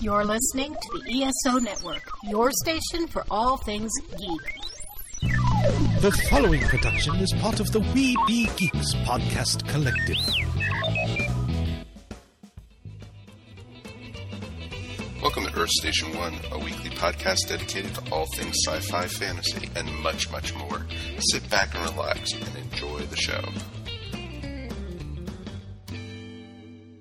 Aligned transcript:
You're 0.00 0.24
listening 0.24 0.74
to 0.74 0.98
the 1.04 1.22
ESO 1.24 1.58
Network, 1.58 2.02
your 2.24 2.50
station 2.62 3.06
for 3.06 3.24
all 3.30 3.56
things 3.58 3.90
geek. 4.18 5.30
The 6.00 6.10
following 6.30 6.60
production 6.62 7.14
is 7.16 7.32
part 7.40 7.60
of 7.60 7.70
the 7.72 7.80
We 7.80 8.16
Be 8.26 8.48
Geeks 8.56 8.94
podcast 9.06 9.66
collective. 9.68 10.18
Welcome 15.22 15.46
to 15.46 15.58
Earth 15.58 15.70
Station 15.70 16.14
One, 16.18 16.34
a 16.52 16.58
weekly 16.58 16.90
podcast 16.90 17.48
dedicated 17.48 17.94
to 17.94 18.12
all 18.12 18.26
things 18.34 18.56
sci 18.66 18.80
fi, 18.80 19.06
fantasy, 19.06 19.70
and 19.74 19.90
much, 20.02 20.30
much 20.30 20.54
more. 20.54 20.86
Sit 21.32 21.48
back 21.48 21.74
and 21.74 21.90
relax 21.90 22.32
and 22.32 22.56
enjoy 22.56 23.00
the 23.06 23.16
show. 23.16 23.42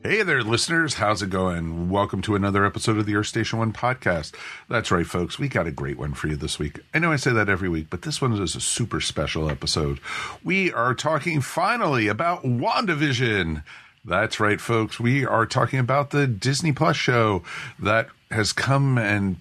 Hey 0.05 0.21
there, 0.21 0.43
listeners. 0.43 0.95
How's 0.95 1.21
it 1.21 1.29
going? 1.29 1.89
Welcome 1.89 2.21
to 2.23 2.35
another 2.35 2.65
episode 2.65 2.97
of 2.97 3.05
the 3.05 3.15
Earth 3.15 3.27
Station 3.27 3.59
One 3.59 3.71
podcast. 3.71 4.35
That's 4.67 4.91
right, 4.91 5.07
folks. 5.07 5.39
We 5.39 5.47
got 5.47 5.65
a 5.65 5.71
great 5.71 5.97
one 5.97 6.13
for 6.13 6.27
you 6.27 6.35
this 6.35 6.59
week. 6.59 6.81
I 6.93 6.99
know 6.99 7.13
I 7.13 7.15
say 7.15 7.31
that 7.31 7.47
every 7.47 7.69
week, 7.69 7.87
but 7.89 8.01
this 8.01 8.21
one 8.21 8.33
is 8.33 8.53
a 8.53 8.59
super 8.59 8.99
special 8.99 9.49
episode. 9.49 10.01
We 10.43 10.73
are 10.73 10.93
talking 10.93 11.39
finally 11.39 12.09
about 12.09 12.43
WandaVision. 12.43 13.63
That's 14.03 14.41
right, 14.41 14.59
folks. 14.59 14.99
We 14.99 15.25
are 15.25 15.45
talking 15.45 15.79
about 15.79 16.09
the 16.09 16.27
Disney 16.27 16.73
Plus 16.73 16.97
show 16.97 17.41
that 17.79 18.09
has 18.29 18.51
come 18.51 18.97
and 18.97 19.37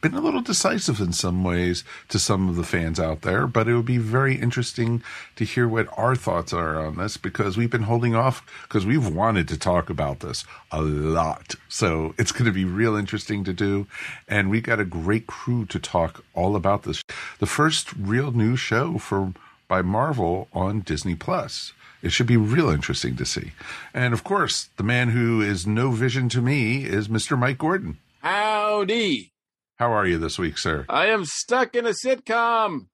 been 0.00 0.14
a 0.14 0.20
little 0.20 0.40
decisive 0.40 1.00
in 1.00 1.12
some 1.12 1.44
ways 1.44 1.84
to 2.08 2.18
some 2.18 2.48
of 2.48 2.56
the 2.56 2.64
fans 2.64 3.00
out 3.00 3.22
there, 3.22 3.46
but 3.46 3.68
it 3.68 3.74
would 3.74 3.84
be 3.84 3.98
very 3.98 4.36
interesting 4.36 5.02
to 5.36 5.44
hear 5.44 5.66
what 5.66 5.88
our 5.96 6.14
thoughts 6.14 6.52
are 6.52 6.78
on 6.78 6.96
this 6.96 7.16
because 7.16 7.56
we've 7.56 7.70
been 7.70 7.82
holding 7.82 8.14
off 8.14 8.44
because 8.62 8.86
we've 8.86 9.08
wanted 9.08 9.48
to 9.48 9.58
talk 9.58 9.90
about 9.90 10.20
this 10.20 10.44
a 10.70 10.80
lot. 10.82 11.54
So 11.68 12.14
it's 12.18 12.32
going 12.32 12.44
to 12.44 12.52
be 12.52 12.64
real 12.64 12.96
interesting 12.96 13.44
to 13.44 13.52
do. 13.52 13.86
And 14.28 14.50
we 14.50 14.60
got 14.60 14.80
a 14.80 14.84
great 14.84 15.26
crew 15.26 15.64
to 15.66 15.78
talk 15.78 16.24
all 16.34 16.56
about 16.56 16.82
this. 16.84 17.02
The 17.38 17.46
first 17.46 17.92
real 17.94 18.32
new 18.32 18.56
show 18.56 18.98
for 18.98 19.32
by 19.68 19.82
Marvel 19.82 20.48
on 20.52 20.80
Disney 20.80 21.14
Plus. 21.14 21.72
It 22.00 22.10
should 22.10 22.26
be 22.26 22.36
real 22.36 22.70
interesting 22.70 23.16
to 23.16 23.26
see. 23.26 23.52
And 23.92 24.14
of 24.14 24.24
course, 24.24 24.70
the 24.76 24.82
man 24.82 25.10
who 25.10 25.42
is 25.42 25.66
no 25.66 25.90
vision 25.90 26.28
to 26.30 26.40
me 26.40 26.84
is 26.84 27.08
Mr. 27.08 27.38
Mike 27.38 27.58
Gordon. 27.58 27.98
Howdy. 28.22 29.30
How 29.78 29.92
are 29.92 30.04
you 30.04 30.18
this 30.18 30.40
week, 30.40 30.58
sir? 30.58 30.84
I 30.88 31.06
am 31.06 31.24
stuck 31.24 31.76
in 31.76 31.86
a 31.86 31.90
sitcom. 31.90 32.86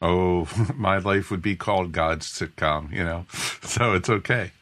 Oh, 0.00 0.48
my 0.76 0.98
life 0.98 1.32
would 1.32 1.42
be 1.42 1.56
called 1.56 1.90
God's 1.90 2.30
sitcom, 2.30 2.92
you 2.92 3.02
know, 3.02 3.26
so 3.62 3.94
it's 3.94 4.08
okay. 4.08 4.52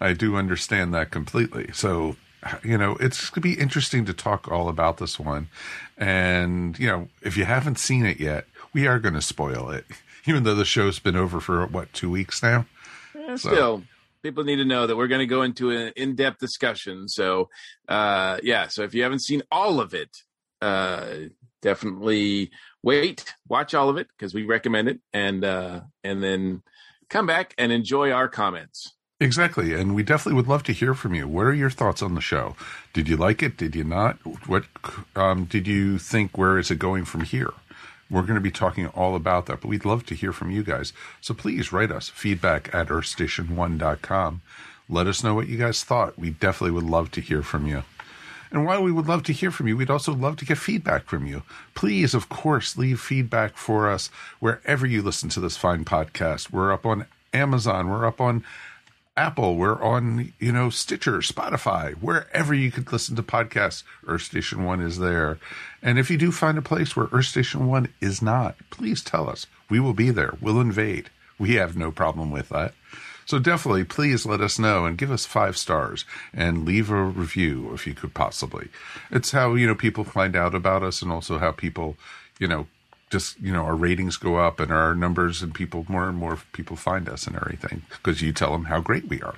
I 0.00 0.14
do 0.14 0.34
understand 0.34 0.92
that 0.94 1.12
completely. 1.12 1.70
So, 1.72 2.16
you 2.64 2.76
know, 2.76 2.96
it's 2.96 3.30
going 3.30 3.34
to 3.34 3.40
be 3.40 3.54
interesting 3.54 4.04
to 4.06 4.12
talk 4.12 4.50
all 4.50 4.68
about 4.68 4.96
this 4.96 5.18
one. 5.18 5.48
And, 5.96 6.76
you 6.76 6.88
know, 6.88 7.08
if 7.22 7.36
you 7.36 7.44
haven't 7.44 7.78
seen 7.78 8.04
it 8.04 8.18
yet, 8.18 8.46
we 8.72 8.88
are 8.88 8.98
going 8.98 9.14
to 9.14 9.22
spoil 9.22 9.70
it, 9.70 9.86
even 10.26 10.42
though 10.42 10.56
the 10.56 10.64
show's 10.64 10.98
been 10.98 11.16
over 11.16 11.38
for, 11.38 11.64
what, 11.66 11.92
two 11.92 12.10
weeks 12.10 12.42
now? 12.42 12.66
Eh, 13.16 13.36
still, 13.36 13.84
people 14.24 14.42
need 14.42 14.56
to 14.56 14.64
know 14.64 14.88
that 14.88 14.96
we're 14.96 15.06
going 15.06 15.20
to 15.20 15.26
go 15.26 15.42
into 15.42 15.70
an 15.70 15.92
in-depth 15.94 16.40
discussion. 16.40 17.08
So, 17.08 17.48
uh, 17.88 18.38
yeah. 18.42 18.66
So 18.66 18.82
if 18.82 18.92
you 18.92 19.04
haven't 19.04 19.22
seen 19.22 19.42
all 19.52 19.78
of 19.78 19.94
it, 19.94 20.24
uh, 20.60 21.06
definitely 21.62 22.50
wait, 22.82 23.34
watch 23.48 23.74
all 23.74 23.88
of 23.88 23.96
it 23.96 24.08
because 24.16 24.34
we 24.34 24.44
recommend 24.44 24.88
it, 24.88 25.00
and 25.12 25.44
uh, 25.44 25.80
and 26.04 26.22
then 26.22 26.62
come 27.10 27.26
back 27.26 27.54
and 27.58 27.72
enjoy 27.72 28.10
our 28.10 28.28
comments. 28.28 28.92
Exactly, 29.18 29.72
and 29.72 29.94
we 29.94 30.02
definitely 30.02 30.36
would 30.36 30.48
love 30.48 30.62
to 30.64 30.72
hear 30.72 30.92
from 30.92 31.14
you. 31.14 31.26
What 31.26 31.46
are 31.46 31.54
your 31.54 31.70
thoughts 31.70 32.02
on 32.02 32.14
the 32.14 32.20
show? 32.20 32.54
Did 32.92 33.08
you 33.08 33.16
like 33.16 33.42
it? 33.42 33.56
Did 33.56 33.74
you 33.74 33.84
not? 33.84 34.16
What 34.46 34.64
um, 35.14 35.46
did 35.46 35.66
you 35.66 35.98
think? 35.98 36.36
Where 36.36 36.58
is 36.58 36.70
it 36.70 36.78
going 36.78 37.06
from 37.06 37.22
here? 37.22 37.54
We're 38.10 38.22
going 38.22 38.34
to 38.34 38.40
be 38.40 38.50
talking 38.50 38.86
all 38.88 39.16
about 39.16 39.46
that, 39.46 39.62
but 39.62 39.68
we'd 39.68 39.84
love 39.84 40.06
to 40.06 40.14
hear 40.14 40.32
from 40.32 40.50
you 40.50 40.62
guys. 40.62 40.92
So 41.20 41.34
please 41.34 41.72
write 41.72 41.90
us 41.90 42.08
feedback 42.08 42.72
at 42.72 42.88
earthstation1.com. 42.88 44.42
Let 44.88 45.06
us 45.08 45.24
know 45.24 45.34
what 45.34 45.48
you 45.48 45.58
guys 45.58 45.82
thought. 45.82 46.16
We 46.16 46.30
definitely 46.30 46.70
would 46.72 46.84
love 46.84 47.10
to 47.12 47.20
hear 47.20 47.42
from 47.42 47.66
you. 47.66 47.82
And 48.50 48.64
while 48.64 48.82
we 48.82 48.92
would 48.92 49.06
love 49.06 49.22
to 49.24 49.32
hear 49.32 49.50
from 49.50 49.68
you, 49.68 49.76
we'd 49.76 49.90
also 49.90 50.14
love 50.14 50.36
to 50.36 50.44
get 50.44 50.58
feedback 50.58 51.06
from 51.06 51.26
you. 51.26 51.42
Please, 51.74 52.14
of 52.14 52.28
course, 52.28 52.76
leave 52.76 53.00
feedback 53.00 53.56
for 53.56 53.90
us 53.90 54.08
wherever 54.40 54.86
you 54.86 55.02
listen 55.02 55.28
to 55.30 55.40
this 55.40 55.56
fine 55.56 55.84
podcast. 55.84 56.50
We're 56.50 56.72
up 56.72 56.86
on 56.86 57.06
Amazon, 57.32 57.88
we're 57.88 58.06
up 58.06 58.20
on 58.20 58.44
Apple, 59.16 59.56
we're 59.56 59.82
on, 59.82 60.32
you 60.38 60.52
know, 60.52 60.68
Stitcher, 60.68 61.18
Spotify, 61.18 61.94
wherever 61.94 62.52
you 62.52 62.70
could 62.70 62.92
listen 62.92 63.16
to 63.16 63.22
podcasts, 63.22 63.82
Earth 64.06 64.22
Station 64.22 64.64
One 64.64 64.80
is 64.80 64.98
there. 64.98 65.38
And 65.82 65.98
if 65.98 66.10
you 66.10 66.18
do 66.18 66.30
find 66.30 66.58
a 66.58 66.62
place 66.62 66.94
where 66.94 67.08
Earth 67.12 67.26
Station 67.26 67.66
One 67.66 67.88
is 68.00 68.20
not, 68.20 68.56
please 68.70 69.02
tell 69.02 69.28
us. 69.28 69.46
We 69.70 69.80
will 69.80 69.94
be 69.94 70.10
there. 70.10 70.34
We'll 70.40 70.60
invade. 70.60 71.10
We 71.38 71.54
have 71.54 71.76
no 71.76 71.90
problem 71.90 72.30
with 72.30 72.50
that. 72.50 72.74
So 73.26 73.40
definitely, 73.40 73.84
please 73.84 74.24
let 74.24 74.40
us 74.40 74.58
know 74.58 74.86
and 74.86 74.96
give 74.96 75.10
us 75.10 75.26
five 75.26 75.56
stars 75.56 76.04
and 76.32 76.64
leave 76.64 76.90
a 76.90 77.02
review 77.02 77.72
if 77.74 77.86
you 77.86 77.92
could 77.92 78.14
possibly. 78.14 78.68
It's 79.10 79.32
how, 79.32 79.54
you 79.54 79.66
know, 79.66 79.74
people 79.74 80.04
find 80.04 80.36
out 80.36 80.54
about 80.54 80.84
us 80.84 81.02
and 81.02 81.10
also 81.10 81.38
how 81.38 81.50
people, 81.50 81.96
you 82.38 82.46
know, 82.46 82.68
just 83.10 83.40
you 83.40 83.52
know 83.52 83.62
our 83.62 83.76
ratings 83.76 84.16
go 84.16 84.36
up 84.36 84.58
and 84.58 84.72
our 84.72 84.94
numbers 84.94 85.42
and 85.42 85.54
people 85.54 85.86
more 85.88 86.08
and 86.08 86.18
more 86.18 86.38
people 86.52 86.76
find 86.76 87.08
us 87.08 87.26
and 87.26 87.36
everything 87.36 87.82
because 87.90 88.20
you 88.20 88.32
tell 88.32 88.52
them 88.52 88.64
how 88.64 88.80
great 88.80 89.08
we 89.08 89.22
are. 89.22 89.36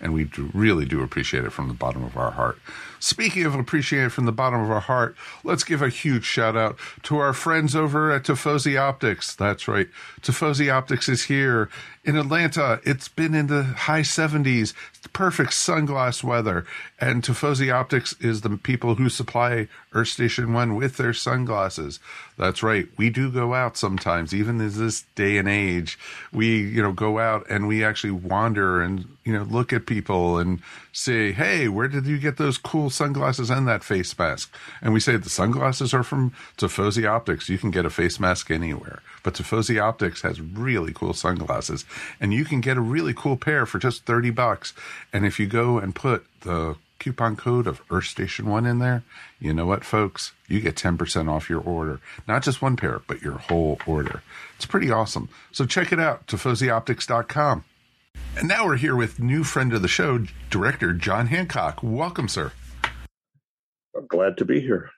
And 0.00 0.12
we 0.12 0.24
do, 0.24 0.50
really 0.52 0.84
do 0.84 1.02
appreciate 1.02 1.44
it 1.44 1.50
from 1.50 1.68
the 1.68 1.74
bottom 1.74 2.04
of 2.04 2.18
our 2.18 2.32
heart. 2.32 2.58
Speaking 2.98 3.44
of 3.44 3.54
appreciate 3.54 4.04
it 4.04 4.08
from 4.10 4.26
the 4.26 4.32
bottom 4.32 4.60
of 4.60 4.70
our 4.70 4.80
heart 4.80 5.16
let's 5.44 5.64
give 5.64 5.80
a 5.80 5.88
huge 5.88 6.24
shout 6.24 6.56
out 6.56 6.76
to 7.04 7.18
our 7.18 7.32
friends 7.32 7.76
over 7.76 8.10
at 8.10 8.24
Tifosi 8.24 8.78
Optics. 8.78 9.34
That's 9.34 9.68
right. 9.68 9.88
Tifosi 10.20 10.72
Optics 10.72 11.08
is 11.08 11.24
here 11.24 11.70
in 12.04 12.16
Atlanta 12.16 12.80
it's 12.84 13.08
been 13.08 13.34
in 13.34 13.46
the 13.46 13.62
high 13.62 14.02
70s 14.02 14.74
perfect 15.12 15.50
sunglass 15.50 16.22
weather 16.22 16.64
and 17.00 17.22
Tifosi 17.22 17.72
Optics 17.72 18.14
is 18.20 18.40
the 18.40 18.56
people 18.56 18.96
who 18.96 19.08
supply 19.08 19.68
Earth 19.92 20.08
Station 20.08 20.52
1 20.52 20.74
with 20.74 20.96
their 20.96 21.12
sunglasses 21.12 22.00
that's 22.36 22.64
right. 22.64 22.88
We 22.96 23.10
do 23.10 23.30
go 23.30 23.54
out 23.54 23.76
sometimes, 23.76 24.34
even 24.34 24.60
in 24.60 24.76
this 24.76 25.02
day 25.14 25.38
and 25.38 25.48
age. 25.48 25.98
We, 26.32 26.62
you 26.62 26.82
know, 26.82 26.92
go 26.92 27.20
out 27.20 27.46
and 27.48 27.68
we 27.68 27.84
actually 27.84 28.10
wander 28.10 28.82
and, 28.82 29.06
you 29.24 29.32
know, 29.32 29.44
look 29.44 29.72
at 29.72 29.86
people 29.86 30.38
and 30.38 30.60
say, 30.92 31.30
Hey, 31.30 31.68
where 31.68 31.86
did 31.86 32.06
you 32.06 32.18
get 32.18 32.36
those 32.36 32.58
cool 32.58 32.90
sunglasses 32.90 33.50
and 33.50 33.68
that 33.68 33.84
face 33.84 34.18
mask? 34.18 34.52
And 34.82 34.92
we 34.92 35.00
say 35.00 35.16
the 35.16 35.30
sunglasses 35.30 35.94
are 35.94 36.02
from 36.02 36.32
Tifosi 36.58 37.08
Optics. 37.08 37.48
You 37.48 37.58
can 37.58 37.70
get 37.70 37.86
a 37.86 37.90
face 37.90 38.18
mask 38.18 38.50
anywhere, 38.50 39.00
but 39.24 39.34
Tifosi 39.34 39.82
Optics 39.82 40.22
has 40.22 40.40
really 40.40 40.92
cool 40.92 41.14
sunglasses 41.14 41.84
and 42.20 42.32
you 42.32 42.44
can 42.44 42.60
get 42.60 42.76
a 42.76 42.80
really 42.80 43.12
cool 43.12 43.36
pair 43.36 43.66
for 43.66 43.80
just 43.80 44.04
30 44.04 44.30
bucks. 44.30 44.72
And 45.12 45.26
if 45.26 45.40
you 45.40 45.46
go 45.46 45.78
and 45.78 45.92
put 45.92 46.24
the 46.42 46.76
coupon 47.00 47.34
code 47.34 47.66
of 47.66 47.82
Earth 47.90 48.04
Station 48.04 48.46
One 48.48 48.66
in 48.66 48.78
there, 48.78 49.02
you 49.40 49.52
know 49.52 49.66
what, 49.66 49.84
folks? 49.84 50.32
You 50.46 50.60
get 50.60 50.76
10% 50.76 51.28
off 51.28 51.50
your 51.50 51.60
order. 51.60 52.00
Not 52.28 52.44
just 52.44 52.62
one 52.62 52.76
pair, 52.76 53.00
but 53.06 53.22
your 53.22 53.38
whole 53.38 53.80
order. 53.86 54.22
It's 54.56 54.66
pretty 54.66 54.92
awesome. 54.92 55.28
So 55.50 55.66
check 55.66 55.92
it 55.92 55.98
out, 55.98 56.26
TifosiOptics.com. 56.28 57.64
And 58.36 58.48
now 58.48 58.66
we're 58.66 58.76
here 58.76 58.96
with 58.96 59.20
new 59.20 59.42
friend 59.42 59.72
of 59.72 59.82
the 59.82 59.88
show, 59.88 60.26
director 60.50 60.92
John 60.92 61.26
Hancock. 61.28 61.80
Welcome, 61.82 62.28
sir. 62.28 62.52
I'm 63.96 64.06
glad 64.06 64.36
to 64.38 64.44
be 64.44 64.60
here. 64.60 64.90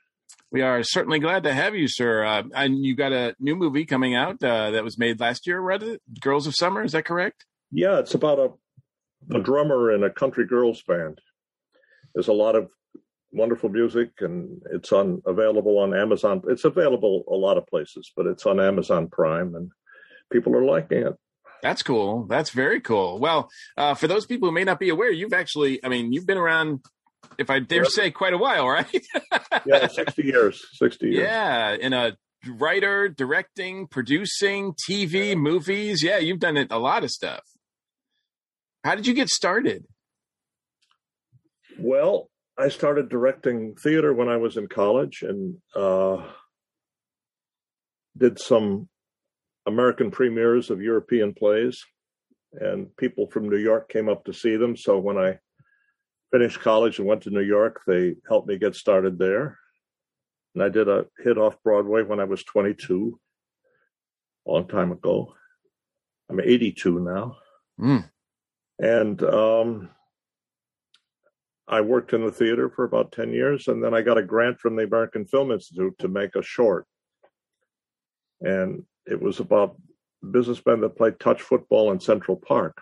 We 0.56 0.62
are 0.62 0.82
certainly 0.82 1.18
glad 1.18 1.42
to 1.42 1.52
have 1.52 1.74
you, 1.74 1.86
sir. 1.86 2.24
Uh, 2.24 2.44
and 2.54 2.82
you 2.82 2.96
got 2.96 3.12
a 3.12 3.36
new 3.38 3.56
movie 3.56 3.84
coming 3.84 4.14
out 4.14 4.42
uh, 4.42 4.70
that 4.70 4.82
was 4.82 4.96
made 4.96 5.20
last 5.20 5.46
year, 5.46 5.60
rather, 5.60 5.98
Girls 6.18 6.46
of 6.46 6.54
Summer. 6.54 6.82
Is 6.82 6.92
that 6.92 7.04
correct? 7.04 7.44
Yeah, 7.70 7.98
it's 7.98 8.14
about 8.14 8.38
a, 8.38 9.36
a 9.36 9.40
drummer 9.42 9.92
in 9.92 10.02
a 10.02 10.08
country 10.08 10.46
girls 10.46 10.80
band. 10.80 11.20
There's 12.14 12.28
a 12.28 12.32
lot 12.32 12.56
of 12.56 12.70
wonderful 13.32 13.68
music, 13.68 14.12
and 14.20 14.62
it's 14.72 14.92
on 14.92 15.20
available 15.26 15.78
on 15.78 15.94
Amazon. 15.94 16.40
It's 16.48 16.64
available 16.64 17.24
a 17.30 17.34
lot 17.34 17.58
of 17.58 17.66
places, 17.66 18.10
but 18.16 18.24
it's 18.24 18.46
on 18.46 18.58
Amazon 18.58 19.08
Prime, 19.12 19.54
and 19.56 19.70
people 20.32 20.56
are 20.56 20.64
liking 20.64 21.06
it. 21.06 21.16
That's 21.62 21.82
cool. 21.82 22.24
That's 22.28 22.50
very 22.50 22.80
cool. 22.80 23.18
Well, 23.18 23.50
uh, 23.76 23.92
for 23.92 24.08
those 24.08 24.24
people 24.24 24.48
who 24.48 24.54
may 24.54 24.64
not 24.64 24.80
be 24.80 24.88
aware, 24.88 25.10
you've 25.10 25.34
actually, 25.34 25.84
I 25.84 25.90
mean, 25.90 26.14
you've 26.14 26.26
been 26.26 26.38
around, 26.38 26.80
if 27.38 27.50
I 27.50 27.58
dare 27.58 27.84
say, 27.84 28.10
quite 28.10 28.32
a 28.32 28.38
while, 28.38 28.68
right? 28.68 29.06
yeah, 29.66 29.86
60 29.86 30.22
years. 30.22 30.64
60 30.74 31.06
years. 31.06 31.18
Yeah, 31.18 31.74
in 31.74 31.92
a 31.92 32.16
writer, 32.46 33.08
directing, 33.08 33.86
producing, 33.86 34.74
TV, 34.88 35.36
movies. 35.36 36.02
Yeah, 36.02 36.18
you've 36.18 36.40
done 36.40 36.56
it, 36.56 36.68
a 36.70 36.78
lot 36.78 37.04
of 37.04 37.10
stuff. 37.10 37.42
How 38.84 38.94
did 38.94 39.06
you 39.06 39.14
get 39.14 39.28
started? 39.28 39.84
Well, 41.78 42.30
I 42.58 42.68
started 42.68 43.08
directing 43.08 43.74
theater 43.74 44.14
when 44.14 44.28
I 44.28 44.36
was 44.36 44.56
in 44.56 44.66
college 44.68 45.22
and 45.22 45.56
uh, 45.74 46.24
did 48.16 48.38
some 48.38 48.88
American 49.66 50.10
premieres 50.10 50.70
of 50.70 50.80
European 50.80 51.34
plays, 51.34 51.82
and 52.52 52.96
people 52.96 53.28
from 53.30 53.48
New 53.48 53.58
York 53.58 53.88
came 53.88 54.08
up 54.08 54.24
to 54.24 54.32
see 54.32 54.56
them. 54.56 54.76
So 54.76 54.98
when 54.98 55.18
I 55.18 55.38
finished 56.32 56.60
college 56.60 56.98
and 56.98 57.06
went 57.06 57.22
to 57.22 57.30
New 57.30 57.40
York. 57.40 57.82
They 57.86 58.16
helped 58.28 58.48
me 58.48 58.58
get 58.58 58.74
started 58.74 59.18
there. 59.18 59.58
And 60.54 60.62
I 60.62 60.68
did 60.68 60.88
a 60.88 61.06
hit 61.22 61.38
off 61.38 61.62
Broadway 61.62 62.02
when 62.02 62.20
I 62.20 62.24
was 62.24 62.42
22, 62.44 63.18
a 64.46 64.50
long 64.50 64.66
time 64.66 64.92
ago. 64.92 65.34
I'm 66.30 66.40
82 66.40 67.00
now. 67.00 67.36
Mm. 67.80 68.10
And 68.78 69.22
um, 69.22 69.90
I 71.68 71.80
worked 71.80 72.12
in 72.12 72.24
the 72.24 72.32
theater 72.32 72.70
for 72.74 72.84
about 72.84 73.12
10 73.12 73.32
years. 73.32 73.68
And 73.68 73.82
then 73.82 73.94
I 73.94 74.02
got 74.02 74.18
a 74.18 74.22
grant 74.22 74.58
from 74.58 74.76
the 74.76 74.84
American 74.84 75.26
Film 75.26 75.52
Institute 75.52 75.94
to 75.98 76.08
make 76.08 76.34
a 76.34 76.42
short. 76.42 76.86
And 78.40 78.84
it 79.06 79.20
was 79.20 79.40
about 79.40 79.76
businessmen 80.30 80.80
that 80.80 80.96
played 80.96 81.20
touch 81.20 81.42
football 81.42 81.92
in 81.92 82.00
Central 82.00 82.36
Park. 82.36 82.80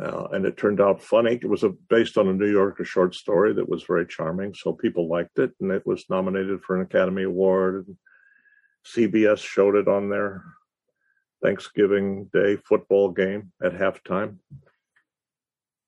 Uh, 0.00 0.24
and 0.32 0.46
it 0.46 0.56
turned 0.56 0.80
out 0.80 1.02
funny. 1.02 1.34
It 1.34 1.48
was 1.48 1.64
a, 1.64 1.68
based 1.90 2.16
on 2.16 2.28
a 2.28 2.32
New 2.32 2.50
Yorker 2.50 2.84
short 2.84 3.14
story 3.14 3.52
that 3.54 3.68
was 3.68 3.82
very 3.82 4.06
charming, 4.06 4.54
so 4.54 4.72
people 4.72 5.06
liked 5.06 5.38
it, 5.38 5.52
and 5.60 5.70
it 5.70 5.86
was 5.86 6.08
nominated 6.08 6.62
for 6.62 6.76
an 6.76 6.82
Academy 6.82 7.24
Award. 7.24 7.86
And 7.86 7.96
CBS 8.86 9.38
showed 9.38 9.76
it 9.76 9.88
on 9.88 10.08
their 10.08 10.44
Thanksgiving 11.42 12.30
Day 12.32 12.56
football 12.56 13.10
game 13.10 13.52
at 13.62 13.74
halftime, 13.74 14.38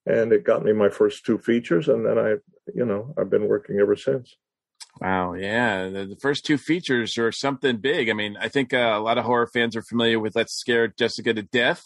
and 0.04 0.32
it 0.32 0.44
got 0.44 0.64
me 0.64 0.72
my 0.74 0.90
first 0.90 1.24
two 1.24 1.38
features, 1.38 1.88
and 1.88 2.04
then 2.04 2.18
I, 2.18 2.34
you 2.74 2.84
know, 2.84 3.14
I've 3.18 3.30
been 3.30 3.48
working 3.48 3.78
ever 3.78 3.96
since. 3.96 4.36
Wow, 5.00 5.32
yeah, 5.32 5.88
the, 5.88 6.04
the 6.04 6.16
first 6.16 6.44
two 6.44 6.58
features 6.58 7.16
are 7.16 7.32
something 7.32 7.78
big. 7.78 8.10
I 8.10 8.12
mean, 8.12 8.36
I 8.38 8.48
think 8.48 8.74
uh, 8.74 8.92
a 8.94 9.00
lot 9.00 9.18
of 9.18 9.24
horror 9.24 9.46
fans 9.46 9.76
are 9.76 9.82
familiar 9.82 10.20
with 10.20 10.36
"Let's 10.36 10.54
Scare 10.54 10.88
Jessica 10.88 11.32
to 11.32 11.42
Death." 11.42 11.82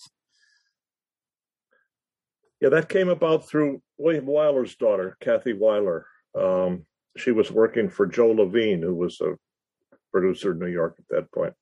Yeah, 2.60 2.70
that 2.70 2.88
came 2.88 3.08
about 3.08 3.48
through 3.48 3.82
William 3.98 4.26
Wyler's 4.26 4.76
daughter, 4.76 5.16
Kathy 5.20 5.52
Wyler. 5.52 6.02
Um, 6.36 6.86
she 7.16 7.30
was 7.30 7.50
working 7.50 7.88
for 7.88 8.06
Joe 8.06 8.30
Levine, 8.32 8.82
who 8.82 8.94
was 8.94 9.20
a 9.20 9.36
producer 10.12 10.52
in 10.52 10.58
New 10.58 10.66
York 10.66 10.96
at 10.98 11.08
that 11.08 11.32
point, 11.32 11.54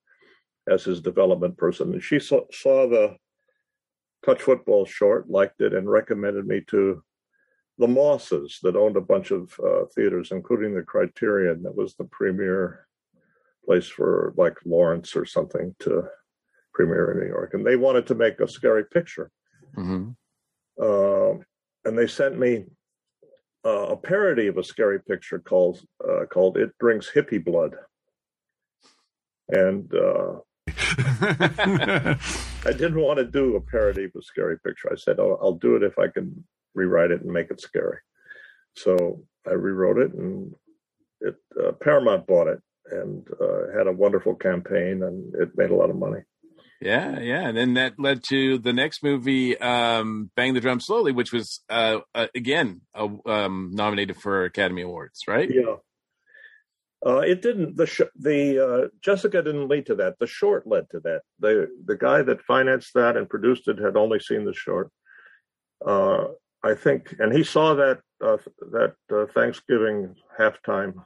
as 0.69 0.84
his 0.84 1.00
development 1.00 1.56
person. 1.56 1.93
And 1.93 2.02
she 2.02 2.19
saw, 2.19 2.43
saw 2.50 2.88
the 2.88 3.16
touch 4.25 4.43
football 4.43 4.84
short, 4.87 5.28
liked 5.31 5.60
it, 5.60 5.75
and 5.75 5.88
recommended 5.88 6.46
me 6.46 6.62
to 6.69 7.02
the 7.78 7.87
Mosses 7.87 8.58
that 8.62 8.76
owned 8.76 8.96
a 8.96 9.02
bunch 9.02 9.31
of 9.31 9.52
uh, 9.62 9.84
theaters, 9.94 10.31
including 10.32 10.75
the 10.75 10.82
Criterion, 10.82 11.62
that 11.62 11.76
was 11.76 11.94
the 11.94 12.04
premier 12.04 12.87
place 13.66 13.87
for 13.87 14.32
like 14.37 14.54
Lawrence 14.64 15.14
or 15.14 15.26
something 15.26 15.75
to 15.81 16.04
premiere 16.72 17.12
in 17.12 17.20
New 17.20 17.26
York. 17.26 17.52
And 17.52 17.66
they 17.66 17.76
wanted 17.76 18.06
to 18.06 18.14
make 18.14 18.40
a 18.40 18.49
scary 18.49 18.84
picture. 18.84 19.31
Mm-hmm. 19.76 20.10
Uh, 20.81 21.34
and 21.84 21.96
they 21.96 22.06
sent 22.06 22.38
me 22.38 22.64
uh, 23.64 23.88
a 23.88 23.96
parody 23.96 24.46
of 24.46 24.58
a 24.58 24.64
scary 24.64 25.00
picture 25.00 25.38
called 25.38 25.81
uh, 26.06 26.26
called 26.26 26.56
"It 26.56 26.73
Drinks 26.78 27.11
Hippie 27.12 27.44
Blood," 27.44 27.76
and 29.49 29.93
uh, 29.94 30.40
I 30.69 32.73
didn't 32.73 33.00
want 33.00 33.19
to 33.19 33.25
do 33.25 33.56
a 33.56 33.61
parody 33.61 34.05
of 34.05 34.12
a 34.17 34.23
scary 34.23 34.58
picture. 34.58 34.93
I 34.93 34.96
said, 34.96 35.19
oh, 35.19 35.38
"I'll 35.40 35.55
do 35.55 35.76
it 35.76 35.82
if 35.82 35.99
I 35.99 36.08
can 36.08 36.44
rewrite 36.75 37.11
it 37.11 37.23
and 37.23 37.32
make 37.32 37.50
it 37.50 37.61
scary." 37.61 37.99
So 38.76 39.25
I 39.49 39.52
rewrote 39.52 39.99
it, 39.99 40.14
and 40.14 40.55
it 41.20 41.37
uh, 41.61 41.73
Paramount 41.73 42.26
bought 42.26 42.49
it 42.49 42.61
and 42.90 43.26
uh, 43.40 43.76
had 43.76 43.87
a 43.87 43.93
wonderful 43.93 44.34
campaign, 44.34 45.02
and 45.02 45.34
it 45.34 45.56
made 45.56 45.70
a 45.70 45.75
lot 45.75 45.90
of 45.90 45.96
money. 45.96 46.20
Yeah, 46.81 47.20
yeah, 47.20 47.49
and 47.49 47.56
then 47.56 47.75
that 47.75 47.99
led 47.99 48.23
to 48.25 48.58
the 48.58 48.73
next 48.73 49.02
movie, 49.02 49.58
um, 49.58 50.31
"Bang 50.37 50.52
the 50.52 50.61
Drum 50.61 50.81
Slowly," 50.81 51.12
which 51.12 51.32
was 51.32 51.62
uh, 51.70 52.00
uh, 52.14 52.26
again 52.34 52.82
um, 52.94 53.70
nominated 53.73 54.17
for 54.17 54.44
Academy 54.44 54.82
Awards, 54.82 55.23
right? 55.26 55.50
Yeah. 55.50 55.76
Uh, 57.05 57.19
it 57.19 57.40
didn't. 57.40 57.76
The 57.76 57.87
sh- 57.87 58.12
the 58.17 58.67
uh, 58.67 58.88
Jessica 59.02 59.43
didn't 59.43 59.69
lead 59.69 59.87
to 59.87 59.94
that. 59.96 60.19
The 60.19 60.26
short 60.26 60.67
led 60.67 60.90
to 60.90 61.00
that. 61.00 61.23
The 61.38 61.69
the 61.84 61.96
guy 61.96 62.23
that 62.23 62.43
financed 62.43 62.93
that 62.94 63.17
and 63.17 63.28
produced 63.28 63.69
it 63.69 63.78
had 63.78 63.96
only 63.96 64.20
seen 64.20 64.44
the 64.44 64.55
short. 64.55 64.90
Uh, 65.84 66.28
I 66.62 66.75
think, 66.75 67.14
and 67.19 67.32
he 67.32 67.44
saw 67.44 67.75
that 67.75 68.00
uh, 68.20 68.38
that 68.73 68.94
uh, 69.12 69.26
Thanksgiving 69.32 70.17
halftime 70.38 71.05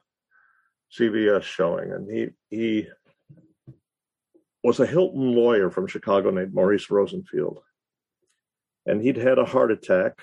CBS 0.99 1.43
showing, 1.43 1.93
and 1.93 2.11
he 2.11 2.29
he 2.49 2.89
was 4.63 4.81
a 4.81 4.87
Hilton 4.87 5.35
lawyer 5.35 5.71
from 5.71 5.87
Chicago 5.87 6.31
named 6.31 6.55
Maurice 6.55 6.91
Rosenfield. 6.91 7.61
And 8.87 9.03
he'd 9.03 9.17
had 9.17 9.39
a 9.39 9.45
heart 9.45 9.71
attack 9.71 10.21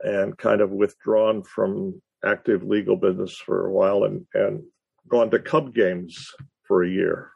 and 0.00 0.36
kind 0.36 0.60
of 0.60 0.70
withdrawn 0.70 1.42
from 1.42 2.00
active 2.24 2.62
legal 2.62 2.96
business 2.96 3.36
for 3.36 3.66
a 3.66 3.72
while 3.72 4.04
and, 4.04 4.26
and 4.34 4.62
gone 5.08 5.30
to 5.30 5.38
Cub 5.38 5.74
games 5.74 6.32
for 6.66 6.82
a 6.82 6.88
year, 6.88 7.30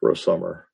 for 0.00 0.10
a 0.10 0.16
summer. 0.16 0.68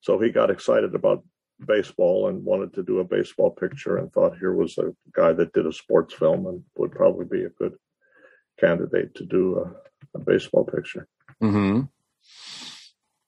So 0.00 0.18
he 0.18 0.30
got 0.30 0.50
excited 0.50 0.94
about 0.94 1.24
baseball 1.66 2.28
and 2.28 2.44
wanted 2.44 2.72
to 2.74 2.82
do 2.82 3.00
a 3.00 3.04
baseball 3.04 3.50
picture 3.50 3.98
and 3.98 4.10
thought 4.12 4.38
here 4.38 4.54
was 4.54 4.78
a 4.78 4.94
guy 5.12 5.32
that 5.32 5.52
did 5.52 5.66
a 5.66 5.72
sports 5.72 6.14
film 6.14 6.46
and 6.46 6.62
would 6.76 6.92
probably 6.92 7.26
be 7.26 7.44
a 7.44 7.50
good 7.50 7.74
candidate 8.58 9.14
to 9.16 9.24
do 9.24 9.58
a, 9.58 10.18
a 10.18 10.20
baseball 10.20 10.64
picture. 10.64 11.06
Mm-hmm. 11.42 11.82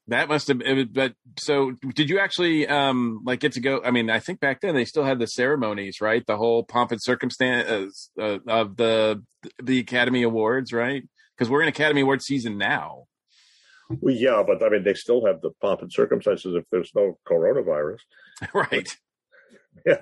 That 0.08 0.28
must 0.28 0.48
have, 0.48 0.60
it, 0.60 0.92
but 0.92 1.14
so 1.38 1.72
did 1.94 2.10
you 2.10 2.18
actually 2.18 2.66
um 2.66 3.20
like 3.24 3.40
get 3.40 3.52
to 3.52 3.60
go? 3.60 3.80
I 3.84 3.92
mean, 3.92 4.10
I 4.10 4.18
think 4.18 4.40
back 4.40 4.60
then 4.60 4.74
they 4.74 4.84
still 4.84 5.04
had 5.04 5.20
the 5.20 5.26
ceremonies, 5.26 6.00
right? 6.00 6.24
The 6.26 6.36
whole 6.36 6.64
pomp 6.64 6.90
and 6.90 7.00
circumstance 7.00 8.10
uh, 8.20 8.38
of 8.48 8.76
the 8.76 9.22
the 9.62 9.78
Academy 9.78 10.22
Awards, 10.22 10.72
right? 10.72 11.04
Because 11.36 11.48
we're 11.48 11.62
in 11.62 11.68
Academy 11.68 12.00
Award 12.00 12.22
season 12.22 12.58
now. 12.58 13.04
Well, 14.00 14.14
yeah, 14.14 14.42
but 14.46 14.62
I 14.62 14.70
mean, 14.70 14.84
they 14.84 14.94
still 14.94 15.26
have 15.26 15.40
the 15.40 15.50
pomp 15.60 15.82
and 15.82 15.92
circumstances 15.92 16.54
if 16.54 16.64
there's 16.70 16.92
no 16.94 17.18
coronavirus, 17.28 18.00
right? 18.54 18.88
Yeah, 19.86 20.00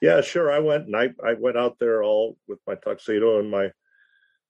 yeah, 0.00 0.20
sure. 0.20 0.50
I 0.50 0.60
went 0.60 0.86
and 0.86 0.94
I 0.94 1.08
I 1.22 1.34
went 1.34 1.58
out 1.58 1.78
there 1.80 2.04
all 2.04 2.38
with 2.46 2.60
my 2.68 2.76
tuxedo 2.76 3.40
and 3.40 3.50
my 3.50 3.72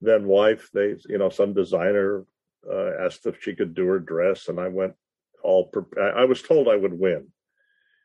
then 0.03 0.27
wife. 0.27 0.69
They, 0.75 0.95
you 1.09 1.17
know, 1.17 1.31
some 1.31 1.55
designer 1.55 2.27
uh, 2.71 3.05
asked 3.05 3.27
if 3.27 3.43
she 3.43 3.55
could 3.55 3.75
do 3.75 3.87
her 3.87 3.99
dress, 3.99 4.49
and 4.49 4.59
I 4.59 4.69
went 4.69 4.95
all. 5.43 5.67
Pre- 5.67 6.03
I 6.03 6.25
was 6.25 6.43
told 6.43 6.69
I 6.69 6.77
would 6.77 6.99
win, 6.99 7.29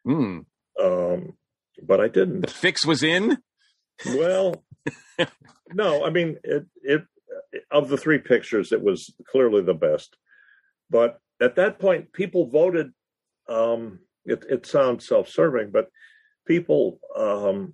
mm. 0.05 0.45
um, 0.81 1.33
but 1.81 1.99
I 1.99 2.07
didn't. 2.07 2.41
The 2.41 2.47
fix 2.47 2.85
was 2.85 3.03
in. 3.03 3.37
Well, 4.05 4.63
no, 5.73 6.03
I 6.05 6.09
mean 6.09 6.37
it. 6.43 6.65
It 6.81 7.03
of 7.71 7.89
the 7.89 7.97
three 7.97 8.19
pictures, 8.19 8.71
it 8.71 8.81
was 8.81 9.13
clearly 9.27 9.61
the 9.61 9.73
best. 9.73 10.15
But 10.89 11.19
at 11.41 11.55
that 11.55 11.79
point, 11.79 12.13
people 12.13 12.47
voted. 12.47 12.91
Um, 13.49 13.99
it, 14.25 14.45
it 14.49 14.65
sounds 14.65 15.05
self-serving, 15.05 15.71
but 15.71 15.89
people, 16.47 16.99
um, 17.17 17.73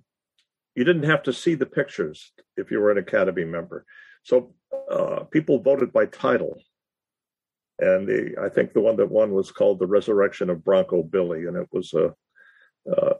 you 0.74 0.82
didn't 0.82 1.04
have 1.04 1.22
to 1.24 1.32
see 1.32 1.54
the 1.54 1.66
pictures 1.66 2.32
if 2.56 2.72
you 2.72 2.80
were 2.80 2.90
an 2.90 2.98
Academy 2.98 3.44
member. 3.44 3.84
So 4.24 4.54
uh, 4.90 5.24
people 5.30 5.60
voted 5.60 5.92
by 5.92 6.06
title 6.06 6.60
and 7.80 8.06
the 8.06 8.34
I 8.40 8.48
think 8.48 8.72
the 8.72 8.80
one 8.80 8.96
that 8.96 9.10
won 9.10 9.32
was 9.32 9.50
called 9.50 9.78
"The 9.78 9.86
Resurrection 9.86 10.50
of 10.50 10.64
Broncho 10.64 11.02
Billy," 11.02 11.46
and 11.46 11.56
it 11.56 11.68
was 11.72 11.92
a 11.94 12.14
a, 12.90 13.14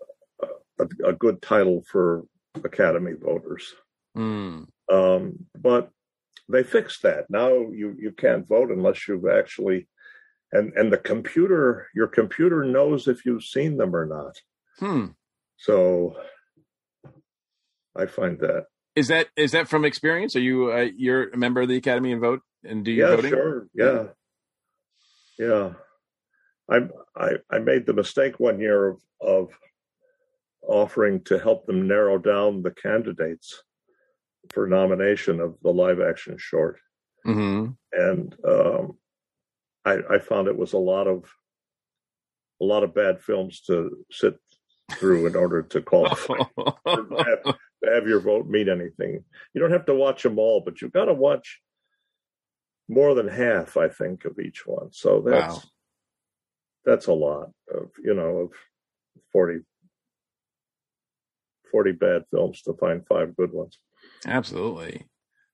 a, 0.78 1.08
a 1.08 1.12
good 1.12 1.42
title 1.42 1.82
for 1.86 2.24
Academy 2.64 3.12
voters. 3.12 3.74
Mm. 4.16 4.66
Um, 4.92 5.46
but 5.56 5.90
they 6.48 6.62
fixed 6.62 7.02
that. 7.02 7.26
Now 7.30 7.48
you 7.48 7.96
you 7.98 8.12
can't 8.12 8.48
vote 8.48 8.70
unless 8.70 9.06
you've 9.08 9.26
actually 9.26 9.88
and 10.52 10.72
and 10.74 10.92
the 10.92 10.98
computer 10.98 11.88
your 11.94 12.08
computer 12.08 12.64
knows 12.64 13.08
if 13.08 13.24
you've 13.24 13.44
seen 13.44 13.76
them 13.76 13.94
or 13.94 14.06
not. 14.06 14.40
Hmm. 14.78 15.12
So 15.56 16.16
I 17.96 18.06
find 18.06 18.38
that 18.40 18.66
is 18.96 19.08
that 19.08 19.28
is 19.36 19.52
that 19.52 19.68
from 19.68 19.84
experience? 19.84 20.34
Are 20.36 20.40
you 20.40 20.72
uh, 20.72 20.88
you're 20.96 21.30
a 21.30 21.36
member 21.36 21.60
of 21.60 21.68
the 21.68 21.76
Academy 21.76 22.12
and 22.12 22.20
vote 22.20 22.40
and 22.64 22.84
do 22.84 22.90
you 22.90 23.04
yeah 23.04 23.16
voting? 23.16 23.30
sure 23.30 23.66
yeah 23.74 24.04
yeah, 25.40 25.72
I, 26.70 26.80
I 27.16 27.30
I 27.50 27.58
made 27.58 27.86
the 27.86 27.94
mistake 27.94 28.38
one 28.38 28.60
year 28.60 28.88
of 28.88 29.00
of 29.20 29.48
offering 30.68 31.22
to 31.24 31.38
help 31.38 31.66
them 31.66 31.88
narrow 31.88 32.18
down 32.18 32.62
the 32.62 32.70
candidates 32.70 33.62
for 34.52 34.66
nomination 34.66 35.40
of 35.40 35.56
the 35.62 35.70
live 35.70 35.98
action 35.98 36.36
short, 36.38 36.78
mm-hmm. 37.26 37.70
and 37.92 38.36
um, 38.46 38.98
I, 39.86 39.98
I 40.10 40.18
found 40.18 40.46
it 40.46 40.58
was 40.58 40.74
a 40.74 40.78
lot 40.78 41.06
of 41.06 41.24
a 42.60 42.64
lot 42.64 42.84
of 42.84 42.94
bad 42.94 43.22
films 43.22 43.62
to 43.62 44.04
sit 44.10 44.34
through 44.92 45.26
in 45.26 45.36
order 45.36 45.62
to 45.62 45.80
qualify 45.80 46.34
to, 46.58 46.74
have, 46.86 47.42
to 47.44 47.90
have 47.94 48.06
your 48.06 48.20
vote 48.20 48.46
mean 48.46 48.68
anything. 48.68 49.24
You 49.54 49.60
don't 49.62 49.72
have 49.72 49.86
to 49.86 49.94
watch 49.94 50.22
them 50.22 50.38
all, 50.38 50.60
but 50.60 50.82
you've 50.82 50.92
got 50.92 51.06
to 51.06 51.14
watch 51.14 51.60
more 52.90 53.14
than 53.14 53.28
half, 53.28 53.76
I 53.76 53.88
think, 53.88 54.24
of 54.24 54.38
each 54.40 54.66
one. 54.66 54.88
So 54.92 55.22
that's 55.24 55.54
wow. 55.54 55.62
that's 56.84 57.06
a 57.06 57.12
lot 57.12 57.50
of 57.72 57.90
you 58.02 58.12
know 58.12 58.36
of 58.38 58.52
40, 59.32 59.60
40 61.70 61.92
bad 61.92 62.24
films 62.30 62.60
to 62.62 62.74
find 62.74 63.06
five 63.06 63.36
good 63.36 63.52
ones. 63.52 63.78
Absolutely. 64.26 65.06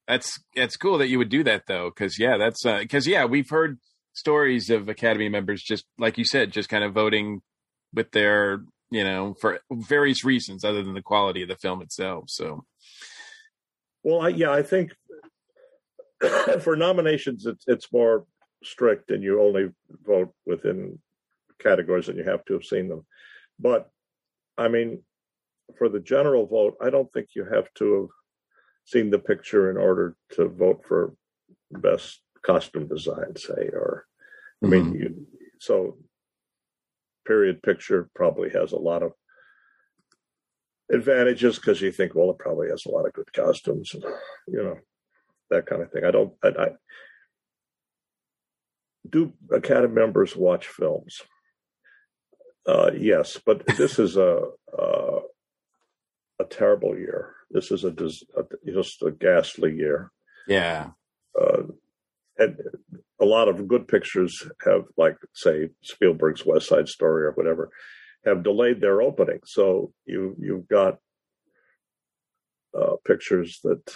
That's 0.08 0.40
that's 0.54 0.76
cool 0.76 0.98
that 0.98 1.08
you 1.08 1.18
would 1.18 1.28
do 1.28 1.44
that 1.44 1.64
though, 1.68 1.90
because 1.90 2.18
yeah, 2.18 2.38
that's 2.38 2.62
because 2.62 3.06
uh, 3.06 3.10
yeah, 3.10 3.24
we've 3.26 3.50
heard 3.50 3.78
stories 4.14 4.70
of 4.70 4.88
Academy 4.88 5.28
members 5.28 5.62
just 5.62 5.84
like 5.98 6.16
you 6.16 6.24
said, 6.24 6.52
just 6.52 6.70
kind 6.70 6.84
of 6.84 6.94
voting 6.94 7.42
with 7.92 8.12
their 8.12 8.62
you 8.90 9.04
know 9.04 9.34
for 9.40 9.60
various 9.70 10.24
reasons 10.24 10.64
other 10.64 10.82
than 10.82 10.94
the 10.94 11.02
quality 11.02 11.42
of 11.42 11.48
the 11.48 11.56
film 11.56 11.82
itself. 11.82 12.24
So, 12.28 12.64
well, 14.04 14.22
I, 14.22 14.28
yeah, 14.28 14.52
I 14.52 14.62
think 14.62 14.94
for 16.60 16.76
nominations, 16.76 17.46
it's 17.46 17.64
it's 17.66 17.92
more 17.92 18.26
strict, 18.64 19.10
and 19.10 19.22
you 19.22 19.40
only 19.40 19.70
vote 20.04 20.32
within 20.44 20.98
categories, 21.58 22.08
and 22.08 22.18
you 22.18 22.24
have 22.24 22.44
to 22.46 22.54
have 22.54 22.64
seen 22.64 22.88
them. 22.88 23.06
But 23.58 23.90
I 24.58 24.68
mean, 24.68 25.02
for 25.78 25.88
the 25.88 26.00
general 26.00 26.46
vote, 26.46 26.76
I 26.80 26.90
don't 26.90 27.12
think 27.12 27.28
you 27.34 27.44
have 27.44 27.72
to 27.74 28.00
have 28.00 28.10
seen 28.84 29.10
the 29.10 29.18
picture 29.18 29.70
in 29.70 29.76
order 29.76 30.16
to 30.32 30.48
vote 30.48 30.84
for 30.86 31.14
best 31.70 32.20
costume 32.42 32.86
design, 32.86 33.36
say, 33.36 33.70
or 33.72 34.06
I 34.64 34.68
mean, 34.68 34.84
mm-hmm. 34.86 34.94
you, 34.94 35.26
so 35.58 35.98
period 37.26 37.62
picture 37.62 38.08
probably 38.14 38.50
has 38.50 38.72
a 38.72 38.78
lot 38.78 39.02
of 39.02 39.12
advantages 40.90 41.56
because 41.56 41.80
you 41.80 41.90
think, 41.90 42.14
well, 42.14 42.30
it 42.30 42.38
probably 42.38 42.68
has 42.68 42.86
a 42.86 42.90
lot 42.90 43.06
of 43.06 43.12
good 43.12 43.32
costumes, 43.32 43.92
and, 43.94 44.04
you 44.46 44.62
know, 44.62 44.78
that 45.50 45.66
kind 45.66 45.82
of 45.82 45.90
thing. 45.90 46.04
I 46.04 46.10
don't, 46.10 46.32
I, 46.42 46.48
I 46.48 46.68
do 49.08 49.32
Academy 49.52 49.94
members 49.94 50.36
watch 50.36 50.66
films? 50.66 51.22
Uh, 52.66 52.90
yes, 52.98 53.38
but 53.46 53.64
this 53.76 53.98
is 53.98 54.16
a, 54.16 54.40
a, 54.76 55.20
a 56.40 56.44
terrible 56.50 56.98
year. 56.98 57.34
This 57.50 57.70
is 57.70 57.84
a, 57.84 57.90
a, 57.90 58.72
just 58.72 59.02
a 59.02 59.12
ghastly 59.12 59.74
year. 59.76 60.10
Yeah. 60.48 60.90
Uh, 61.40 61.62
and 62.38 62.56
a 63.20 63.24
lot 63.24 63.48
of 63.48 63.68
good 63.68 63.86
pictures 63.86 64.46
have, 64.64 64.82
like, 64.96 65.16
say, 65.32 65.70
Spielberg's 65.82 66.44
West 66.44 66.68
Side 66.68 66.88
Story 66.88 67.24
or 67.24 67.32
whatever, 67.32 67.70
have 68.24 68.42
delayed 68.42 68.80
their 68.80 69.00
opening. 69.00 69.38
So 69.44 69.92
you 70.04 70.34
you've 70.38 70.68
got 70.68 70.98
uh, 72.76 72.96
pictures 73.06 73.60
that, 73.62 73.94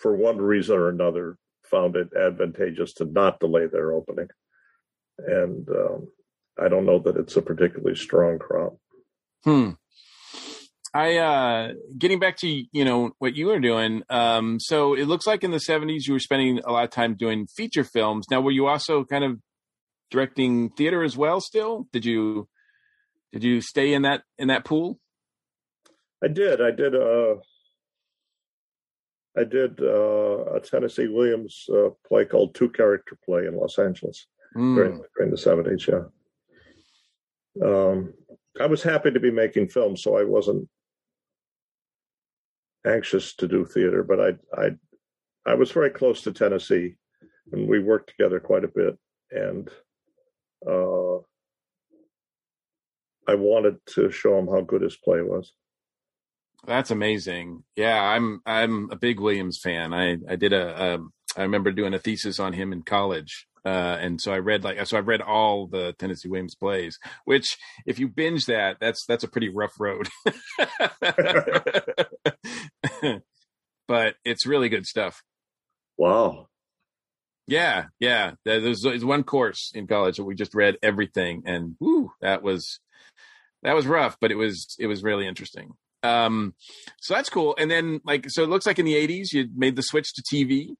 for 0.00 0.16
one 0.16 0.38
reason 0.38 0.76
or 0.76 0.88
another, 0.88 1.38
found 1.64 1.96
it 1.96 2.08
advantageous 2.16 2.92
to 2.94 3.04
not 3.04 3.40
delay 3.40 3.66
their 3.66 3.92
opening, 3.92 4.28
and 5.18 5.68
um, 5.68 6.08
I 6.58 6.68
don't 6.68 6.86
know 6.86 6.98
that 7.00 7.16
it's 7.16 7.36
a 7.36 7.42
particularly 7.42 7.96
strong 7.96 8.38
crop. 8.38 8.76
Hmm. 9.44 9.70
I 10.94 11.16
uh 11.16 11.72
getting 11.96 12.18
back 12.18 12.36
to 12.38 12.48
you 12.48 12.84
know 12.84 13.12
what 13.18 13.34
you 13.34 13.46
were 13.46 13.60
doing. 13.60 14.02
Um 14.10 14.60
so 14.60 14.94
it 14.94 15.06
looks 15.06 15.26
like 15.26 15.42
in 15.42 15.50
the 15.50 15.56
70s 15.56 16.06
you 16.06 16.12
were 16.12 16.20
spending 16.20 16.60
a 16.64 16.72
lot 16.72 16.84
of 16.84 16.90
time 16.90 17.14
doing 17.14 17.46
feature 17.46 17.84
films. 17.84 18.26
Now 18.30 18.40
were 18.40 18.50
you 18.50 18.66
also 18.66 19.04
kind 19.04 19.24
of 19.24 19.38
directing 20.10 20.68
theater 20.70 21.02
as 21.02 21.16
well 21.16 21.40
still? 21.40 21.86
Did 21.92 22.04
you 22.04 22.48
did 23.32 23.42
you 23.42 23.62
stay 23.62 23.94
in 23.94 24.02
that 24.02 24.22
in 24.38 24.48
that 24.48 24.64
pool? 24.66 25.00
I 26.22 26.28
did. 26.28 26.60
I 26.60 26.70
did 26.70 26.94
uh 26.94 27.36
I 29.36 29.44
did 29.44 29.80
uh, 29.80 30.44
a 30.54 30.60
Tennessee 30.60 31.08
Williams 31.08 31.64
uh, 31.72 31.90
play 32.06 32.24
called 32.24 32.54
Two 32.54 32.68
Character 32.68 33.18
Play 33.24 33.46
in 33.46 33.56
Los 33.56 33.78
Angeles 33.78 34.26
mm. 34.54 34.74
during, 34.74 35.02
during 35.16 35.30
the 35.30 35.36
70s, 35.36 35.86
yeah. 35.88 36.04
Um, 37.66 38.14
I 38.60 38.66
was 38.66 38.82
happy 38.82 39.10
to 39.10 39.20
be 39.20 39.30
making 39.30 39.68
films, 39.68 40.02
so 40.02 40.16
I 40.16 40.24
wasn't 40.24 40.68
anxious 42.86 43.34
to 43.36 43.48
do 43.48 43.64
theater, 43.64 44.02
but 44.02 44.20
I 44.20 44.32
I 44.54 44.70
I 45.44 45.54
was 45.54 45.72
very 45.72 45.90
close 45.90 46.22
to 46.22 46.32
Tennessee, 46.32 46.96
and 47.52 47.68
we 47.68 47.80
worked 47.80 48.10
together 48.10 48.40
quite 48.40 48.64
a 48.64 48.68
bit, 48.68 48.96
and 49.30 49.68
uh, 50.66 51.16
I 53.26 53.34
wanted 53.34 53.76
to 53.94 54.10
show 54.10 54.38
him 54.38 54.48
how 54.48 54.60
good 54.60 54.82
his 54.82 54.96
play 54.96 55.22
was. 55.22 55.52
That's 56.66 56.90
amazing. 56.90 57.64
Yeah, 57.76 58.00
I'm 58.00 58.40
I'm 58.46 58.90
a 58.90 58.96
big 58.96 59.18
Williams 59.20 59.58
fan. 59.58 59.92
I 59.92 60.18
I 60.28 60.36
did 60.36 60.52
a, 60.52 60.94
a 60.94 60.98
I 61.36 61.42
remember 61.42 61.72
doing 61.72 61.94
a 61.94 61.98
thesis 61.98 62.38
on 62.38 62.52
him 62.52 62.72
in 62.72 62.82
college. 62.82 63.46
Uh, 63.64 63.96
and 64.00 64.20
so 64.20 64.32
I 64.32 64.38
read 64.38 64.64
like 64.64 64.84
so 64.86 64.98
I've 64.98 65.06
read 65.06 65.20
all 65.22 65.66
the 65.68 65.94
Tennessee 65.98 66.28
Williams 66.28 66.54
plays, 66.54 66.98
which 67.24 67.56
if 67.86 67.98
you 67.98 68.08
binge 68.08 68.46
that, 68.46 68.78
that's 68.80 69.04
that's 69.06 69.24
a 69.24 69.28
pretty 69.28 69.48
rough 69.48 69.78
road. 69.78 70.08
but 73.88 74.14
it's 74.24 74.46
really 74.46 74.68
good 74.68 74.86
stuff. 74.86 75.22
Wow. 75.96 76.48
Yeah, 77.46 77.86
yeah. 78.00 78.32
There's, 78.44 78.82
there's 78.82 79.04
one 79.04 79.24
course 79.24 79.72
in 79.74 79.86
college 79.86 80.16
that 80.16 80.24
we 80.24 80.34
just 80.34 80.54
read 80.54 80.78
everything, 80.82 81.42
and 81.44 81.76
whoo, 81.80 82.12
that 82.20 82.42
was 82.42 82.80
that 83.62 83.74
was 83.74 83.86
rough, 83.86 84.16
but 84.20 84.30
it 84.30 84.36
was 84.36 84.74
it 84.78 84.86
was 84.86 85.02
really 85.02 85.26
interesting. 85.26 85.72
Um, 86.02 86.54
so 87.00 87.14
that's 87.14 87.30
cool. 87.30 87.54
And 87.58 87.70
then 87.70 88.00
like 88.04 88.28
so, 88.28 88.42
it 88.42 88.48
looks 88.48 88.66
like 88.66 88.78
in 88.78 88.84
the 88.84 88.94
'80s 88.94 89.32
you 89.32 89.48
made 89.54 89.76
the 89.76 89.82
switch 89.82 90.12
to 90.14 90.22
TV. 90.22 90.74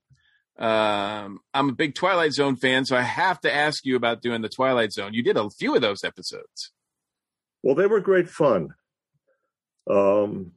Um, 0.59 1.41
I'm 1.55 1.71
a 1.71 1.75
big 1.75 1.95
Twilight 1.95 2.33
Zone 2.33 2.57
fan, 2.57 2.85
so 2.85 2.97
I 2.97 3.03
have 3.03 3.41
to 3.41 3.53
ask 3.53 3.85
you 3.85 3.97
about 3.97 4.23
doing 4.23 4.43
the 4.43 4.49
Twilight 4.49 4.93
Zone. 4.93 5.15
You 5.15 5.23
did 5.23 5.37
a 5.37 5.49
few 5.51 5.75
of 5.75 5.83
those 5.83 6.05
episodes. 6.05 6.73
Well, 7.63 7.75
they 7.75 7.87
were 7.87 8.01
great 8.01 8.29
fun. 8.29 8.75
Um, 9.89 10.53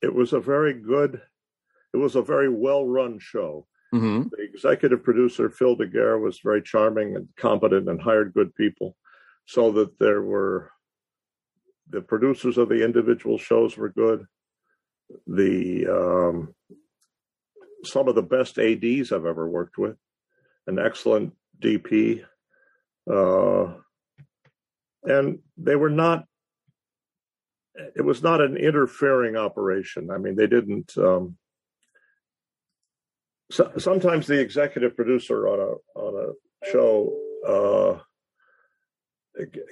it 0.00 0.14
was 0.14 0.32
a 0.32 0.40
very 0.40 0.74
good, 0.74 1.20
it 1.92 1.96
was 1.96 2.16
a 2.16 2.22
very 2.22 2.48
well 2.48 2.86
run 2.86 3.18
show. 3.18 3.66
Mm-hmm. 3.94 4.28
The 4.30 4.42
executive 4.42 5.04
producer, 5.04 5.50
Phil 5.50 5.76
DeGuere, 5.76 6.20
was 6.20 6.40
very 6.42 6.62
charming 6.62 7.14
and 7.14 7.28
competent 7.36 7.88
and 7.88 8.00
hired 8.00 8.32
good 8.32 8.54
people 8.54 8.96
so 9.44 9.70
that 9.72 9.98
there 9.98 10.22
were 10.22 10.70
the 11.88 12.00
producers 12.00 12.58
of 12.58 12.68
the 12.68 12.84
individual 12.84 13.38
shows 13.38 13.76
were 13.76 13.90
good. 13.90 14.26
The 15.26 15.86
um, 15.86 16.54
some 17.84 18.08
of 18.08 18.14
the 18.14 18.22
best 18.22 18.58
ads 18.58 19.12
I've 19.12 19.26
ever 19.26 19.48
worked 19.48 19.78
with, 19.78 19.96
an 20.66 20.78
excellent 20.78 21.34
DP, 21.60 22.24
uh, 23.10 23.74
and 25.04 25.38
they 25.56 25.76
were 25.76 25.90
not. 25.90 26.24
It 27.96 28.02
was 28.02 28.22
not 28.22 28.42
an 28.42 28.56
interfering 28.56 29.36
operation. 29.36 30.10
I 30.10 30.18
mean, 30.18 30.36
they 30.36 30.46
didn't. 30.46 30.96
Um, 30.96 31.36
so, 33.50 33.72
sometimes 33.78 34.26
the 34.26 34.40
executive 34.40 34.94
producer 34.94 35.48
on 35.48 35.58
a 35.60 35.98
on 35.98 36.30
a 36.30 36.70
show 36.70 37.18
uh, 37.46 38.02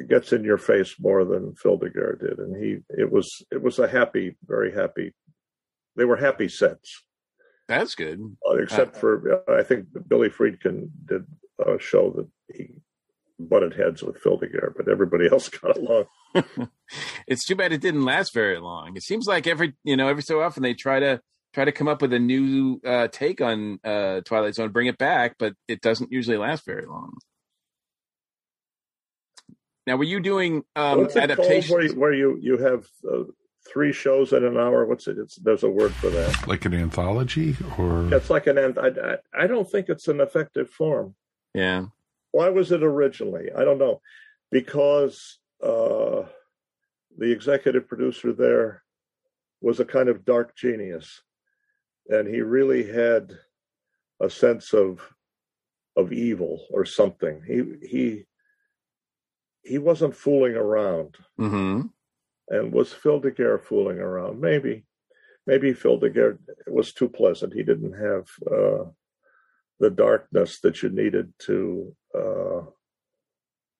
gets 0.08 0.32
in 0.32 0.44
your 0.44 0.58
face 0.58 0.96
more 0.98 1.24
than 1.24 1.54
Phil 1.54 1.78
DeGuere 1.78 2.18
did, 2.18 2.38
and 2.38 2.62
he 2.62 2.78
it 2.90 3.10
was 3.10 3.44
it 3.50 3.62
was 3.62 3.78
a 3.78 3.88
happy, 3.88 4.36
very 4.46 4.72
happy. 4.72 5.12
They 5.96 6.04
were 6.04 6.16
happy 6.16 6.48
sets. 6.48 7.02
That's 7.68 7.94
good. 7.94 8.20
Uh, 8.48 8.56
except 8.56 8.96
uh, 8.96 8.98
for 8.98 9.44
uh, 9.48 9.58
I 9.58 9.62
think 9.62 9.86
Billy 10.08 10.28
Friedkin 10.28 10.90
did 11.06 11.24
a 11.64 11.78
show 11.78 12.10
that 12.10 12.28
he 12.56 12.80
butted 13.38 13.74
heads 13.74 14.02
with 14.02 14.18
Phil 14.18 14.38
DeGuere, 14.38 14.72
but 14.76 14.88
everybody 14.88 15.28
else 15.32 15.48
got 15.48 15.76
along. 15.76 16.04
it's 17.26 17.46
too 17.46 17.56
bad 17.56 17.72
it 17.72 17.80
didn't 17.80 18.04
last 18.04 18.32
very 18.34 18.58
long. 18.58 18.96
It 18.96 19.02
seems 19.02 19.26
like 19.26 19.46
every 19.46 19.74
you 19.84 19.96
know 19.96 20.08
every 20.08 20.22
so 20.22 20.40
often 20.40 20.62
they 20.62 20.74
try 20.74 21.00
to 21.00 21.20
try 21.52 21.64
to 21.64 21.72
come 21.72 21.88
up 21.88 22.00
with 22.00 22.12
a 22.12 22.18
new 22.18 22.80
uh, 22.84 23.08
take 23.08 23.40
on 23.40 23.78
uh, 23.84 24.20
Twilight 24.22 24.54
Zone, 24.54 24.70
bring 24.70 24.86
it 24.86 24.98
back, 24.98 25.36
but 25.38 25.54
it 25.68 25.80
doesn't 25.80 26.12
usually 26.12 26.36
last 26.36 26.64
very 26.64 26.86
long. 26.86 27.18
Now, 29.86 29.96
were 29.96 30.04
you 30.04 30.20
doing 30.20 30.62
um, 30.76 31.08
adaptations 31.16 31.70
where 31.70 31.82
you, 31.82 31.92
where 31.94 32.12
you, 32.12 32.38
you 32.40 32.58
have 32.58 32.86
uh, 33.10 33.24
three 33.72 33.92
shows 33.92 34.32
in 34.32 34.44
an 34.44 34.56
hour? 34.56 34.84
What's 34.84 35.08
it? 35.08 35.18
It's, 35.18 35.36
there's 35.36 35.62
a 35.62 35.70
word 35.70 35.94
for 35.94 36.10
that. 36.10 36.46
Like 36.46 36.64
an 36.64 36.74
anthology, 36.74 37.56
or 37.78 38.12
it's 38.12 38.30
like 38.30 38.46
an. 38.46 38.58
I, 38.58 38.88
I, 38.88 39.44
I 39.44 39.46
don't 39.46 39.68
think 39.70 39.88
it's 39.88 40.08
an 40.08 40.20
effective 40.20 40.70
form. 40.70 41.14
Yeah. 41.54 41.86
Why 42.32 42.48
was 42.50 42.70
it 42.72 42.82
originally? 42.82 43.50
I 43.56 43.64
don't 43.64 43.78
know, 43.78 44.00
because 44.52 45.38
uh, 45.62 46.22
the 47.18 47.32
executive 47.32 47.88
producer 47.88 48.32
there 48.32 48.82
was 49.60 49.80
a 49.80 49.84
kind 49.84 50.08
of 50.08 50.24
dark 50.24 50.54
genius, 50.56 51.22
and 52.08 52.28
he 52.28 52.40
really 52.40 52.86
had 52.86 53.32
a 54.20 54.30
sense 54.30 54.72
of 54.72 55.00
of 55.96 56.12
evil 56.12 56.66
or 56.70 56.84
something. 56.84 57.42
He 57.46 57.88
he 57.88 58.26
he 59.62 59.78
wasn't 59.78 60.16
fooling 60.16 60.54
around. 60.54 61.16
Mm-hmm. 61.38 61.82
And 62.48 62.72
was 62.72 62.92
Phil 62.92 63.20
DeGuere 63.20 63.62
fooling 63.62 63.98
around? 63.98 64.40
Maybe. 64.40 64.84
Maybe 65.46 65.72
Phil 65.72 65.98
DeGuere 66.00 66.38
was 66.66 66.92
too 66.92 67.08
pleasant. 67.08 67.54
He 67.54 67.62
didn't 67.62 67.92
have 67.92 68.26
uh, 68.46 68.84
the 69.78 69.90
darkness 69.90 70.60
that 70.60 70.82
you 70.82 70.90
needed 70.90 71.32
to 71.46 71.94
uh, 72.14 72.62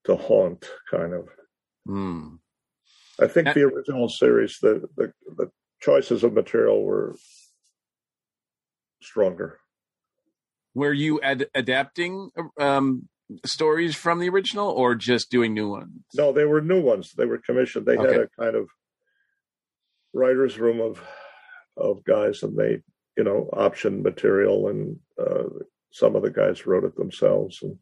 to 0.05 0.17
haunt, 0.17 0.69
kind 0.91 1.13
of. 1.13 1.29
Mm. 1.87 2.39
I 3.21 3.27
think 3.27 3.53
the 3.53 3.65
original 3.65 4.09
series, 4.09 4.59
the, 4.63 4.89
the 4.97 5.13
the 5.37 5.51
choices 5.81 6.25
of 6.25 6.33
material 6.33 6.83
were 6.83 7.17
stronger. 9.03 9.59
Were 10.75 10.93
you 10.93 11.21
ad- 11.21 11.49
adapting 11.55 12.31
um, 12.59 13.09
stories 13.45 13.95
from 13.95 14.19
the 14.19 14.29
original, 14.29 14.69
or 14.69 14.95
just 14.95 15.31
doing 15.31 15.55
new 15.55 15.71
ones? 15.71 16.03
No, 16.15 16.33
they 16.33 16.45
were 16.45 16.61
new 16.61 16.81
ones. 16.81 17.13
They 17.13 17.27
were 17.27 17.39
commissioned. 17.39 17.87
They 17.87 17.97
had 17.97 18.17
a 18.17 18.29
kind 18.39 18.57
of 18.57 18.69
writers' 20.13 20.59
room 20.59 20.81
of 20.81 21.03
of 21.77 22.05
guys, 22.05 22.43
and 22.43 22.57
they, 22.57 22.83
you 23.17 23.25
know, 23.25 23.49
optioned 23.53 24.03
material, 24.03 24.69
and 24.69 24.99
uh, 25.19 25.45
some 25.93 26.17
of 26.17 26.23
the 26.23 26.31
guys 26.31 26.67
wrote 26.67 26.85
it 26.85 26.97
themselves. 26.97 27.63
And 27.63 27.79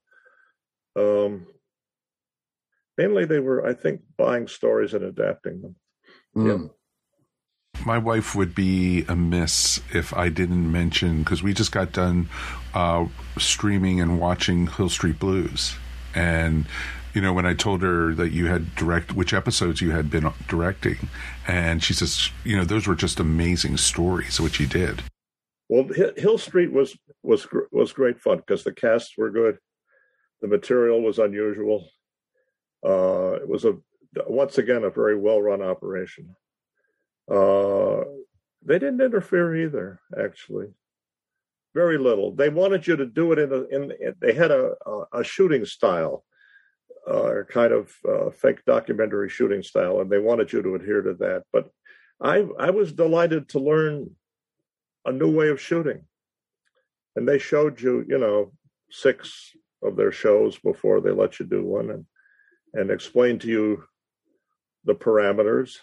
um, 0.96 1.46
mainly, 2.96 3.24
they 3.24 3.40
were, 3.40 3.66
I 3.66 3.74
think, 3.74 4.02
buying 4.16 4.48
stories 4.48 4.94
and 4.94 5.04
adapting 5.04 5.62
them. 5.62 5.76
Mm. 6.36 6.70
My 7.88 7.96
wife 7.96 8.34
would 8.34 8.54
be 8.54 9.06
amiss 9.08 9.80
if 9.94 10.12
I 10.12 10.28
didn't 10.28 10.70
mention 10.70 11.22
because 11.22 11.42
we 11.42 11.54
just 11.54 11.72
got 11.72 11.90
done 11.90 12.28
uh, 12.74 13.06
streaming 13.38 13.98
and 13.98 14.20
watching 14.20 14.66
Hill 14.66 14.90
Street 14.90 15.18
Blues, 15.18 15.74
and 16.14 16.66
you 17.14 17.22
know 17.22 17.32
when 17.32 17.46
I 17.46 17.54
told 17.54 17.80
her 17.80 18.12
that 18.12 18.28
you 18.28 18.44
had 18.44 18.74
direct 18.74 19.12
which 19.12 19.32
episodes 19.32 19.80
you 19.80 19.92
had 19.92 20.10
been 20.10 20.30
directing, 20.48 21.08
and 21.46 21.82
she 21.82 21.94
says, 21.94 22.28
you 22.44 22.58
know, 22.58 22.64
those 22.66 22.86
were 22.86 22.94
just 22.94 23.20
amazing 23.20 23.78
stories 23.78 24.38
which 24.38 24.60
you 24.60 24.66
did. 24.66 25.02
Well, 25.70 25.88
Hill 26.18 26.36
Street 26.36 26.70
was 26.70 26.94
was 27.22 27.46
was 27.72 27.94
great 27.94 28.20
fun 28.20 28.36
because 28.36 28.64
the 28.64 28.72
casts 28.74 29.16
were 29.16 29.30
good, 29.30 29.56
the 30.42 30.48
material 30.48 31.00
was 31.00 31.18
unusual. 31.18 31.88
Uh, 32.84 33.38
it 33.40 33.48
was 33.48 33.64
a 33.64 33.78
once 34.26 34.58
again 34.58 34.84
a 34.84 34.90
very 34.90 35.16
well 35.16 35.40
run 35.40 35.62
operation. 35.62 36.36
Uh, 37.30 38.04
they 38.64 38.78
didn't 38.78 39.00
interfere 39.00 39.54
either, 39.54 40.00
actually. 40.18 40.68
Very 41.74 41.98
little. 41.98 42.34
They 42.34 42.48
wanted 42.48 42.86
you 42.86 42.96
to 42.96 43.06
do 43.06 43.32
it 43.32 43.38
in 43.38 43.52
a 43.52 43.62
in. 43.64 44.14
They 44.20 44.32
had 44.32 44.50
a 44.50 44.72
a, 45.12 45.22
shooting 45.22 45.64
style, 45.64 46.24
uh, 47.06 47.42
kind 47.48 47.72
of 47.72 47.94
uh, 48.08 48.30
fake 48.30 48.64
documentary 48.66 49.28
shooting 49.28 49.62
style, 49.62 50.00
and 50.00 50.10
they 50.10 50.18
wanted 50.18 50.52
you 50.52 50.62
to 50.62 50.74
adhere 50.74 51.02
to 51.02 51.14
that. 51.14 51.44
But 51.52 51.68
I 52.20 52.46
I 52.58 52.70
was 52.70 52.92
delighted 52.92 53.50
to 53.50 53.60
learn 53.60 54.10
a 55.04 55.12
new 55.12 55.30
way 55.30 55.48
of 55.48 55.60
shooting. 55.60 56.02
And 57.16 57.28
they 57.28 57.38
showed 57.38 57.80
you, 57.80 58.04
you 58.08 58.18
know, 58.18 58.52
six 58.90 59.52
of 59.82 59.96
their 59.96 60.12
shows 60.12 60.58
before 60.58 61.00
they 61.00 61.10
let 61.10 61.38
you 61.38 61.46
do 61.46 61.64
one 61.64 61.90
and 61.90 62.06
and 62.74 62.90
explained 62.90 63.40
to 63.42 63.48
you 63.48 63.84
the 64.84 64.94
parameters. 64.94 65.78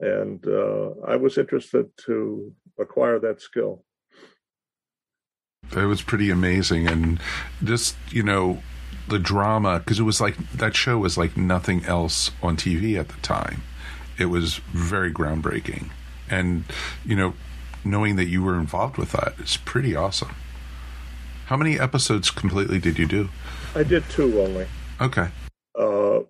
And 0.00 0.44
uh, 0.46 0.90
I 1.06 1.16
was 1.16 1.38
interested 1.38 1.86
to 2.06 2.52
acquire 2.78 3.18
that 3.20 3.40
skill. 3.40 3.84
It 5.74 5.86
was 5.86 6.02
pretty 6.02 6.30
amazing, 6.30 6.86
and 6.88 7.18
just 7.62 7.96
you 8.10 8.22
know 8.22 8.62
the 9.08 9.18
drama 9.18 9.78
because 9.78 9.98
it 9.98 10.04
was 10.04 10.20
like 10.20 10.36
that 10.52 10.74
show 10.76 10.98
was 10.98 11.16
like 11.16 11.36
nothing 11.36 11.84
else 11.84 12.30
on 12.42 12.56
TV 12.56 12.98
at 12.98 13.08
the 13.08 13.20
time. 13.22 13.62
It 14.18 14.26
was 14.26 14.56
very 14.72 15.12
groundbreaking, 15.12 15.90
and 16.30 16.64
you 17.04 17.16
know 17.16 17.34
knowing 17.84 18.16
that 18.16 18.26
you 18.26 18.42
were 18.42 18.58
involved 18.58 18.96
with 18.98 19.12
that 19.12 19.34
is 19.38 19.56
pretty 19.58 19.96
awesome. 19.96 20.34
How 21.46 21.56
many 21.56 21.78
episodes 21.78 22.30
completely 22.30 22.78
did 22.78 22.98
you 22.98 23.06
do? 23.06 23.28
I 23.74 23.82
did 23.82 24.04
two 24.10 24.40
only. 24.40 24.66
Okay, 25.00 25.28
Uh, 25.78 26.20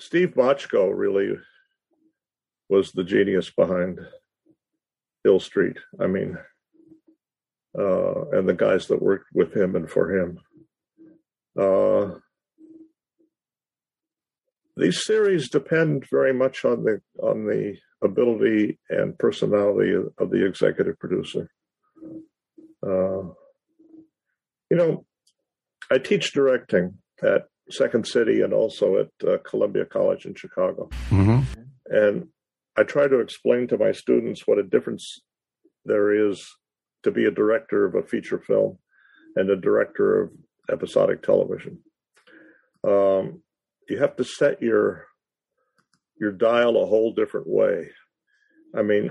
Steve 0.00 0.30
Bochco 0.30 0.90
really 0.94 1.36
was 2.70 2.90
the 2.92 3.04
genius 3.04 3.50
behind 3.50 4.00
Hill 5.24 5.40
Street. 5.40 5.76
I 6.00 6.06
mean, 6.06 6.38
uh, 7.78 8.30
and 8.30 8.48
the 8.48 8.54
guys 8.54 8.86
that 8.86 9.02
worked 9.02 9.26
with 9.34 9.54
him 9.54 9.76
and 9.76 9.90
for 9.90 10.16
him. 10.16 10.38
Uh, 11.58 12.18
these 14.76 15.04
series 15.04 15.50
depend 15.50 16.06
very 16.10 16.32
much 16.32 16.64
on 16.64 16.84
the 16.84 17.02
on 17.22 17.44
the 17.44 17.76
ability 18.02 18.78
and 18.88 19.18
personality 19.18 19.92
of, 19.92 20.08
of 20.16 20.30
the 20.30 20.46
executive 20.46 20.98
producer. 20.98 21.50
Uh, 22.82 23.28
you 24.70 24.76
know, 24.76 25.04
I 25.90 25.98
teach 25.98 26.32
directing 26.32 26.94
at 27.22 27.49
Second 27.72 28.06
City 28.06 28.42
and 28.42 28.52
also 28.52 28.96
at 28.98 29.28
uh, 29.28 29.38
Columbia 29.38 29.84
College 29.84 30.26
in 30.26 30.34
Chicago. 30.34 30.88
mm-hmm. 31.10 31.40
And 31.86 32.28
I 32.76 32.84
try 32.84 33.08
to 33.08 33.18
explain 33.18 33.66
to 33.68 33.78
my 33.78 33.92
students 33.92 34.46
what 34.46 34.58
a 34.58 34.62
difference 34.62 35.20
there 35.84 36.30
is 36.30 36.44
to 37.02 37.10
be 37.10 37.24
a 37.24 37.30
director 37.30 37.84
of 37.84 37.94
a 37.94 38.02
feature 38.02 38.38
film 38.38 38.78
and 39.36 39.50
a 39.50 39.56
director 39.56 40.22
of 40.22 40.30
episodic 40.70 41.22
television. 41.22 41.78
Um, 42.86 43.42
you 43.88 43.98
have 43.98 44.16
to 44.16 44.24
set 44.24 44.62
your 44.62 45.06
your 46.18 46.32
dial 46.32 46.76
a 46.76 46.86
whole 46.86 47.12
different 47.12 47.48
way. 47.48 47.90
I 48.76 48.82
mean, 48.82 49.10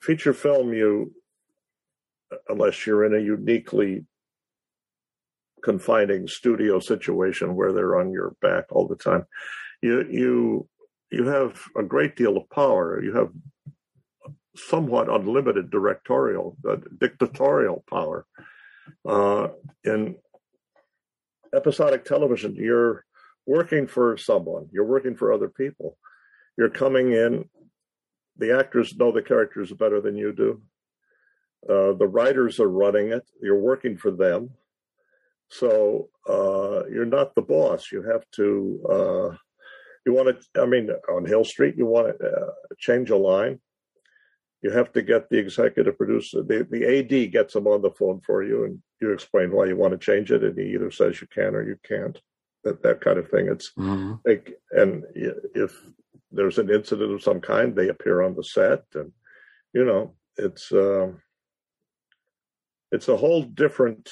feature 0.00 0.32
film, 0.32 0.72
you 0.72 1.12
unless 2.48 2.86
you're 2.86 3.04
in 3.04 3.14
a 3.14 3.24
uniquely 3.24 4.06
confining 5.62 6.28
studio 6.28 6.78
situation 6.80 7.54
where 7.54 7.72
they're 7.72 7.98
on 7.98 8.12
your 8.12 8.34
back 8.40 8.64
all 8.70 8.86
the 8.86 8.96
time, 8.96 9.24
you 9.82 10.06
you 10.10 10.68
you 11.10 11.26
have 11.26 11.60
a 11.76 11.82
great 11.82 12.16
deal 12.16 12.36
of 12.36 12.48
power. 12.50 13.02
You 13.02 13.14
have 13.14 13.30
somewhat 14.56 15.08
unlimited 15.08 15.70
directorial, 15.70 16.56
uh, 16.68 16.76
dictatorial 16.98 17.84
power. 17.88 18.26
Uh, 19.06 19.48
in 19.84 20.16
episodic 21.54 22.04
television, 22.04 22.54
you're 22.54 23.04
working 23.46 23.86
for 23.86 24.16
someone. 24.16 24.68
You're 24.72 24.84
working 24.84 25.16
for 25.16 25.32
other 25.32 25.48
people. 25.48 25.96
You're 26.56 26.70
coming 26.70 27.12
in. 27.12 27.48
The 28.36 28.56
actors 28.58 28.96
know 28.96 29.12
the 29.12 29.22
characters 29.22 29.72
better 29.72 30.00
than 30.00 30.16
you 30.16 30.32
do. 30.32 30.62
Uh, 31.68 31.92
the 31.92 32.06
writers 32.06 32.60
are 32.60 32.68
running 32.68 33.10
it. 33.10 33.28
You're 33.42 33.58
working 33.58 33.96
for 33.96 34.10
them. 34.10 34.50
So 35.50 36.10
uh, 36.28 36.86
you're 36.90 37.06
not 37.06 37.34
the 37.34 37.42
boss. 37.42 37.90
You 37.90 38.02
have 38.02 38.24
to. 38.36 38.80
Uh, 38.88 39.36
you 40.04 40.12
want 40.12 40.28
to. 40.28 40.62
I 40.62 40.66
mean, 40.66 40.90
on 41.10 41.24
Hill 41.24 41.44
Street, 41.44 41.74
you 41.76 41.86
want 41.86 42.18
to 42.18 42.26
uh, 42.26 42.50
change 42.78 43.10
a 43.10 43.16
line. 43.16 43.60
You 44.62 44.70
have 44.70 44.92
to 44.92 45.02
get 45.02 45.30
the 45.30 45.38
executive 45.38 45.96
producer. 45.96 46.42
The 46.42 46.66
the 46.68 46.98
AD 46.98 47.32
gets 47.32 47.54
them 47.54 47.66
on 47.66 47.82
the 47.82 47.90
phone 47.90 48.20
for 48.26 48.42
you, 48.42 48.64
and 48.64 48.82
you 49.00 49.12
explain 49.12 49.52
why 49.52 49.66
you 49.66 49.76
want 49.76 49.92
to 49.92 49.98
change 49.98 50.30
it, 50.30 50.44
and 50.44 50.58
he 50.58 50.74
either 50.74 50.90
says 50.90 51.20
you 51.20 51.28
can 51.28 51.54
or 51.54 51.62
you 51.62 51.76
can't. 51.84 52.20
That 52.64 52.82
that 52.82 53.00
kind 53.00 53.18
of 53.18 53.30
thing. 53.30 53.48
It's 53.48 53.72
like, 54.24 54.52
and 54.72 55.04
if 55.14 55.72
there's 56.32 56.58
an 56.58 56.70
incident 56.70 57.12
of 57.12 57.22
some 57.22 57.40
kind, 57.40 57.74
they 57.74 57.88
appear 57.88 58.22
on 58.22 58.34
the 58.34 58.44
set, 58.44 58.82
and 58.94 59.12
you 59.72 59.84
know, 59.84 60.14
it's 60.36 60.72
um, 60.72 61.20
it's 62.90 63.08
a 63.08 63.16
whole 63.16 63.42
different 63.42 64.10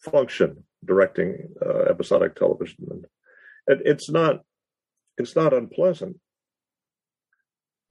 function 0.00 0.64
directing 0.84 1.48
uh, 1.64 1.80
episodic 1.90 2.34
television, 2.36 2.76
and 2.90 3.04
it, 3.66 3.82
it's 3.84 4.10
not 4.10 4.40
it's 5.18 5.34
not 5.36 5.52
unpleasant, 5.54 6.16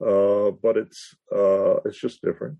uh, 0.06 0.50
but 0.62 0.76
it's 0.76 1.14
uh, 1.34 1.76
it's 1.84 1.98
just 2.00 2.22
different. 2.22 2.58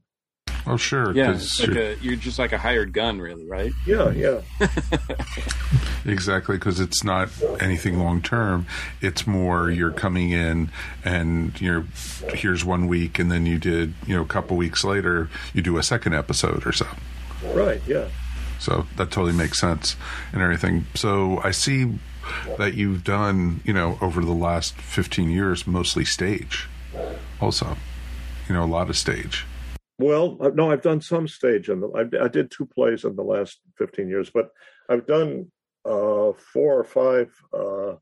Oh, 0.69 0.77
sure. 0.77 1.13
Yeah, 1.15 1.27
'cause 1.33 1.43
it's 1.45 1.61
like 1.61 1.69
you're- 1.69 1.93
a, 1.93 1.97
you're 1.99 2.17
just 2.17 2.41
like 2.41 2.51
a 2.53 2.59
hired 2.59 2.93
gun, 2.93 3.21
really, 3.21 3.47
right? 3.47 3.73
Yeah, 3.87 4.11
yeah, 4.11 4.41
Exactly, 6.05 6.57
because 6.57 6.79
it's 6.81 7.03
not 7.05 7.29
anything 7.61 7.99
long 7.99 8.21
term. 8.23 8.67
It's 9.01 9.27
more 9.27 9.71
you're 9.71 9.91
coming 9.93 10.31
in 10.31 10.71
and 11.05 11.61
you're 11.61 11.85
here's 12.35 12.65
one 12.65 12.87
week, 12.89 13.19
and 13.21 13.31
then 13.31 13.47
you 13.47 13.59
did 13.59 13.95
you 14.07 14.17
know 14.17 14.23
a 14.23 14.27
couple 14.27 14.57
weeks 14.57 14.85
later 14.85 15.29
you 15.53 15.63
do 15.63 15.79
a 15.79 15.83
second 15.83 16.15
episode 16.15 16.67
or 16.67 16.73
so. 16.73 16.87
right, 17.55 17.81
yeah. 17.87 18.09
So 18.59 18.87
that 18.97 19.11
totally 19.11 19.33
makes 19.33 19.61
sense 19.61 19.97
and 20.33 20.43
everything. 20.43 20.87
So 20.95 21.41
I 21.45 21.51
see 21.51 21.99
that 22.59 22.75
you've 22.75 23.05
done 23.05 23.61
you 23.65 23.73
know 23.73 23.99
over 24.01 24.21
the 24.25 24.33
last 24.33 24.75
fifteen 24.77 25.31
years 25.31 25.67
mostly 25.67 26.05
stage, 26.05 26.69
also, 27.41 27.77
you 28.49 28.55
know 28.55 28.65
a 28.65 28.67
lot 28.67 28.91
of 28.91 28.97
stage. 28.97 29.45
Well, 29.99 30.37
uh, 30.41 30.51
no, 30.55 30.71
I've 30.71 30.83
done 30.83 31.01
some 31.01 31.27
stage, 31.27 31.69
and 31.69 31.85
I, 31.97 32.25
I 32.25 32.29
did 32.29 32.51
two 32.51 32.67
plays 32.67 33.05
in 33.05 33.17
the 33.17 33.23
last 33.23 33.61
fifteen 33.79 34.09
years, 34.09 34.31
but 34.31 34.51
I've 34.89 35.07
done 35.07 35.51
uh, 35.85 36.33
four 36.53 36.79
or 36.79 36.85
five 36.85 37.33
uh, 37.53 37.95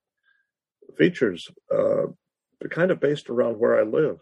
features, 0.97 1.49
uh, 1.73 2.07
kind 2.71 2.91
of 2.91 3.01
based 3.01 3.31
around 3.31 3.59
where 3.59 3.79
I 3.79 3.83
live. 3.83 4.19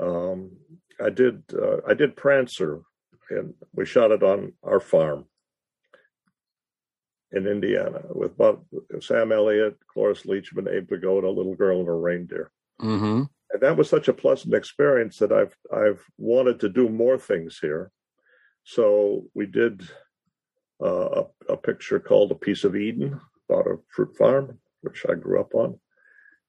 Um, 0.00 0.52
I 1.02 1.10
did 1.10 1.42
uh, 1.54 1.78
I 1.86 1.94
did 1.94 2.16
Prancer, 2.16 2.80
and 3.30 3.54
we 3.74 3.84
shot 3.86 4.10
it 4.10 4.22
on 4.22 4.52
our 4.62 4.80
farm. 4.80 5.26
in 7.32 7.46
Indiana 7.46 8.02
with 8.10 8.36
Bob, 8.36 8.64
Sam 9.00 9.32
Elliott, 9.32 9.76
Cloris 9.92 10.22
Leachman, 10.22 10.70
Abe 10.72 10.88
Vigoda, 10.88 11.34
Little 11.34 11.54
Girl 11.54 11.80
and 11.80 11.88
a 11.88 11.92
Reindeer. 11.92 12.50
Mm-hmm. 12.80 13.22
And 13.52 13.62
that 13.62 13.76
was 13.76 13.88
such 13.88 14.08
a 14.08 14.14
pleasant 14.14 14.54
experience 14.54 15.18
that 15.18 15.32
I've 15.32 15.56
I've 15.72 16.02
wanted 16.18 16.60
to 16.60 16.68
do 16.68 16.88
more 16.88 17.18
things 17.18 17.58
here. 17.60 17.90
So 18.64 19.24
we 19.34 19.46
did 19.46 19.82
uh, 20.82 21.22
a, 21.22 21.52
a 21.52 21.56
picture 21.56 22.00
called 22.00 22.32
A 22.32 22.34
Piece 22.34 22.64
of 22.64 22.76
Eden 22.76 23.20
about 23.48 23.66
a 23.66 23.76
fruit 23.94 24.16
farm, 24.16 24.58
which 24.82 25.04
I 25.08 25.14
grew 25.14 25.40
up 25.40 25.54
on. 25.54 25.78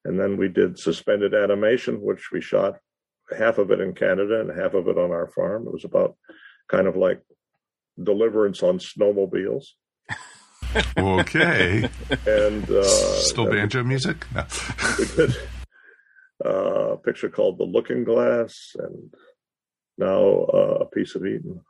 And 0.04 0.18
then 0.18 0.36
we 0.36 0.48
did 0.48 0.78
suspended 0.78 1.34
animation, 1.34 2.00
which 2.00 2.30
we 2.32 2.40
shot 2.40 2.78
half 3.36 3.58
of 3.58 3.70
it 3.70 3.80
in 3.80 3.94
Canada 3.94 4.40
and 4.40 4.50
half 4.50 4.74
of 4.74 4.88
it 4.88 4.98
on 4.98 5.10
our 5.12 5.28
farm. 5.28 5.66
It 5.66 5.72
was 5.72 5.84
about 5.84 6.16
kind 6.68 6.86
of 6.86 6.96
like 6.96 7.22
deliverance 8.02 8.62
on 8.62 8.78
snowmobiles. 8.78 9.64
Okay. 10.98 11.88
And 12.26 12.70
uh, 12.70 12.82
Still 12.84 13.44
then 13.46 13.54
banjo 13.54 13.82
music? 13.82 14.26
No. 14.34 14.44
we 14.98 15.04
did 15.16 15.36
uh, 16.44 16.92
a 16.92 16.96
picture 16.98 17.30
called 17.30 17.58
The 17.58 17.64
Looking 17.64 18.04
Glass 18.04 18.72
and 18.78 19.12
now 19.96 20.46
uh, 20.52 20.78
A 20.82 20.86
Piece 20.86 21.14
of 21.14 21.24
Eden. 21.24 21.60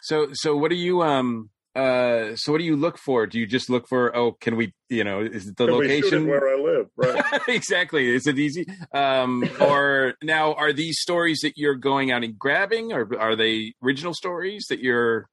So 0.00 0.28
so 0.32 0.56
what 0.56 0.70
do 0.70 0.76
you 0.76 1.02
um 1.02 1.50
uh 1.76 2.34
so 2.34 2.50
what 2.52 2.58
do 2.58 2.64
you 2.64 2.76
look 2.76 2.98
for? 2.98 3.26
Do 3.26 3.38
you 3.38 3.46
just 3.46 3.70
look 3.70 3.86
for 3.88 4.14
oh 4.16 4.32
can 4.32 4.56
we 4.56 4.74
you 4.88 5.04
know 5.04 5.20
is 5.20 5.46
it 5.46 5.56
the 5.56 5.64
And 5.64 5.76
we 5.78 5.88
shoot 5.88 5.98
it 5.98 6.02
location 6.04 6.26
where 6.26 6.48
I 6.48 6.60
live, 6.60 6.86
right? 6.96 7.24
exactly 7.48 8.12
is 8.12 8.26
it 8.26 8.38
easy 8.38 8.66
um 8.92 9.48
or 9.60 10.14
now 10.22 10.54
are 10.54 10.72
these 10.72 10.98
stories 11.00 11.40
that 11.42 11.54
you're 11.56 11.76
going 11.76 12.10
out 12.10 12.24
and 12.24 12.38
grabbing 12.38 12.92
or 12.92 13.08
are 13.18 13.36
they 13.36 13.74
original 13.82 14.14
stories 14.14 14.66
that 14.68 14.80
you're 14.80 15.28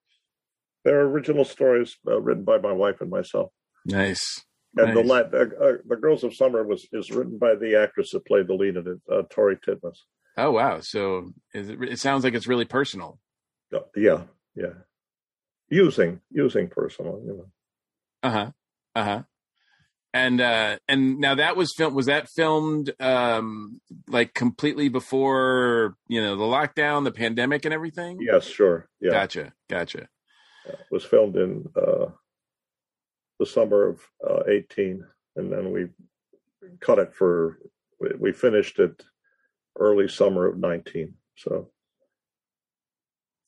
They're 0.86 1.02
original 1.02 1.43
stories 1.45 1.97
uh, 2.08 2.21
written 2.21 2.43
by 2.43 2.60
my 2.60 2.71
wife 2.71 3.02
and 3.02 3.10
myself. 3.10 3.52
nice 3.86 4.43
And 4.78 4.95
the, 4.95 5.02
Nice. 5.04 5.08
la- 5.08 5.39
uh, 5.39 5.45
uh, 5.69 5.78
the 5.88 5.95
Girls 6.00 6.23
of 6.23 6.36
Summer 6.36 6.63
was 6.63 6.88
is 6.91 7.10
written 7.10 7.39
by 7.39 7.56
the 7.56 7.76
actress 7.82 8.12
that 8.12 8.26
played 8.26 8.47
the 8.47 8.54
lead 8.54 8.76
in 8.78 8.86
it, 8.88 9.02
uh, 9.12 9.23
Tori 9.32 9.58
Titmus. 9.58 9.97
oh 10.38 10.52
wow 10.52 10.82
so 10.82 11.32
is 11.56 11.69
it, 11.69 11.82
it 11.82 12.00
sounds 12.00 12.23
like 12.23 12.36
it's 12.36 12.47
really 12.47 12.65
personal 12.65 13.19
Uh, 13.73 13.80
Yeah, 13.95 14.21
yeah. 14.56 14.73
Using 15.70 16.22
using 16.32 16.68
personal, 16.70 17.22
you 17.26 17.34
know. 17.34 17.46
uh-huh 18.24 18.52
uh-huh 18.96 19.24
and 20.14 20.40
uh 20.40 20.78
and 20.88 21.20
now 21.20 21.36
that 21.36 21.58
was 21.58 21.74
filmed 21.76 21.96
was 21.96 22.06
that 22.06 22.28
filmed 22.36 22.94
um 23.02 23.82
like 24.08 24.34
completely 24.34 24.88
before 24.90 25.96
you 26.08 26.22
know 26.22 26.36
the 26.38 26.44
lockdown 26.44 27.04
the 27.04 27.12
pandemic 27.12 27.66
and 27.66 27.74
everything 27.74 28.20
Yes, 28.22 28.46
sure. 28.46 28.88
Yeah, 29.02 29.12
gotcha 29.12 29.54
gotcha 29.70 30.08
it 30.68 30.80
was 30.90 31.04
filmed 31.04 31.36
in 31.36 31.66
uh, 31.76 32.08
the 33.40 33.46
summer 33.46 33.88
of 33.88 34.02
uh, 34.28 34.44
eighteen, 34.48 35.06
and 35.36 35.52
then 35.52 35.72
we 35.72 35.88
cut 36.80 37.00
it 37.00 37.14
for. 37.14 37.60
We, 38.00 38.10
we 38.20 38.32
finished 38.32 38.80
it 38.80 39.04
early 39.80 40.08
summer 40.08 40.46
of 40.48 40.58
nineteen. 40.58 41.14
So 41.36 41.70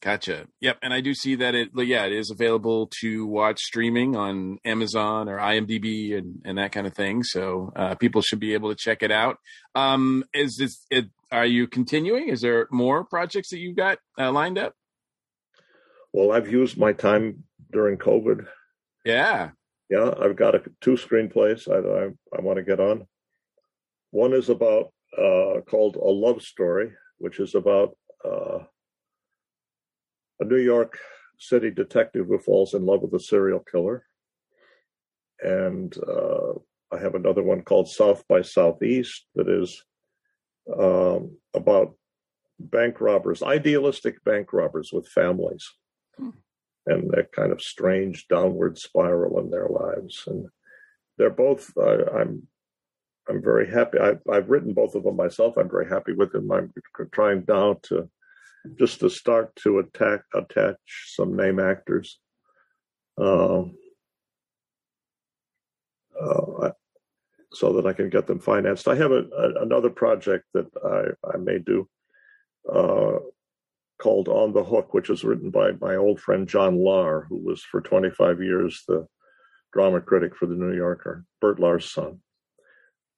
Gotcha. 0.01 0.47
Yep. 0.61 0.77
And 0.81 0.93
I 0.93 1.01
do 1.01 1.13
see 1.13 1.35
that 1.35 1.55
it, 1.55 1.69
yeah, 1.75 2.05
it 2.05 2.13
is 2.13 2.31
available 2.31 2.89
to 3.01 3.25
watch 3.25 3.59
streaming 3.59 4.15
on 4.15 4.57
Amazon 4.63 5.27
or 5.27 5.37
IMDb 5.37 6.17
and, 6.17 6.41
and 6.45 6.57
that 6.57 6.71
kind 6.71 6.87
of 6.87 6.93
thing. 6.93 7.23
So 7.23 7.73
uh, 7.75 7.95
people 7.95 8.21
should 8.21 8.39
be 8.39 8.53
able 8.53 8.69
to 8.69 8.75
check 8.75 9.03
it 9.03 9.11
out. 9.11 9.37
Um, 9.75 10.23
is 10.33 10.55
this, 10.57 10.85
it, 10.89 11.07
are 11.33 11.45
you 11.45 11.67
continuing? 11.67 12.29
Is 12.29 12.39
there 12.41 12.67
more 12.71 13.03
projects 13.03 13.49
that 13.49 13.59
you've 13.59 13.75
got 13.75 13.97
uh, 14.17 14.31
lined 14.31 14.57
up? 14.57 14.73
well, 16.13 16.31
I've 16.31 16.51
used 16.51 16.77
my 16.77 16.93
time 16.93 17.43
during 17.71 17.97
COVID. 17.97 18.47
Yeah. 19.05 19.51
Yeah, 19.89 20.13
I've 20.19 20.35
got 20.35 20.55
a, 20.55 20.61
two 20.81 20.93
screenplays 20.93 21.67
I 21.67 22.05
I, 22.05 22.37
I 22.37 22.41
want 22.41 22.57
to 22.57 22.63
get 22.63 22.79
on. 22.79 23.07
One 24.11 24.33
is 24.33 24.49
about 24.49 24.91
uh, 25.17 25.61
called 25.67 25.95
A 25.95 26.09
Love 26.09 26.41
Story, 26.41 26.91
which 27.17 27.39
is 27.39 27.55
about 27.55 27.97
uh, 28.23 28.59
a 30.39 30.45
New 30.45 30.57
York 30.57 30.97
City 31.37 31.71
detective 31.71 32.27
who 32.27 32.39
falls 32.39 32.73
in 32.73 32.85
love 32.85 33.01
with 33.01 33.13
a 33.13 33.19
serial 33.19 33.59
killer. 33.59 34.05
And 35.41 35.95
uh, 35.97 36.53
I 36.91 36.99
have 36.99 37.15
another 37.15 37.43
one 37.43 37.61
called 37.61 37.89
South 37.89 38.23
by 38.27 38.41
Southeast 38.41 39.25
that 39.35 39.47
is 39.47 39.83
um, 40.77 41.37
about 41.53 41.95
bank 42.59 42.99
robbers, 42.99 43.41
idealistic 43.41 44.23
bank 44.23 44.51
robbers 44.51 44.91
with 44.91 45.07
families 45.07 45.65
and 46.89 47.09
that 47.11 47.31
kind 47.31 47.51
of 47.51 47.61
strange 47.61 48.27
downward 48.27 48.77
spiral 48.77 49.39
in 49.39 49.49
their 49.49 49.69
lives. 49.69 50.23
And 50.27 50.47
they're 51.17 51.29
both. 51.29 51.71
Uh, 51.77 52.05
I'm. 52.11 52.47
I'm 53.27 53.43
very 53.43 53.69
happy. 53.69 53.99
I, 53.99 54.13
I've 54.27 54.49
written 54.49 54.73
both 54.73 54.95
of 54.95 55.03
them 55.03 55.15
myself. 55.15 55.55
I'm 55.55 55.69
very 55.69 55.87
happy 55.87 56.13
with 56.13 56.31
them. 56.31 56.51
I'm 56.51 56.73
trying 57.11 57.43
now 57.47 57.75
to 57.83 58.09
just 58.77 58.99
to 58.99 59.09
start 59.09 59.55
to 59.57 59.79
attack 59.79 60.21
attach 60.33 60.77
some 61.15 61.35
name 61.35 61.59
actors. 61.59 62.19
Um, 63.17 63.75
uh, 66.19 66.71
so 67.53 67.73
that 67.73 67.85
I 67.85 67.93
can 67.93 68.09
get 68.09 68.27
them 68.27 68.39
financed. 68.39 68.87
I 68.87 68.95
have 68.95 69.11
a, 69.11 69.23
a, 69.37 69.63
another 69.63 69.89
project 69.89 70.45
that 70.53 70.67
I, 70.83 71.27
I 71.33 71.37
may 71.37 71.59
do 71.59 71.87
uh, 72.71 73.19
called 73.99 74.27
On 74.27 74.53
the 74.53 74.63
Hook, 74.63 74.93
which 74.93 75.09
is 75.09 75.23
written 75.23 75.49
by 75.49 75.71
my 75.81 75.95
old 75.95 76.19
friend 76.19 76.47
John 76.47 76.77
Lahr, 76.77 77.25
who 77.27 77.37
was 77.37 77.63
for 77.63 77.81
25 77.81 78.41
years 78.41 78.83
the 78.87 79.07
drama 79.73 80.01
critic 80.01 80.35
for 80.35 80.45
the 80.45 80.55
New 80.55 80.75
Yorker, 80.75 81.25
Bert 81.41 81.59
Lahr's 81.59 81.91
son. 81.91 82.19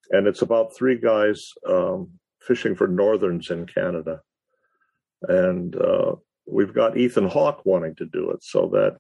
And 0.10 0.28
it's 0.28 0.42
about 0.42 0.76
three 0.76 1.00
guys 1.00 1.52
um, 1.68 2.12
fishing 2.42 2.76
for 2.76 2.88
northerns 2.88 3.52
in 3.52 3.66
Canada. 3.66 4.22
And 5.28 5.76
uh, 5.76 6.16
we've 6.48 6.74
got 6.74 6.98
Ethan 6.98 7.28
Hawke 7.28 7.66
wanting 7.66 7.96
to 7.96 8.06
do 8.06 8.32
it, 8.32 8.44
so 8.44 8.68
that 8.74 8.98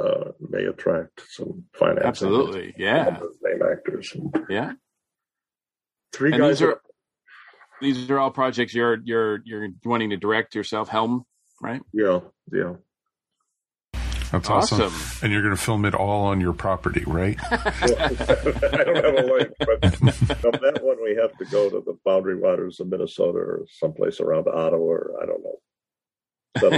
uh, 0.00 0.32
may 0.40 0.64
attract 0.64 1.22
some 1.28 1.64
financing. 1.74 2.06
Absolutely. 2.06 2.74
Yeah. 2.78 3.18
Name 3.42 3.60
actors. 3.70 4.16
Yeah. 4.48 4.72
Three 6.12 6.32
And 6.32 6.40
guys. 6.40 6.58
these 6.58 6.68
are, 6.68 6.80
these 7.80 8.10
are 8.10 8.18
all 8.18 8.30
projects 8.30 8.74
you're, 8.74 8.98
you're, 9.04 9.42
you're 9.44 9.68
wanting 9.84 10.10
to 10.10 10.16
direct 10.16 10.54
yourself, 10.54 10.88
helm, 10.88 11.24
right? 11.60 11.82
yeah, 11.92 12.20
yeah. 12.52 12.74
That's 14.32 14.48
awesome. 14.48 14.80
Awesome. 14.80 15.18
And 15.24 15.32
you're 15.32 15.42
going 15.42 15.54
to 15.54 15.60
film 15.60 15.84
it 15.84 15.94
all 15.94 16.24
on 16.24 16.40
your 16.40 16.54
property, 16.54 17.04
right? 17.06 17.38
I 17.50 17.56
don't 18.84 18.96
have 18.96 19.18
a 19.18 19.26
link, 19.30 19.50
but 19.58 19.84
on 20.46 20.60
that 20.62 20.80
one 20.82 20.96
we 21.04 21.14
have 21.20 21.36
to 21.36 21.44
go 21.44 21.68
to 21.68 21.82
the 21.84 21.98
boundary 22.02 22.36
waters 22.36 22.80
of 22.80 22.88
Minnesota 22.88 23.38
or 23.38 23.66
someplace 23.68 24.20
around 24.20 24.48
Ottawa, 24.48 24.78
or 24.78 25.12
I 25.22 25.26
don't 25.26 25.42
know. 25.44 25.58
So 26.58 26.70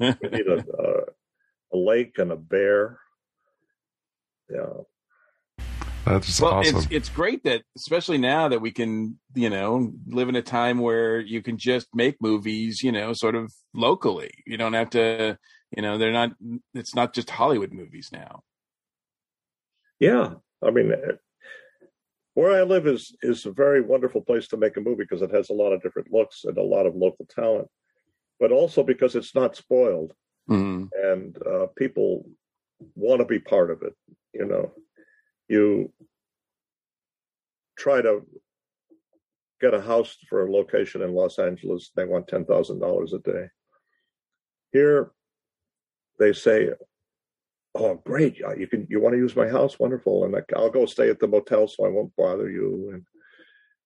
we 0.00 0.28
need 0.30 0.46
a, 0.48 0.58
uh, 0.58 1.04
a 1.72 1.76
lake 1.76 2.18
and 2.18 2.32
a 2.32 2.36
bear. 2.36 2.98
Yeah, 4.50 4.82
That's 6.04 6.40
well, 6.40 6.54
awesome. 6.54 6.76
it's 6.76 6.86
it's 6.90 7.08
great 7.08 7.44
that 7.44 7.62
especially 7.76 8.18
now 8.18 8.48
that 8.48 8.60
we 8.60 8.70
can, 8.72 9.18
you 9.34 9.50
know, 9.50 9.92
live 10.06 10.28
in 10.28 10.36
a 10.36 10.42
time 10.42 10.78
where 10.78 11.20
you 11.20 11.42
can 11.42 11.56
just 11.56 11.88
make 11.94 12.20
movies, 12.20 12.82
you 12.82 12.92
know, 12.92 13.12
sort 13.12 13.34
of 13.34 13.52
locally. 13.74 14.30
You 14.44 14.56
don't 14.56 14.74
have 14.74 14.90
to, 14.90 15.38
you 15.76 15.82
know, 15.82 15.98
they're 15.98 16.12
not. 16.12 16.32
It's 16.74 16.94
not 16.94 17.14
just 17.14 17.30
Hollywood 17.30 17.72
movies 17.72 18.08
now. 18.12 18.42
yeah. 20.00 20.34
I 20.64 20.70
mean, 20.70 20.90
eh, 20.90 21.12
where 22.34 22.58
I 22.58 22.62
live 22.62 22.86
is 22.86 23.14
is 23.22 23.44
a 23.46 23.52
very 23.52 23.82
wonderful 23.82 24.22
place 24.22 24.48
to 24.48 24.56
make 24.56 24.76
a 24.78 24.80
movie 24.80 25.04
because 25.04 25.22
it 25.22 25.30
has 25.32 25.50
a 25.50 25.54
lot 25.54 25.72
of 25.72 25.82
different 25.82 26.10
looks 26.10 26.44
and 26.44 26.56
a 26.56 26.62
lot 26.62 26.86
of 26.86 26.94
local 26.96 27.26
talent, 27.26 27.68
but 28.40 28.50
also 28.52 28.82
because 28.82 29.14
it's 29.14 29.34
not 29.34 29.54
spoiled. 29.56 30.12
Mhm. 30.48 30.88
and 31.10 31.36
uh, 31.44 31.66
people 31.76 32.24
want 32.94 33.18
to 33.20 33.24
be 33.26 33.40
part 33.40 33.70
of 33.70 33.82
it. 33.82 33.94
You 34.32 34.46
know, 34.46 34.72
you 35.48 35.92
try 37.76 38.00
to 38.00 38.24
get 39.60 39.74
a 39.74 39.80
house 39.80 40.16
for 40.28 40.46
a 40.46 40.52
location 40.52 41.02
in 41.02 41.12
Los 41.14 41.38
Angeles, 41.40 41.90
they 41.96 42.04
want 42.04 42.28
ten 42.28 42.44
thousand 42.44 42.78
dollars 42.78 43.12
a 43.12 43.18
day. 43.18 43.48
Here, 44.72 45.10
they 46.18 46.32
say, 46.32 46.70
"Oh, 47.74 48.00
great! 48.04 48.38
You 48.38 48.66
can 48.66 48.86
you 48.90 49.00
want 49.00 49.14
to 49.14 49.18
use 49.18 49.36
my 49.36 49.48
house? 49.48 49.78
Wonderful!" 49.78 50.24
And 50.24 50.32
like, 50.32 50.50
I'll 50.54 50.70
go 50.70 50.86
stay 50.86 51.10
at 51.10 51.20
the 51.20 51.28
motel, 51.28 51.68
so 51.68 51.84
I 51.84 51.88
won't 51.88 52.16
bother 52.16 52.50
you. 52.50 52.90
And 52.92 53.04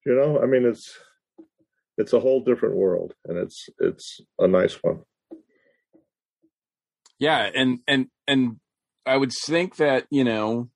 you 0.06 0.14
know, 0.14 0.40
I 0.42 0.46
mean, 0.46 0.64
it's 0.64 0.98
it's 1.98 2.12
a 2.12 2.20
whole 2.20 2.42
different 2.42 2.76
world, 2.76 3.14
and 3.26 3.38
it's 3.38 3.68
it's 3.78 4.20
a 4.38 4.48
nice 4.48 4.74
one. 4.82 5.00
Yeah, 7.18 7.50
and 7.54 7.80
and 7.86 8.06
and 8.26 8.56
I 9.04 9.16
would 9.16 9.32
think 9.44 9.76
that 9.76 10.06
you 10.10 10.24
know, 10.24 10.70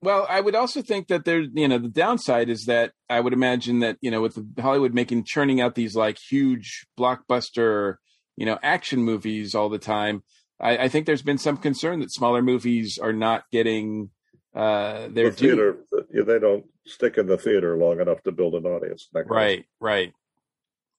well, 0.00 0.26
I 0.30 0.40
would 0.40 0.54
also 0.54 0.80
think 0.80 1.08
that 1.08 1.24
there, 1.24 1.40
you 1.40 1.68
know, 1.68 1.78
the 1.78 1.88
downside 1.88 2.48
is 2.48 2.64
that 2.66 2.92
I 3.10 3.20
would 3.20 3.32
imagine 3.32 3.80
that 3.80 3.98
you 4.00 4.10
know, 4.10 4.20
with 4.20 4.38
Hollywood 4.58 4.94
making 4.94 5.24
churning 5.26 5.60
out 5.60 5.74
these 5.74 5.96
like 5.96 6.18
huge 6.30 6.86
blockbuster, 6.98 7.96
you 8.36 8.46
know, 8.46 8.58
action 8.62 9.02
movies 9.02 9.54
all 9.54 9.68
the 9.68 9.78
time, 9.78 10.22
I, 10.62 10.84
I 10.84 10.88
think 10.88 11.06
there's 11.06 11.22
been 11.22 11.38
some 11.38 11.56
concern 11.56 12.00
that 12.00 12.12
smaller 12.12 12.40
movies 12.40 12.98
are 12.98 13.12
not 13.12 13.44
getting 13.50 14.10
uh, 14.54 15.08
their 15.08 15.30
the 15.30 15.36
theater, 15.36 15.78
the- 15.90 16.22
they 16.24 16.38
don't 16.38 16.64
stick 16.86 17.18
in 17.18 17.26
the 17.26 17.38
theater 17.38 17.76
long 17.76 18.00
enough 18.00 18.22
to 18.22 18.32
build 18.32 18.54
an 18.54 18.64
audience. 18.66 19.08
that 19.12 19.20
kind 19.22 19.30
of- 19.30 19.36
Right, 19.36 19.64
right. 19.80 20.12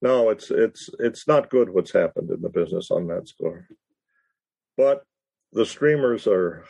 No, 0.02 0.30
it's 0.32 0.52
it's 0.52 0.90
it's 1.00 1.28
not 1.30 1.50
good 1.50 1.70
what's 1.70 1.94
happened 1.94 2.30
in 2.30 2.42
the 2.42 2.50
business 2.50 2.92
on 2.92 3.08
that 3.08 3.28
score. 3.30 3.66
But 4.76 5.04
the 5.54 5.66
streamers 5.66 6.28
are 6.28 6.66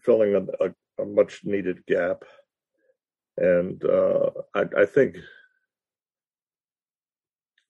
filling 0.00 0.34
a, 0.34 0.40
a, 0.66 0.74
a 1.02 1.06
much 1.06 1.40
needed 1.44 1.86
gap, 1.86 2.24
and 3.38 3.82
uh, 3.84 4.30
I, 4.54 4.64
I 4.78 4.84
think, 4.84 5.16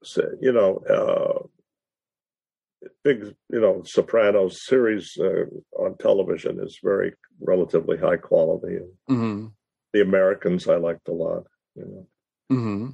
so, 0.03 0.29
you 0.41 0.53
know, 0.53 0.79
uh, 0.89 1.47
big 3.05 3.35
you 3.51 3.61
know 3.61 3.83
Sopranos 3.85 4.65
series 4.65 5.17
uh, 5.19 5.45
on 5.79 5.97
television 5.99 6.61
is 6.63 6.79
very 6.83 7.15
relatively 7.41 7.97
high 7.97 8.17
quality, 8.17 8.77
and 8.77 8.93
hmm 9.09 9.47
the 9.93 10.03
Americans 10.03 10.69
I 10.69 10.77
liked 10.77 11.09
a 11.09 11.13
lot. 11.13 11.45
You 11.75 12.07
know. 12.51 12.57
hmm 12.57 12.89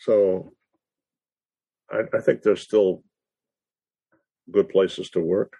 So 0.00 0.52
I, 1.90 2.02
I 2.16 2.20
think 2.20 2.42
there's 2.42 2.62
still 2.62 3.02
good 4.50 4.68
places 4.68 5.10
to 5.10 5.20
work, 5.20 5.54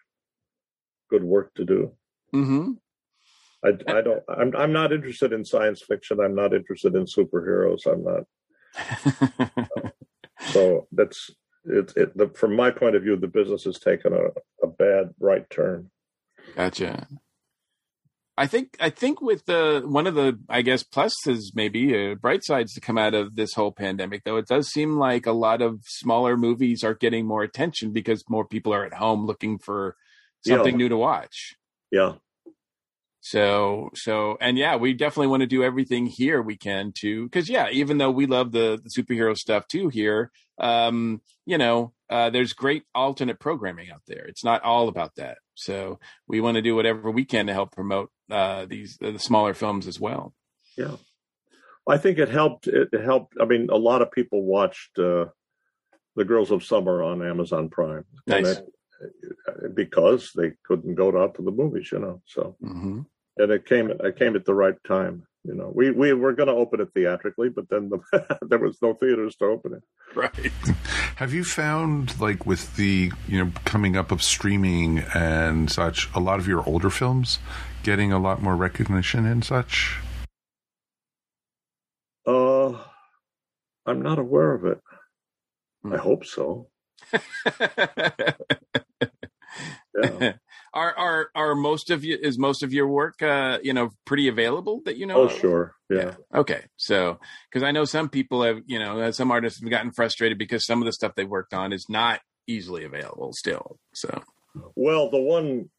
good 1.10 1.24
work 1.24 1.54
to 1.54 1.64
do. 1.64 1.92
hmm 2.32 2.72
I, 3.64 3.70
I 3.88 4.00
don't. 4.02 4.22
I'm 4.28 4.54
I'm 4.56 4.72
not 4.72 4.92
interested 4.92 5.32
in 5.32 5.44
science 5.44 5.82
fiction. 5.82 6.20
I'm 6.20 6.34
not 6.34 6.54
interested 6.54 6.94
in 6.94 7.06
superheroes. 7.06 7.86
I'm 7.86 8.04
not. 8.04 8.24
So 10.52 10.86
that's 10.92 11.30
it. 11.68 11.92
it 11.96 12.16
the, 12.16 12.28
from 12.28 12.56
my 12.56 12.70
point 12.70 12.96
of 12.96 13.02
view, 13.02 13.16
the 13.16 13.26
business 13.28 13.64
has 13.64 13.78
taken 13.78 14.12
a, 14.12 14.66
a 14.66 14.66
bad 14.66 15.14
right 15.20 15.48
turn. 15.50 15.90
Gotcha. 16.56 17.06
I 18.36 18.46
think 18.46 18.76
I 18.78 18.90
think 18.90 19.20
with 19.20 19.46
the 19.46 19.82
one 19.84 20.06
of 20.06 20.14
the 20.14 20.38
I 20.48 20.62
guess 20.62 20.84
pluses 20.84 21.46
maybe 21.54 22.12
uh, 22.12 22.14
bright 22.14 22.44
sides 22.44 22.72
to 22.74 22.80
come 22.80 22.96
out 22.96 23.12
of 23.12 23.34
this 23.34 23.52
whole 23.54 23.72
pandemic 23.72 24.22
though 24.22 24.36
it 24.36 24.46
does 24.46 24.68
seem 24.68 24.96
like 24.96 25.26
a 25.26 25.32
lot 25.32 25.60
of 25.60 25.80
smaller 25.84 26.36
movies 26.36 26.84
are 26.84 26.94
getting 26.94 27.26
more 27.26 27.42
attention 27.42 27.92
because 27.92 28.22
more 28.28 28.46
people 28.46 28.72
are 28.72 28.84
at 28.84 28.94
home 28.94 29.26
looking 29.26 29.58
for 29.58 29.96
something 30.46 30.74
Yeah. 30.74 30.78
new 30.78 30.88
to 30.88 30.96
watch. 30.96 31.56
Yeah, 31.90 32.14
So 33.28 33.90
so 33.94 34.38
and 34.40 34.56
yeah, 34.56 34.76
we 34.76 34.94
definitely 34.94 35.26
want 35.26 35.42
to 35.42 35.46
do 35.46 35.62
everything 35.62 36.06
here 36.06 36.40
we 36.40 36.56
can 36.56 36.92
to 37.00 37.24
because 37.24 37.50
yeah, 37.50 37.68
even 37.70 37.98
though 37.98 38.10
we 38.10 38.24
love 38.24 38.52
the, 38.52 38.80
the 38.82 38.88
superhero 38.88 39.36
stuff 39.36 39.68
too 39.68 39.90
here, 39.90 40.30
um, 40.58 41.20
you 41.44 41.58
know, 41.58 41.92
uh, 42.08 42.30
there's 42.30 42.54
great 42.54 42.84
alternate 42.94 43.38
programming 43.38 43.90
out 43.90 44.00
there. 44.06 44.24
It's 44.24 44.44
not 44.44 44.62
all 44.62 44.88
about 44.88 45.16
that. 45.16 45.36
So 45.54 45.98
we 46.26 46.40
want 46.40 46.54
to 46.54 46.62
do 46.62 46.74
whatever 46.74 47.10
we 47.10 47.26
can 47.26 47.48
to 47.48 47.52
help 47.52 47.72
promote 47.72 48.10
uh, 48.30 48.64
these 48.64 48.96
the 48.96 49.18
smaller 49.18 49.52
films 49.52 49.86
as 49.86 50.00
well. 50.00 50.32
yeah. 50.78 50.96
I 51.86 51.98
think 51.98 52.18
it 52.18 52.30
helped. 52.30 52.66
It 52.66 52.88
helped. 52.94 53.34
I 53.40 53.44
mean, 53.44 53.68
a 53.70 53.76
lot 53.76 54.00
of 54.00 54.10
people 54.10 54.42
watched 54.42 54.98
uh, 54.98 55.26
the 56.16 56.24
Girls 56.24 56.50
of 56.50 56.64
Summer 56.64 57.02
on 57.02 57.22
Amazon 57.22 57.68
Prime. 57.68 58.04
Nice. 58.26 58.56
it- 58.56 58.64
because 59.74 60.32
they 60.34 60.52
couldn't 60.64 60.96
go 60.96 61.16
out 61.22 61.34
to 61.36 61.42
the 61.42 61.52
movies, 61.52 61.90
you 61.92 62.00
know. 62.00 62.20
So 62.26 62.56
hmm 62.60 63.02
and 63.38 63.52
it 63.52 63.66
came 63.66 63.90
it 63.90 64.18
came 64.18 64.36
at 64.36 64.44
the 64.44 64.54
right 64.54 64.76
time. 64.84 65.26
You 65.44 65.54
know, 65.54 65.72
we 65.74 65.90
we 65.90 66.12
were 66.12 66.32
going 66.32 66.48
to 66.48 66.54
open 66.54 66.80
it 66.80 66.90
theatrically, 66.94 67.48
but 67.48 67.68
then 67.70 67.90
the, 67.90 68.38
there 68.42 68.58
was 68.58 68.78
no 68.82 68.94
theaters 68.94 69.36
to 69.36 69.46
open 69.46 69.74
it. 69.74 69.82
Right. 70.14 70.52
Have 71.16 71.32
you 71.32 71.44
found, 71.44 72.20
like, 72.20 72.44
with 72.44 72.76
the 72.76 73.12
you 73.26 73.44
know 73.44 73.52
coming 73.64 73.96
up 73.96 74.10
of 74.12 74.22
streaming 74.22 74.98
and 75.14 75.70
such, 75.70 76.08
a 76.14 76.20
lot 76.20 76.38
of 76.38 76.46
your 76.46 76.68
older 76.68 76.90
films 76.90 77.38
getting 77.82 78.12
a 78.12 78.18
lot 78.18 78.42
more 78.42 78.56
recognition 78.56 79.24
and 79.24 79.44
such? 79.44 79.98
Uh, 82.26 82.76
I'm 83.86 84.02
not 84.02 84.18
aware 84.18 84.52
of 84.52 84.64
it. 84.66 84.80
I 85.90 85.96
hope 85.96 86.26
so. 86.26 86.68
Yeah. 90.02 90.32
Are 90.74 90.96
are 90.96 91.30
are 91.34 91.54
most 91.54 91.90
of 91.90 92.04
you 92.04 92.18
is 92.20 92.38
most 92.38 92.62
of 92.62 92.72
your 92.72 92.86
work 92.86 93.22
uh 93.22 93.58
you 93.62 93.72
know 93.72 93.90
pretty 94.04 94.28
available 94.28 94.82
that 94.84 94.96
you 94.96 95.06
know 95.06 95.16
oh, 95.16 95.24
of? 95.24 95.32
sure. 95.32 95.74
Yeah. 95.90 96.14
Okay. 96.34 96.64
So, 96.76 97.18
because 97.50 97.62
I 97.62 97.72
know 97.72 97.84
some 97.84 98.08
people 98.08 98.42
have, 98.42 98.60
you 98.66 98.78
know, 98.78 99.10
some 99.10 99.30
artists 99.30 99.60
have 99.60 99.70
gotten 99.70 99.90
frustrated 99.90 100.38
because 100.38 100.66
some 100.66 100.82
of 100.82 100.86
the 100.86 100.92
stuff 100.92 101.14
they 101.14 101.24
worked 101.24 101.54
on 101.54 101.72
is 101.72 101.86
not 101.88 102.20
easily 102.46 102.84
available 102.84 103.32
still. 103.32 103.78
So, 103.94 104.22
Well, 104.76 105.10
the 105.10 105.20
one 105.20 105.70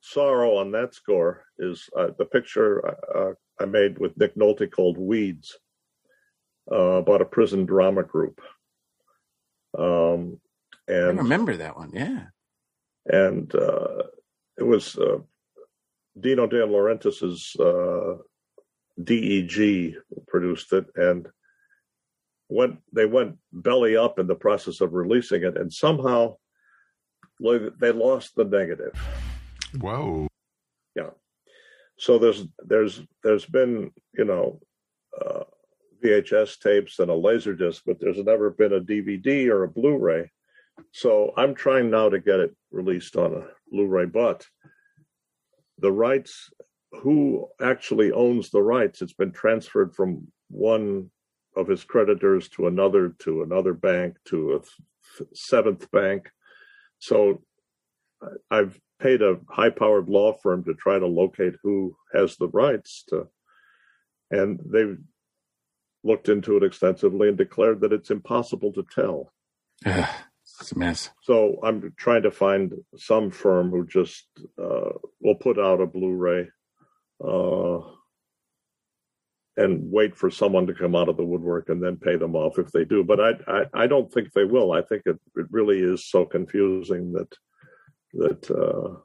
sorrow 0.00 0.56
on 0.56 0.72
that 0.72 0.94
score 0.94 1.44
is 1.58 1.88
uh, 1.96 2.08
the 2.16 2.24
picture 2.24 2.86
uh, 3.14 3.32
I 3.60 3.64
made 3.64 3.98
with 3.98 4.16
Nick 4.16 4.36
Nolte 4.36 4.70
called 4.70 4.98
Weeds 4.98 5.58
uh, 6.70 6.76
about 6.76 7.22
a 7.22 7.26
prison 7.26 7.64
drama 7.66 8.02
group. 8.04 8.40
Um, 9.76 10.40
and 10.86 11.18
I 11.18 11.22
remember 11.22 11.56
that 11.56 11.76
one. 11.76 11.90
Yeah. 11.92 12.26
And 13.06 13.54
uh, 13.54 14.02
it 14.58 14.64
was 14.64 14.96
uh, 14.96 15.18
Dino 16.18 16.46
De 16.46 16.64
Laurentiis's 16.64 17.56
uh, 17.58 18.16
DEG 19.02 19.94
produced 20.28 20.72
it, 20.72 20.86
and 20.96 21.28
went 22.48 22.78
they 22.92 23.06
went 23.06 23.38
belly 23.52 23.96
up 23.96 24.18
in 24.18 24.26
the 24.26 24.34
process 24.34 24.80
of 24.80 24.92
releasing 24.92 25.42
it, 25.42 25.56
and 25.56 25.72
somehow 25.72 26.36
they 27.40 27.92
lost 27.92 28.36
the 28.36 28.44
negative. 28.44 28.92
Whoa! 29.80 30.28
Yeah. 30.94 31.10
So 31.98 32.18
there's 32.18 32.44
there's 32.64 33.00
there's 33.24 33.46
been 33.46 33.90
you 34.16 34.24
know 34.24 34.60
uh, 35.20 35.44
VHS 36.04 36.58
tapes 36.60 36.98
and 36.98 37.10
a 37.10 37.14
laser 37.14 37.54
disc, 37.54 37.82
but 37.86 38.00
there's 38.00 38.18
never 38.18 38.50
been 38.50 38.72
a 38.72 38.80
DVD 38.80 39.48
or 39.48 39.64
a 39.64 39.68
Blu-ray. 39.68 40.30
So 40.92 41.32
I'm 41.36 41.54
trying 41.54 41.90
now 41.90 42.08
to 42.08 42.18
get 42.18 42.40
it 42.40 42.54
released 42.70 43.16
on 43.16 43.34
a 43.34 43.46
Blu-ray, 43.70 44.06
but 44.06 44.46
the 45.78 45.92
rights, 45.92 46.50
who 46.92 47.48
actually 47.60 48.12
owns 48.12 48.50
the 48.50 48.62
rights? 48.62 49.02
It's 49.02 49.14
been 49.14 49.32
transferred 49.32 49.94
from 49.94 50.28
one 50.48 51.10
of 51.56 51.66
his 51.66 51.84
creditors 51.84 52.48
to 52.50 52.66
another, 52.66 53.14
to 53.20 53.42
another 53.42 53.74
bank, 53.74 54.16
to 54.26 54.54
a 54.54 54.58
th- 54.58 55.28
seventh 55.34 55.90
bank. 55.90 56.30
So 56.98 57.42
I've 58.50 58.78
paid 59.00 59.22
a 59.22 59.40
high-powered 59.48 60.08
law 60.08 60.32
firm 60.32 60.64
to 60.64 60.74
try 60.74 60.98
to 60.98 61.06
locate 61.06 61.54
who 61.62 61.96
has 62.14 62.36
the 62.36 62.48
rights 62.48 63.04
to, 63.08 63.28
and 64.30 64.60
they've 64.64 64.98
looked 66.04 66.28
into 66.28 66.56
it 66.56 66.62
extensively 66.62 67.28
and 67.28 67.36
declared 67.36 67.80
that 67.80 67.92
it's 67.92 68.10
impossible 68.10 68.72
to 68.72 68.84
tell. 68.94 69.32
Ugh, 70.62 70.64
it's 70.64 70.72
a 70.72 70.78
mess. 70.78 71.10
So 71.22 71.58
I'm 71.62 71.92
trying 71.96 72.22
to 72.22 72.30
find 72.30 72.72
some 72.96 73.30
firm 73.30 73.70
who 73.70 73.86
just 73.86 74.26
uh, 74.58 74.90
will 75.20 75.34
put 75.34 75.58
out 75.58 75.80
a 75.80 75.86
Blu-ray 75.86 76.48
uh, 77.22 77.78
and 79.56 79.90
wait 79.90 80.16
for 80.16 80.30
someone 80.30 80.66
to 80.66 80.74
come 80.74 80.94
out 80.94 81.08
of 81.08 81.16
the 81.16 81.24
woodwork 81.24 81.68
and 81.68 81.82
then 81.82 81.96
pay 81.96 82.16
them 82.16 82.34
off 82.34 82.58
if 82.58 82.70
they 82.72 82.84
do. 82.84 83.04
But 83.04 83.20
I 83.20 83.30
I, 83.46 83.64
I 83.82 83.86
don't 83.86 84.12
think 84.12 84.32
they 84.32 84.44
will. 84.44 84.72
I 84.72 84.82
think 84.82 85.02
it, 85.06 85.18
it 85.36 85.46
really 85.50 85.80
is 85.80 86.08
so 86.08 86.24
confusing 86.24 87.12
that 87.12 87.34
that 88.14 88.50
uh, 88.50 88.98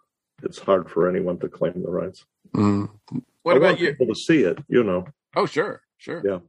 it's 0.43 0.59
hard 0.59 0.89
for 0.89 1.09
anyone 1.09 1.39
to 1.39 1.49
claim 1.49 1.81
the 1.81 1.89
rights. 1.89 2.25
Mm. 2.55 2.89
What 3.43 3.55
I 3.55 3.57
about 3.57 3.67
want 3.67 3.79
you? 3.79 3.91
people 3.91 4.07
to 4.07 4.15
see 4.15 4.43
it? 4.43 4.57
You 4.67 4.83
know. 4.83 5.05
Oh, 5.35 5.45
sure, 5.45 5.81
sure. 5.97 6.21
Yeah. 6.25 6.39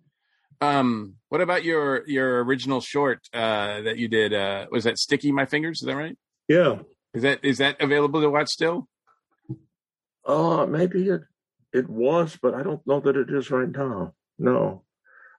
Um, 0.60 1.14
what 1.28 1.40
about 1.40 1.64
your 1.64 2.02
your 2.08 2.42
original 2.44 2.80
short 2.80 3.20
uh, 3.32 3.82
that 3.82 3.98
you 3.98 4.08
did? 4.08 4.34
Uh, 4.34 4.66
was 4.70 4.84
that 4.84 4.98
"Sticky 4.98 5.30
My 5.32 5.46
Fingers"? 5.46 5.80
Is 5.82 5.86
that 5.86 5.96
right? 5.96 6.16
Yeah. 6.48 6.80
Is 7.14 7.22
that 7.22 7.44
is 7.44 7.58
that 7.58 7.80
available 7.80 8.20
to 8.20 8.30
watch 8.30 8.48
still? 8.48 8.88
Uh 10.24 10.66
maybe 10.66 11.08
it 11.08 11.22
it 11.72 11.88
was, 11.88 12.36
but 12.40 12.54
I 12.54 12.62
don't 12.62 12.86
know 12.86 13.00
that 13.00 13.16
it 13.16 13.30
is 13.30 13.50
right 13.50 13.68
now. 13.70 14.14
No, 14.38 14.82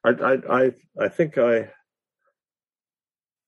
I 0.03 0.09
I 0.09 0.33
I, 0.63 0.71
I 0.99 1.07
think 1.09 1.37
I 1.37 1.71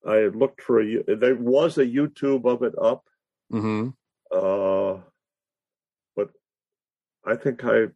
I 0.06 0.26
looked 0.26 0.62
for 0.62 0.80
a 0.80 1.02
there 1.16 1.34
was 1.36 1.78
a 1.78 1.86
YouTube 1.86 2.44
of 2.44 2.62
it 2.62 2.74
up, 2.80 3.04
Mm-hmm. 3.52 3.88
uh, 4.34 5.00
but 6.16 6.30
I 7.24 7.36
think 7.36 7.64
I 7.64 7.88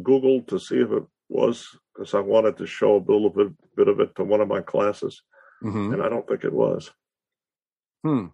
googled 0.00 0.48
to 0.48 0.58
see 0.58 0.76
if 0.78 0.90
it 0.90 1.04
was 1.28 1.68
because 1.94 2.14
I 2.14 2.20
wanted 2.20 2.56
to 2.58 2.66
show 2.66 2.96
a 2.96 2.98
little 2.98 3.30
bit 3.30 3.48
bit 3.76 3.88
of 3.88 4.00
it 4.00 4.14
to 4.16 4.24
one 4.24 4.40
of 4.40 4.48
my 4.48 4.60
classes, 4.60 5.22
Mm-hmm. 5.62 5.92
and 5.94 6.02
I 6.02 6.08
don't 6.08 6.26
think 6.28 6.44
it 6.44 6.52
was. 6.52 6.90
Hmm. 8.04 8.26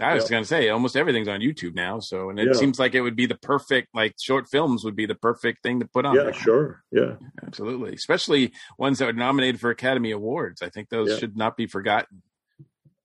I 0.00 0.14
was 0.14 0.24
Yeah. 0.24 0.30
going 0.30 0.42
to 0.44 0.48
say 0.48 0.68
almost 0.70 0.96
everything's 0.96 1.28
on 1.28 1.40
YouTube 1.40 1.74
now, 1.74 1.98
so 1.98 2.30
and 2.30 2.38
it 2.38 2.46
Yeah. 2.46 2.52
seems 2.54 2.78
like 2.78 2.94
it 2.94 3.02
would 3.02 3.16
be 3.16 3.26
the 3.26 3.36
perfect 3.36 3.88
like 3.92 4.14
short 4.18 4.48
films 4.48 4.84
would 4.84 4.96
be 4.96 5.04
the 5.06 5.14
perfect 5.14 5.62
thing 5.62 5.80
to 5.80 5.86
put 5.86 6.06
on. 6.06 6.14
Yeah, 6.14 6.22
there. 6.24 6.32
sure. 6.32 6.82
Yeah, 6.90 7.16
absolutely, 7.46 7.92
especially 7.94 8.52
ones 8.78 8.98
that 9.00 9.08
are 9.08 9.12
nominated 9.12 9.60
for 9.60 9.70
Academy 9.70 10.10
Awards. 10.12 10.62
I 10.62 10.70
think 10.70 10.88
those 10.88 11.10
Yeah. 11.10 11.16
should 11.18 11.36
not 11.36 11.56
be 11.56 11.66
forgotten. 11.66 12.22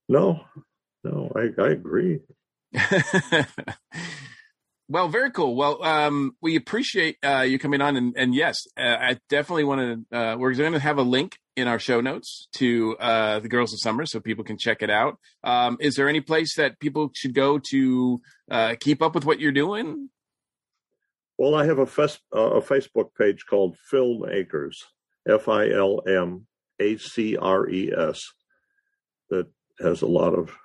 no, 0.07 0.45
No, 1.03 1.29
I, 1.35 1.49
I 1.61 1.69
agree. 1.71 2.21
well, 4.89 5.09
very 5.09 5.31
cool. 5.31 5.55
Well, 5.55 5.83
um, 5.83 6.35
we 6.41 6.55
appreciate 6.55 7.17
uh, 7.23 7.41
you 7.41 7.59
coming 7.59 7.81
on, 7.81 7.97
and, 7.97 8.13
and 8.15 8.33
yes, 8.33 8.59
uh, 8.77 8.95
I 8.99 9.19
definitely 9.29 9.65
want 9.65 10.07
to. 10.11 10.17
Uh, 10.17 10.37
we're 10.37 10.53
going 10.53 10.73
to 10.73 10.79
have 10.79 10.97
a 10.97 11.03
link 11.03 11.37
in 11.57 11.67
our 11.67 11.79
show 11.79 11.99
notes 11.99 12.47
to 12.53 12.95
uh, 12.99 13.39
the 13.39 13.49
Girls 13.49 13.73
of 13.73 13.81
Summer, 13.81 14.05
so 14.05 14.19
people 14.21 14.45
can 14.45 14.57
check 14.57 14.81
it 14.81 14.89
out. 14.89 15.17
Um, 15.43 15.77
is 15.81 15.95
there 15.95 16.07
any 16.07 16.21
place 16.21 16.55
that 16.55 16.79
people 16.79 17.11
should 17.13 17.33
go 17.33 17.59
to 17.71 18.21
uh, 18.49 18.75
keep 18.79 19.01
up 19.01 19.13
with 19.13 19.25
what 19.25 19.41
you're 19.41 19.51
doing? 19.51 20.09
Well, 21.37 21.53
I 21.53 21.65
have 21.65 21.79
a, 21.79 21.85
fes- 21.85 22.19
uh, 22.35 22.51
a 22.51 22.61
Facebook 22.61 23.09
page 23.17 23.45
called 23.47 23.75
Filmacres, 23.91 24.77
F 25.27 25.49
I 25.49 25.69
L 25.69 26.01
M 26.07 26.47
A 26.79 26.97
C 26.97 27.35
R 27.35 27.69
E 27.69 27.91
S, 27.91 28.23
that 29.29 29.47
has 29.81 30.01
a 30.01 30.07
lot 30.07 30.33
of 30.33 30.55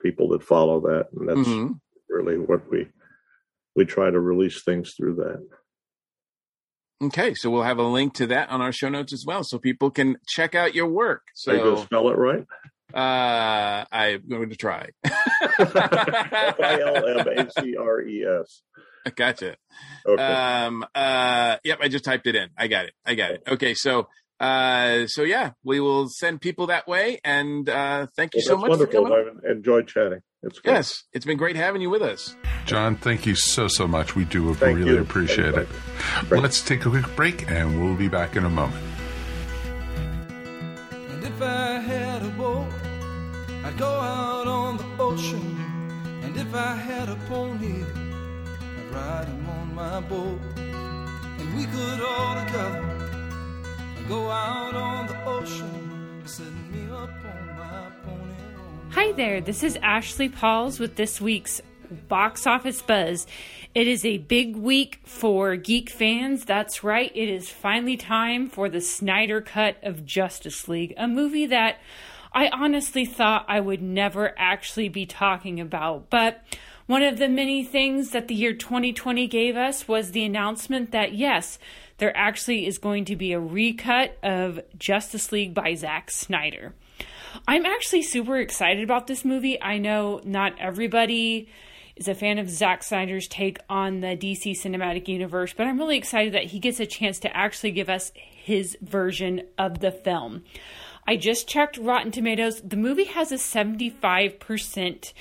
people 0.00 0.28
that 0.28 0.44
follow 0.44 0.80
that, 0.82 1.08
and 1.16 1.28
that's 1.28 1.48
mm-hmm. 1.48 1.72
really 2.08 2.38
what 2.38 2.70
we 2.70 2.86
we 3.76 3.84
try 3.84 4.10
to 4.10 4.18
release 4.18 4.62
things 4.64 4.94
through 4.96 5.16
that. 5.16 5.46
Okay, 7.02 7.34
so 7.34 7.50
we'll 7.50 7.62
have 7.62 7.78
a 7.78 7.82
link 7.82 8.14
to 8.14 8.26
that 8.28 8.48
on 8.48 8.62
our 8.62 8.72
show 8.72 8.88
notes 8.88 9.12
as 9.12 9.24
well, 9.26 9.44
so 9.44 9.58
people 9.58 9.90
can 9.90 10.16
check 10.26 10.54
out 10.54 10.74
your 10.74 10.86
work. 10.86 11.22
So 11.34 11.52
Are 11.52 11.56
you 11.56 11.76
spell 11.82 12.08
it 12.08 12.16
right? 12.16 12.46
Uh, 12.94 13.84
I'm 13.92 14.26
going 14.26 14.48
to 14.48 14.56
try. 14.56 14.88
F 15.04 15.76
I 15.76 16.80
L 16.80 17.18
M 17.18 17.26
A 17.28 17.50
C 17.50 17.76
R 17.76 18.00
E 18.00 18.24
S. 18.24 18.62
Gotcha. 19.14 19.56
Okay. 20.06 20.22
Um. 20.22 20.86
Uh. 20.94 21.56
Yep. 21.64 21.78
I 21.82 21.88
just 21.88 22.04
typed 22.04 22.26
it 22.26 22.34
in. 22.34 22.48
I 22.56 22.68
got 22.68 22.86
it. 22.86 22.94
I 23.04 23.14
got 23.14 23.32
it. 23.32 23.42
Okay. 23.46 23.74
So. 23.74 24.08
Uh. 24.40 25.06
So 25.06 25.22
yeah, 25.22 25.50
we 25.64 25.80
will 25.80 26.08
send 26.08 26.40
people 26.40 26.68
that 26.68 26.88
way, 26.88 27.20
and 27.24 27.68
uh, 27.68 28.06
thank 28.16 28.34
you 28.34 28.42
well, 28.46 28.56
so 28.56 28.56
much. 28.56 28.70
Wonderful. 28.70 29.12
I've 29.12 29.56
enjoyed 29.56 29.86
chatting. 29.88 30.20
It's 30.46 30.60
great. 30.60 30.74
yes. 30.74 31.04
It's 31.12 31.24
been 31.24 31.36
great 31.36 31.56
having 31.56 31.82
you 31.82 31.90
with 31.90 32.02
us, 32.02 32.36
John. 32.66 32.96
Thank 32.96 33.26
you 33.26 33.34
so 33.34 33.66
so 33.68 33.86
much. 33.88 34.14
We 34.14 34.24
do 34.24 34.54
thank 34.54 34.78
really 34.78 34.94
you. 34.94 35.00
appreciate 35.00 35.54
it. 35.54 35.68
Great. 36.28 36.42
Let's 36.42 36.62
take 36.62 36.86
a 36.86 36.90
quick 36.90 37.16
break, 37.16 37.50
and 37.50 37.82
we'll 37.82 37.96
be 37.96 38.08
back 38.08 38.36
in 38.36 38.44
a 38.44 38.50
moment. 38.50 38.82
And 41.10 41.24
if 41.24 41.42
I 41.42 41.78
had 41.80 42.22
a 42.22 42.28
boat, 42.30 42.68
I'd 43.64 43.76
go 43.76 43.88
out 43.88 44.46
on 44.46 44.76
the 44.76 44.86
ocean. 45.02 45.52
And 46.22 46.36
if 46.36 46.54
I 46.54 46.74
had 46.74 47.08
a 47.08 47.16
pony 47.28 47.82
I'd 47.82 48.94
ride 48.94 49.26
him 49.28 49.48
on 49.48 49.74
my 49.74 50.00
boat, 50.00 50.40
and 50.56 51.56
we 51.56 51.64
could 51.66 52.00
all 52.02 52.44
together 52.44 52.82
go 54.08 54.30
out 54.30 54.74
on 54.74 55.06
the 55.06 55.24
ocean, 55.24 56.22
setting 56.24 56.54
me 56.62 56.65
Hi 58.96 59.12
there, 59.12 59.42
this 59.42 59.62
is 59.62 59.76
Ashley 59.82 60.30
Pauls 60.30 60.80
with 60.80 60.96
this 60.96 61.20
week's 61.20 61.60
box 62.08 62.46
office 62.46 62.80
buzz. 62.80 63.26
It 63.74 63.86
is 63.86 64.06
a 64.06 64.16
big 64.16 64.56
week 64.56 65.00
for 65.04 65.54
geek 65.56 65.90
fans. 65.90 66.46
That's 66.46 66.82
right, 66.82 67.12
it 67.14 67.28
is 67.28 67.50
finally 67.50 67.98
time 67.98 68.48
for 68.48 68.70
the 68.70 68.80
Snyder 68.80 69.42
Cut 69.42 69.76
of 69.82 70.06
Justice 70.06 70.66
League, 70.66 70.94
a 70.96 71.06
movie 71.06 71.44
that 71.44 71.78
I 72.32 72.48
honestly 72.48 73.04
thought 73.04 73.44
I 73.48 73.60
would 73.60 73.82
never 73.82 74.32
actually 74.38 74.88
be 74.88 75.04
talking 75.04 75.60
about, 75.60 76.08
but 76.08 76.42
one 76.86 77.02
of 77.02 77.18
the 77.18 77.28
many 77.28 77.64
things 77.64 78.12
that 78.12 78.28
the 78.28 78.34
year 78.34 78.54
2020 78.54 79.26
gave 79.26 79.58
us 79.58 79.86
was 79.86 80.12
the 80.12 80.24
announcement 80.24 80.92
that 80.92 81.12
yes, 81.12 81.58
there 81.98 82.16
actually 82.16 82.66
is 82.66 82.78
going 82.78 83.04
to 83.04 83.14
be 83.14 83.34
a 83.34 83.40
recut 83.40 84.16
of 84.22 84.58
Justice 84.78 85.32
League 85.32 85.52
by 85.52 85.74
Zack 85.74 86.10
Snyder. 86.10 86.72
I'm 87.46 87.66
actually 87.66 88.02
super 88.02 88.38
excited 88.38 88.82
about 88.82 89.06
this 89.06 89.24
movie. 89.24 89.60
I 89.60 89.78
know 89.78 90.20
not 90.24 90.54
everybody 90.58 91.48
is 91.96 92.08
a 92.08 92.14
fan 92.14 92.38
of 92.38 92.50
Zack 92.50 92.82
Snyder's 92.82 93.26
take 93.26 93.58
on 93.68 94.00
the 94.00 94.08
DC 94.08 94.52
cinematic 94.52 95.08
universe, 95.08 95.54
but 95.56 95.66
I'm 95.66 95.78
really 95.78 95.96
excited 95.96 96.34
that 96.34 96.44
he 96.44 96.58
gets 96.58 96.78
a 96.78 96.86
chance 96.86 97.18
to 97.20 97.36
actually 97.36 97.70
give 97.70 97.88
us 97.88 98.12
his 98.14 98.76
version 98.82 99.42
of 99.58 99.80
the 99.80 99.90
film. 99.90 100.44
I 101.06 101.16
just 101.16 101.48
checked 101.48 101.78
Rotten 101.78 102.10
Tomatoes. 102.10 102.60
The 102.62 102.76
movie 102.76 103.04
has 103.04 103.32
a 103.32 103.36
75% 103.36 105.12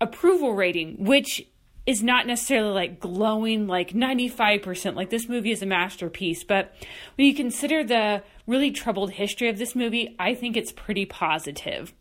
approval 0.00 0.54
rating, 0.54 1.04
which 1.04 1.46
is 1.88 2.02
not 2.02 2.26
necessarily 2.26 2.70
like 2.70 3.00
glowing 3.00 3.66
like 3.66 3.94
95%. 3.94 4.94
Like 4.94 5.08
this 5.08 5.26
movie 5.26 5.52
is 5.52 5.62
a 5.62 5.66
masterpiece. 5.66 6.44
But 6.44 6.74
when 7.16 7.26
you 7.26 7.34
consider 7.34 7.82
the 7.82 8.22
really 8.46 8.70
troubled 8.70 9.12
history 9.12 9.48
of 9.48 9.56
this 9.56 9.74
movie, 9.74 10.14
I 10.18 10.34
think 10.34 10.54
it's 10.54 10.70
pretty 10.70 11.06
positive. 11.06 11.94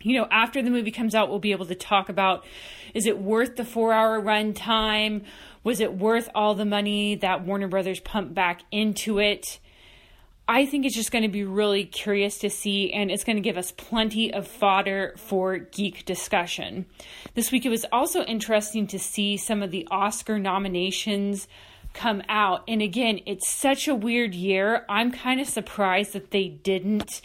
You 0.00 0.18
know, 0.18 0.26
after 0.32 0.60
the 0.60 0.70
movie 0.70 0.90
comes 0.90 1.14
out, 1.14 1.30
we'll 1.30 1.38
be 1.38 1.52
able 1.52 1.66
to 1.66 1.76
talk 1.76 2.08
about 2.08 2.44
is 2.94 3.06
it 3.06 3.20
worth 3.20 3.54
the 3.54 3.64
four 3.64 3.92
hour 3.92 4.20
run 4.20 4.52
time? 4.54 5.22
Was 5.62 5.78
it 5.78 5.94
worth 5.94 6.28
all 6.34 6.56
the 6.56 6.64
money 6.64 7.14
that 7.14 7.44
Warner 7.44 7.68
Brothers 7.68 8.00
pumped 8.00 8.34
back 8.34 8.62
into 8.72 9.20
it? 9.20 9.60
I 10.48 10.64
think 10.64 10.86
it's 10.86 10.94
just 10.94 11.10
going 11.10 11.22
to 11.22 11.28
be 11.28 11.44
really 11.44 11.84
curious 11.84 12.38
to 12.38 12.50
see, 12.50 12.92
and 12.92 13.10
it's 13.10 13.24
going 13.24 13.36
to 13.36 13.42
give 13.42 13.58
us 13.58 13.72
plenty 13.72 14.32
of 14.32 14.46
fodder 14.46 15.14
for 15.16 15.58
geek 15.58 16.04
discussion. 16.04 16.86
This 17.34 17.50
week, 17.50 17.66
it 17.66 17.70
was 17.70 17.84
also 17.90 18.22
interesting 18.22 18.86
to 18.88 18.98
see 18.98 19.36
some 19.36 19.60
of 19.60 19.72
the 19.72 19.88
Oscar 19.90 20.38
nominations 20.38 21.48
come 21.94 22.22
out. 22.28 22.62
And 22.68 22.80
again, 22.80 23.20
it's 23.26 23.48
such 23.48 23.88
a 23.88 23.94
weird 23.94 24.34
year. 24.34 24.84
I'm 24.88 25.10
kind 25.10 25.40
of 25.40 25.48
surprised 25.48 26.12
that 26.12 26.30
they 26.30 26.46
didn't, 26.48 27.22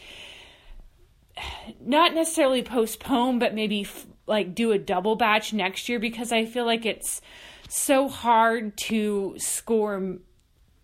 not 1.79 2.15
necessarily 2.15 2.63
postpone, 2.63 3.38
but 3.38 3.53
maybe 3.53 3.88
like 4.25 4.55
do 4.55 4.71
a 4.71 4.79
double 4.79 5.15
batch 5.15 5.53
next 5.53 5.89
year 5.89 5.99
because 5.99 6.31
I 6.31 6.45
feel 6.45 6.65
like 6.65 6.86
it's 6.86 7.21
so 7.69 8.07
hard 8.07 8.77
to 8.77 9.36
score 9.38 10.17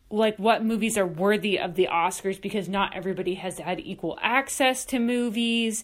like 0.10 0.38
what 0.38 0.64
movies 0.64 0.98
are 0.98 1.06
worthy 1.06 1.60
of 1.60 1.76
the 1.76 1.88
Oscars 1.92 2.42
because 2.42 2.70
not 2.70 2.96
everybody 2.96 3.36
has 3.36 3.60
had 3.60 3.80
equal 3.80 4.18
access 4.22 4.86
to 4.86 5.00
movies. 5.00 5.84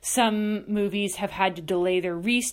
Some 0.00 0.64
movies 0.70 1.16
have 1.16 1.30
had 1.30 1.56
to 1.56 1.62
delay 1.62 2.00
their 2.00 2.16
release 2.16 2.52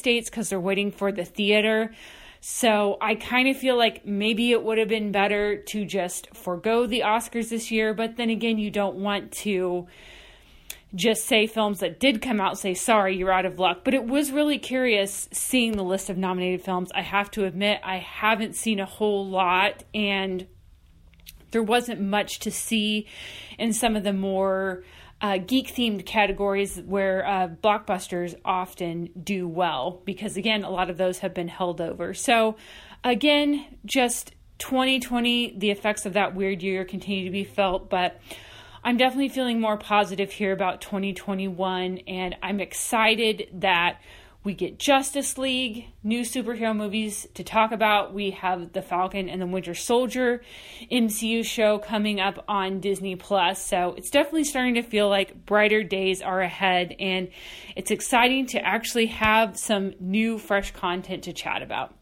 dates 0.00 0.30
because 0.30 0.48
they're 0.48 0.60
waiting 0.60 0.90
for 0.90 1.12
the 1.12 1.24
theater. 1.24 1.92
So 2.40 2.96
I 3.00 3.16
kind 3.16 3.48
of 3.48 3.56
feel 3.56 3.76
like 3.76 4.06
maybe 4.06 4.52
it 4.52 4.62
would 4.62 4.78
have 4.78 4.88
been 4.88 5.10
better 5.10 5.56
to 5.56 5.84
just 5.84 6.34
forego 6.34 6.86
the 6.86 7.00
Oscars 7.00 7.48
this 7.48 7.70
year, 7.70 7.94
but 7.94 8.16
then 8.16 8.30
again, 8.30 8.58
you 8.58 8.70
don't 8.70 8.96
want 8.96 9.32
to 9.32 9.86
just 10.94 11.26
say 11.26 11.46
films 11.46 11.80
that 11.80 12.00
did 12.00 12.22
come 12.22 12.40
out 12.40 12.58
say 12.58 12.74
sorry 12.74 13.16
you're 13.16 13.32
out 13.32 13.46
of 13.46 13.58
luck. 13.58 13.80
But 13.84 13.94
it 13.94 14.04
was 14.04 14.32
really 14.32 14.58
curious 14.58 15.28
seeing 15.32 15.76
the 15.76 15.84
list 15.84 16.08
of 16.08 16.16
nominated 16.16 16.62
films. 16.62 16.90
I 16.94 17.02
have 17.02 17.30
to 17.32 17.44
admit 17.44 17.80
i 17.84 17.98
haven't 17.98 18.56
seen 18.56 18.80
a 18.80 18.86
whole 18.86 19.26
lot 19.26 19.84
and 19.94 20.46
there 21.50 21.62
wasn't 21.62 22.00
much 22.00 22.40
to 22.40 22.50
see 22.50 23.06
in 23.58 23.72
some 23.72 23.96
of 23.96 24.04
the 24.04 24.12
more 24.12 24.82
uh, 25.20 25.38
geek 25.38 25.74
themed 25.74 26.06
categories 26.06 26.80
where 26.86 27.26
uh, 27.26 27.48
blockbusters 27.48 28.34
often 28.44 29.10
do 29.20 29.48
well 29.48 30.00
because 30.04 30.36
again 30.36 30.62
a 30.64 30.70
lot 30.70 30.90
of 30.90 30.96
those 30.96 31.18
have 31.18 31.34
been 31.34 31.48
held 31.48 31.80
over. 31.80 32.14
So 32.14 32.56
again 33.04 33.64
just 33.84 34.32
2020 34.58 35.54
the 35.58 35.70
effects 35.70 36.06
of 36.06 36.14
that 36.14 36.34
weird 36.34 36.62
year 36.62 36.84
continue 36.84 37.24
to 37.24 37.30
be 37.30 37.44
felt 37.44 37.88
but 37.88 38.20
I'm 38.84 38.96
definitely 38.96 39.28
feeling 39.28 39.60
more 39.60 39.76
positive 39.76 40.30
here 40.30 40.52
about 40.52 40.80
2021, 40.80 41.98
and 42.06 42.36
I'm 42.42 42.60
excited 42.60 43.48
that 43.54 44.00
we 44.44 44.54
get 44.54 44.78
Justice 44.78 45.36
League, 45.36 45.86
new 46.04 46.22
superhero 46.22 46.74
movies 46.74 47.26
to 47.34 47.42
talk 47.42 47.72
about. 47.72 48.14
We 48.14 48.30
have 48.30 48.72
The 48.72 48.80
Falcon 48.80 49.28
and 49.28 49.42
the 49.42 49.46
Winter 49.46 49.74
Soldier 49.74 50.42
MCU 50.90 51.44
show 51.44 51.78
coming 51.78 52.20
up 52.20 52.44
on 52.46 52.78
Disney 52.78 53.16
Plus. 53.16 53.62
So 53.62 53.94
it's 53.98 54.10
definitely 54.10 54.44
starting 54.44 54.74
to 54.74 54.82
feel 54.82 55.08
like 55.08 55.44
brighter 55.44 55.82
days 55.82 56.22
are 56.22 56.40
ahead, 56.40 56.94
and 57.00 57.28
it's 57.74 57.90
exciting 57.90 58.46
to 58.46 58.64
actually 58.64 59.06
have 59.06 59.58
some 59.58 59.94
new, 59.98 60.38
fresh 60.38 60.70
content 60.70 61.24
to 61.24 61.32
chat 61.32 61.62
about. 61.62 61.94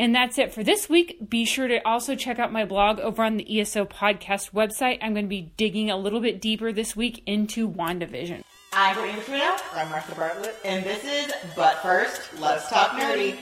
And 0.00 0.14
that's 0.14 0.38
it 0.38 0.54
for 0.54 0.64
this 0.64 0.88
week. 0.88 1.28
Be 1.28 1.44
sure 1.44 1.68
to 1.68 1.86
also 1.86 2.16
check 2.16 2.38
out 2.38 2.50
my 2.50 2.64
blog 2.64 3.00
over 3.00 3.22
on 3.22 3.36
the 3.36 3.60
ESO 3.60 3.84
podcast 3.84 4.52
website. 4.52 4.96
I'm 5.02 5.12
going 5.12 5.26
to 5.26 5.28
be 5.28 5.52
digging 5.58 5.90
a 5.90 5.98
little 5.98 6.20
bit 6.20 6.40
deeper 6.40 6.72
this 6.72 6.96
week 6.96 7.22
into 7.26 7.68
WandaVision. 7.68 8.40
I'm 8.72 8.96
Brittany 8.96 9.20
Trino. 9.20 9.60
I'm 9.74 9.90
Martha 9.90 10.14
Bartlett. 10.14 10.56
And 10.64 10.82
this 10.86 11.04
is 11.04 11.34
But 11.54 11.82
First, 11.82 12.30
Let's 12.40 12.66
Talk 12.70 12.92
Nerdy. 12.92 13.36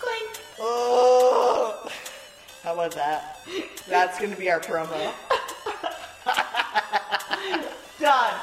Clink. 0.00 0.40
Oh, 0.58 1.88
how 2.64 2.74
was 2.74 2.92
that? 2.96 3.38
That's 3.88 4.18
going 4.18 4.32
to 4.32 4.36
be 4.36 4.50
our 4.50 4.58
promo. 4.58 4.90
Done. 8.00 8.34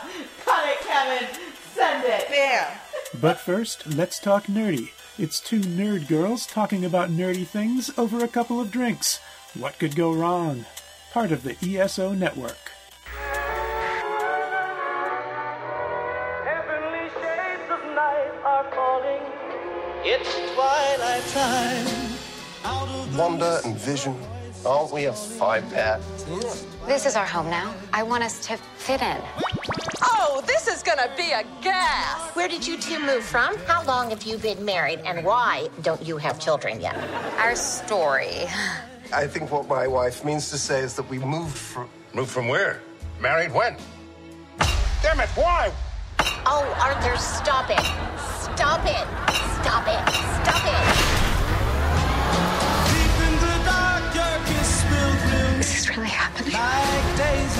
Cut 0.45 0.69
it, 0.69 0.79
Kevin. 0.87 1.27
Send 1.73 2.05
it. 2.05 2.29
Bam. 2.29 2.65
But 3.19 3.41
first, 3.41 3.85
let's 3.87 4.19
talk 4.19 4.45
nerdy. 4.45 4.91
It's 5.21 5.41
two 5.41 5.59
nerd 5.59 6.07
girls 6.07 6.47
talking 6.47 6.85
about 6.85 7.09
nerdy 7.09 7.45
things 7.45 7.91
over 7.97 8.23
a 8.23 8.27
couple 8.29 8.61
of 8.61 8.71
drinks. 8.71 9.19
What 9.53 9.77
could 9.77 9.93
go 9.93 10.13
wrong? 10.13 10.65
Part 11.11 11.33
of 11.33 11.43
the 11.43 11.57
ESO 11.61 12.13
network. 12.13 12.71
It's 20.05 20.53
twilight 20.55 21.25
time. 21.33 23.17
Wanda 23.17 23.59
and 23.65 23.75
Vision, 23.75 24.15
aren't 24.65 24.93
we 24.93 25.05
a 25.05 25.13
five 25.13 25.69
pair? 25.69 25.99
This 26.87 27.05
is 27.05 27.17
our 27.17 27.25
home 27.25 27.49
now. 27.49 27.75
I 27.91 28.03
want 28.03 28.23
us 28.23 28.39
to 28.47 28.55
fit 28.55 29.01
in. 29.01 29.17
Oh, 30.39 30.41
this 30.43 30.69
is 30.69 30.81
gonna 30.83 31.09
be 31.17 31.31
a 31.33 31.43
gas. 31.61 32.33
Where 32.33 32.47
did 32.47 32.65
you 32.65 32.77
two 32.77 32.97
move 33.05 33.25
from? 33.25 33.57
How 33.67 33.83
long 33.83 34.09
have 34.09 34.23
you 34.23 34.37
been 34.37 34.63
married? 34.63 35.01
And 35.03 35.25
why 35.25 35.67
don't 35.81 36.01
you 36.01 36.15
have 36.15 36.39
children 36.39 36.79
yet? 36.79 36.95
Our 37.37 37.57
story. 37.57 38.47
I 39.11 39.27
think 39.27 39.51
what 39.51 39.67
my 39.67 39.85
wife 39.85 40.23
means 40.23 40.49
to 40.51 40.57
say 40.57 40.79
is 40.79 40.95
that 40.95 41.09
we 41.09 41.19
moved 41.19 41.57
from. 41.57 41.89
Moved 42.13 42.31
from 42.31 42.47
where? 42.47 42.81
Married 43.19 43.53
when? 43.53 43.75
Damn 45.01 45.19
it, 45.19 45.27
why? 45.35 45.73
Oh, 46.45 46.63
Arthur, 46.79 47.17
stop 47.17 47.69
it. 47.69 47.83
Stop 48.39 48.85
it. 48.85 49.07
Stop 49.59 49.87
it. 49.91 50.03
Stop 50.39 50.63
it. 50.63 51.15
This 55.57 55.79
is 55.81 55.89
really 55.89 56.07
happening. 56.07 56.53
Like 56.53 57.17
days 57.17 57.59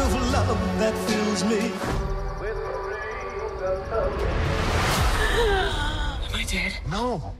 of 0.00 0.14
old, 0.14 0.22
lighting 0.22 0.30
the 0.30 0.30
spark 0.30 0.48
of 0.48 0.56
love 0.56 0.78
that 0.78 0.94
fills 1.08 1.44
me. 1.44 1.72
Am 6.24 6.34
I 6.34 6.44
dead? 6.44 6.72
No. 6.90 7.34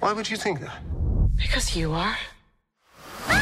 Why 0.00 0.12
would 0.12 0.30
you 0.30 0.36
think 0.36 0.60
that? 0.60 0.78
Because 1.36 1.76
you 1.76 1.92
are. 1.92 2.16
Each 3.28 3.36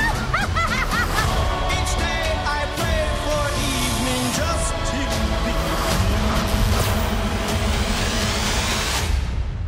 day 1.96 2.24
I 2.56 2.66
pray 2.78 3.08
for 3.24 3.44
evening 3.76 4.24
just 4.40 4.68
to 4.90 5.00
be. 5.44 5.54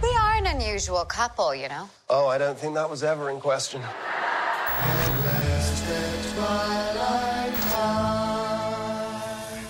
We 0.03 0.11
are 0.17 0.35
an 0.39 0.47
unusual 0.47 1.05
couple, 1.05 1.55
you 1.55 1.69
know. 1.69 1.89
Oh, 2.09 2.27
I 2.29 2.39
don't 2.39 2.59
think 2.59 2.75
that 2.75 2.89
was 2.89 3.03
ever 3.03 3.31
in 3.31 3.41
question. 3.41 3.83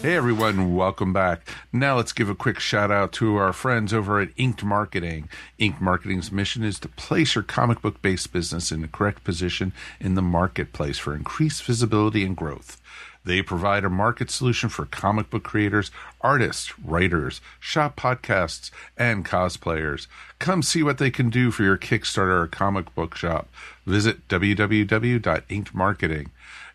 Hey 0.03 0.17
everyone, 0.17 0.75
welcome 0.75 1.13
back. 1.13 1.47
Now 1.75 1.99
let's 1.99 2.15
give 2.15 2.31
a 2.31 2.35
quick 2.35 2.59
shout 2.59 2.91
out 2.91 3.13
to 3.13 3.37
our 3.37 3.53
friends 3.53 3.93
over 3.93 4.19
at 4.19 4.31
Inked 4.39 4.65
Marketing. 4.65 5.29
Inked 5.59 5.83
Marketing's 5.83 6.33
mission 6.33 6.65
is 6.65 6.81
to 6.81 6.89
place 6.89 7.35
your 7.35 7.45
comic 7.45 7.83
book 7.83 8.01
based 8.01 8.33
business 8.33 8.73
in 8.73 8.81
the 8.81 8.89
correct 8.89 9.25
position 9.25 9.75
in 10.01 10.15
the 10.15 10.23
marketplace 10.23 10.97
for 10.97 11.15
increased 11.15 11.65
visibility 11.65 12.25
and 12.25 12.35
growth. 12.35 12.81
They 13.27 13.43
provide 13.43 13.85
a 13.85 13.91
market 13.91 14.31
solution 14.31 14.71
for 14.71 14.87
comic 14.87 15.29
book 15.29 15.43
creators, 15.43 15.91
artists, 16.23 16.79
writers, 16.79 17.43
shop 17.59 18.01
podcasts, 18.01 18.71
and 18.97 19.27
cosplayers. 19.27 20.07
Come 20.39 20.63
see 20.63 20.83
what 20.83 20.97
they 20.97 21.11
can 21.11 21.29
do 21.29 21.51
for 21.51 21.63
your 21.63 21.77
Kickstarter 21.77 22.45
or 22.45 22.47
comic 22.47 22.95
book 22.95 23.15
shop. 23.15 23.51
Visit 23.85 24.27
www.inkedmarketing 24.29 26.29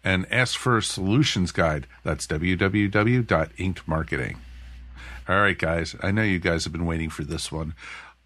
and 0.06 0.26
ask 0.32 0.58
for 0.58 0.78
a 0.78 0.84
solutions 0.84 1.51
guide. 1.51 1.88
That's 2.03 2.28
www.inkedmarketing. 2.28 4.38
All 5.28 5.41
right, 5.41 5.58
guys, 5.58 5.95
I 6.03 6.12
know 6.12 6.22
you 6.22 6.38
guys 6.38 6.66
have 6.66 6.72
been 6.72 6.86
waiting 6.86 7.10
for 7.10 7.24
this 7.24 7.51
one. 7.51 7.74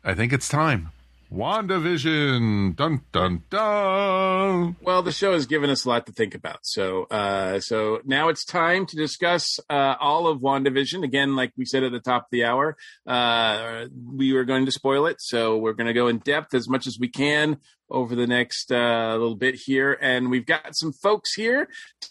I 0.03 0.13
think 0.13 0.33
it's 0.33 0.49
time. 0.49 0.91
WandaVision. 1.33 2.75
Dun 2.75 3.01
dun 3.11 3.43
dun. 3.49 4.75
Well, 4.81 5.01
the 5.03 5.11
show 5.11 5.33
has 5.33 5.45
given 5.45 5.69
us 5.69 5.85
a 5.85 5.89
lot 5.89 6.07
to 6.07 6.11
think 6.11 6.33
about. 6.35 6.59
So, 6.63 7.03
uh, 7.03 7.59
so 7.59 8.01
now 8.03 8.29
it's 8.29 8.43
time 8.43 8.87
to 8.87 8.97
discuss 8.97 9.59
uh, 9.69 9.95
all 9.99 10.25
of 10.27 10.39
WandaVision. 10.39 11.03
Again, 11.03 11.35
like 11.35 11.53
we 11.55 11.65
said 11.65 11.83
at 11.83 11.91
the 11.91 11.99
top 11.99 12.23
of 12.23 12.29
the 12.31 12.45
hour, 12.45 12.75
uh, 13.05 13.85
we 14.11 14.33
were 14.33 14.43
going 14.43 14.65
to 14.65 14.71
spoil 14.71 15.05
it, 15.05 15.17
so 15.19 15.55
we're 15.57 15.73
going 15.73 15.85
to 15.87 15.93
go 15.93 16.07
in 16.07 16.17
depth 16.17 16.55
as 16.55 16.67
much 16.67 16.87
as 16.87 16.97
we 16.99 17.07
can 17.07 17.59
over 17.89 18.15
the 18.15 18.27
next 18.27 18.71
uh, 18.71 19.11
little 19.13 19.35
bit 19.35 19.55
here, 19.65 19.97
and 20.01 20.29
we've 20.29 20.45
got 20.45 20.75
some 20.75 20.91
folks 20.93 21.33
here 21.35 21.67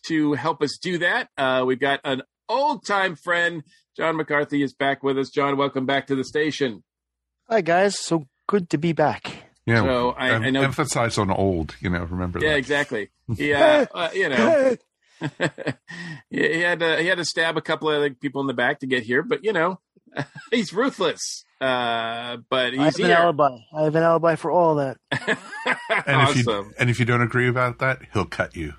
to 0.07 0.35
help 0.35 0.63
us 0.63 0.79
do 0.81 0.99
that. 0.99 1.29
Uh, 1.39 1.63
we've 1.67 1.81
got 1.81 2.01
an 2.05 2.23
old 2.49 2.85
time 2.87 3.15
friend, 3.17 3.63
John 3.97 4.17
McCarthy, 4.17 4.63
is 4.63 4.73
back 4.75 5.03
with 5.03 5.19
us. 5.19 5.31
John, 5.31 5.57
welcome 5.57 5.87
back 5.87 6.07
to 6.09 6.15
the 6.17 6.25
station. 6.25 6.83
Hi 7.49 7.61
guys, 7.63 7.99
so 7.99 8.27
good 8.47 8.69
to 8.71 8.79
be 8.79 8.93
back. 8.93 9.31
Yeah, 9.67 9.83
So, 9.83 10.11
I- 10.11 10.31
em- 10.31 10.43
I 10.45 10.51
know- 10.51 10.63
emphasize 10.63 11.19
on 11.19 11.31
old. 11.31 11.77
You 11.81 11.91
know, 11.91 12.05
remember 12.05 12.39
Yeah, 12.41 12.51
that. 12.51 12.57
exactly. 12.59 13.11
Yeah, 13.37 13.85
uh, 13.95 14.09
you 14.15 14.29
know. 14.31 14.77
he 16.31 16.49
he 16.49 16.61
had 16.61 16.81
to 16.81 17.01
he 17.01 17.07
had 17.07 17.19
to 17.19 17.25
stab 17.25 17.57
a 17.57 17.61
couple 17.61 17.91
of 17.91 18.01
like, 18.01 18.21
people 18.21 18.41
in 18.41 18.47
the 18.47 18.55
back 18.55 18.81
to 18.81 18.87
get 18.87 19.03
here, 19.03 19.23
but 19.23 19.45
you 19.45 19.53
know, 19.53 19.81
he's 20.51 20.73
ruthless. 20.73 21.45
Uh, 21.61 22.37
but 22.49 22.73
I 22.73 22.85
have 22.85 22.97
he's 22.97 23.05
an 23.05 23.11
alibi. 23.11 23.59
I 23.75 23.83
have 23.83 23.95
an 23.97 24.03
alibi 24.03 24.37
for 24.37 24.51
all 24.51 24.77
that. 24.77 24.99
And 26.07 26.29
if 26.29 26.47
you 26.47 26.73
and 26.79 26.91
if 26.91 26.99
you 26.99 27.05
don't 27.05 27.23
agree 27.23 27.49
about 27.49 27.79
that, 27.79 28.01
he'll 28.13 28.25
cut 28.25 28.55
you. 28.57 28.75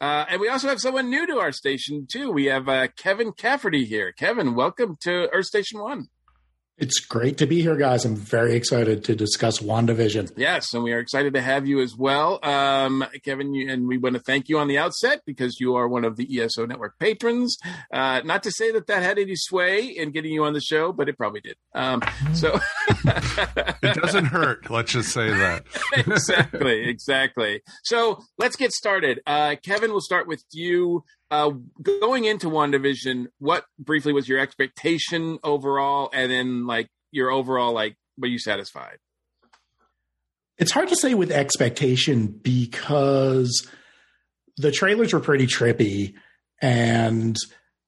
uh, 0.00 0.24
and 0.28 0.40
we 0.40 0.48
also 0.48 0.68
have 0.68 0.80
someone 0.80 1.10
new 1.10 1.26
to 1.26 1.38
our 1.38 1.52
station 1.52 2.06
too. 2.06 2.30
We 2.30 2.46
have 2.46 2.68
uh, 2.68 2.88
Kevin 2.96 3.32
Cafferty 3.32 3.84
here. 3.84 4.12
Kevin, 4.12 4.54
welcome 4.54 4.96
to 5.00 5.28
Earth 5.30 5.46
Station 5.46 5.80
One. 5.80 6.08
It's 6.78 7.00
great 7.00 7.36
to 7.38 7.46
be 7.46 7.60
here, 7.60 7.76
guys. 7.76 8.04
I'm 8.04 8.16
very 8.16 8.54
excited 8.54 9.04
to 9.04 9.14
discuss 9.14 9.58
WandaVision. 9.58 10.32
Yes, 10.36 10.72
and 10.72 10.82
we 10.82 10.92
are 10.92 10.98
excited 10.98 11.34
to 11.34 11.42
have 11.42 11.66
you 11.66 11.80
as 11.80 11.94
well, 11.94 12.40
um, 12.42 13.04
Kevin. 13.24 13.52
You, 13.52 13.70
and 13.70 13.86
we 13.86 13.98
want 13.98 14.16
to 14.16 14.22
thank 14.22 14.48
you 14.48 14.58
on 14.58 14.68
the 14.68 14.78
outset 14.78 15.20
because 15.26 15.60
you 15.60 15.76
are 15.76 15.86
one 15.86 16.04
of 16.04 16.16
the 16.16 16.40
ESO 16.40 16.64
Network 16.64 16.98
patrons. 16.98 17.58
Uh, 17.92 18.22
not 18.24 18.42
to 18.44 18.50
say 18.50 18.72
that 18.72 18.86
that 18.86 19.02
had 19.02 19.18
any 19.18 19.36
sway 19.36 19.84
in 19.84 20.12
getting 20.12 20.32
you 20.32 20.44
on 20.44 20.54
the 20.54 20.60
show, 20.60 20.92
but 20.92 21.10
it 21.10 21.18
probably 21.18 21.42
did. 21.42 21.56
Um, 21.74 22.02
so 22.32 22.58
It 23.82 24.00
doesn't 24.00 24.26
hurt. 24.26 24.70
Let's 24.70 24.92
just 24.92 25.12
say 25.12 25.28
that. 25.28 25.64
exactly, 25.96 26.88
exactly. 26.88 27.62
So 27.84 28.20
let's 28.38 28.56
get 28.56 28.72
started. 28.72 29.20
Uh, 29.26 29.56
Kevin, 29.62 29.90
we'll 29.90 30.00
start 30.00 30.26
with 30.26 30.44
you. 30.52 31.04
Uh, 31.32 31.50
going 31.98 32.26
into 32.26 32.46
WandaVision, 32.46 33.28
what 33.38 33.64
briefly 33.78 34.12
was 34.12 34.28
your 34.28 34.38
expectation 34.38 35.38
overall, 35.42 36.10
and 36.12 36.30
then 36.30 36.66
like 36.66 36.88
your 37.10 37.30
overall 37.30 37.72
like, 37.72 37.96
were 38.18 38.28
you 38.28 38.38
satisfied? 38.38 38.98
It's 40.58 40.72
hard 40.72 40.88
to 40.88 40.96
say 40.96 41.14
with 41.14 41.30
expectation 41.30 42.26
because 42.26 43.66
the 44.58 44.70
trailers 44.70 45.14
were 45.14 45.20
pretty 45.20 45.46
trippy, 45.46 46.12
and 46.60 47.34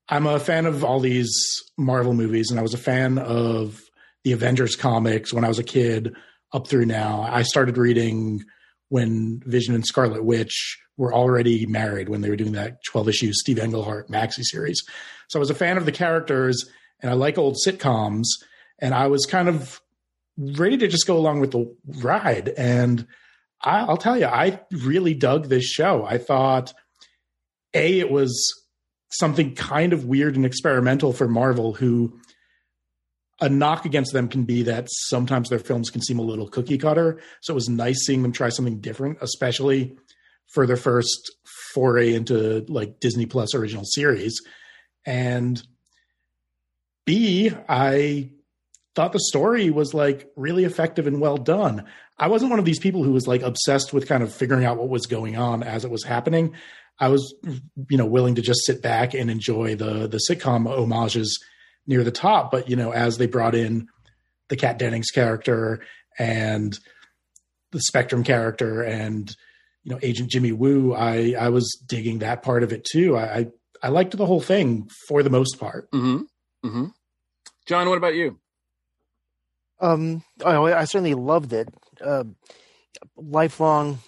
I'm 0.09 0.27
a 0.27 0.41
fan 0.41 0.65
of 0.65 0.83
all 0.83 0.99
these 0.99 1.31
Marvel 1.77 2.15
movies, 2.15 2.51
and 2.51 2.59
I 2.59 2.63
was 2.63 2.73
a 2.73 2.79
fan 2.79 3.19
of 3.19 3.79
the 4.25 4.33
Avengers 4.33 4.75
comics 4.75 5.35
when 5.35 5.45
I 5.45 5.49
was 5.49 5.59
a 5.59 5.65
kid 5.65 6.17
up 6.55 6.67
through 6.67 6.87
now. 6.87 7.21
I 7.21 7.43
started 7.43 7.77
reading 7.77 8.43
when 8.95 9.43
Vision 9.45 9.75
and 9.75 9.85
Scarlet 9.85 10.23
Witch 10.23 10.79
were 10.97 11.13
already 11.13 11.67
married 11.67 12.09
when 12.09 12.21
they 12.21 12.31
were 12.31 12.37
doing 12.37 12.53
that 12.53 12.79
12 12.85 13.09
issue 13.09 13.33
Steve 13.33 13.59
Englehart 13.59 14.09
maxi 14.09 14.45
series. 14.45 14.81
So 15.29 15.37
I 15.37 15.41
was 15.41 15.51
a 15.51 15.55
fan 15.55 15.77
of 15.77 15.85
the 15.85 15.91
characters 15.91 16.65
and 17.01 17.11
I 17.11 17.15
like 17.15 17.37
old 17.37 17.57
sitcoms. 17.67 18.23
And 18.79 18.95
I 18.95 19.09
was 19.09 19.27
kind 19.27 19.49
of 19.49 19.81
ready 20.37 20.77
to 20.77 20.87
just 20.87 21.09
go 21.09 21.17
along 21.17 21.41
with 21.41 21.51
the 21.51 21.75
ride. 21.85 22.51
And 22.51 23.05
I, 23.61 23.81
I'll 23.81 23.97
tell 23.97 24.17
you, 24.17 24.27
I 24.27 24.61
really 24.71 25.15
dug 25.15 25.49
this 25.49 25.65
show. 25.65 26.05
I 26.05 26.19
thought, 26.19 26.73
A, 27.75 27.99
it 27.99 28.13
was 28.13 28.65
something 29.11 29.57
kind 29.57 29.93
of 29.93 30.05
weird 30.05 30.37
and 30.37 30.47
experimental 30.47 31.13
for 31.13 31.27
Marvel, 31.27 31.75
who 31.75 32.21
a 33.41 33.49
knock 33.49 33.85
against 33.85 34.13
them 34.13 34.29
can 34.29 34.45
be 34.45 34.63
that 34.63 34.89
sometimes 34.91 35.49
their 35.49 35.59
films 35.59 35.91
can 35.91 36.01
seem 36.01 36.19
a 36.19 36.23
little 36.23 36.49
cookie 36.49 36.79
cutter. 36.79 37.21
So 37.41 37.53
it 37.53 37.57
was 37.57 37.69
nice 37.69 38.05
seeing 38.05 38.23
them 38.23 38.33
try 38.33 38.49
something 38.49 38.81
different, 38.81 39.19
especially 39.21 39.97
for 40.53 40.67
their 40.67 40.77
first 40.77 41.33
foray 41.73 42.15
into 42.15 42.65
like 42.69 43.01
Disney 43.01 43.27
Plus 43.27 43.55
original 43.55 43.85
series. 43.85 44.41
And 45.05 45.61
B, 47.05 47.51
I 47.69 48.31
thought 48.95 49.13
the 49.13 49.21
story 49.21 49.71
was 49.71 49.93
like 49.93 50.31
really 50.37 50.65
effective 50.65 51.07
and 51.07 51.21
well 51.21 51.37
done. 51.37 51.85
I 52.19 52.29
wasn't 52.29 52.51
one 52.51 52.61
of 52.61 52.65
these 52.65 52.79
people 52.79 53.03
who 53.03 53.13
was 53.13 53.27
like 53.27 53.43
obsessed 53.43 53.93
with 53.93 54.07
kind 54.07 54.23
of 54.23 54.33
figuring 54.33 54.65
out 54.65 54.79
what 54.79 54.89
was 54.89 55.07
going 55.07 55.37
on 55.37 55.63
as 55.65 55.85
it 55.85 55.91
was 55.91 56.05
happening. 56.05 56.55
I 57.01 57.09
was, 57.09 57.35
you 57.91 57.99
know, 57.99 58.07
willing 58.07 58.37
to 58.37 58.43
just 58.43 58.65
sit 58.65 58.81
back 58.81 59.15
and 59.15 59.29
enjoy 59.29 59.75
the 59.75 60.07
the 60.07 60.21
sitcom 60.31 60.67
homages 60.67 61.43
near 61.87 62.05
the 62.05 62.11
top. 62.11 62.51
But 62.51 62.69
you 62.69 62.77
know, 62.77 62.93
as 62.93 63.19
they 63.19 63.27
brought 63.27 63.55
in 63.55 63.89
the 64.49 64.57
Kat 64.57 64.79
Dennings 64.79 65.11
character 65.11 65.83
and 66.19 66.79
the 67.73 67.81
Spectrum 67.81 68.25
character 68.25 68.83
and 68.83 69.35
you 69.83 69.93
know 69.93 69.99
Agent 70.03 70.31
Jimmy 70.31 70.53
Woo, 70.53 70.95
I 70.95 71.35
I 71.39 71.49
was 71.49 71.83
digging 71.87 72.21
that 72.21 72.43
part 72.43 72.63
of 72.63 72.73
it 72.73 72.85
too. 72.85 73.17
I 73.17 73.39
I, 73.39 73.47
I 73.83 73.89
liked 73.89 74.17
the 74.17 74.27
whole 74.27 74.41
thing 74.41 74.89
for 75.09 75.23
the 75.23 75.31
most 75.31 75.59
part. 75.59 75.91
Mm-hmm. 75.91 76.69
Mm-hmm. 76.69 76.85
John, 77.67 77.89
what 77.89 77.99
about 77.99 78.15
you? 78.15 78.39
Um, 79.81 80.23
oh, 80.43 80.67
I 80.67 80.85
certainly 80.85 81.15
loved 81.15 81.53
it. 81.53 81.69
Uh, 82.01 82.25
lifelong 83.17 83.99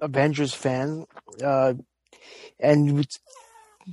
Avengers 0.00 0.54
fan, 0.54 1.06
uh, 1.42 1.74
and 2.60 3.06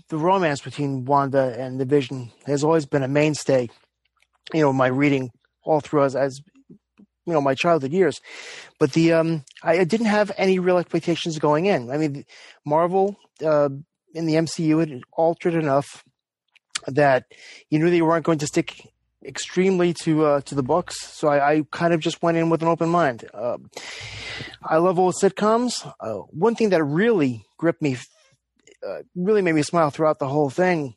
the 0.09 0.17
romance 0.17 0.61
between 0.61 1.05
Wanda 1.05 1.55
and 1.57 1.79
the 1.79 1.85
Vision 1.85 2.31
has 2.45 2.63
always 2.63 2.85
been 2.85 3.03
a 3.03 3.07
mainstay. 3.07 3.69
You 4.53 4.61
know, 4.61 4.73
my 4.73 4.87
reading 4.87 5.31
all 5.63 5.79
through 5.79 6.03
as, 6.03 6.15
as 6.15 6.39
you 6.69 7.33
know 7.33 7.41
my 7.41 7.55
childhood 7.55 7.91
years, 7.91 8.21
but 8.79 8.93
the 8.93 9.13
um, 9.13 9.43
I, 9.63 9.83
didn't 9.83 10.07
have 10.07 10.31
any 10.37 10.59
real 10.59 10.77
expectations 10.77 11.39
going 11.39 11.65
in. 11.65 11.89
I 11.89 11.97
mean, 11.97 12.25
Marvel 12.65 13.15
uh, 13.43 13.69
in 14.13 14.25
the 14.25 14.35
MCU 14.35 14.79
had 14.79 15.01
altered 15.13 15.55
enough 15.55 16.03
that 16.87 17.25
you 17.69 17.79
knew 17.79 17.89
they 17.89 18.01
weren't 18.01 18.25
going 18.25 18.37
to 18.39 18.47
stick 18.47 18.87
extremely 19.25 19.93
to 19.93 20.25
uh, 20.25 20.41
to 20.41 20.55
the 20.55 20.63
books. 20.63 21.01
So 21.01 21.27
I, 21.27 21.53
I, 21.53 21.63
kind 21.71 21.93
of 21.93 21.99
just 21.99 22.21
went 22.21 22.37
in 22.37 22.49
with 22.49 22.61
an 22.61 22.67
open 22.67 22.89
mind. 22.89 23.25
Uh, 23.33 23.57
I 24.63 24.77
love 24.77 24.99
old 24.99 25.15
sitcoms. 25.15 25.91
Uh, 25.99 26.19
one 26.29 26.55
thing 26.55 26.69
that 26.69 26.83
really 26.83 27.43
gripped 27.57 27.81
me, 27.81 27.97
uh, 28.87 29.01
really 29.15 29.41
made 29.41 29.55
me 29.55 29.61
smile 29.61 29.89
throughout 29.89 30.19
the 30.19 30.27
whole 30.27 30.49
thing, 30.49 30.95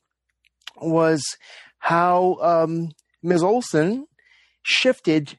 was 0.80 1.24
how 1.78 2.36
um, 2.40 2.90
Ms. 3.22 3.42
Olsen 3.42 4.06
shifted 4.62 5.38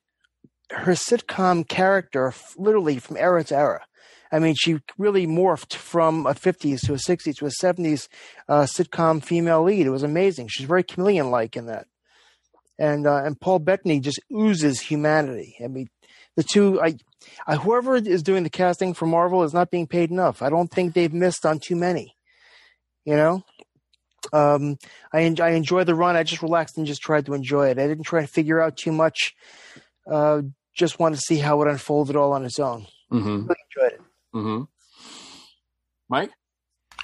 her 0.72 0.94
sitcom 0.94 1.68
character 1.68 2.34
literally 2.58 3.00
from 3.00 3.18
era 3.18 3.44
to 3.44 3.56
era. 3.56 3.86
I 4.32 4.38
mean, 4.38 4.56
she 4.58 4.80
really 4.98 5.26
morphed 5.26 5.74
from 5.74 6.28
a 6.28 6.36
50s 6.36 6.86
to 6.86 6.94
a 6.94 6.98
60s 6.98 7.38
to 7.38 7.46
a 7.48 7.50
70s 7.50 8.08
uh, 8.48 8.62
sitcom 8.62 9.24
female 9.24 9.64
lead. 9.64 9.88
It 9.88 9.92
was 9.92 10.04
amazing. 10.04 10.50
She's 10.50 10.68
very 10.68 10.84
chameleon 10.84 11.32
like 11.32 11.56
in 11.56 11.66
that 11.66 11.88
and 12.80 13.06
uh, 13.06 13.24
and 13.24 13.40
Paul 13.40 13.60
Bettany 13.60 14.00
just 14.00 14.20
oozes 14.32 14.80
humanity. 14.80 15.58
I 15.64 15.68
mean, 15.68 15.90
the 16.36 16.44
two, 16.44 16.82
I, 16.82 16.96
I, 17.46 17.58
whoever 17.58 17.98
is 17.98 18.24
doing 18.24 18.44
the 18.44 18.50
casting 18.50 18.94
for 18.94 19.06
Marvel 19.06 19.44
is 19.44 19.54
not 19.54 19.70
being 19.70 19.86
paid 19.86 20.10
enough. 20.10 20.42
I 20.42 20.50
don't 20.50 20.72
think 20.72 20.94
they've 20.94 21.14
missed 21.14 21.46
on 21.46 21.60
too 21.60 21.76
many. 21.76 22.16
You 23.10 23.16
know, 23.16 23.44
um, 24.34 24.78
I 25.12 25.22
enjoy, 25.22 25.46
I 25.46 25.50
enjoy 25.54 25.84
the 25.84 25.96
run. 25.96 26.16
I 26.16 26.22
just 26.22 26.44
relaxed 26.44 26.78
and 26.78 26.86
just 26.86 27.02
tried 27.02 27.26
to 27.26 27.34
enjoy 27.34 27.70
it. 27.70 27.80
I 27.80 27.88
didn't 27.88 28.04
try 28.04 28.22
to 28.22 28.28
figure 28.28 28.62
out 28.62 28.78
too 28.78 28.92
much. 28.92 29.36
Uh, 30.06 30.44
just 30.76 31.00
wanted 31.00 31.16
to 31.16 31.24
see 31.24 31.38
how 31.38 31.60
it 31.64 31.68
unfolded 31.68 32.16
all 32.16 32.34
on 32.34 32.46
its 32.46 32.60
own. 32.60 32.86
Mm-hmm. 33.12 33.48
Really 33.48 33.56
enjoyed 33.76 33.94
it. 33.94 34.02
Mm-hmm. 34.36 34.64
Mike? 36.08 36.30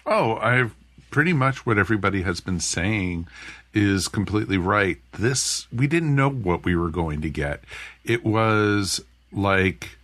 Oh, 0.05 0.35
I've 0.35 0.75
pretty 1.09 1.33
much 1.33 1.65
what 1.65 1.79
everybody 1.79 2.21
has 2.21 2.39
been 2.39 2.59
saying 2.59 3.25
is 3.73 4.07
completely 4.07 4.59
right. 4.59 4.99
This, 5.11 5.65
we 5.73 5.87
didn't 5.87 6.15
know 6.15 6.29
what 6.29 6.65
we 6.65 6.75
were 6.75 6.91
going 6.91 7.21
to 7.21 7.31
get. 7.31 7.61
It 8.03 8.23
was 8.23 9.01
like 9.31 9.97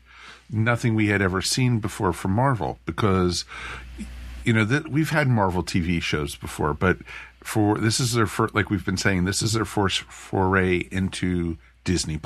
nothing 0.49 0.95
we 0.95 1.10
had 1.10 1.22
ever 1.22 1.43
seen 1.43 1.78
before 1.78 2.12
from 2.12 2.32
Marvel 2.32 2.80
because, 2.88 3.45
you 4.44 4.54
know, 4.54 4.66
that 4.66 4.89
we've 4.89 5.10
had 5.10 5.28
Marvel 5.28 5.64
TV 5.64 6.02
shows 6.02 6.36
before, 6.36 6.74
but 6.74 6.98
for 7.44 7.78
this 7.78 8.00
is 8.00 8.14
their 8.14 8.28
first, 8.28 8.54
like 8.54 8.70
we've 8.70 8.86
been 8.86 8.98
saying, 8.98 9.26
this 9.26 9.42
is 9.42 9.54
their 9.54 9.66
first 9.66 10.02
foray 10.02 10.88
into 10.92 11.58
Disney 11.84 12.20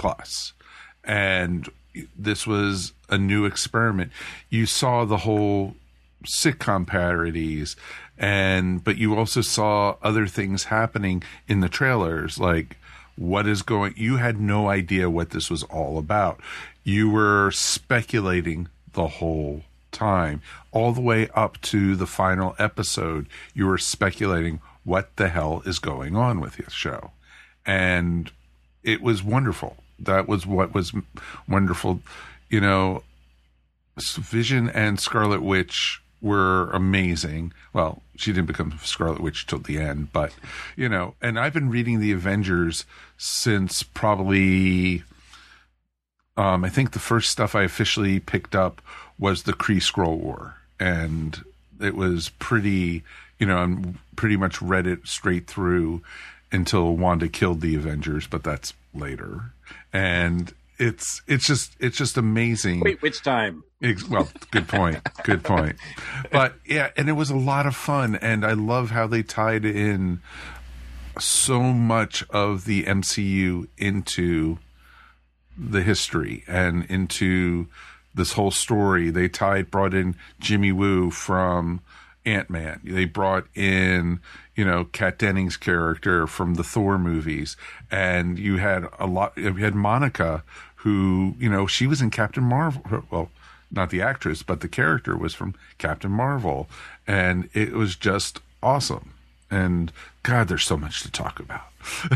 And 1.04 1.70
this 2.18 2.46
was 2.46 2.94
a 3.10 3.18
new 3.18 3.46
experiment. 3.46 4.12
You 4.50 4.66
saw 4.66 5.06
the 5.06 5.18
whole 5.18 5.76
sitcom 6.26 6.88
parodies 6.88 7.76
and 8.18 8.84
but 8.84 8.98
you 8.98 9.16
also 9.16 9.42
saw 9.42 9.96
other 10.02 10.26
things 10.26 10.66
happening 10.66 11.22
in 11.48 11.60
the 11.60 11.70
trailers 11.70 12.40
like 12.40 12.78
what 13.16 13.48
is 13.48 13.62
going 13.62 13.94
you 13.96 14.18
had 14.18 14.40
no 14.40 14.68
idea 14.68 15.10
what 15.10 15.30
this 15.30 15.52
was 15.52 15.64
all 15.64 15.98
about 16.00 16.40
you 16.84 17.10
were 17.10 17.52
speculating 17.52 18.68
the 18.94 19.08
whole 19.08 19.62
time 19.96 20.42
all 20.72 20.92
the 20.92 21.02
way 21.02 21.30
up 21.34 21.60
to 21.62 21.96
the 21.96 22.06
final 22.06 22.56
episode 22.60 23.28
you 23.54 23.66
were 23.66 23.78
speculating 23.78 24.60
what 24.84 25.16
the 25.16 25.30
hell 25.30 25.64
is 25.66 25.80
going 25.80 26.16
on 26.16 26.40
with 26.40 26.58
this 26.58 26.74
show? 26.74 27.12
And 27.66 28.32
it 28.84 29.02
was 29.02 29.24
wonderful. 29.24 29.78
That 29.98 30.28
was 30.28 30.46
what 30.46 30.74
was 30.74 30.94
wonderful. 31.48 32.02
You 32.50 32.62
know 32.62 33.04
vision 33.98 34.70
and 34.70 35.00
scarlet 35.00 35.42
witch 35.42 36.02
were 36.22 36.70
amazing. 36.72 37.54
Well, 37.72 38.02
she 38.16 38.32
didn't 38.34 38.48
become 38.48 38.80
Scarlet 38.84 39.22
Witch 39.22 39.46
till 39.46 39.60
the 39.60 39.78
end, 39.78 40.12
but 40.12 40.34
you 40.76 40.90
know, 40.90 41.14
and 41.22 41.40
I've 41.40 41.54
been 41.54 41.70
reading 41.70 42.00
the 42.00 42.12
Avengers 42.12 42.86
since 43.18 43.84
probably 43.84 45.04
um, 46.38 46.66
I 46.66 46.70
think 46.70 46.92
the 46.92 47.00
first 47.00 47.30
stuff 47.30 47.56
I 47.56 47.64
officially 47.64 48.20
picked 48.20 48.56
up 48.56 48.82
was 49.18 49.44
the 49.44 49.54
Kree-Skrull 49.54 50.18
War, 50.18 50.56
and 50.80 51.44
it 51.80 51.96
was 51.96 52.30
pretty, 52.40 53.04
you 53.40 53.46
know, 53.46 53.58
I'm 53.58 54.00
pretty 54.16 54.38
much 54.38 54.62
read 54.62 54.88
it 54.88 55.08
straight 55.08 55.48
through 55.48 56.02
until 56.52 56.96
Wanda 56.96 57.28
killed 57.28 57.62
the 57.62 57.76
Avengers, 57.76 58.28
but 58.28 58.44
that's 58.44 58.74
later. 58.94 59.52
And 59.94 60.54
it's 60.78 61.22
it's 61.28 61.48
just 61.48 61.76
it's 61.80 61.98
just 61.98 62.18
amazing. 62.18 62.82
Wait, 62.82 63.02
which 63.02 63.24
time? 63.24 63.64
Well, 64.10 64.30
good 64.52 64.68
point. 64.68 65.00
good 65.24 65.44
point. 65.44 65.78
But 66.32 66.56
yeah, 66.66 66.90
and 66.98 67.08
it 67.08 67.14
was 67.14 67.30
a 67.30 67.36
lot 67.36 67.66
of 67.66 67.76
fun, 67.76 68.16
and 68.16 68.46
I 68.46 68.54
love 68.54 68.92
how 68.92 69.08
they 69.08 69.24
tied 69.24 69.64
in 69.64 70.22
so 71.20 71.62
much 71.62 72.24
of 72.30 72.66
the 72.66 72.84
MCU 72.84 73.68
into 73.78 74.60
the 75.58 75.82
history 75.82 76.44
and 76.48 76.84
into 76.86 77.68
this 78.16 78.34
whole 78.34 78.52
story. 78.52 79.10
They 79.10 79.28
tied 79.28 79.70
brought 79.70 79.94
in 79.94 80.16
Jimmy 80.40 80.72
Woo 80.72 81.12
from 81.12 81.82
Ant 82.26 82.50
Man. 82.50 82.80
They 82.84 83.06
brought 83.06 83.46
in 83.56 84.20
you 84.56 84.66
know 84.66 84.86
Kat 84.86 85.20
Dennings' 85.20 85.58
character 85.58 86.26
from 86.28 86.56
the 86.56 86.64
Thor 86.64 86.98
movies, 86.98 87.58
and 87.92 88.40
you 88.40 88.58
had 88.58 88.88
a 89.00 89.06
lot. 89.06 89.34
You 89.38 89.54
had 89.56 89.76
Monica, 89.76 90.44
who 90.78 91.36
you 91.40 91.50
know 91.50 91.68
she 91.68 91.88
was 91.88 92.02
in 92.02 92.10
Captain 92.10 92.44
Marvel. 92.44 93.04
Well, 93.12 93.30
not 93.72 93.90
the 93.90 94.02
actress, 94.02 94.44
but 94.44 94.62
the 94.62 94.68
character 94.68 95.18
was 95.18 95.34
from 95.34 95.56
Captain 95.78 96.12
Marvel, 96.12 96.68
and 97.06 97.50
it 97.54 97.74
was 97.74 97.96
just 97.96 98.40
awesome. 98.64 99.14
And 99.52 99.92
God, 100.24 100.48
there's 100.48 100.66
so 100.66 100.78
much 100.78 101.04
to 101.04 101.12
talk 101.12 101.40
about. 101.40 101.66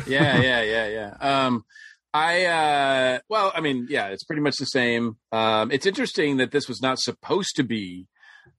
yeah, 0.08 0.41
yeah, 0.41 0.62
yeah, 0.62 0.88
yeah. 0.88 1.45
Um, 1.45 1.66
I 2.14 2.45
uh, 2.45 3.20
well, 3.30 3.51
I 3.53 3.62
mean, 3.62 3.88
yeah, 3.89 4.07
it's 4.07 4.24
pretty 4.24 4.41
much 4.41 4.57
the 4.57 4.66
same. 4.66 5.18
Um, 5.32 5.72
it's 5.72 5.86
interesting 5.86 6.38
that 6.38 6.51
this 6.51 6.68
was 6.68 6.82
not 6.82 6.99
supposed 6.99 7.55
to 7.57 7.64
be 7.64 8.07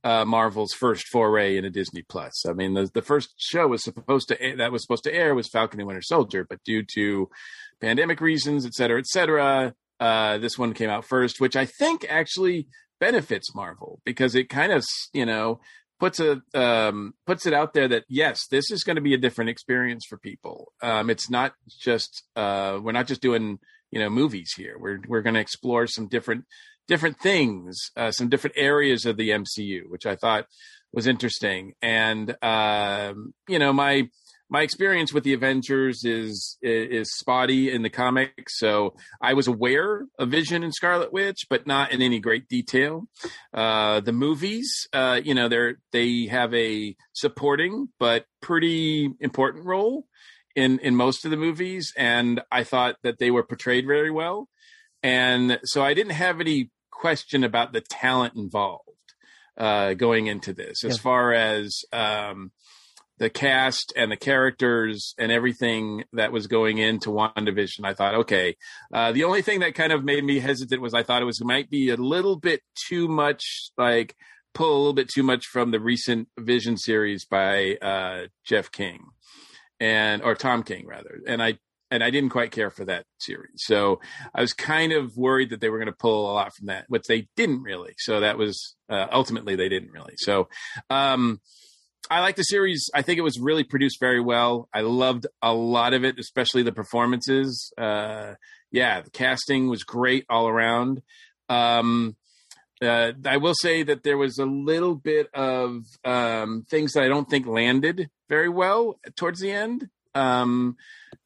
uh, 0.05 0.24
Marvel's 0.24 0.72
first 0.72 1.07
foray 1.09 1.57
into 1.57 1.70
Disney 1.70 2.03
Plus. 2.09 2.46
I 2.46 2.53
mean, 2.53 2.74
the 2.74 2.88
the 2.92 3.03
first 3.03 3.34
show 3.38 3.66
was 3.66 3.82
supposed 3.82 4.28
to 4.28 4.55
that 4.57 4.72
was 4.72 4.82
supposed 4.82 5.05
to 5.05 5.14
air 5.14 5.34
was 5.34 5.48
Falcon 5.48 5.80
and 5.80 5.86
Winter 5.86 6.03
Soldier, 6.03 6.46
but 6.48 6.62
due 6.64 6.84
to 6.94 7.28
pandemic 7.80 8.20
reasons, 8.20 8.64
et 8.64 8.74
cetera, 8.74 8.98
et 8.98 9.07
cetera, 9.07 9.74
uh, 9.98 10.38
this 10.38 10.57
one 10.59 10.72
came 10.72 10.90
out 10.90 11.05
first, 11.05 11.40
which 11.40 11.57
I 11.57 11.66
think 11.66 12.07
actually 12.09 12.68
benefits 13.01 13.55
Marvel 13.55 14.01
because 14.05 14.34
it 14.34 14.48
kind 14.48 14.72
of 14.72 14.84
you 15.12 15.26
know 15.26 15.61
puts 16.01 16.18
a 16.18 16.42
um, 16.55 17.14
puts 17.26 17.46
it 17.46 17.53
out 17.53 17.74
there 17.74 17.86
that 17.86 18.05
yes, 18.09 18.46
this 18.51 18.70
is 18.70 18.82
going 18.82 18.96
to 18.96 19.03
be 19.03 19.14
a 19.14 19.18
different 19.18 19.51
experience 19.51 20.05
for 20.09 20.18
people. 20.18 20.72
Um, 20.82 21.11
it's 21.11 21.30
not 21.30 21.53
just 21.78 22.24
uh, 22.34 22.80
we're 22.82 22.92
not 22.92 23.07
just 23.07 23.20
doing 23.20 23.59
you 23.90 24.01
know 24.01 24.11
movies 24.11 24.53
here. 24.57 24.76
We're 24.80 24.98
we're 25.07 25.22
going 25.22 25.34
to 25.34 25.40
explore 25.40 25.86
some 25.86 26.09
different 26.09 26.46
different 26.88 27.20
things, 27.20 27.78
uh, 27.96 28.11
some 28.11 28.28
different 28.28 28.57
areas 28.57 29.07
of 29.07 29.16
the 29.16 29.28
MCU, 29.28 29.82
which 29.88 30.07
I 30.07 30.16
thought 30.16 30.46
was 30.92 31.07
interesting. 31.07 31.74
And 31.82 32.34
um, 32.42 33.34
you 33.46 33.59
know 33.59 33.72
my 33.72 34.09
my 34.51 34.62
experience 34.62 35.12
with 35.12 35.22
the 35.22 35.32
Avengers 35.32 36.05
is, 36.05 36.59
is 36.61 37.14
spotty 37.14 37.72
in 37.72 37.82
the 37.82 37.88
comics. 37.88 38.59
So 38.59 38.94
I 39.22 39.34
was 39.34 39.46
aware 39.46 40.07
of 40.18 40.30
Vision 40.30 40.64
and 40.64 40.74
Scarlet 40.74 41.12
Witch, 41.12 41.46
but 41.48 41.66
not 41.66 41.92
in 41.92 42.03
any 42.03 42.18
great 42.18 42.48
detail. 42.48 43.05
Uh, 43.55 44.01
the 44.01 44.12
movies, 44.12 44.88
uh, 44.92 45.20
you 45.22 45.34
know, 45.34 45.48
they're 45.48 45.76
they 45.92 46.26
have 46.26 46.53
a 46.53 46.96
supporting 47.12 47.88
but 48.01 48.26
pretty 48.42 49.11
important 49.20 49.64
role 49.64 50.07
in 50.57 50.80
in 50.80 50.96
most 50.96 51.24
of 51.24 51.30
the 51.30 51.36
movies, 51.36 51.92
and 51.96 52.40
I 52.51 52.64
thought 52.64 52.96
that 53.05 53.18
they 53.18 53.30
were 53.30 53.44
portrayed 53.44 53.86
very 53.86 54.11
well. 54.11 54.48
And 55.03 55.61
so 55.64 55.82
I 55.82 55.94
didn't 55.94 56.12
have 56.12 56.40
any 56.40 56.70
question 56.90 57.44
about 57.44 57.72
the 57.72 57.80
talent 57.80 58.34
involved 58.34 59.14
uh, 59.57 59.94
going 59.94 60.26
into 60.26 60.53
this, 60.53 60.84
as 60.84 60.96
yeah. 60.96 61.03
far 61.03 61.32
as 61.32 61.84
um, 61.92 62.51
the 63.20 63.30
cast 63.30 63.92
and 63.96 64.10
the 64.10 64.16
characters 64.16 65.14
and 65.18 65.30
everything 65.30 66.04
that 66.14 66.32
was 66.32 66.46
going 66.46 66.78
into 66.78 67.10
WandaVision, 67.10 67.84
I 67.84 67.92
thought, 67.92 68.14
okay. 68.14 68.56
Uh, 68.92 69.12
the 69.12 69.24
only 69.24 69.42
thing 69.42 69.60
that 69.60 69.74
kind 69.74 69.92
of 69.92 70.02
made 70.02 70.24
me 70.24 70.40
hesitant 70.40 70.80
was 70.80 70.94
I 70.94 71.02
thought 71.02 71.20
it 71.20 71.26
was 71.26 71.44
might 71.44 71.68
be 71.68 71.90
a 71.90 71.96
little 71.96 72.36
bit 72.36 72.62
too 72.88 73.08
much, 73.08 73.70
like 73.76 74.16
pull 74.54 74.74
a 74.74 74.78
little 74.78 74.94
bit 74.94 75.10
too 75.10 75.22
much 75.22 75.44
from 75.46 75.70
the 75.70 75.78
recent 75.78 76.28
Vision 76.38 76.78
series 76.78 77.26
by 77.26 77.76
uh, 77.82 78.28
Jeff 78.44 78.72
King 78.72 79.04
and 79.78 80.22
or 80.22 80.34
Tom 80.34 80.62
King 80.62 80.86
rather, 80.86 81.20
and 81.26 81.42
I 81.42 81.58
and 81.90 82.02
I 82.02 82.10
didn't 82.10 82.30
quite 82.30 82.52
care 82.52 82.70
for 82.70 82.86
that 82.86 83.04
series. 83.18 83.64
So 83.64 84.00
I 84.34 84.40
was 84.40 84.54
kind 84.54 84.92
of 84.92 85.16
worried 85.16 85.50
that 85.50 85.60
they 85.60 85.68
were 85.68 85.78
going 85.78 85.86
to 85.86 85.92
pull 85.92 86.30
a 86.30 86.32
lot 86.32 86.54
from 86.54 86.66
that, 86.68 86.86
which 86.88 87.02
they 87.06 87.28
didn't 87.36 87.62
really. 87.62 87.94
So 87.98 88.20
that 88.20 88.38
was 88.38 88.76
uh, 88.88 89.08
ultimately 89.12 89.56
they 89.56 89.68
didn't 89.68 89.90
really. 89.90 90.14
So. 90.16 90.48
Um, 90.88 91.40
I 92.11 92.20
like 92.20 92.34
the 92.34 92.42
series. 92.42 92.90
I 92.92 93.02
think 93.02 93.18
it 93.18 93.22
was 93.22 93.38
really 93.38 93.62
produced 93.62 94.00
very 94.00 94.20
well. 94.20 94.68
I 94.74 94.80
loved 94.80 95.28
a 95.40 95.54
lot 95.54 95.94
of 95.94 96.04
it, 96.04 96.18
especially 96.18 96.64
the 96.64 96.72
performances. 96.72 97.72
Uh, 97.78 98.34
yeah, 98.72 99.02
the 99.02 99.11
casting 99.11 99.68
was 99.68 99.84
great 99.84 100.26
all 100.28 100.48
around. 100.48 101.02
Um, 101.48 102.16
uh, 102.82 103.12
I 103.24 103.36
will 103.36 103.54
say 103.54 103.84
that 103.84 104.02
there 104.02 104.16
was 104.16 104.38
a 104.38 104.46
little 104.46 104.96
bit 104.96 105.28
of 105.34 105.82
um, 106.04 106.64
things 106.68 106.94
that 106.94 107.04
I 107.04 107.08
don't 107.08 107.30
think 107.30 107.46
landed 107.46 108.11
very 108.28 108.48
well 108.48 108.98
towards 109.16 109.38
the 109.38 109.52
end. 109.52 109.88
Um, 110.14 110.76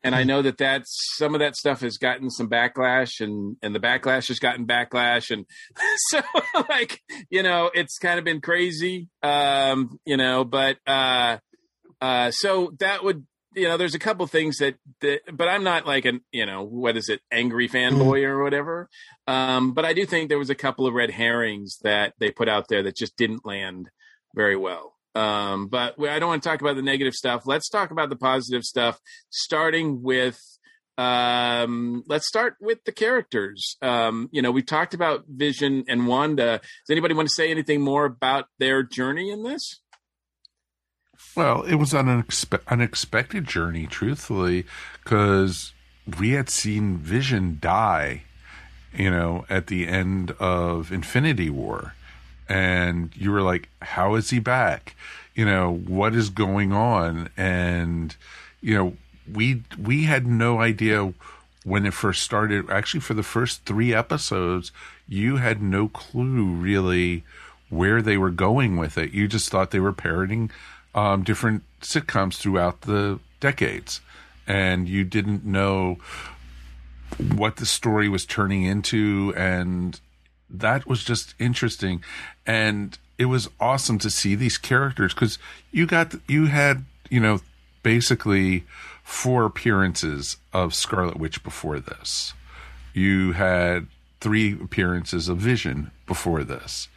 and 0.03 0.14
I 0.14 0.24
know 0.24 0.43
that 0.43 0.59
that's 0.59 0.95
some 1.16 1.35
of 1.35 1.41
that 1.41 1.57
stuff 1.57 1.80
has 1.80 1.97
gotten 1.97 2.30
some 2.30 2.49
backlash, 2.49 3.20
and 3.20 3.57
and 3.62 3.74
the 3.74 3.80
backlash 3.80 4.28
has 4.28 4.39
gotten 4.39 4.66
backlash, 4.66 5.30
and 5.30 5.47
so 6.11 6.20
like 6.68 7.01
you 7.30 7.43
know 7.43 7.70
it's 7.72 7.99
kind 7.99 8.18
of 8.18 8.24
been 8.24 8.41
crazy, 8.41 9.09
um, 9.22 9.99
you 10.05 10.16
know. 10.16 10.45
But 10.45 10.78
uh, 10.87 11.39
uh, 12.01 12.30
so 12.30 12.74
that 12.78 13.03
would 13.03 13.24
you 13.55 13.68
know, 13.68 13.76
there's 13.76 13.95
a 13.95 14.01
couple 14.01 14.26
things 14.26 14.59
that, 14.59 14.74
that, 15.01 15.20
but 15.32 15.49
I'm 15.49 15.64
not 15.64 15.87
like 15.87 16.05
an, 16.05 16.20
you 16.32 16.45
know, 16.47 16.64
what 16.64 16.97
is 16.97 17.09
it, 17.09 17.20
angry 17.30 17.68
fanboy 17.68 18.20
mm. 18.20 18.28
or 18.28 18.43
whatever. 18.43 18.89
Um, 19.26 19.72
but 19.72 19.85
I 19.85 19.93
do 19.93 20.05
think 20.05 20.28
there 20.28 20.39
was 20.39 20.51
a 20.51 20.55
couple 20.55 20.87
of 20.87 20.95
red 20.95 21.11
herrings 21.11 21.78
that 21.82 22.14
they 22.18 22.30
put 22.30 22.49
out 22.49 22.68
there 22.68 22.82
that 22.82 22.97
just 22.97 23.16
didn't 23.16 23.47
land 23.47 23.91
very 24.35 24.57
well. 24.57 24.93
Um, 25.15 25.69
but 25.69 25.95
I 26.01 26.19
don't 26.19 26.29
want 26.29 26.43
to 26.43 26.49
talk 26.49 26.61
about 26.61 26.77
the 26.77 26.83
negative 26.83 27.15
stuff. 27.15 27.47
Let's 27.47 27.69
talk 27.69 27.91
about 27.91 28.09
the 28.11 28.17
positive 28.17 28.65
stuff, 28.65 29.01
starting 29.31 30.03
with, 30.03 30.41
um, 30.99 32.03
let's 32.09 32.27
start 32.27 32.57
with 32.61 32.85
the 32.85 32.93
characters. 32.93 33.77
Um, 33.81 34.29
you 34.33 34.43
know, 34.43 34.51
we 34.51 34.62
talked 34.62 34.93
about 34.93 35.25
Vision 35.29 35.85
and 35.89 36.09
Wanda. 36.09 36.61
Does 36.61 36.91
anybody 36.91 37.15
want 37.15 37.29
to 37.29 37.35
say 37.35 37.51
anything 37.51 37.81
more 37.81 38.05
about 38.05 38.47
their 38.59 38.83
journey 38.83 39.31
in 39.31 39.45
this? 39.45 39.81
Well, 41.37 41.62
it 41.62 41.77
was 41.77 41.95
an 41.95 42.07
unexpe- 42.07 42.67
unexpected 42.69 43.47
journey, 43.47 43.87
truthfully, 43.87 44.67
because 45.03 45.73
we 46.19 46.31
had 46.31 46.49
seen 46.51 46.99
Vision 46.99 47.59
die, 47.61 48.25
you 48.93 49.11
know, 49.11 49.45
at 49.49 49.69
the 49.69 49.87
end 49.87 50.33
of 50.33 50.93
Infinity 50.93 51.51
War. 51.51 51.95
And 52.49 53.11
you 53.16 53.30
were 53.30 53.42
like, 53.42 53.68
how 53.80 54.14
is 54.14 54.30
he 54.30 54.38
back? 54.38 54.95
You 55.34 55.45
know, 55.45 55.74
what 55.74 56.14
is 56.14 56.30
going 56.30 56.72
on? 56.72 57.28
And, 57.36 58.14
you 58.61 58.74
know, 58.74 58.97
we 59.32 59.62
we 59.80 60.05
had 60.05 60.26
no 60.26 60.61
idea 60.61 61.12
when 61.64 61.86
it 61.86 61.95
first 61.95 62.22
started. 62.22 62.70
Actually, 62.70 63.01
for 63.01 63.14
the 63.14 63.22
first 63.22 63.64
three 63.64 63.95
episodes, 63.95 64.70
you 65.09 65.36
had 65.36 65.62
no 65.62 65.88
clue 65.88 66.47
really 66.47 67.24
where 67.70 68.03
they 68.03 68.16
were 68.16 68.30
going 68.30 68.76
with 68.76 68.97
it. 68.99 69.12
You 69.12 69.26
just 69.26 69.49
thought 69.49 69.70
they 69.70 69.80
were 69.80 69.92
parroting 69.92 70.51
um, 70.95 71.24
different 71.24 71.64
sitcoms 71.80 72.36
throughout 72.36 72.82
the 72.82 73.18
decades, 73.40 74.01
and 74.47 74.88
you 74.88 75.05
didn't 75.05 75.45
know 75.45 75.99
what 77.34 77.57
the 77.57 77.66
story 77.66 78.09
was 78.09 78.24
turning 78.24 78.62
into, 78.62 79.32
and 79.36 80.01
that 80.51 80.86
was 80.86 81.05
just 81.05 81.34
interesting, 81.38 82.03
and 82.47 82.99
it 83.18 83.26
was 83.26 83.49
awesome 83.61 83.99
to 84.01 84.11
see 84.11 84.34
these 84.34 84.59
characters 84.59 85.14
because 85.14 85.38
you 85.70 85.86
got 85.86 86.14
you 86.28 86.47
had 86.47 86.84
you 87.11 87.20
know 87.20 87.40
basically 87.82 88.64
four 89.05 89.45
appearances 89.45 90.38
of 90.53 90.74
Scarlet 90.74 91.18
Witch 91.18 91.42
before 91.45 91.78
this. 91.78 92.32
You 92.92 93.32
had 93.32 93.86
three 94.20 94.53
appearances 94.53 95.28
of 95.28 95.36
Vision 95.36 95.90
before 96.07 96.42
this. 96.42 96.88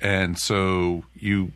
And 0.00 0.38
so 0.38 1.04
you 1.14 1.52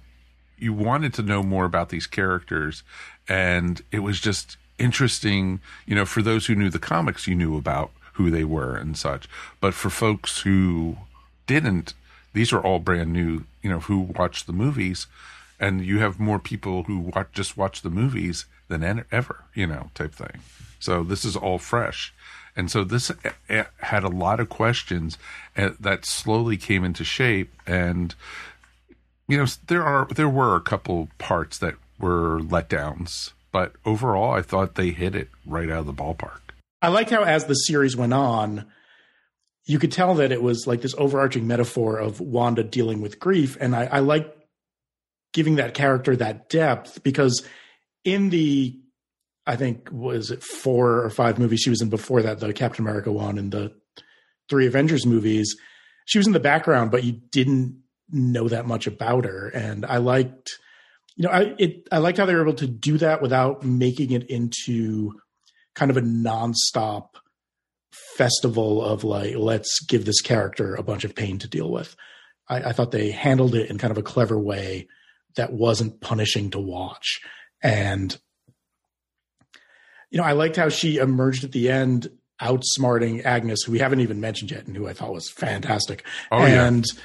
you 0.57 0.73
wanted 0.73 1.15
to 1.15 1.23
know 1.23 1.43
more 1.43 1.65
about 1.65 1.91
these 1.91 2.07
characters 2.07 2.83
and 3.29 3.83
it 3.93 4.01
was 4.01 4.21
just 4.21 4.57
interesting 4.79 5.61
you 5.87 5.95
know 5.95 6.05
for 6.05 6.23
those 6.23 6.47
who 6.47 6.55
knew 6.55 6.71
the 6.71 6.79
comics 6.79 7.27
you 7.29 7.35
knew 7.35 7.57
about 7.57 7.91
who 8.15 8.31
they 8.31 8.43
were 8.43 8.75
and 8.75 8.97
such 8.97 9.29
but 9.61 9.75
for 9.75 9.91
folks 9.91 10.41
who 10.41 10.97
didn't 11.49 11.95
these 12.33 12.53
are 12.53 12.61
all 12.61 12.79
brand 12.79 13.13
new 13.13 13.45
you 13.63 13.69
know 13.69 13.81
who 13.81 13.99
watched 13.99 14.47
the 14.47 14.53
movies 14.53 15.09
and 15.59 15.85
you 15.85 15.99
have 15.99 16.21
more 16.21 16.39
people 16.39 16.85
who 16.85 16.99
watch, 16.99 17.29
just 17.33 17.57
watch 17.57 17.83
the 17.83 17.91
movies 17.91 18.47
than 18.69 19.05
ever 19.11 19.45
you 19.55 19.67
know 19.67 19.91
type 19.95 20.15
thing. 20.15 20.41
So 20.79 21.03
this 21.03 21.25
is 21.25 21.37
all 21.37 21.59
fresh. 21.59 22.15
And 22.57 22.71
so 22.71 22.83
this 22.85 23.11
eh, 23.11 23.31
eh, 23.49 23.65
had 23.79 24.05
a 24.05 24.09
lot 24.09 24.41
of 24.41 24.49
questions 24.49 25.19
eh, 25.57 25.71
that 25.79 26.05
slowly 26.05 26.57
came 26.57 26.85
into 26.85 27.05
shape. 27.05 27.53
And 27.67 28.15
you 29.29 29.37
know, 29.39 29.47
there 29.67 29.85
are 29.85 30.07
there 30.07 30.29
were 30.29 30.57
a 30.57 30.61
couple 30.61 31.09
parts 31.19 31.59
that 31.59 31.75
were 31.99 32.41
letdowns, 32.41 33.33
but 33.53 33.73
overall, 33.85 34.33
I 34.33 34.43
thought 34.43 34.75
they 34.75 34.91
hit 34.91 35.15
it 35.15 35.29
right 35.47 35.71
out 35.71 35.81
of 35.81 35.87
the 35.87 35.93
ballpark. 35.93 36.41
I 36.81 36.89
like 36.89 37.11
how, 37.11 37.25
as 37.25 37.47
the 37.47 37.55
series 37.55 37.97
went 37.97 38.13
on, 38.15 38.67
you 39.69 39.79
could 39.79 39.93
tell 39.93 40.15
that 40.15 40.33
it 40.33 40.43
was 40.43 40.67
like 40.67 40.81
this 40.81 40.95
overarching 40.97 41.47
metaphor 41.47 41.99
of 41.99 42.21
Wanda 42.21 42.65
dealing 42.65 43.03
with 43.03 43.21
grief, 43.21 43.57
and 43.61 43.77
I, 43.77 43.85
I 43.85 43.99
like 44.01 44.35
giving 45.35 45.57
that 45.57 45.75
character 45.75 46.17
that 46.17 46.49
depth 46.49 47.03
because 47.03 47.47
in 48.03 48.31
the 48.31 48.81
I 49.47 49.57
think 49.57 49.91
was 49.93 50.31
it 50.31 50.43
four 50.43 51.05
or 51.05 51.11
five 51.11 51.39
movies 51.39 51.61
she 51.61 51.71
was 51.71 51.83
in 51.83 51.91
before 51.91 52.23
that, 52.23 52.41
the 52.41 52.53
Captain 52.55 52.83
America 52.85 53.13
one 53.13 53.37
and 53.39 53.53
the 53.53 53.75
three 54.49 54.67
Avengers 54.67 55.05
movies, 55.05 55.55
she 56.07 56.19
was 56.19 56.27
in 56.27 56.33
the 56.33 56.41
background, 56.41 56.91
but 56.91 57.05
you 57.05 57.13
didn't 57.13 57.83
know 58.11 58.49
that 58.49 58.67
much 58.67 58.87
about 58.87 59.27
her. 59.27 59.49
And 59.49 59.85
I 59.85 59.99
liked, 59.99 60.59
you 61.15 61.27
know, 61.27 61.31
I 61.31 61.55
it 61.59 61.87
I 61.93 61.99
liked 61.99 62.17
how 62.17 62.25
they 62.25 62.35
were 62.35 62.43
able 62.43 62.55
to 62.55 62.67
do 62.67 62.97
that 62.99 63.21
without 63.21 63.63
making 63.63 64.13
it 64.13 64.31
into 64.31 65.13
kind 65.75 65.91
of 65.91 65.99
a 65.99 66.03
nonstop 66.03 67.09
festival 68.17 68.85
of 68.85 69.05
like, 69.05 69.37
let's 69.37 69.81
give 69.81 70.05
this 70.05 70.21
character 70.21 70.75
a 70.75 70.83
bunch 70.83 71.05
of 71.05 71.15
pain 71.15 71.39
to 71.39 71.49
deal 71.49 71.71
with. 71.71 71.97
I, 72.49 72.57
I 72.57 72.73
thought 72.73 72.91
they 72.91 73.11
handled 73.11 73.55
it 73.55 73.71
in 73.71 73.79
kind 73.79 73.91
of 73.91 73.99
a 73.99 74.03
clever 74.03 74.39
way 74.39 74.89
that 75.37 75.53
wasn't 75.53 76.01
punishing 76.01 76.51
to 76.51 76.59
watch. 76.59 77.21
And 77.63 78.17
you 80.11 80.19
know, 80.19 80.25
I 80.25 80.33
liked 80.33 80.57
how 80.57 80.71
she 80.71 80.97
emerged 80.97 81.45
at 81.45 81.53
the 81.53 81.71
end 81.71 82.09
outsmarting 82.41 83.25
Agnes, 83.25 83.63
who 83.65 83.73
we 83.73 83.79
haven't 83.79 84.01
even 84.01 84.21
mentioned 84.21 84.51
yet, 84.51 84.67
and 84.67 84.77
who 84.77 84.89
I 84.89 84.95
thought 84.95 85.13
was 85.13 85.31
fantastic. 85.31 86.07
Oh, 86.33 86.39
and 86.39 86.85
yeah 86.87 87.01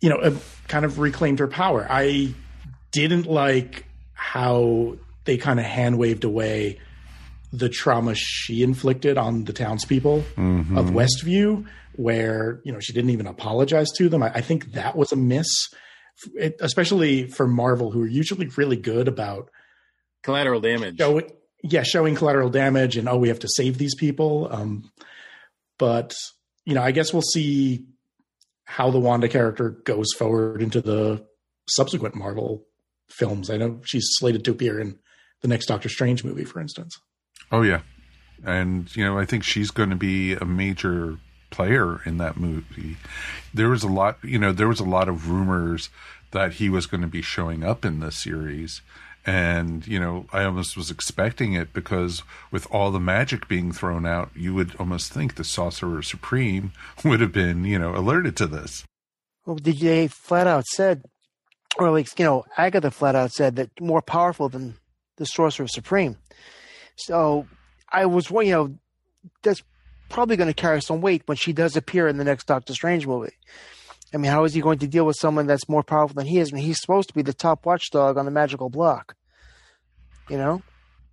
you 0.00 0.10
know, 0.10 0.16
uh, 0.16 0.34
kind 0.68 0.84
of 0.84 0.98
reclaimed 0.98 1.38
her 1.38 1.48
power. 1.48 1.86
I 1.88 2.34
didn't 2.92 3.26
like 3.26 3.86
how 4.12 4.96
they 5.24 5.36
kind 5.36 5.58
of 5.58 5.66
hand 5.66 5.98
waved 5.98 6.24
away 6.24 6.78
the 7.52 7.68
trauma 7.68 8.14
she 8.14 8.62
inflicted 8.62 9.18
on 9.18 9.44
the 9.44 9.52
townspeople 9.52 10.24
mm-hmm. 10.36 10.76
of 10.76 10.86
Westview, 10.86 11.66
where 11.94 12.60
you 12.64 12.72
know 12.72 12.80
she 12.80 12.92
didn't 12.92 13.10
even 13.10 13.26
apologize 13.26 13.90
to 13.96 14.08
them. 14.08 14.22
I, 14.22 14.32
I 14.34 14.40
think 14.40 14.72
that 14.72 14.96
was 14.96 15.12
a 15.12 15.16
miss, 15.16 15.48
it, 16.34 16.56
especially 16.60 17.28
for 17.28 17.46
Marvel, 17.46 17.90
who 17.90 18.02
are 18.02 18.08
usually 18.08 18.46
really 18.56 18.76
good 18.76 19.08
about 19.08 19.50
collateral 20.22 20.60
damage. 20.60 20.98
Show, 20.98 21.22
yeah, 21.62 21.82
showing 21.82 22.14
collateral 22.14 22.50
damage, 22.50 22.96
and 22.96 23.08
oh, 23.08 23.16
we 23.16 23.28
have 23.28 23.40
to 23.40 23.48
save 23.48 23.78
these 23.78 23.94
people. 23.94 24.48
Um, 24.50 24.90
but 25.78 26.14
you 26.64 26.74
know, 26.74 26.82
I 26.82 26.90
guess 26.90 27.12
we'll 27.12 27.22
see 27.22 27.86
how 28.64 28.90
the 28.90 29.00
Wanda 29.00 29.28
character 29.28 29.70
goes 29.70 30.08
forward 30.18 30.60
into 30.60 30.80
the 30.80 31.24
subsequent 31.68 32.14
Marvel 32.16 32.66
films. 33.08 33.48
I 33.48 33.56
know 33.56 33.80
she's 33.84 34.06
slated 34.10 34.44
to 34.44 34.50
appear 34.50 34.80
in 34.80 34.98
the 35.40 35.48
next 35.48 35.66
Doctor 35.66 35.88
Strange 35.88 36.24
movie, 36.24 36.44
for 36.44 36.60
instance. 36.60 36.98
Oh 37.52 37.62
yeah, 37.62 37.80
and 38.44 38.94
you 38.96 39.04
know 39.04 39.18
I 39.18 39.24
think 39.24 39.44
she's 39.44 39.70
going 39.70 39.90
to 39.90 39.96
be 39.96 40.34
a 40.34 40.44
major 40.44 41.18
player 41.50 42.00
in 42.04 42.18
that 42.18 42.36
movie. 42.36 42.96
There 43.54 43.68
was 43.68 43.82
a 43.82 43.88
lot, 43.88 44.18
you 44.22 44.38
know, 44.38 44.52
there 44.52 44.68
was 44.68 44.80
a 44.80 44.84
lot 44.84 45.08
of 45.08 45.30
rumors 45.30 45.88
that 46.32 46.54
he 46.54 46.68
was 46.68 46.86
going 46.86 47.00
to 47.00 47.06
be 47.06 47.22
showing 47.22 47.64
up 47.64 47.84
in 47.84 48.00
the 48.00 48.10
series, 48.10 48.82
and, 49.26 49.84
you 49.88 49.98
know, 49.98 50.26
I 50.32 50.44
almost 50.44 50.76
was 50.76 50.90
expecting 50.90 51.54
it 51.54 51.72
because 51.72 52.22
with 52.52 52.66
all 52.70 52.92
the 52.92 53.00
magic 53.00 53.48
being 53.48 53.72
thrown 53.72 54.06
out, 54.06 54.30
you 54.36 54.54
would 54.54 54.76
almost 54.78 55.12
think 55.12 55.34
the 55.34 55.42
Sorcerer 55.42 56.02
Supreme 56.02 56.72
would 57.04 57.20
have 57.20 57.32
been, 57.32 57.64
you 57.64 57.78
know, 57.78 57.94
alerted 57.96 58.36
to 58.36 58.46
this. 58.46 58.84
Well, 59.44 59.56
they 59.56 60.06
flat 60.06 60.46
out 60.46 60.64
said, 60.66 61.02
or 61.78 61.90
like, 61.90 62.16
you 62.18 62.24
know, 62.24 62.44
Agatha 62.56 62.90
flat 62.90 63.16
out 63.16 63.32
said 63.32 63.56
that 63.56 63.70
more 63.80 64.02
powerful 64.02 64.48
than 64.48 64.74
the 65.16 65.26
Sorcerer 65.26 65.68
Supreme. 65.68 66.16
So 66.96 67.46
I 67.90 68.06
was, 68.06 68.30
you 68.30 68.50
know, 68.50 68.74
that's 69.42 69.62
probably 70.08 70.36
going 70.36 70.48
to 70.48 70.54
carry 70.54 70.82
some 70.82 71.00
weight 71.00 71.22
when 71.26 71.36
she 71.36 71.52
does 71.52 71.76
appear 71.76 72.08
in 72.08 72.16
the 72.16 72.24
next 72.24 72.46
Doctor 72.46 72.74
Strange 72.74 73.06
movie. 73.06 73.34
I 74.14 74.18
mean, 74.18 74.30
how 74.30 74.44
is 74.44 74.54
he 74.54 74.60
going 74.60 74.78
to 74.78 74.86
deal 74.86 75.04
with 75.04 75.16
someone 75.18 75.46
that's 75.46 75.68
more 75.68 75.82
powerful 75.82 76.14
than 76.14 76.26
he 76.26 76.38
is? 76.38 76.52
I 76.52 76.56
mean, 76.56 76.64
he's 76.64 76.80
supposed 76.80 77.08
to 77.08 77.14
be 77.14 77.22
the 77.22 77.34
top 77.34 77.66
watchdog 77.66 78.16
on 78.16 78.24
the 78.24 78.30
magical 78.30 78.70
block. 78.70 79.16
You 80.30 80.38
know? 80.38 80.62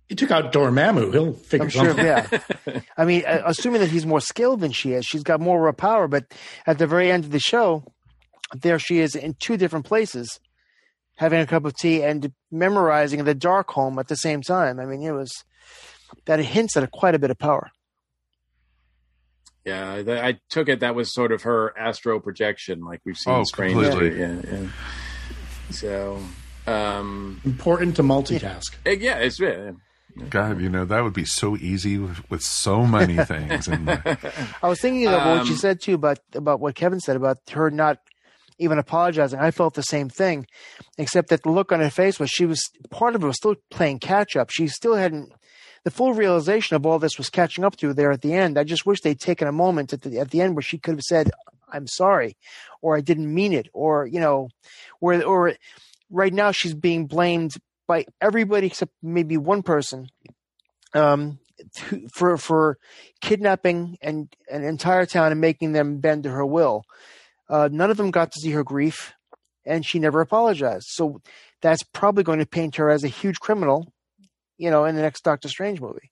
He 0.08 0.14
took 0.14 0.30
out 0.30 0.52
Dormammu. 0.52 1.12
He'll 1.12 1.32
figure 1.32 1.64
I'm 1.64 1.70
sure, 1.70 1.96
yeah. 1.96 2.26
I 2.96 3.04
mean, 3.04 3.24
uh, 3.26 3.42
assuming 3.46 3.80
that 3.80 3.90
he's 3.90 4.06
more 4.06 4.20
skilled 4.20 4.60
than 4.60 4.72
she 4.72 4.92
is, 4.92 5.06
she's 5.06 5.22
got 5.22 5.40
more 5.40 5.60
raw 5.60 5.72
power. 5.72 6.08
But 6.08 6.26
at 6.66 6.78
the 6.78 6.86
very 6.86 7.10
end 7.10 7.24
of 7.24 7.30
the 7.30 7.38
show, 7.38 7.84
there 8.54 8.78
she 8.78 9.00
is 9.00 9.14
in 9.14 9.34
two 9.40 9.56
different 9.56 9.86
places, 9.86 10.38
having 11.16 11.40
a 11.40 11.46
cup 11.46 11.64
of 11.64 11.74
tea 11.76 12.02
and 12.02 12.32
memorizing 12.50 13.24
the 13.24 13.34
Darkhold 13.34 13.98
at 13.98 14.08
the 14.08 14.16
same 14.16 14.42
time. 14.42 14.78
I 14.78 14.84
mean, 14.84 15.02
it 15.02 15.12
was 15.12 15.32
that 16.26 16.38
hints 16.40 16.76
at 16.76 16.90
quite 16.90 17.14
a 17.14 17.18
bit 17.18 17.30
of 17.30 17.38
power. 17.38 17.70
Yeah, 19.64 20.02
th- 20.02 20.08
I 20.22 20.38
took 20.50 20.68
it 20.68 20.80
that 20.80 20.94
was 20.94 21.14
sort 21.14 21.32
of 21.32 21.42
her 21.42 21.76
astro 21.78 22.20
projection, 22.20 22.80
like 22.80 23.00
we've 23.06 23.16
seen 23.16 23.32
Oh, 23.34 23.44
Strange. 23.44 23.72
completely. 23.72 24.20
Yeah, 24.20 24.40
yeah. 24.44 24.66
So, 25.70 26.18
um, 26.66 27.40
Important 27.44 27.96
to 27.96 28.02
multitask. 28.02 28.74
eh, 28.84 28.96
yeah, 29.00 29.16
it's 29.18 29.40
yeah. 29.40 29.72
God, 30.30 30.60
you 30.60 30.68
know 30.68 30.84
that 30.84 31.02
would 31.02 31.14
be 31.14 31.24
so 31.24 31.56
easy 31.56 31.98
with, 31.98 32.30
with 32.30 32.42
so 32.42 32.86
many 32.86 33.16
things. 33.24 33.66
And 33.66 33.88
I 33.90 34.68
was 34.68 34.80
thinking 34.80 35.06
about 35.08 35.38
what 35.38 35.46
you 35.46 35.54
Um, 35.54 35.58
said 35.58 35.80
too 35.80 35.94
about 35.94 36.18
about 36.34 36.60
what 36.60 36.74
Kevin 36.76 37.00
said 37.00 37.16
about 37.16 37.38
her 37.50 37.70
not 37.70 37.98
even 38.58 38.78
apologizing. 38.78 39.40
I 39.40 39.50
felt 39.50 39.74
the 39.74 39.82
same 39.82 40.08
thing, 40.08 40.46
except 40.98 41.30
that 41.30 41.42
the 41.42 41.50
look 41.50 41.72
on 41.72 41.80
her 41.80 41.90
face 41.90 42.20
was 42.20 42.30
she 42.30 42.46
was 42.46 42.60
part 42.90 43.16
of 43.16 43.24
it 43.24 43.26
was 43.26 43.36
still 43.36 43.56
playing 43.70 43.98
catch 43.98 44.36
up. 44.36 44.50
She 44.50 44.68
still 44.68 44.94
hadn't 44.94 45.32
the 45.84 45.90
full 45.90 46.14
realization 46.14 46.76
of 46.76 46.86
all 46.86 46.98
this 46.98 47.18
was 47.18 47.30
catching 47.30 47.64
up 47.64 47.76
to 47.76 47.88
her 47.88 47.94
there 47.94 48.10
at 48.10 48.22
the 48.22 48.32
end. 48.32 48.58
I 48.58 48.64
just 48.64 48.86
wish 48.86 49.00
they'd 49.00 49.20
taken 49.20 49.46
a 49.46 49.52
moment 49.52 49.92
at 49.92 50.02
the 50.02 50.18
at 50.18 50.30
the 50.30 50.40
end 50.40 50.54
where 50.54 50.62
she 50.62 50.78
could 50.78 50.94
have 50.94 51.02
said, 51.02 51.30
"I'm 51.70 51.86
sorry," 51.86 52.36
or 52.80 52.96
"I 52.96 53.00
didn't 53.00 53.32
mean 53.32 53.52
it," 53.52 53.68
or 53.72 54.06
you 54.06 54.20
know, 54.20 54.48
where 55.00 55.24
or 55.24 55.54
right 56.10 56.32
now 56.32 56.50
she's 56.50 56.74
being 56.74 57.06
blamed 57.06 57.54
by 57.86 58.06
everybody 58.20 58.66
except 58.66 58.92
maybe 59.02 59.36
one 59.36 59.62
person 59.62 60.08
um, 60.94 61.38
for 62.14 62.38
for 62.38 62.78
kidnapping 63.20 63.98
and 64.00 64.34
an 64.50 64.64
entire 64.64 65.06
town 65.06 65.32
and 65.32 65.40
making 65.40 65.72
them 65.72 65.98
bend 65.98 66.22
to 66.24 66.30
her 66.30 66.46
will. 66.46 66.84
Uh, 67.48 67.68
none 67.70 67.90
of 67.90 67.98
them 67.98 68.10
got 68.10 68.32
to 68.32 68.40
see 68.40 68.52
her 68.52 68.64
grief, 68.64 69.12
and 69.66 69.84
she 69.84 69.98
never 69.98 70.22
apologized. 70.22 70.86
So 70.88 71.20
that's 71.60 71.82
probably 71.82 72.24
going 72.24 72.38
to 72.38 72.46
paint 72.46 72.76
her 72.76 72.88
as 72.90 73.04
a 73.04 73.08
huge 73.08 73.38
criminal, 73.38 73.92
you 74.58 74.70
know, 74.70 74.84
in 74.84 74.94
the 74.94 75.02
next 75.02 75.24
Doctor 75.24 75.48
Strange 75.48 75.80
movie. 75.80 76.10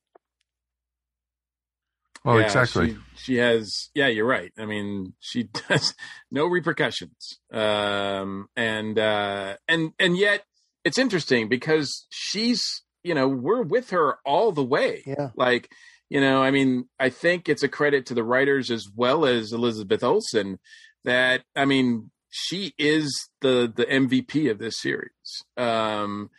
well, 2.24 2.38
Yeah, 2.38 2.44
exactly. 2.44 2.96
She, 3.16 3.22
she 3.24 3.36
has, 3.36 3.90
yeah, 3.94 4.08
you're 4.08 4.26
right. 4.26 4.52
I 4.58 4.66
mean, 4.66 5.14
she 5.20 5.44
does 5.68 5.94
no 6.30 6.46
repercussions, 6.46 7.38
um, 7.52 8.48
and 8.56 8.98
uh, 8.98 9.56
and 9.68 9.92
and 9.98 10.16
yet 10.16 10.44
it's 10.84 10.98
interesting 10.98 11.48
because 11.48 12.06
she's, 12.10 12.82
you 13.02 13.14
know, 13.14 13.28
we're 13.28 13.62
with 13.62 13.90
her 13.90 14.18
all 14.24 14.52
the 14.52 14.64
way. 14.64 15.02
Yeah. 15.06 15.30
Like, 15.36 15.70
you 16.08 16.20
know, 16.20 16.42
I 16.42 16.50
mean, 16.50 16.88
I 16.98 17.10
think 17.10 17.48
it's 17.48 17.62
a 17.62 17.68
credit 17.68 18.06
to 18.06 18.14
the 18.14 18.24
writers 18.24 18.70
as 18.70 18.88
well 18.94 19.24
as 19.24 19.52
Elizabeth 19.52 20.02
Olsen 20.02 20.58
that, 21.04 21.42
I 21.56 21.64
mean, 21.64 22.10
she 22.30 22.74
is 22.78 23.28
the 23.40 23.72
the 23.74 23.84
MVP 23.84 24.50
of 24.50 24.58
this 24.58 24.80
series. 24.80 25.44
Um, 25.56 26.30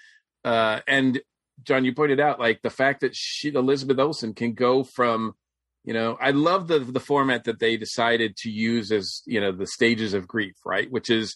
uh, 0.43 0.81
and 0.87 1.21
John, 1.63 1.85
you 1.85 1.93
pointed 1.93 2.19
out 2.19 2.39
like 2.39 2.61
the 2.61 2.69
fact 2.69 3.01
that 3.01 3.15
she, 3.15 3.49
Elizabeth 3.49 3.99
Olsen, 3.99 4.33
can 4.33 4.53
go 4.53 4.83
from 4.83 5.35
you 5.85 5.93
know 5.93 6.17
i 6.21 6.31
love 6.31 6.69
the 6.69 6.79
the 6.79 6.99
format 7.01 7.43
that 7.43 7.59
they 7.59 7.75
decided 7.75 8.37
to 8.37 8.49
use 8.49 8.89
as 8.89 9.21
you 9.25 9.41
know 9.41 9.51
the 9.51 9.67
stages 9.67 10.13
of 10.13 10.25
grief 10.29 10.55
right 10.65 10.89
which 10.89 11.09
is 11.09 11.35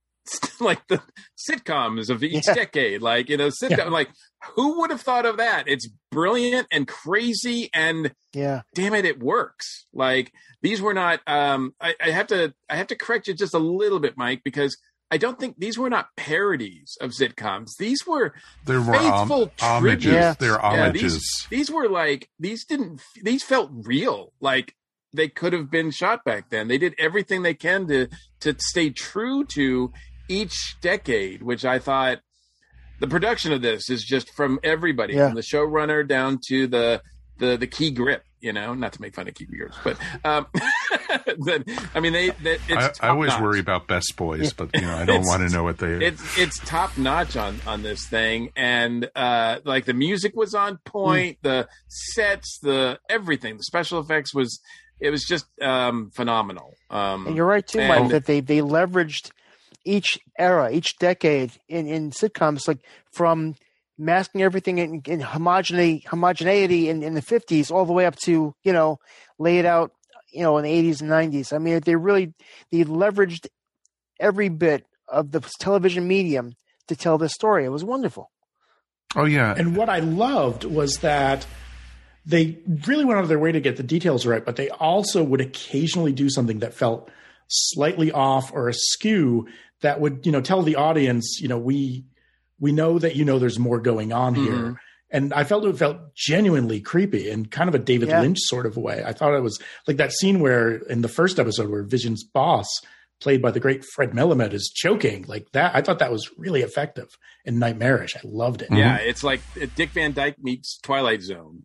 like 0.60 0.80
the 0.88 1.02
sitcoms 1.36 2.08
of 2.08 2.22
each 2.22 2.44
Yeah. 2.46 2.54
decade 2.54 3.02
like 3.02 3.28
you 3.28 3.36
know 3.36 3.48
sitcom 3.48 3.90
like 3.90 4.08
who 4.54 4.80
would 4.80 4.90
have 4.90 5.02
thought 5.02 5.26
of 5.26 5.36
that 5.36 5.64
it's 5.68 5.86
brilliant 6.10 6.66
and 6.72 6.88
crazy 6.88 7.68
and 7.74 8.14
Yeah. 8.32 8.62
damn 8.74 8.94
it 8.94 9.04
it 9.04 9.22
works 9.22 9.84
like 9.92 10.32
these 10.62 10.80
were 10.80 10.94
not 10.94 11.20
um 11.26 11.74
I, 11.78 11.94
I 12.02 12.10
have 12.10 12.28
to 12.28 12.54
i 12.70 12.76
have 12.76 12.86
to 12.86 12.96
correct 12.96 13.28
you 13.28 13.34
just 13.34 13.52
a 13.52 13.58
little 13.58 14.00
bit 14.00 14.14
mike 14.16 14.40
because 14.44 14.78
i 15.10 15.16
don't 15.16 15.38
think 15.38 15.56
these 15.58 15.76
were 15.78 15.90
not 15.90 16.08
parodies 16.16 16.96
of 17.00 17.10
sitcoms 17.10 17.76
these 17.78 18.06
were 18.06 18.34
There 18.66 18.80
were 18.80 18.96
om- 18.96 19.28
faithful 19.28 19.52
homages. 19.60 20.04
tributes. 20.12 20.36
They're 20.38 20.50
Yeah, 20.62 20.90
these- 20.92 21.02
homages. 21.02 21.46
these 21.50 21.70
were 21.70 21.88
like 21.88 22.28
these 22.38 22.64
didn't 22.64 23.00
these 23.22 23.42
felt 23.42 23.70
real 23.72 24.32
like 24.40 24.74
they 25.12 25.28
could 25.28 25.52
have 25.52 25.70
been 25.70 25.90
shot 25.90 26.24
back 26.24 26.50
then 26.50 26.68
they 26.68 26.78
did 26.78 26.94
everything 26.98 27.42
they 27.42 27.54
can 27.54 27.86
to 27.88 28.08
to 28.40 28.54
stay 28.58 28.90
true 28.90 29.44
to 29.54 29.92
each 30.28 30.76
decade 30.80 31.42
which 31.42 31.64
i 31.64 31.78
thought 31.78 32.18
the 33.00 33.06
production 33.08 33.52
of 33.52 33.60
this 33.62 33.90
is 33.90 34.02
just 34.02 34.32
from 34.34 34.58
everybody 34.62 35.14
Yeah. 35.14 35.26
from 35.28 35.34
the 35.36 35.42
showrunner 35.42 36.06
down 36.06 36.38
to 36.48 36.66
the 36.66 37.02
the 37.38 37.56
the 37.56 37.66
key 37.66 37.90
grip 37.90 38.24
you 38.44 38.52
know 38.52 38.74
not 38.74 38.92
to 38.92 39.00
make 39.00 39.14
fun 39.14 39.26
of 39.26 39.34
key 39.34 39.46
grips 39.46 39.76
but 39.82 39.96
um 40.24 40.46
that- 40.54 41.64
i 41.94 42.00
mean 42.00 42.12
they 42.12 42.28
that 42.30 42.58
it's 42.68 43.00
I, 43.00 43.06
I 43.06 43.10
always 43.10 43.30
top-notch. 43.30 43.42
worry 43.42 43.60
about 43.60 43.86
best 43.88 44.14
boys, 44.16 44.52
but 44.52 44.68
you 44.74 44.82
know 44.82 44.94
I 44.94 45.04
don't 45.04 45.24
want 45.26 45.48
to 45.48 45.54
know 45.54 45.64
what 45.64 45.78
they. 45.78 46.04
it's 46.04 46.38
it's 46.38 46.58
top 46.60 46.96
notch 46.98 47.36
on 47.36 47.58
on 47.66 47.82
this 47.82 48.06
thing 48.06 48.50
and 48.56 49.08
uh 49.16 49.58
like 49.64 49.84
the 49.86 49.94
music 49.94 50.36
was 50.36 50.54
on 50.54 50.78
point 50.84 51.38
the 51.42 51.66
sets 51.88 52.58
the 52.62 52.98
everything 53.08 53.56
the 53.56 53.62
special 53.64 53.98
effects 54.00 54.34
was 54.34 54.60
it 55.00 55.10
was 55.10 55.24
just 55.24 55.46
um 55.62 56.10
phenomenal 56.14 56.76
um 56.90 57.26
And 57.26 57.36
you're 57.36 57.46
right 57.46 57.66
too, 57.66 57.80
and- 57.80 57.88
Mike, 57.88 58.10
that 58.10 58.26
they 58.26 58.40
they 58.40 58.58
leveraged 58.58 59.30
each 59.86 60.18
era, 60.38 60.70
each 60.70 60.96
decade 60.98 61.52
in 61.68 61.86
in 61.86 62.10
sitcoms, 62.10 62.66
like 62.68 62.78
from 63.12 63.54
masking 63.96 64.42
everything 64.42 64.78
in, 64.78 65.02
in 65.06 65.20
homogeneity, 65.20 66.04
homogeneity 66.08 66.88
in, 66.88 67.02
in 67.02 67.14
the 67.14 67.22
50s 67.22 67.70
all 67.70 67.84
the 67.84 67.92
way 67.92 68.06
up 68.06 68.16
to 68.16 68.54
you 68.62 68.72
know 68.72 68.98
lay 69.38 69.58
it 69.58 69.64
out 69.66 69.92
you 70.32 70.42
know 70.42 70.58
in 70.58 70.64
the 70.64 70.70
80s 70.70 71.00
and 71.00 71.10
90s. 71.10 71.52
I 71.52 71.58
mean, 71.58 71.80
they 71.84 71.96
really 71.96 72.34
they 72.70 72.84
leveraged 72.84 73.46
every 74.20 74.48
bit 74.48 74.84
of 75.08 75.30
the 75.30 75.40
television 75.60 76.06
medium 76.08 76.54
to 76.88 76.96
tell 76.96 77.18
this 77.18 77.32
story. 77.32 77.64
It 77.64 77.70
was 77.70 77.84
wonderful. 77.84 78.30
oh 79.16 79.24
yeah, 79.24 79.54
And 79.56 79.76
what 79.76 79.88
I 79.88 80.00
loved 80.00 80.64
was 80.64 80.98
that 80.98 81.46
they 82.26 82.58
really 82.86 83.04
went 83.04 83.18
out 83.18 83.22
of 83.22 83.28
their 83.28 83.38
way 83.38 83.52
to 83.52 83.60
get 83.60 83.76
the 83.76 83.82
details 83.82 84.24
right, 84.26 84.44
but 84.44 84.56
they 84.56 84.70
also 84.70 85.22
would 85.22 85.40
occasionally 85.40 86.12
do 86.12 86.30
something 86.30 86.60
that 86.60 86.74
felt 86.74 87.10
slightly 87.48 88.10
off 88.10 88.52
or 88.52 88.68
askew 88.68 89.46
that 89.82 90.00
would, 90.00 90.24
you 90.24 90.32
know, 90.32 90.40
tell 90.40 90.62
the 90.62 90.76
audience, 90.76 91.38
you 91.40 91.48
know, 91.48 91.58
we 91.58 92.04
we 92.60 92.72
know 92.72 92.98
that 92.98 93.16
you 93.16 93.24
know 93.24 93.38
there's 93.38 93.58
more 93.58 93.80
going 93.80 94.12
on 94.12 94.34
here. 94.34 94.52
Mhm. 94.52 94.76
And 95.10 95.32
I 95.32 95.44
felt 95.44 95.64
it 95.64 95.76
felt 95.78 96.14
genuinely 96.16 96.80
creepy 96.80 97.30
in 97.30 97.46
kind 97.46 97.68
of 97.68 97.74
a 97.74 97.78
David 97.78 98.08
Yeah. 98.08 98.20
Lynch 98.20 98.38
sort 98.40 98.66
of 98.66 98.76
way. 98.76 99.02
I 99.06 99.12
thought 99.12 99.34
it 99.34 99.42
was 99.42 99.60
like 99.86 99.96
that 99.98 100.12
scene 100.12 100.40
where 100.40 100.76
in 100.88 101.02
the 101.02 101.08
first 101.08 101.38
episode 101.38 101.70
where 101.70 101.82
Vision's 101.84 102.24
boss, 102.24 102.66
played 103.20 103.40
by 103.40 103.52
the 103.52 103.60
great 103.60 103.84
Fred 103.94 104.10
Melamed, 104.10 104.52
is 104.52 104.72
choking 104.74 105.24
like 105.28 105.52
that. 105.52 105.74
I 105.74 105.82
thought 105.82 106.00
that 106.00 106.10
was 106.10 106.28
really 106.36 106.62
effective 106.62 107.08
and 107.46 107.60
nightmarish. 107.60 108.16
I 108.16 108.20
loved 108.24 108.62
it. 108.62 108.68
yeah 108.72 108.96
it's 108.96 109.22
like 109.22 109.40
dick 109.76 109.90
van 109.90 110.12
dyke 110.12 110.36
meets 110.42 110.78
twilight 110.82 111.22
zone 111.22 111.64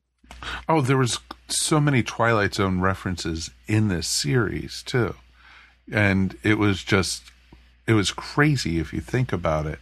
Oh, 0.70 0.80
there 0.82 0.96
was 0.98 1.20
so 1.48 1.80
many 1.82 2.04
Twilight 2.04 2.54
Zone 2.54 2.80
references 2.82 3.50
in 3.68 3.88
this 3.88 4.08
series 4.08 4.84
too, 4.84 5.16
and 5.92 6.38
it 6.44 6.60
was 6.60 6.84
just 6.84 7.24
it 7.88 7.94
was 7.94 8.12
crazy 8.12 8.78
if 8.78 8.94
you 8.94 9.02
think 9.02 9.34
about 9.34 9.66
it. 9.66 9.80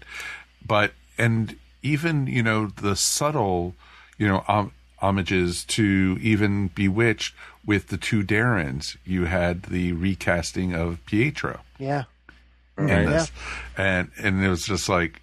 But 0.68 0.94
and 1.18 1.56
even 1.84 2.28
you 2.28 2.44
know 2.44 2.68
the 2.68 2.96
subtle 2.96 3.74
you 4.18 4.28
know 4.28 4.40
hom- 4.40 4.72
homages 4.98 5.64
to 5.66 6.18
even 6.22 6.68
Bewitched 6.70 7.34
with 7.66 7.88
the 7.88 7.98
two 7.98 8.24
Darrens. 8.24 8.98
You 9.06 9.26
had 9.26 9.64
the 9.64 9.94
recasting 9.94 10.74
of 10.74 11.06
Pietro 11.06 11.62
Yeah. 11.80 12.04
in 12.78 12.86
Right. 12.88 13.06
this, 13.08 13.32
and 13.78 14.10
and 14.18 14.44
it 14.44 14.50
was 14.50 14.64
just 14.66 14.88
like, 14.90 15.22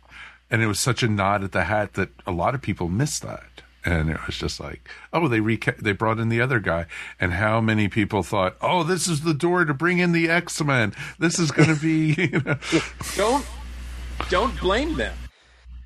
and 0.50 0.62
it 0.62 0.66
was 0.66 0.78
such 0.80 1.02
a 1.02 1.08
nod 1.08 1.42
at 1.44 1.52
the 1.52 1.64
hat 1.64 1.94
that 1.94 2.10
a 2.26 2.32
lot 2.32 2.54
of 2.54 2.62
people 2.62 2.88
missed 2.88 3.22
that. 3.22 3.44
And 3.86 4.08
it 4.08 4.18
was 4.26 4.38
just 4.38 4.60
like, 4.60 4.88
oh, 5.12 5.28
they 5.28 5.40
reca- 5.40 5.76
they 5.76 5.92
brought 5.92 6.18
in 6.18 6.30
the 6.30 6.40
other 6.40 6.58
guy, 6.58 6.86
and 7.20 7.34
how 7.34 7.60
many 7.60 7.86
people 7.88 8.22
thought, 8.22 8.56
oh, 8.62 8.82
this 8.82 9.06
is 9.06 9.20
the 9.22 9.34
door 9.34 9.66
to 9.66 9.74
bring 9.74 9.98
in 9.98 10.12
the 10.12 10.30
X 10.30 10.62
Men. 10.62 10.94
This 11.18 11.38
is 11.38 11.50
going 11.50 11.68
to 11.74 11.78
be, 11.78 12.14
you 12.32 12.40
know. 12.40 12.56
don't 13.14 13.44
don't 14.30 14.58
blame 14.58 14.94
them 14.96 15.14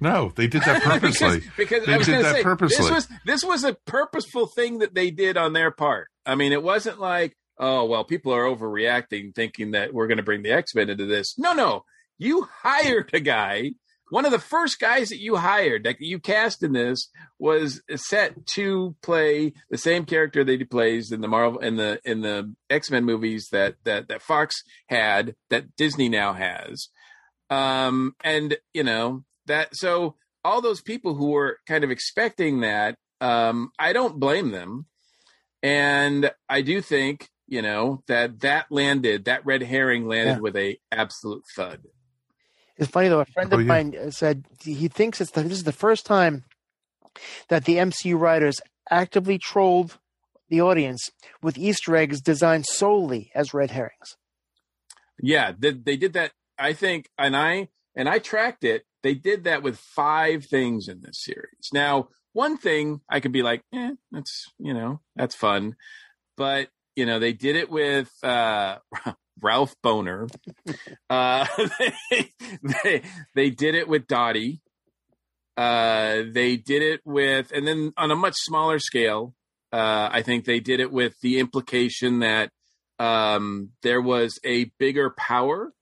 no, 0.01 0.33
they 0.37 0.47
did 0.47 0.63
that 0.63 0.83
purposely. 0.85 1.41
because, 1.57 1.57
because 1.57 1.87
they 1.87 1.95
I 1.95 1.99
was 1.99 2.07
did 2.07 2.25
that 2.25 2.35
say 2.37 2.43
purposely. 2.43 2.77
this 2.85 2.91
was 2.91 3.09
this 3.27 3.45
was 3.45 3.65
a 3.65 3.75
purposeful 3.87 4.47
thing 4.47 4.79
that 4.79 4.95
they 4.95 5.11
did 5.11 5.37
on 5.37 5.53
their 5.53 5.71
part. 5.71 6.09
I 6.27 6.35
mean, 6.35 6.53
it 6.53 6.63
wasn't 6.63 7.01
like, 7.01 7.37
oh 7.59 7.85
well, 7.85 8.05
people 8.05 8.33
are 8.35 8.45
overreacting, 8.45 9.35
thinking 9.35 9.73
that 9.73 9.93
we're 9.93 10.07
going 10.07 10.19
to 10.19 10.23
bring 10.23 10.43
the 10.43 10.53
X 10.53 10.75
Men 10.75 10.91
into 10.91 11.07
this. 11.07 11.35
No, 11.39 11.53
no, 11.53 11.85
you 12.19 12.47
hired 12.63 13.11
a 13.13 13.21
guy. 13.21 13.73
One 14.11 14.25
of 14.25 14.33
the 14.33 14.39
first 14.39 14.81
guys 14.81 15.11
that 15.11 15.21
you 15.21 15.37
hired, 15.37 15.85
that 15.85 16.01
you 16.01 16.19
cast 16.19 16.63
in 16.63 16.73
this, 16.73 17.11
was 17.39 17.83
set 17.95 18.47
to 18.55 18.97
play 19.03 19.53
the 19.69 19.77
same 19.77 20.07
character 20.07 20.43
that 20.45 20.59
he 20.59 20.65
plays 20.65 21.13
in 21.13 21.21
the 21.21 21.29
Marvel 21.29 21.61
in 21.61 21.77
the 21.77 22.01
in 22.07 22.23
the 22.23 22.55
X 22.71 22.91
Men 22.91 23.05
movies 23.05 23.49
that 23.53 23.75
that 23.85 24.09
that 24.09 24.23
Fox 24.23 24.55
had, 24.87 25.35
that 25.51 25.77
Disney 25.77 26.09
now 26.09 26.33
has 26.33 26.89
um 27.51 28.15
and 28.23 28.59
you 28.75 28.85
know 28.85 29.25
that 29.49 29.75
so 29.77 30.15
all 30.45 30.61
those 30.63 30.81
people 30.81 31.15
who 31.15 31.31
were 31.31 31.59
kind 31.67 31.85
of 31.85 31.91
expecting 31.91 32.61
that 32.61 32.95
um 33.21 33.71
i 33.79 33.93
don't 33.93 34.19
blame 34.21 34.51
them 34.53 34.87
and 35.63 36.31
i 36.49 36.63
do 36.63 36.81
think 36.81 37.29
you 37.49 37.61
know 37.63 38.03
that 38.07 38.41
that 38.41 38.67
landed 38.71 39.25
that 39.25 39.45
red 39.45 39.63
herring 39.63 40.07
landed 40.07 40.37
Yeah. 40.37 40.39
with 40.41 40.57
a 40.57 40.79
absolute 40.93 41.43
thud 41.57 41.81
It's 42.77 42.91
funny 42.91 43.09
though. 43.09 43.21
A 43.21 43.25
friend 43.25 43.53
Oh, 43.53 43.57
of 43.59 43.63
yeah. 43.63 43.67
mine 43.67 44.13
said 44.13 44.45
he 44.63 44.87
thinks 44.89 45.21
it's 45.21 45.33
the, 45.33 45.43
this 45.43 45.59
is 45.59 45.65
the 45.65 45.73
first 45.73 46.07
time 46.07 46.45
that 47.49 47.65
the 47.65 47.77
MCU 47.77 48.17
writers 48.19 48.61
actively 48.91 49.37
trolled 49.39 49.99
the 50.49 50.61
audience 50.61 51.11
with 51.43 51.59
Easter 51.59 51.97
eggs 51.97 52.21
designed 52.21 52.67
solely 52.67 53.33
as 53.35 53.53
red 53.53 53.73
herrings. 53.73 54.17
Yeah, 55.21 55.53
they, 55.59 55.73
they 55.73 55.97
did 55.97 56.13
that. 56.13 56.31
I 56.59 56.73
think, 56.73 57.09
and 57.19 57.37
I 57.37 57.69
and 57.99 58.09
I 58.09 58.21
tracked 58.21 58.65
it. 58.65 58.85
They 59.03 59.15
did 59.15 59.45
that 59.45 59.63
with 59.63 59.77
five 59.77 60.47
things 60.47 60.89
in 60.89 61.03
this 61.03 61.23
series. 61.23 61.71
Now, 61.73 62.09
one 62.33 62.57
thing 62.57 63.01
I 63.11 63.21
could 63.21 63.33
be 63.33 63.43
like, 63.43 63.63
eh, 63.75 63.93
that's 64.13 64.47
you 64.59 64.73
know, 64.73 65.01
that's 65.17 65.35
fun, 65.35 65.77
but 66.37 66.69
you 66.97 67.05
know, 67.05 67.19
they 67.19 67.33
did 67.33 67.57
it 67.57 67.69
with 67.71 68.11
uh, 68.23 68.79
Ralph 69.43 69.75
Bohner. 69.85 70.31
Uh, 71.11 71.47
they, 72.11 72.33
they 72.63 73.03
they 73.35 73.51
did 73.51 73.75
it 73.75 73.89
with 73.89 74.07
Dottie. 74.07 74.61
Uh, 75.57 76.23
they 76.31 76.57
did 76.57 76.83
it 76.83 77.01
with, 77.07 77.51
and 77.53 77.67
then 77.67 77.93
on 77.97 78.11
a 78.11 78.17
much 78.17 78.35
smaller 78.37 78.79
scale, 78.79 79.35
uh, 79.73 80.11
I 80.13 80.21
think 80.21 80.45
they 80.45 80.61
did 80.61 80.81
it 80.81 80.93
with 80.93 81.19
the 81.23 81.39
implication 81.39 82.19
that 82.19 82.51
um, 82.99 83.71
there 83.83 84.03
was 84.03 84.39
a 84.45 84.65
bigger 84.79 85.11
power 85.17 85.73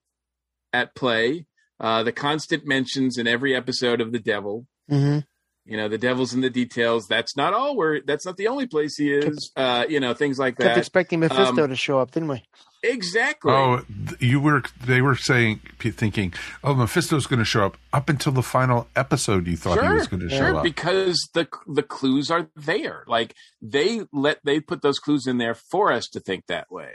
at 0.72 0.94
play. 0.94 1.46
Uh, 1.78 2.02
the 2.02 2.12
constant 2.12 2.66
mentions 2.66 3.18
in 3.18 3.26
every 3.26 3.54
episode 3.54 4.00
of 4.00 4.12
the 4.12 4.18
devil. 4.18 4.66
Mm-hmm. 4.90 5.20
You 5.68 5.76
know, 5.76 5.88
the 5.88 5.98
devil's 5.98 6.32
in 6.32 6.42
the 6.42 6.50
details. 6.50 7.08
That's 7.08 7.36
not 7.36 7.52
all 7.52 7.74
where. 7.76 8.00
That's 8.00 8.24
not 8.24 8.36
the 8.36 8.46
only 8.46 8.66
place 8.68 8.96
he 8.96 9.12
is. 9.12 9.50
Uh, 9.56 9.84
you 9.88 9.98
know, 9.98 10.14
things 10.14 10.38
like 10.38 10.56
Kept 10.58 10.64
that. 10.74 10.78
expecting 10.78 11.18
Mephisto 11.20 11.64
Um, 11.64 11.68
to 11.70 11.74
show 11.74 11.98
up, 11.98 12.12
didn't 12.12 12.28
we? 12.28 12.44
Exactly. 12.84 13.50
Oh, 13.52 13.82
you 14.20 14.38
were. 14.38 14.62
They 14.84 15.02
were 15.02 15.16
saying, 15.16 15.60
thinking, 15.80 16.34
"Oh, 16.62 16.72
Mephisto's 16.74 17.26
going 17.26 17.40
to 17.40 17.44
show 17.44 17.66
up." 17.66 17.76
Up 17.92 18.08
until 18.08 18.30
the 18.30 18.44
final 18.44 18.86
episode, 18.94 19.48
you 19.48 19.56
thought 19.56 19.82
he 19.82 19.88
was 19.92 20.06
going 20.06 20.20
to 20.20 20.28
sure, 20.28 20.50
show 20.50 20.56
up. 20.58 20.62
because 20.62 21.28
the 21.34 21.48
the 21.66 21.82
clues 21.82 22.30
are 22.30 22.48
there. 22.54 23.02
Like 23.08 23.34
they 23.60 24.02
let 24.12 24.38
they 24.44 24.60
put 24.60 24.82
those 24.82 25.00
clues 25.00 25.26
in 25.26 25.38
there 25.38 25.54
for 25.54 25.90
us 25.90 26.06
to 26.10 26.20
think 26.20 26.46
that 26.46 26.70
way. 26.70 26.92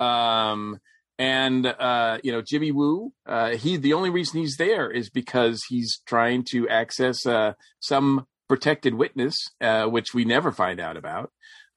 Um, 0.00 0.80
and 1.18 1.66
uh, 1.66 2.18
you 2.22 2.32
know, 2.32 2.42
Jimmy 2.42 2.72
Woo, 2.72 3.12
uh, 3.26 3.50
he 3.50 3.76
the 3.76 3.92
only 3.92 4.10
reason 4.10 4.40
he's 4.40 4.56
there 4.56 4.90
is 4.90 5.10
because 5.10 5.62
he's 5.68 6.00
trying 6.06 6.44
to 6.50 6.68
access 6.68 7.26
uh, 7.26 7.54
some 7.80 8.26
protected 8.48 8.94
witness, 8.94 9.36
uh, 9.60 9.84
which 9.86 10.14
we 10.14 10.24
never 10.24 10.52
find 10.52 10.80
out 10.80 10.96
about. 10.96 11.30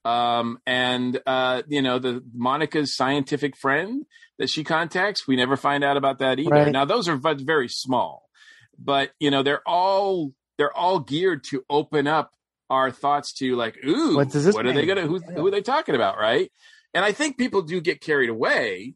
Um, 0.03 0.59
and 0.65 1.19
uh, 1.25 1.63
you 1.67 1.81
know, 1.81 1.99
the 1.99 2.23
Monica's 2.33 2.95
scientific 2.95 3.57
friend 3.57 4.05
that 4.38 4.49
she 4.49 4.63
contacts, 4.63 5.27
we 5.27 5.36
never 5.36 5.57
find 5.57 5.83
out 5.83 5.97
about 5.97 6.19
that 6.19 6.39
either. 6.39 6.49
Right. 6.51 6.71
Now, 6.71 6.86
those 6.86 7.07
are 7.07 7.17
very 7.17 7.69
small, 7.69 8.29
but 8.77 9.11
you 9.19 9.31
know, 9.31 9.43
they're 9.43 9.67
all 9.67 10.31
they're 10.57 10.75
all 10.75 10.99
geared 10.99 11.43
to 11.45 11.63
open 11.69 12.07
up 12.07 12.31
our 12.69 12.91
thoughts 12.91 13.33
to 13.33 13.55
like, 13.55 13.77
ooh, 13.86 14.15
What 14.15 14.31
this 14.31 14.55
are 14.55 14.73
they 14.73 14.86
gonna 14.86 15.07
who, 15.07 15.19
who 15.19 15.47
are 15.47 15.51
they 15.51 15.61
talking 15.61 15.95
about, 15.95 16.17
right? 16.17 16.51
And 16.93 17.03
I 17.03 17.11
think 17.11 17.38
people 17.38 17.61
do 17.61 17.81
get 17.81 17.99
carried 17.99 18.29
away, 18.29 18.95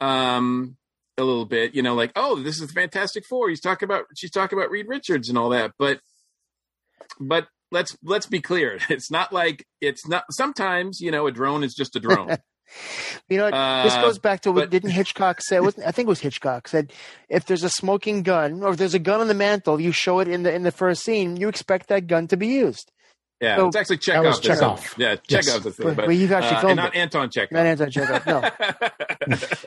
um, 0.00 0.76
a 1.18 1.22
little 1.24 1.44
bit, 1.46 1.74
you 1.74 1.82
know, 1.82 1.94
like, 1.94 2.12
oh, 2.16 2.42
this 2.42 2.60
is 2.60 2.66
the 2.68 2.72
Fantastic 2.72 3.24
Four. 3.26 3.48
He's 3.48 3.60
talking 3.60 3.86
about 3.86 4.04
she's 4.16 4.30
talking 4.30 4.58
about 4.58 4.70
Reed 4.70 4.86
Richards 4.88 5.28
and 5.28 5.38
all 5.38 5.50
that, 5.50 5.72
but 5.78 6.00
but 7.20 7.48
let's 7.70 7.96
let's 8.02 8.26
be 8.26 8.40
clear, 8.40 8.78
it's 8.88 9.10
not 9.10 9.32
like 9.32 9.66
it's 9.80 10.06
not. 10.06 10.24
Sometimes 10.30 11.00
you 11.00 11.10
know, 11.10 11.26
a 11.26 11.32
drone 11.32 11.64
is 11.64 11.74
just 11.74 11.96
a 11.96 12.00
drone. 12.00 12.36
You 13.28 13.36
know, 13.36 13.44
this 13.84 13.94
Uh, 13.94 14.00
goes 14.00 14.18
back 14.18 14.40
to 14.40 14.50
what 14.50 14.62
but- 14.62 14.70
didn't 14.70 14.90
Hitchcock 14.90 15.40
say? 15.42 15.58
I 15.58 15.92
think 15.92 16.06
it 16.06 16.06
was 16.06 16.20
Hitchcock 16.20 16.66
said, 16.66 16.92
if 17.28 17.44
there's 17.44 17.62
a 17.62 17.68
smoking 17.68 18.22
gun 18.22 18.62
or 18.62 18.70
if 18.72 18.78
there's 18.78 18.94
a 18.94 18.98
gun 18.98 19.20
on 19.20 19.28
the 19.28 19.34
mantle, 19.34 19.78
you 19.78 19.92
show 19.92 20.18
it 20.20 20.28
in 20.28 20.44
the 20.44 20.52
in 20.52 20.62
the 20.62 20.72
first 20.72 21.04
scene. 21.04 21.36
You 21.36 21.48
expect 21.48 21.88
that 21.88 22.06
gun 22.06 22.26
to 22.28 22.38
be 22.38 22.46
used. 22.48 22.90
Yeah, 23.40 23.56
So- 23.56 23.66
it's 23.68 23.76
actually 23.76 23.96
That 24.06 24.22
was 24.24 24.40
Chekhov. 24.40 24.60
that's- 24.60 24.82
Chekhov. 24.82 24.94
Yeah, 24.98 25.16
Yes. 25.28 25.44
Chekhov's 25.46 25.64
the 25.64 25.70
thing, 25.72 25.86
But- 25.86 25.96
but, 25.96 26.06
but 26.06 26.16
you've 26.16 26.32
actually 26.32 26.56
uh, 26.56 26.60
filmed 26.60 26.70
and 26.72 26.76
not 26.78 26.94
it. 26.94 26.98
Anton 26.98 27.30
Chekhov. 27.30 27.52
Not 27.52 27.66
anti-Chekhov. 27.66 28.26
No. 28.26 28.50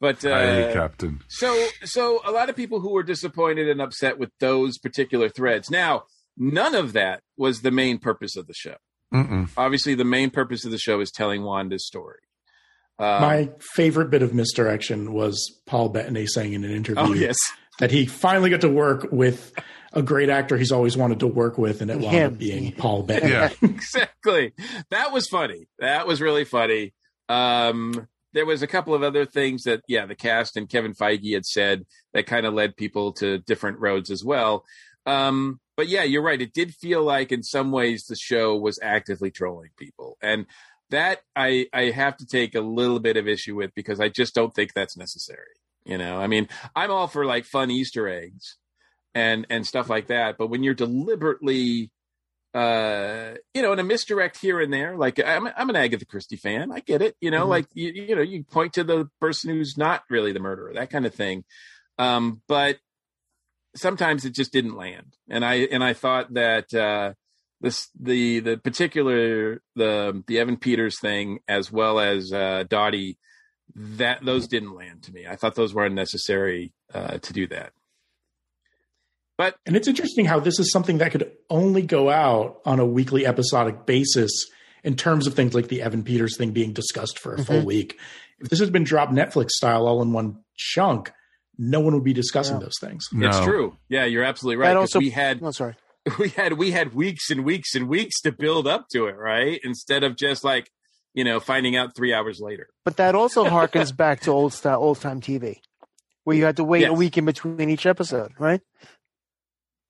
but 0.00 0.24
uh, 0.24 0.30
Aye, 0.30 0.70
Captain. 0.72 1.20
So, 1.28 1.68
so 1.84 2.20
a 2.24 2.30
lot 2.32 2.50
of 2.50 2.56
people 2.56 2.80
who 2.80 2.90
were 2.92 3.02
disappointed 3.04 3.68
and 3.68 3.80
upset 3.80 4.18
with 4.18 4.30
those 4.40 4.78
particular 4.78 5.28
threads. 5.28 5.70
Now, 5.70 6.04
none 6.36 6.74
of 6.74 6.92
that 6.94 7.22
was 7.36 7.60
the 7.62 7.70
main 7.70 7.98
purpose 7.98 8.36
of 8.36 8.46
the 8.46 8.54
show. 8.54 8.76
Mm-mm. 9.14 9.48
Obviously, 9.56 9.94
the 9.94 10.04
main 10.04 10.30
purpose 10.30 10.64
of 10.64 10.70
the 10.70 10.78
show 10.78 11.00
is 11.00 11.10
telling 11.10 11.42
Wanda's 11.42 11.86
story. 11.86 12.18
Um, 12.98 13.20
My 13.22 13.50
favorite 13.74 14.10
bit 14.10 14.22
of 14.22 14.34
misdirection 14.34 15.12
was 15.12 15.60
Paul 15.66 15.88
Bettany 15.90 16.26
saying 16.26 16.52
in 16.52 16.64
an 16.64 16.70
interview 16.72 17.02
oh 17.02 17.12
yes, 17.12 17.36
that 17.78 17.90
he 17.90 18.06
finally 18.06 18.50
got 18.50 18.60
to 18.62 18.68
work 18.68 19.08
with 19.10 19.52
a 19.92 20.02
great 20.02 20.28
actor 20.28 20.56
he's 20.56 20.72
always 20.72 20.96
wanted 20.96 21.20
to 21.20 21.26
work 21.26 21.58
with, 21.58 21.80
and 21.82 21.90
it 21.90 21.98
wound 21.98 22.16
Him. 22.16 22.32
up 22.32 22.38
being 22.38 22.72
Paul 22.72 23.02
Bettany. 23.02 23.32
Yeah. 23.32 23.50
exactly. 23.62 24.52
That 24.90 25.12
was 25.12 25.28
funny. 25.28 25.68
That 25.78 26.06
was 26.06 26.20
really 26.20 26.44
funny. 26.44 26.94
Um, 27.28 28.08
there 28.32 28.46
was 28.46 28.62
a 28.62 28.66
couple 28.66 28.94
of 28.94 29.02
other 29.02 29.26
things 29.26 29.64
that, 29.64 29.82
yeah, 29.86 30.06
the 30.06 30.14
cast 30.14 30.56
and 30.56 30.68
Kevin 30.68 30.94
Feige 30.94 31.34
had 31.34 31.44
said 31.44 31.84
that 32.14 32.26
kind 32.26 32.46
of 32.46 32.54
led 32.54 32.76
people 32.76 33.12
to 33.14 33.38
different 33.38 33.78
roads 33.78 34.10
as 34.10 34.24
well. 34.24 34.64
Um, 35.04 35.60
but 35.76 35.88
yeah, 35.88 36.02
you're 36.02 36.22
right. 36.22 36.40
It 36.40 36.54
did 36.54 36.74
feel 36.74 37.02
like 37.02 37.32
in 37.32 37.42
some 37.42 37.72
ways 37.72 38.06
the 38.06 38.16
show 38.16 38.56
was 38.56 38.78
actively 38.82 39.30
trolling 39.30 39.70
people. 39.76 40.16
And 40.22 40.46
that 40.90 41.20
I, 41.34 41.66
I 41.72 41.84
have 41.90 42.16
to 42.18 42.26
take 42.26 42.54
a 42.54 42.60
little 42.60 43.00
bit 43.00 43.16
of 43.16 43.26
issue 43.28 43.56
with 43.56 43.74
because 43.74 44.00
I 44.00 44.08
just 44.08 44.34
don't 44.34 44.54
think 44.54 44.72
that's 44.72 44.96
necessary. 44.96 45.56
You 45.84 45.98
know, 45.98 46.18
I 46.18 46.26
mean, 46.26 46.48
I'm 46.76 46.90
all 46.90 47.08
for 47.08 47.24
like 47.24 47.44
fun 47.44 47.70
Easter 47.70 48.08
eggs 48.08 48.56
and, 49.14 49.46
and 49.50 49.66
stuff 49.66 49.88
like 49.90 50.08
that. 50.08 50.36
But 50.38 50.48
when 50.48 50.62
you're 50.62 50.74
deliberately, 50.74 51.90
uh, 52.54 53.34
you 53.54 53.62
know, 53.62 53.72
in 53.72 53.78
a 53.78 53.82
misdirect 53.84 54.38
here 54.38 54.60
and 54.60 54.72
there. 54.72 54.94
Like 54.96 55.18
I'm, 55.24 55.48
I'm 55.56 55.70
an 55.70 55.76
Agatha 55.76 56.04
Christie 56.04 56.36
fan. 56.36 56.70
I 56.70 56.80
get 56.80 57.00
it. 57.00 57.16
You 57.20 57.30
know, 57.30 57.46
Mhm. 57.46 57.48
like 57.48 57.66
you, 57.72 57.90
you 57.92 58.14
know, 58.14 58.20
you 58.22 58.44
point 58.44 58.74
to 58.74 58.84
the 58.84 59.08
person 59.20 59.50
who's 59.50 59.78
not 59.78 60.02
really 60.10 60.32
the 60.32 60.40
murderer, 60.40 60.72
that 60.74 60.90
kind 60.90 61.06
of 61.06 61.14
thing. 61.14 61.44
Um, 61.98 62.42
but 62.48 62.78
sometimes 63.74 64.24
it 64.24 64.34
just 64.34 64.52
didn't 64.52 64.76
land, 64.76 65.16
and 65.30 65.44
I 65.44 65.54
and 65.70 65.82
I 65.82 65.94
thought 65.94 66.34
that 66.34 66.72
uh, 66.74 67.14
this 67.60 67.88
the 67.98 68.40
the 68.40 68.56
particular 68.58 69.62
the 69.76 70.22
the 70.26 70.38
Evan 70.38 70.56
Peters 70.58 71.00
thing 71.00 71.38
as 71.48 71.72
well 71.72 72.00
as 72.00 72.32
uh, 72.32 72.64
Dottie 72.68 73.18
that 73.74 74.22
those 74.24 74.46
didn't 74.48 74.74
land 74.74 75.04
to 75.04 75.12
me. 75.12 75.26
I 75.26 75.36
thought 75.36 75.54
those 75.54 75.72
were 75.72 75.86
unnecessary 75.86 76.72
uh, 76.92 77.16
to 77.18 77.32
do 77.32 77.46
that. 77.46 77.72
But 79.42 79.56
And 79.66 79.76
it's 79.76 79.88
interesting 79.88 80.24
how 80.24 80.38
this 80.40 80.58
is 80.60 80.70
something 80.72 80.98
that 80.98 81.10
could 81.12 81.30
only 81.50 81.82
go 81.82 82.10
out 82.10 82.60
on 82.64 82.78
a 82.78 82.86
weekly 82.86 83.26
episodic 83.26 83.86
basis 83.86 84.30
in 84.84 84.94
terms 84.96 85.26
of 85.26 85.34
things 85.34 85.54
like 85.54 85.68
the 85.68 85.82
Evan 85.82 86.02
Peters 86.04 86.36
thing 86.36 86.52
being 86.52 86.72
discussed 86.72 87.18
for 87.18 87.34
a 87.34 87.44
full 87.44 87.60
Mhm. 87.62 87.64
week. 87.64 87.98
If 88.40 88.48
this 88.50 88.60
had 88.60 88.72
been 88.72 88.84
dropped 88.84 89.12
Netflix 89.12 89.50
style 89.50 89.86
all 89.86 90.00
in 90.02 90.12
one 90.12 90.38
chunk, 90.56 91.12
no 91.58 91.80
one 91.80 91.94
would 91.94 92.04
be 92.04 92.12
discussing 92.12 92.56
Yeah. 92.56 92.64
those 92.66 92.78
things. 92.80 93.06
it's 93.12 93.40
true. 93.40 93.76
Yeah, 93.88 94.04
you're 94.04 94.24
absolutely 94.24 94.56
right. 94.56 94.76
Also- 94.76 94.98
we 94.98 95.10
had 95.10 95.40
Oh, 95.42 95.50
sorry. 95.50 95.74
we 96.18 96.28
had 96.30 96.54
we 96.54 96.72
had 96.72 96.94
weeks 96.94 97.30
and 97.30 97.44
weeks 97.44 97.74
and 97.74 97.88
weeks 97.88 98.20
to 98.22 98.32
build 98.32 98.66
up 98.66 98.88
to 98.92 99.06
it, 99.06 99.16
right? 99.16 99.60
Instead 99.64 100.02
of 100.04 100.16
just 100.16 100.42
like 100.44 100.70
you 101.14 101.22
know 101.24 101.38
finding 101.40 101.76
out 101.76 101.94
three 101.94 102.12
hours 102.12 102.40
later. 102.40 102.68
But 102.84 102.96
that 102.96 103.14
also 103.14 103.44
harkens 103.56 103.96
back 103.96 104.20
to 104.22 104.30
old 104.30 104.52
style, 104.52 104.80
old 104.80 105.00
time 105.00 105.20
TV, 105.20 105.60
where 106.24 106.36
you 106.36 106.44
had 106.44 106.56
to 106.56 106.64
wait 106.64 106.84
a 106.84 106.92
week 106.92 107.16
in 107.18 107.24
between 107.24 107.68
each 107.70 107.86
episode, 107.86 108.32
right? 108.38 108.60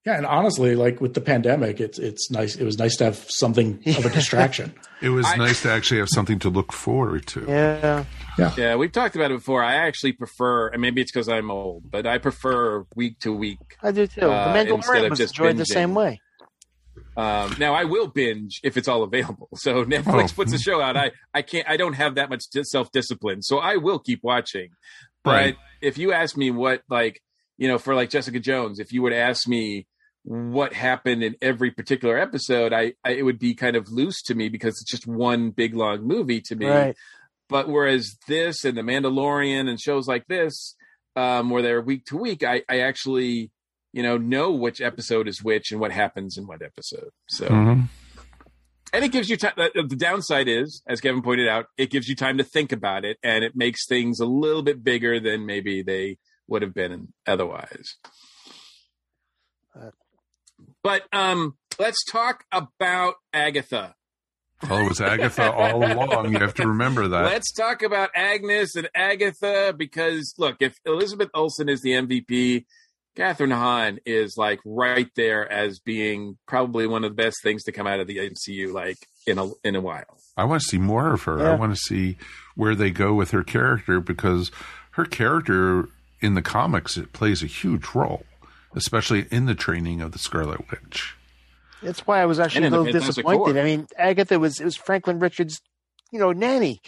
Yeah, 0.04 0.16
and 0.16 0.26
honestly, 0.26 0.74
like 0.74 1.00
with 1.00 1.14
the 1.14 1.20
pandemic, 1.20 1.78
it's 1.80 1.98
it's 1.98 2.28
nice. 2.30 2.56
It 2.56 2.64
was 2.64 2.76
nice 2.76 2.96
to 2.96 3.04
have 3.04 3.24
something 3.28 3.80
of 3.86 4.04
a 4.04 4.10
distraction. 4.18 4.74
It 5.00 5.10
was 5.10 5.26
I- 5.26 5.36
nice 5.36 5.62
to 5.62 5.70
actually 5.70 5.98
have 6.00 6.08
something 6.12 6.40
to 6.40 6.48
look 6.50 6.72
forward 6.72 7.26
to. 7.28 7.44
Yeah. 7.46 8.04
Yeah, 8.56 8.76
we've 8.76 8.90
talked 8.90 9.14
about 9.14 9.30
it 9.30 9.34
before. 9.38 9.62
I 9.62 9.74
actually 9.74 10.12
prefer, 10.12 10.68
and 10.68 10.80
maybe 10.82 11.02
it's 11.02 11.12
because 11.12 11.28
I'm 11.28 11.50
old, 11.50 11.90
but 11.90 12.06
I 12.06 12.16
prefer 12.18 12.84
week 12.96 13.18
to 13.20 13.32
week. 13.32 13.58
I 13.82 13.92
do 13.92 14.06
too. 14.06 14.22
Uh, 14.22 14.52
the 14.52 14.58
instead 14.60 14.82
Mandalorian 14.96 15.04
of 15.04 15.10
was 15.10 15.18
just 15.20 15.38
enjoyed 15.38 15.56
the 15.58 15.62
binging. 15.64 15.66
same 15.66 15.94
way. 15.94 16.20
Um, 17.16 17.54
now 17.58 17.74
I 17.74 17.84
will 17.84 18.08
binge 18.08 18.60
if 18.64 18.76
it's 18.76 18.88
all 18.88 19.02
available. 19.02 19.48
So 19.54 19.84
Netflix 19.84 20.30
Oh. 20.32 20.36
puts 20.36 20.52
a 20.52 20.58
show 20.58 20.80
out. 20.80 20.96
I 20.96 21.12
I 21.34 21.42
can't. 21.42 21.68
I 21.68 21.76
don't 21.76 21.92
have 21.94 22.14
that 22.16 22.28
much 22.30 22.42
self 22.62 22.90
discipline, 22.90 23.42
so 23.42 23.58
I 23.58 23.76
will 23.76 23.98
keep 23.98 24.20
watching. 24.22 24.70
But 25.22 25.30
Right. 25.30 25.56
if 25.80 25.98
you 25.98 26.12
ask 26.12 26.36
me 26.36 26.50
what 26.50 26.82
like 26.88 27.20
you 27.58 27.68
know 27.68 27.78
for 27.78 27.94
like 27.94 28.10
Jessica 28.10 28.40
Jones, 28.40 28.78
if 28.80 28.92
you 28.92 29.02
would 29.02 29.12
ask 29.12 29.46
me 29.46 29.86
what 30.24 30.72
happened 30.72 31.22
in 31.22 31.34
every 31.42 31.70
particular 31.70 32.16
episode, 32.18 32.72
I, 32.72 32.94
I 33.04 33.10
it 33.12 33.22
would 33.22 33.38
be 33.38 33.54
kind 33.54 33.76
of 33.76 33.90
loose 33.90 34.22
to 34.22 34.34
me 34.34 34.48
because 34.48 34.74
it's 34.80 34.90
just 34.90 35.06
one 35.06 35.50
big 35.50 35.74
long 35.74 36.02
movie 36.06 36.40
to 36.42 36.56
me. 36.56 36.66
Right. 36.66 36.96
But 37.48 37.68
whereas 37.68 38.16
this 38.28 38.64
and 38.64 38.78
The 38.78 38.82
Mandalorian 38.82 39.68
and 39.68 39.78
shows 39.80 40.06
like 40.06 40.26
this, 40.28 40.74
um, 41.16 41.50
where 41.50 41.60
they're 41.62 41.82
week 41.82 42.06
to 42.06 42.16
week, 42.16 42.42
I, 42.44 42.62
I 42.68 42.80
actually, 42.80 43.50
you 43.92 44.02
know, 44.02 44.16
know 44.16 44.52
which 44.52 44.80
episode 44.80 45.28
is 45.28 45.42
which 45.42 45.70
and 45.72 45.80
what 45.80 45.92
happens 45.92 46.38
in 46.38 46.46
what 46.46 46.62
episode. 46.62 47.10
So, 47.28 47.48
Mhm. 47.48 47.88
and 48.92 49.04
it 49.04 49.12
gives 49.12 49.28
you 49.28 49.36
time. 49.36 49.52
The 49.56 49.84
the 49.88 49.96
downside 49.96 50.48
is, 50.48 50.82
as 50.86 51.00
Kevin 51.00 51.20
pointed 51.22 51.48
out, 51.48 51.66
it 51.76 51.90
gives 51.90 52.08
you 52.08 52.14
time 52.14 52.38
to 52.38 52.44
think 52.44 52.72
about 52.72 53.04
it, 53.04 53.18
and 53.22 53.44
it 53.44 53.54
makes 53.56 53.86
things 53.86 54.20
a 54.20 54.26
little 54.26 54.62
bit 54.62 54.82
bigger 54.82 55.20
than 55.20 55.44
maybe 55.44 55.82
they 55.82 56.18
would 56.46 56.62
have 56.62 56.72
been 56.74 57.12
otherwise. 57.26 57.96
But 60.82 61.02
um, 61.12 61.56
let's 61.78 62.04
talk 62.10 62.44
about 62.52 63.14
Agatha. 63.32 63.94
Well, 64.68 64.84
it 64.84 64.88
was 64.88 65.00
Agatha 65.00 65.52
all 65.52 65.84
along. 65.92 66.32
You 66.32 66.38
have 66.38 66.54
to 66.54 66.68
remember 66.68 67.08
that. 67.08 67.24
Let's 67.24 67.52
talk 67.52 67.82
about 67.82 68.10
Agnes 68.14 68.76
and 68.76 68.88
Agatha 68.94 69.74
because 69.76 70.34
look, 70.38 70.56
if 70.60 70.76
Elizabeth 70.86 71.30
Olsen 71.34 71.68
is 71.68 71.80
the 71.80 71.90
MVP, 71.90 72.64
Kathryn 73.16 73.52
Hahn 73.52 73.98
is 74.06 74.36
like 74.36 74.60
right 74.64 75.08
there 75.16 75.50
as 75.50 75.78
being 75.80 76.38
probably 76.46 76.86
one 76.86 77.04
of 77.04 77.10
the 77.10 77.22
best 77.22 77.36
things 77.42 77.64
to 77.64 77.72
come 77.72 77.86
out 77.86 78.00
of 78.00 78.06
the 78.06 78.18
MCU 78.18 78.72
like 78.72 78.96
in 79.26 79.38
a 79.38 79.50
in 79.64 79.76
a 79.76 79.80
while. 79.80 80.18
I 80.36 80.44
want 80.44 80.62
to 80.62 80.68
see 80.68 80.78
more 80.78 81.12
of 81.12 81.24
her. 81.24 81.46
I 81.46 81.54
want 81.56 81.74
to 81.74 81.80
see 81.80 82.16
where 82.54 82.74
they 82.74 82.90
go 82.90 83.12
with 83.12 83.32
her 83.32 83.42
character 83.42 84.00
because 84.00 84.50
her 84.92 85.04
character 85.04 85.88
in 86.20 86.34
the 86.34 86.42
comics 86.42 86.96
it 86.96 87.12
plays 87.12 87.42
a 87.42 87.46
huge 87.46 87.94
role, 87.94 88.24
especially 88.74 89.26
in 89.30 89.46
the 89.46 89.54
training 89.54 90.00
of 90.00 90.12
the 90.12 90.18
Scarlet 90.18 90.70
Witch. 90.70 91.14
That's 91.82 92.06
why 92.06 92.20
I 92.22 92.26
was 92.26 92.38
actually 92.38 92.64
a 92.64 92.66
And 92.66 92.74
in 92.74 92.78
the 92.84 92.92
little 92.92 93.00
disappointed. 93.08 93.56
I 93.58 93.64
mean, 93.64 93.86
Agatha 93.98 94.38
was 94.38 94.60
it 94.60 94.64
was 94.64 94.76
Franklin 94.76 95.18
Richards, 95.18 95.60
you 96.12 96.18
know, 96.18 96.32
nanny. 96.32 96.80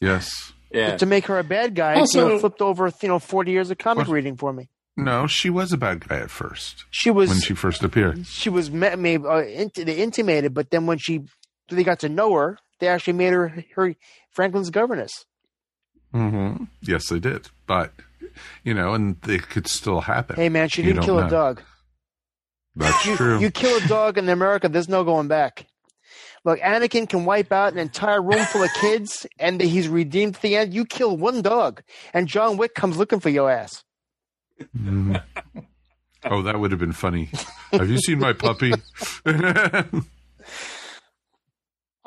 Yes. 0.00 0.52
To 0.72 1.06
make 1.06 1.26
her 1.26 1.38
a 1.38 1.44
bad 1.44 1.74
guy, 1.74 1.96
you 1.96 2.06
know, 2.14 2.38
flipped 2.38 2.60
over, 2.60 2.92
you 3.02 3.08
know, 3.08 3.18
forty 3.18 3.50
years 3.52 3.70
of 3.70 3.78
comic 3.78 4.06
reading 4.06 4.36
for 4.36 4.52
me. 4.52 4.68
No, 4.96 5.26
she 5.26 5.48
was 5.48 5.72
a 5.72 5.76
bad 5.76 6.06
guy 6.08 6.18
at 6.18 6.30
first. 6.30 6.84
She 6.90 7.10
was 7.10 7.28
when 7.30 7.40
she 7.40 7.54
first 7.54 7.82
appeared. 7.82 8.26
she 8.26 8.50
was 8.50 8.70
ma- 8.70 8.96
maybe 8.96 9.24
uh, 9.24 9.38
int- 9.38 9.74
they 9.74 9.96
intimated, 9.96 10.54
but 10.54 10.70
then 10.70 10.86
when 10.86 10.98
she 10.98 11.22
they 11.70 11.84
got 11.84 12.00
to 12.00 12.08
know 12.08 12.34
her, 12.34 12.58
they 12.80 12.88
actually 12.88 13.12
made 13.14 13.32
her 13.32 13.64
her 13.76 13.94
Franklin's 14.30 14.70
governess. 14.70 15.24
hmm 16.12 16.64
Yes, 16.82 17.08
they 17.08 17.18
did, 17.18 17.48
but 17.66 17.92
you 18.64 18.74
know, 18.74 18.94
and 18.94 19.16
it 19.28 19.48
could 19.48 19.66
still 19.66 20.00
happen. 20.02 20.36
Hey 20.36 20.48
man, 20.48 20.68
she 20.68 20.82
You 20.82 20.92
didn't 20.92 21.04
kill 21.04 21.20
know. 21.20 21.26
a 21.26 21.30
dog. 21.30 21.62
That's 22.76 23.06
you, 23.06 23.16
true. 23.16 23.38
You 23.40 23.50
kill 23.50 23.76
a 23.82 23.88
dog 23.88 24.18
in 24.18 24.28
America, 24.28 24.68
there's 24.68 24.88
no 24.88 25.04
going 25.04 25.28
back. 25.28 25.66
Look, 26.44 26.60
Anakin 26.60 27.08
can 27.08 27.24
wipe 27.24 27.50
out 27.52 27.72
an 27.72 27.78
entire 27.80 28.22
room 28.22 28.44
full 28.46 28.62
of 28.62 28.70
kids, 28.80 29.26
and 29.38 29.60
he's 29.60 29.88
redeemed 29.88 30.36
at 30.36 30.42
the 30.42 30.56
end. 30.56 30.72
You 30.72 30.84
kill 30.84 31.16
one 31.16 31.42
dog, 31.42 31.82
and 32.14 32.28
John 32.28 32.56
Wick 32.56 32.74
comes 32.74 32.96
looking 32.96 33.20
for 33.20 33.28
your 33.28 33.50
ass. 33.50 33.82
Mhm. 34.76 35.22
Oh, 36.24 36.42
that 36.42 36.58
would 36.58 36.70
have 36.72 36.80
been 36.80 36.92
funny. 36.92 37.30
Have 37.72 37.88
you 37.88 37.98
seen 37.98 38.18
my 38.18 38.32
puppy? 38.32 38.72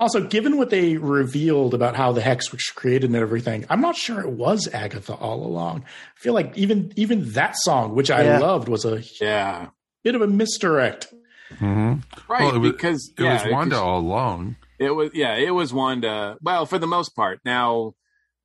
Also, 0.01 0.19
given 0.27 0.57
what 0.57 0.71
they 0.71 0.97
revealed 0.97 1.73
about 1.75 1.95
how 1.95 2.11
the 2.11 2.21
hex 2.21 2.51
was 2.51 2.63
created 2.75 3.09
and 3.11 3.15
everything, 3.15 3.65
I'm 3.69 3.79
not 3.81 3.95
sure 3.95 4.19
it 4.19 4.31
was 4.31 4.67
Agatha 4.73 5.13
all 5.13 5.45
along. 5.45 5.83
I 5.85 6.19
feel 6.19 6.33
like 6.33 6.57
even 6.57 6.91
even 6.95 7.31
that 7.33 7.55
song, 7.57 7.95
which 7.95 8.09
I 8.11 8.23
Yeah. 8.23 8.39
loved, 8.39 8.67
was 8.67 8.83
a 8.83 9.03
yeah 9.21 9.67
bit 10.03 10.15
of 10.15 10.21
a 10.21 10.27
misdirect. 10.27 11.13
hmm 11.59 11.93
Right, 12.27 12.41
Well, 12.41 12.55
it 12.55 12.59
was, 12.59 12.71
because 12.71 13.13
it 13.17 13.23
yeah, 13.23 13.43
was 13.43 13.51
Wanda 13.51 13.75
because- 13.75 13.79
all 13.83 13.99
along. 13.99 14.55
It 14.79 14.89
was 14.95 15.11
yeah, 15.13 15.35
it 15.35 15.51
was 15.51 15.71
Wanda. 15.71 16.37
Well, 16.41 16.65
for 16.65 16.79
the 16.79 16.87
most 16.87 17.15
part. 17.15 17.39
Now, 17.45 17.93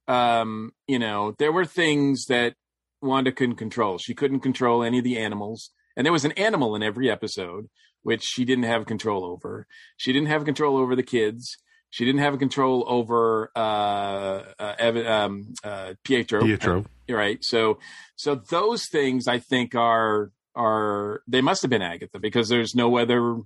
um, 0.09 0.73
you 0.87 0.99
know, 0.99 1.35
there 1.39 1.53
were 1.53 1.65
things 1.65 2.27
that 2.27 2.55
Wanda 3.01 3.33
couldn't 3.33 3.57
control. 3.57 3.97
She 3.99 4.15
couldn't 4.15 4.41
control 4.41 4.83
any 4.83 4.99
of 4.99 5.05
the 5.05 5.17
animals, 5.19 5.71
and 5.97 6.05
there 6.05 6.13
was 6.13 6.27
an 6.27 6.33
animal 6.33 6.77
in 6.77 6.83
every 6.83 7.11
episode 7.11 7.69
which 8.07 8.23
she 8.23 8.45
didn't 8.45 8.67
have 8.67 8.87
control 8.87 9.25
over. 9.25 9.67
She 9.97 10.13
didn't 10.13 10.29
have 10.29 10.45
control 10.45 10.77
over 10.77 10.95
the 10.95 11.03
kids. 11.03 11.57
She 11.91 12.05
didn't 12.05 12.21
have 12.21 12.39
control 12.39 12.85
over 12.87 13.51
uh, 13.57 14.45
uh, 14.61 14.75
Evan, 14.79 15.07
um, 15.09 15.55
uh, 15.65 15.95
Pietro. 16.05 16.41
Pietro. 16.41 16.85
You're 17.09 17.19
right. 17.19 17.39
So, 17.43 17.81
so 18.15 18.37
those 18.37 18.85
things 18.93 19.27
I 19.27 19.41
think 19.41 19.75
are 19.75 20.31
are 20.55 21.23
they 21.27 21.41
must 21.41 21.63
have 21.63 21.71
been 21.71 21.83
Agatha 21.83 22.21
because 22.21 22.49
there's 22.49 22.77
no 22.77 22.97
other 22.97 23.39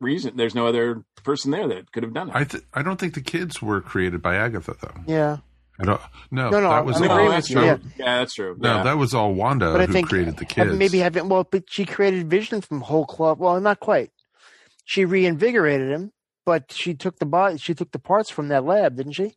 reason. 0.00 0.36
There's 0.36 0.56
no 0.56 0.66
other 0.66 1.04
person 1.22 1.52
there 1.52 1.68
that 1.68 1.92
could 1.92 2.02
have 2.02 2.12
done 2.12 2.30
it. 2.30 2.34
I 2.34 2.42
th- 2.42 2.64
I 2.74 2.82
don't 2.82 2.98
think 2.98 3.14
the 3.14 3.22
kids 3.22 3.62
were 3.62 3.80
created 3.80 4.20
by 4.20 4.34
Agatha 4.34 4.74
though. 4.80 5.00
Yeah, 5.06 5.36
I 5.80 5.84
don't. 5.84 6.00
No, 6.30 6.50
No, 6.50 6.60
no, 6.60 6.68
that 6.70 6.84
was 6.84 6.96
all. 6.96 7.04
agreeing 7.10 7.30
that's 7.30 7.48
true. 7.48 7.64
yeah. 7.64 7.76
Yeah. 7.98 8.18
that's 8.18 8.34
true. 8.34 8.56
No, 8.58 8.76
yeah. 8.76 8.82
that 8.84 8.98
was 8.98 9.14
all 9.14 9.34
Wanda 9.34 9.72
but 9.72 9.80
I 9.80 9.86
who 9.86 9.92
think 9.92 10.08
created 10.08 10.36
the 10.36 10.44
have- 10.44 10.48
kids. 10.68 10.76
maybe 10.76 10.98
having 10.98 11.28
well, 11.28 11.44
but 11.50 11.64
she 11.68 11.84
created 11.84 12.28
Vision 12.28 12.60
from 12.60 12.82
whole 12.82 13.06
cloth. 13.06 13.38
Well, 13.38 13.60
not 13.60 13.80
quite. 13.80 14.10
She 14.84 15.04
reinvigorated 15.04 15.90
him, 15.90 16.12
but 16.44 16.72
she 16.72 16.94
took 16.94 17.18
the 17.18 17.26
body. 17.26 17.56
She 17.58 17.74
took 17.74 17.90
the 17.92 17.98
parts 17.98 18.30
from 18.30 18.48
that 18.48 18.64
lab, 18.64 18.96
didn't 18.96 19.12
she? 19.12 19.34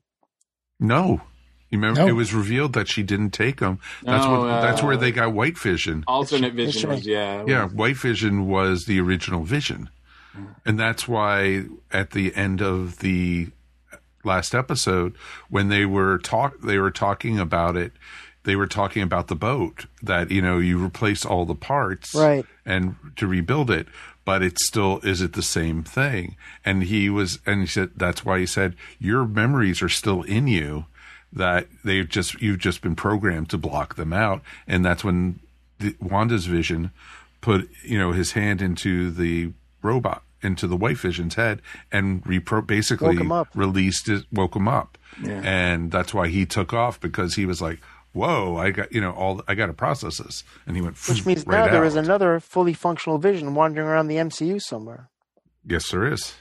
No. 0.79 1.21
You 1.69 1.79
remember 1.79 2.01
No. 2.01 2.07
it 2.07 2.11
was 2.13 2.33
revealed 2.33 2.73
that 2.73 2.87
she 2.87 3.01
didn't 3.01 3.31
take 3.31 3.59
them. 3.59 3.79
That's 4.03 4.23
No, 4.25 4.41
what 4.41 4.61
that's 4.61 4.83
where 4.83 4.93
uh, 4.95 4.97
they 4.97 5.11
got 5.11 5.33
white 5.33 5.57
vision. 5.57 6.03
alternate 6.07 6.53
vision 6.53 6.89
right. 6.89 6.95
was 6.97 7.07
yeah. 7.07 7.43
Yeah, 7.47 7.67
white 7.67 7.97
vision 7.97 8.47
was 8.47 8.85
the 8.85 8.99
original 8.99 9.43
vision. 9.43 9.89
And 10.65 10.77
that's 10.77 11.07
why 11.07 11.63
at 11.91 12.11
the 12.11 12.35
end 12.35 12.61
of 12.61 12.99
the 12.99 13.47
last 14.25 14.53
episode 14.55 15.15
when 15.49 15.69
they 15.69 15.85
were 15.85 16.17
talk 16.17 16.59
they 16.61 16.77
were 16.77 16.91
talking 16.91 17.39
about 17.39 17.75
it, 17.77 17.91
they 18.43 18.55
were 18.55 18.67
talking 18.67 19.01
about 19.03 19.27
the 19.27 19.35
boat 19.35 19.85
that 20.03 20.31
you 20.31 20.41
know 20.41 20.57
you 20.59 20.83
replace 20.83 21.25
all 21.25 21.45
the 21.45 21.55
parts 21.55 22.13
Right. 22.15 22.45
and 22.65 22.95
to 23.17 23.27
rebuild 23.27 23.69
it 23.71 23.87
but 24.23 24.41
it's 24.41 24.65
still 24.65 24.99
is 25.03 25.21
it 25.21 25.33
the 25.33 25.41
same 25.43 25.83
thing 25.83 26.35
and 26.63 26.83
he 26.83 27.09
was 27.09 27.39
and 27.45 27.61
he 27.61 27.67
said 27.67 27.91
that's 27.95 28.25
why 28.25 28.39
he 28.39 28.45
said 28.45 28.75
your 28.99 29.25
memories 29.25 29.81
are 29.81 29.89
still 29.89 30.23
in 30.23 30.47
you 30.47 30.85
that 31.33 31.67
they've 31.83 32.07
just 32.09 32.41
you've 32.41 32.59
just 32.59 32.81
been 32.81 32.95
programmed 32.95 33.49
to 33.49 33.57
block 33.57 33.95
them 33.95 34.13
out 34.13 34.41
and 34.67 34.83
that's 34.85 35.03
when 35.03 35.39
the, 35.79 35.95
Wanda's 35.99 36.45
vision 36.45 36.91
put 37.41 37.69
you 37.83 37.97
know 37.99 38.13
his 38.13 38.31
hand 38.33 38.61
into 38.61 39.11
the 39.11 39.51
robot 39.81 40.23
into 40.45 40.67
the 40.67 40.77
white 40.77 40.97
vision's 40.97 41.35
head 41.35 41.61
and 41.91 42.23
repro 42.23 42.65
basically 42.65 43.09
Woke 43.15 43.19
him 43.21 43.31
up. 43.33 43.47
released 43.55 44.07
it 44.07 44.25
woke 44.31 44.55
him 44.55 44.67
up 44.67 44.97
Yeah. 45.21 45.41
and 45.43 45.91
that's 45.91 46.13
why 46.13 46.27
he 46.29 46.45
took 46.45 46.71
off 46.73 46.99
because 47.01 47.35
he 47.35 47.45
was 47.45 47.61
like 47.61 47.79
whoa 48.13 48.55
i 48.55 48.71
got 48.71 48.93
you 48.93 49.01
know 49.01 49.11
all 49.11 49.41
i 49.47 49.55
got 49.55 49.65
to 49.65 49.73
process 49.73 50.19
this 50.19 50.43
and 50.65 50.75
he 50.77 50.81
went 50.81 50.95
Which 51.09 51.25
means 51.25 51.45
right 51.45 51.65
now 51.65 51.71
there 51.71 51.81
out. 51.83 51.87
is 51.87 51.95
another 51.97 52.39
fully 52.39 52.73
functional 52.73 53.17
Vision 53.17 53.55
wandering 53.55 53.87
around 53.87 54.07
the 54.07 54.15
MCU 54.15 54.61
somewhere. 54.61 55.09
yes 55.65 55.89
there 55.91 56.05
is 56.13 56.33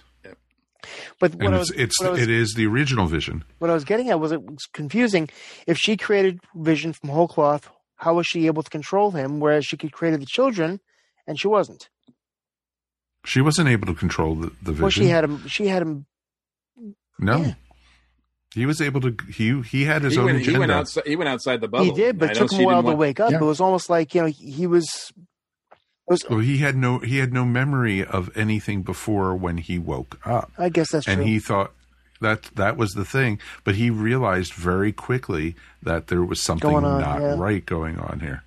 But 1.21 1.35
what 1.35 1.47
and 1.47 1.55
I 1.55 1.59
it's, 1.61 1.71
was, 1.71 1.81
it's 1.81 2.01
what 2.01 2.09
I 2.09 2.13
was 2.13 2.21
it 2.23 2.31
is 2.31 2.55
the 2.55 2.67
original 2.67 3.07
vision 3.07 3.45
what 3.59 3.71
I 3.71 3.75
was 3.75 3.85
getting 3.85 4.11
at 4.11 4.21
was 4.21 4.33
it 4.33 4.43
was 4.43 4.67
confusing. 4.73 5.29
If 5.67 5.79
she 5.79 5.97
created 5.97 6.41
Vision 6.55 6.93
from 6.93 7.09
whole 7.09 7.27
cloth, 7.29 7.71
how 7.97 8.15
was 8.15 8.27
she 8.27 8.47
able 8.47 8.63
to 8.63 8.71
control 8.71 9.13
him? 9.13 9.41
Whereas 9.41 9.65
she 9.65 9.77
could 9.79 9.93
create 9.93 10.19
the 10.21 10.27
children, 10.27 10.81
and 11.27 11.41
she 11.41 11.49
wasn't. 11.49 11.89
She 13.25 13.41
wasn't 13.41 13.68
able 13.68 13.87
to 13.87 13.95
control 13.95 14.35
the, 14.37 14.51
the 14.62 14.72
vision 14.72 14.83
Well, 14.83 14.91
she 14.91 15.07
had 15.07 15.25
him. 15.25 15.47
She 15.49 15.66
had 15.68 15.83
him. 15.83 16.07
no 17.18 17.39
yeah. 17.39 17.55
he 18.55 18.66
was 18.66 18.81
able 18.81 19.01
to 19.01 19.16
he 19.33 19.61
he 19.62 19.85
had 19.85 20.03
his 20.03 20.14
he 20.14 20.18
own 20.18 20.27
went, 20.27 20.39
agenda 20.39 20.53
he 20.53 20.59
went 20.59 20.72
outside. 20.72 21.07
He 21.07 21.16
went 21.16 21.29
outside 21.29 21.61
the 21.61 21.68
bubble. 21.68 21.85
He 21.85 21.93
did, 21.93 22.18
but 22.18 22.31
it 22.31 22.37
took 22.37 22.53
him 22.53 22.61
a 22.61 22.64
while 22.64 22.75
didn't 22.77 22.83
to 22.85 22.87
want- 22.89 22.99
wake 22.99 23.20
up. 23.20 23.31
Yeah. 23.33 23.39
It 23.39 23.45
was 23.45 23.61
almost 23.61 23.89
like 23.91 24.14
you 24.14 24.22
know 24.22 24.27
he, 24.29 24.51
he 24.51 24.66
was. 24.66 25.12
It 26.07 26.11
was. 26.11 26.25
well 26.29 26.41
he 26.41 26.59
had 26.59 26.77
no 26.77 26.99
he 26.99 27.16
had 27.18 27.33
no 27.33 27.45
memory 27.47 28.05
of 28.05 28.31
anything 28.37 28.83
before 28.83 29.35
when 29.35 29.57
he 29.57 29.79
woke 29.79 30.18
up 30.27 30.53
I 30.59 30.68
guess 30.68 30.93
that's 30.93 31.09
and 31.09 31.16
true. 31.16 31.22
And 31.22 31.33
he 31.33 31.39
thought 31.39 31.72
that 32.20 32.43
that 32.57 32.77
was 32.77 32.93
the 32.93 33.07
thing 33.07 33.39
but 33.64 33.77
he 33.77 33.89
realized 33.89 34.53
very 34.53 34.93
quickly 34.93 35.57
that 35.83 36.09
there 36.09 36.22
was 36.22 36.43
something 36.43 36.75
on, 36.75 36.83
not 36.83 37.22
yeah. 37.22 37.35
right 37.39 37.64
going 37.64 37.99
on 37.99 38.20
here 38.20 38.43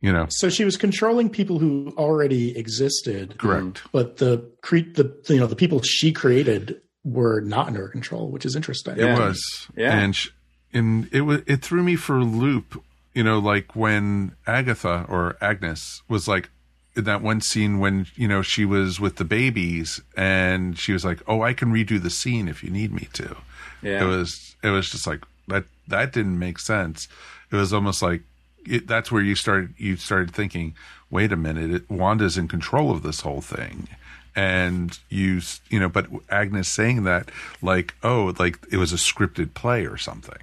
you 0.00 0.12
know 0.12 0.26
So 0.30 0.48
she 0.48 0.64
was 0.64 0.76
controlling 0.76 1.28
people 1.30 1.58
who 1.58 1.92
already 1.96 2.56
existed, 2.56 3.38
correct 3.38 3.82
but 3.92 4.18
the 4.18 4.44
cre- 4.62 4.92
the 4.94 5.14
you 5.28 5.38
know 5.40 5.46
the 5.46 5.56
people 5.56 5.80
she 5.82 6.12
created 6.12 6.80
were 7.04 7.40
not 7.40 7.68
in 7.68 7.74
her 7.76 7.88
control, 7.88 8.30
which 8.30 8.44
is 8.44 8.56
interesting. 8.56 8.96
Yeah. 8.96 9.14
It 9.16 9.20
was, 9.20 9.68
Yeah. 9.76 9.96
and 9.98 10.14
sh- 10.16 10.30
and 10.72 11.08
it 11.12 11.20
was 11.22 11.40
it 11.46 11.62
threw 11.62 11.82
me 11.82 11.96
for 11.96 12.16
a 12.16 12.24
loop. 12.24 12.82
You 13.14 13.22
know, 13.24 13.38
like 13.38 13.74
when 13.74 14.32
Agatha 14.46 15.06
or 15.08 15.36
Agnes 15.40 16.02
was 16.08 16.28
like 16.28 16.50
in 16.96 17.04
that 17.04 17.22
one 17.22 17.40
scene 17.40 17.78
when 17.78 18.06
you 18.16 18.28
know 18.28 18.42
she 18.42 18.64
was 18.66 18.98
with 19.00 19.16
the 19.16 19.24
babies 19.24 20.00
and 20.16 20.78
she 20.78 20.92
was 20.92 21.04
like, 21.04 21.22
"Oh, 21.26 21.40
I 21.42 21.54
can 21.54 21.72
redo 21.72 22.02
the 22.02 22.10
scene 22.10 22.48
if 22.48 22.62
you 22.64 22.70
need 22.70 22.92
me 22.92 23.08
to." 23.14 23.36
Yeah. 23.82 24.02
It 24.04 24.06
was 24.06 24.56
it 24.62 24.68
was 24.70 24.90
just 24.90 25.06
like 25.06 25.22
that 25.48 25.64
that 25.88 26.12
didn't 26.12 26.38
make 26.38 26.58
sense. 26.58 27.08
It 27.50 27.56
was 27.56 27.72
almost 27.72 28.02
like 28.02 28.22
it, 28.68 28.86
that's 28.86 29.10
where 29.10 29.22
you 29.22 29.34
started 29.34 29.74
you 29.76 29.96
started 29.96 30.34
thinking, 30.34 30.74
"Wait 31.10 31.32
a 31.32 31.36
minute, 31.36 31.70
it, 31.70 31.90
Wanda's 31.90 32.38
in 32.38 32.48
control 32.48 32.90
of 32.90 33.02
this 33.02 33.20
whole 33.20 33.40
thing." 33.40 33.88
And 34.34 34.98
you, 35.08 35.40
you 35.70 35.80
know, 35.80 35.88
but 35.88 36.06
Agnes 36.28 36.68
saying 36.68 37.04
that, 37.04 37.30
like, 37.62 37.94
oh, 38.02 38.34
like 38.38 38.58
it 38.70 38.76
was 38.76 38.92
a 38.92 38.96
scripted 38.96 39.54
play 39.54 39.86
or 39.86 39.96
something, 39.96 40.38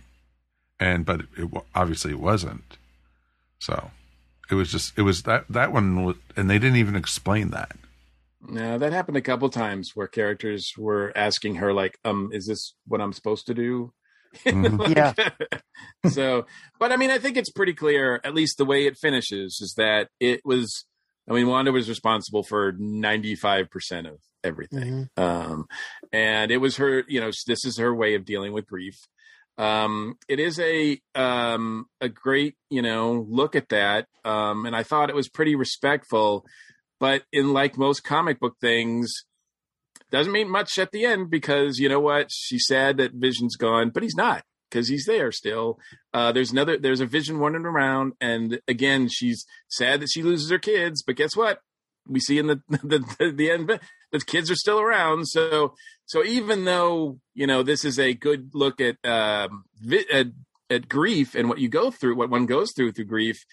and 0.80 1.06
but 1.06 1.22
it, 1.38 1.50
obviously 1.76 2.12
it 2.12 2.20
wasn't. 2.20 2.78
So 3.60 3.92
it 4.50 4.56
was 4.56 4.72
just 4.72 4.98
it 4.98 5.04
was 5.04 5.24
that 5.24 5.46
that 5.50 5.72
one, 5.72 6.04
was, 6.04 6.16
and 6.36 6.50
they 6.50 6.60
didn't 6.60 6.78
even 6.78 6.96
explain 6.96 7.50
that. 7.52 7.76
No, 8.46 8.78
that 8.78 8.92
happened 8.92 9.18
a 9.18 9.22
couple 9.22 9.50
times 9.50 9.96
where 9.96 10.08
characters 10.08 10.74
were 10.78 11.14
asking 11.16 11.56
her, 11.56 11.74
like, 11.74 11.98
"Um, 12.04 12.30
is 12.34 12.46
this 12.46 12.74
what 12.88 13.00
I'm 13.00 13.14
supposed 13.14 13.48
to 13.48 13.54
do?" 13.54 13.94
Mhm. 14.46 14.88
Yeah. 14.96 15.14
so, 16.10 16.46
but 16.80 16.92
I 16.92 16.98
mean, 16.98 17.12
I 17.12 17.18
think 17.18 17.38
it's 17.38 17.50
pretty 17.52 17.74
clear, 17.74 18.20
at 18.24 18.34
least 18.34 18.58
the 18.58 18.66
way 18.66 18.86
it 18.86 18.98
finishes, 18.98 19.60
is 19.62 19.74
that 19.78 20.10
it 20.20 20.42
was. 20.44 20.86
I 21.30 21.34
mean, 21.34 21.48
Wanda 21.48 21.72
was 21.72 21.88
responsible 21.88 22.44
for 22.44 22.74
ninety 22.78 23.36
five 23.36 23.70
percent 23.70 24.08
of 24.08 24.20
everything, 24.44 25.10
um, 25.16 25.66
and 26.12 26.52
it 26.52 26.58
was 26.58 26.78
her. 26.78 27.04
You 27.08 27.22
know, 27.22 27.32
this 27.48 27.64
is 27.66 27.78
her 27.78 27.94
way 27.96 28.16
of 28.16 28.26
dealing 28.26 28.52
with 28.52 28.68
grief. 28.68 28.96
Um, 29.58 30.16
it 30.28 30.40
is 30.40 30.60
a 30.60 31.00
um, 31.16 31.86
a 32.02 32.10
great 32.10 32.56
you 32.70 32.82
know 32.82 33.26
look 33.30 33.56
at 33.56 33.70
that, 33.70 34.08
um, 34.26 34.66
and 34.66 34.76
I 34.76 34.84
thought 34.84 35.10
it 35.10 35.16
was 35.16 35.30
pretty 35.30 35.56
respectful. 35.56 36.46
But 37.00 37.24
in 37.32 37.54
like 37.54 37.78
most 37.78 38.04
comic 38.04 38.40
book 38.40 38.56
things, 38.60 39.14
doesn't 40.14 40.32
mean 40.32 40.48
much 40.48 40.78
at 40.78 40.92
the 40.92 41.06
end 41.06 41.32
because 41.32 41.80
you 41.80 41.90
know 41.90 42.00
what? 42.00 42.32
She's 42.32 42.68
sad 42.68 42.98
that 42.98 43.14
Vision's 43.14 43.56
gone, 43.56 43.90
but 43.90 44.04
he's 44.04 44.16
not 44.16 44.44
because 44.70 44.88
he's 44.88 45.06
there 45.06 45.32
still. 45.32 45.80
Uh, 46.14 46.32
there's 46.32 46.52
another. 46.52 46.78
There's 46.78 47.02
a 47.02 47.08
Vision 47.08 47.40
running 47.40 47.66
around, 47.66 48.14
and 48.22 48.62
again, 48.68 49.10
she's 49.10 49.44
sad 49.70 50.02
that 50.02 50.12
she 50.12 50.22
loses 50.22 50.52
her 50.52 50.60
kids. 50.60 51.02
But 51.02 51.16
guess 51.16 51.36
what? 51.36 51.62
We 52.08 52.20
see 52.20 52.38
in 52.38 52.46
the 52.46 52.62
the, 52.70 53.00
the, 53.20 53.32
the 53.32 53.52
end 53.52 53.80
the 54.12 54.20
kids 54.20 54.52
are 54.52 54.56
still 54.56 54.80
around. 54.80 55.28
So 55.28 55.74
so 56.06 56.24
even 56.24 56.66
though 56.66 57.20
you 57.34 57.48
know 57.48 57.64
this 57.64 57.84
is 57.84 57.98
a 57.98 58.14
good 58.14 58.52
look 58.54 58.80
at 58.80 59.04
um, 59.04 59.66
vi- 59.82 60.06
at, 60.14 60.28
at 60.70 60.88
grief 60.88 61.34
and 61.34 61.50
what 61.50 61.58
you 61.58 61.70
go 61.70 61.90
through, 61.90 62.18
what 62.18 62.30
one 62.30 62.46
goes 62.46 62.72
through 62.76 62.92
through 62.92 63.06
grief, 63.06 63.44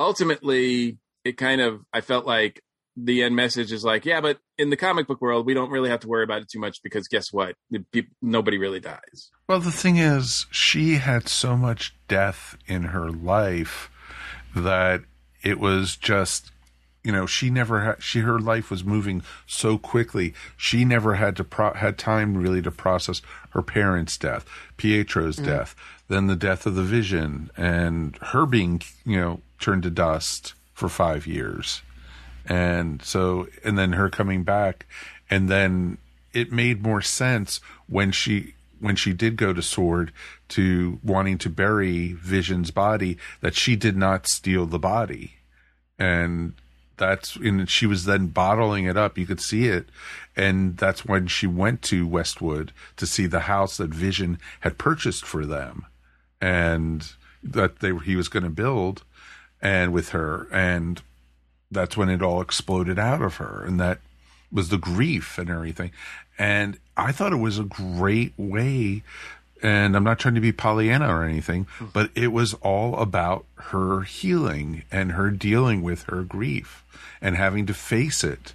ultimately 0.00 0.98
it 1.24 1.36
kind 1.36 1.60
of 1.60 1.82
I 1.92 2.00
felt 2.00 2.26
like 2.26 2.60
the 3.04 3.22
end 3.22 3.36
message 3.36 3.72
is 3.72 3.84
like, 3.84 4.04
yeah, 4.04 4.20
but 4.20 4.38
in 4.58 4.70
the 4.70 4.76
comic 4.76 5.06
book 5.06 5.20
world, 5.20 5.46
we 5.46 5.54
don't 5.54 5.70
really 5.70 5.90
have 5.90 6.00
to 6.00 6.08
worry 6.08 6.24
about 6.24 6.42
it 6.42 6.48
too 6.48 6.58
much 6.60 6.82
because 6.82 7.08
guess 7.08 7.32
what? 7.32 7.54
The 7.70 7.84
nobody 8.20 8.58
really 8.58 8.80
dies. 8.80 9.30
Well, 9.48 9.60
the 9.60 9.70
thing 9.72 9.96
is, 9.96 10.46
she 10.50 10.94
had 10.94 11.28
so 11.28 11.56
much 11.56 11.94
death 12.08 12.56
in 12.66 12.84
her 12.84 13.10
life 13.10 13.90
that 14.54 15.02
it 15.42 15.58
was 15.58 15.96
just, 15.96 16.50
you 17.04 17.12
know, 17.12 17.26
she 17.26 17.48
never 17.50 17.80
had. 17.82 18.02
She 18.02 18.20
her 18.20 18.38
life 18.38 18.70
was 18.70 18.84
moving 18.84 19.22
so 19.46 19.78
quickly. 19.78 20.34
She 20.56 20.84
never 20.84 21.14
had 21.14 21.36
to 21.36 21.44
pro- 21.44 21.74
had 21.74 21.96
time 21.98 22.36
really 22.36 22.60
to 22.62 22.70
process 22.70 23.22
her 23.50 23.62
parents' 23.62 24.18
death, 24.18 24.44
Pietro's 24.76 25.38
Mm. 25.38 25.44
death, 25.46 25.74
then 26.08 26.26
the 26.26 26.36
death 26.36 26.66
of 26.66 26.74
the 26.74 26.82
Vision, 26.82 27.50
and 27.56 28.18
her 28.32 28.44
being, 28.46 28.82
you 29.06 29.16
know, 29.16 29.40
turned 29.58 29.82
to 29.84 29.90
dust 29.90 30.54
for 30.74 30.88
five 30.88 31.26
years 31.26 31.82
and 32.50 33.00
so 33.02 33.46
and 33.64 33.78
then 33.78 33.92
her 33.92 34.10
coming 34.10 34.42
back 34.42 34.84
and 35.30 35.48
then 35.48 35.96
it 36.34 36.52
made 36.52 36.82
more 36.82 37.00
sense 37.00 37.60
when 37.86 38.10
she 38.10 38.54
when 38.80 38.96
she 38.96 39.12
did 39.12 39.36
go 39.36 39.52
to 39.52 39.62
sword 39.62 40.12
to 40.48 40.98
wanting 41.04 41.38
to 41.38 41.48
bury 41.48 42.12
vision's 42.14 42.70
body 42.70 43.16
that 43.40 43.54
she 43.54 43.76
did 43.76 43.96
not 43.96 44.26
steal 44.26 44.66
the 44.66 44.78
body. 44.78 45.34
And 45.98 46.54
that's 46.96 47.36
and 47.36 47.68
she 47.68 47.86
was 47.86 48.04
then 48.04 48.28
bottling 48.28 48.86
it 48.86 48.96
up 48.96 49.16
you 49.16 49.26
could 49.26 49.40
see 49.40 49.68
it. 49.68 49.88
And 50.34 50.76
that's 50.76 51.04
when 51.04 51.28
she 51.28 51.46
went 51.46 51.82
to 51.82 52.06
westwood 52.06 52.72
to 52.96 53.06
see 53.06 53.26
the 53.26 53.40
house 53.40 53.76
that 53.76 53.90
vision 53.90 54.38
had 54.60 54.78
purchased 54.78 55.24
for 55.24 55.46
them 55.46 55.86
and 56.40 57.12
that 57.42 57.78
they 57.78 57.94
he 58.04 58.16
was 58.16 58.28
going 58.28 58.42
to 58.42 58.50
build 58.50 59.04
and 59.62 59.92
with 59.92 60.10
her. 60.10 60.48
And 60.50 61.02
that's 61.70 61.96
when 61.96 62.08
it 62.08 62.22
all 62.22 62.40
exploded 62.40 62.98
out 62.98 63.22
of 63.22 63.36
her 63.36 63.64
and 63.66 63.78
that 63.80 63.98
was 64.52 64.68
the 64.68 64.78
grief 64.78 65.38
and 65.38 65.48
everything 65.48 65.90
and 66.38 66.78
i 66.96 67.12
thought 67.12 67.32
it 67.32 67.36
was 67.36 67.58
a 67.58 67.64
great 67.64 68.32
way 68.36 69.02
and 69.62 69.94
i'm 69.96 70.04
not 70.04 70.18
trying 70.18 70.34
to 70.34 70.40
be 70.40 70.52
pollyanna 70.52 71.08
or 71.08 71.22
anything 71.24 71.66
but 71.92 72.10
it 72.14 72.28
was 72.32 72.54
all 72.54 72.96
about 72.96 73.44
her 73.56 74.02
healing 74.02 74.82
and 74.90 75.12
her 75.12 75.30
dealing 75.30 75.82
with 75.82 76.02
her 76.04 76.22
grief 76.22 76.82
and 77.20 77.36
having 77.36 77.66
to 77.66 77.74
face 77.74 78.24
it 78.24 78.52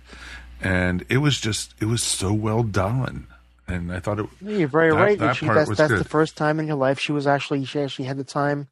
and 0.62 1.06
it 1.10 1.18
was 1.20 1.40
just 1.40 1.74
it 1.80 1.86
was 1.86 2.04
so 2.04 2.34
well 2.34 2.64
done 2.64 3.28
and 3.68 3.92
i 3.94 4.00
thought 4.00 4.20
it 4.20 4.26
You're 4.42 4.68
very 4.68 4.90
that- 4.92 4.96
right. 5.02 5.20
that 5.20 5.36
she, 5.38 5.46
part 5.46 5.58
that's 5.60 5.70
was 5.70 5.78
that's 5.78 5.92
good. 5.92 6.00
the 6.02 6.10
first 6.10 6.36
time 6.36 6.60
in 6.60 6.68
her 6.68 6.76
life 6.76 7.00
she 7.00 7.12
was 7.12 7.26
actually 7.28 7.64
she 7.66 7.80
actually 7.80 8.06
had 8.06 8.18
the 8.18 8.24
time 8.26 8.68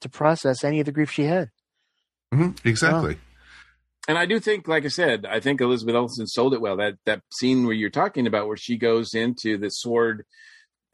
to 0.00 0.08
process 0.08 0.62
any 0.62 0.78
of 0.78 0.86
the 0.86 0.92
grief 0.92 1.10
she 1.10 1.24
had. 1.24 1.50
Mhm, 2.32 2.56
exactly 2.64 3.18
And 4.08 4.16
I 4.16 4.24
do 4.24 4.40
think, 4.40 4.66
like 4.66 4.86
I 4.86 4.88
said, 4.88 5.26
I 5.26 5.38
think 5.38 5.60
Elizabeth 5.60 5.94
Olsen 5.94 6.26
sold 6.26 6.54
it 6.54 6.62
well. 6.62 6.78
That 6.78 6.94
that 7.04 7.20
scene 7.32 7.66
where 7.66 7.74
you're 7.74 7.90
talking 7.90 8.26
about, 8.26 8.48
where 8.48 8.56
she 8.56 8.78
goes 8.78 9.14
into 9.14 9.58
the 9.58 9.68
sword 9.68 10.24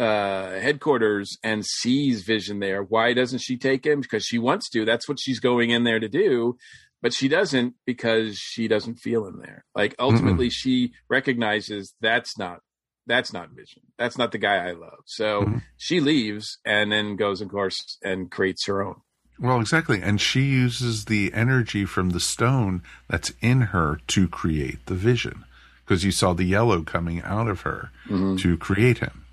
uh, 0.00 0.58
headquarters 0.58 1.38
and 1.44 1.64
sees 1.64 2.22
Vision 2.22 2.58
there. 2.58 2.82
Why 2.82 3.14
doesn't 3.14 3.38
she 3.38 3.56
take 3.56 3.86
him? 3.86 4.00
Because 4.00 4.24
she 4.24 4.38
wants 4.38 4.68
to. 4.70 4.84
That's 4.84 5.08
what 5.08 5.20
she's 5.20 5.38
going 5.38 5.70
in 5.70 5.84
there 5.84 6.00
to 6.00 6.08
do. 6.08 6.56
But 7.00 7.12
she 7.12 7.28
doesn't 7.28 7.74
because 7.86 8.36
she 8.36 8.66
doesn't 8.66 8.96
feel 8.96 9.26
him 9.26 9.40
there. 9.40 9.64
Like 9.76 9.94
ultimately, 9.98 10.50
she 10.50 10.92
recognizes 11.08 11.94
that's 12.00 12.36
not 12.36 12.60
that's 13.06 13.32
not 13.32 13.50
Vision. 13.50 13.82
That's 13.98 14.18
not 14.18 14.32
the 14.32 14.38
guy 14.38 14.56
I 14.56 14.72
love. 14.72 15.00
So 15.06 15.60
she 15.76 16.00
leaves 16.00 16.58
and 16.64 16.90
then 16.90 17.16
goes, 17.16 17.40
of 17.40 17.50
course, 17.50 17.98
and 18.02 18.30
creates 18.30 18.66
her 18.66 18.82
own. 18.82 18.96
Well, 19.38 19.60
exactly. 19.60 20.00
And 20.00 20.20
she 20.20 20.42
uses 20.42 21.06
the 21.06 21.32
energy 21.34 21.84
from 21.84 22.10
the 22.10 22.20
stone 22.20 22.82
that's 23.08 23.32
in 23.40 23.60
her 23.60 24.00
to 24.08 24.28
create 24.28 24.86
the 24.86 24.94
vision. 24.94 25.44
Because 25.84 26.04
you 26.04 26.12
saw 26.12 26.32
the 26.32 26.44
yellow 26.44 26.82
coming 26.82 27.20
out 27.22 27.46
of 27.46 27.62
her 27.62 27.90
to 28.38 28.56
create 28.56 28.98
him. 28.98 29.24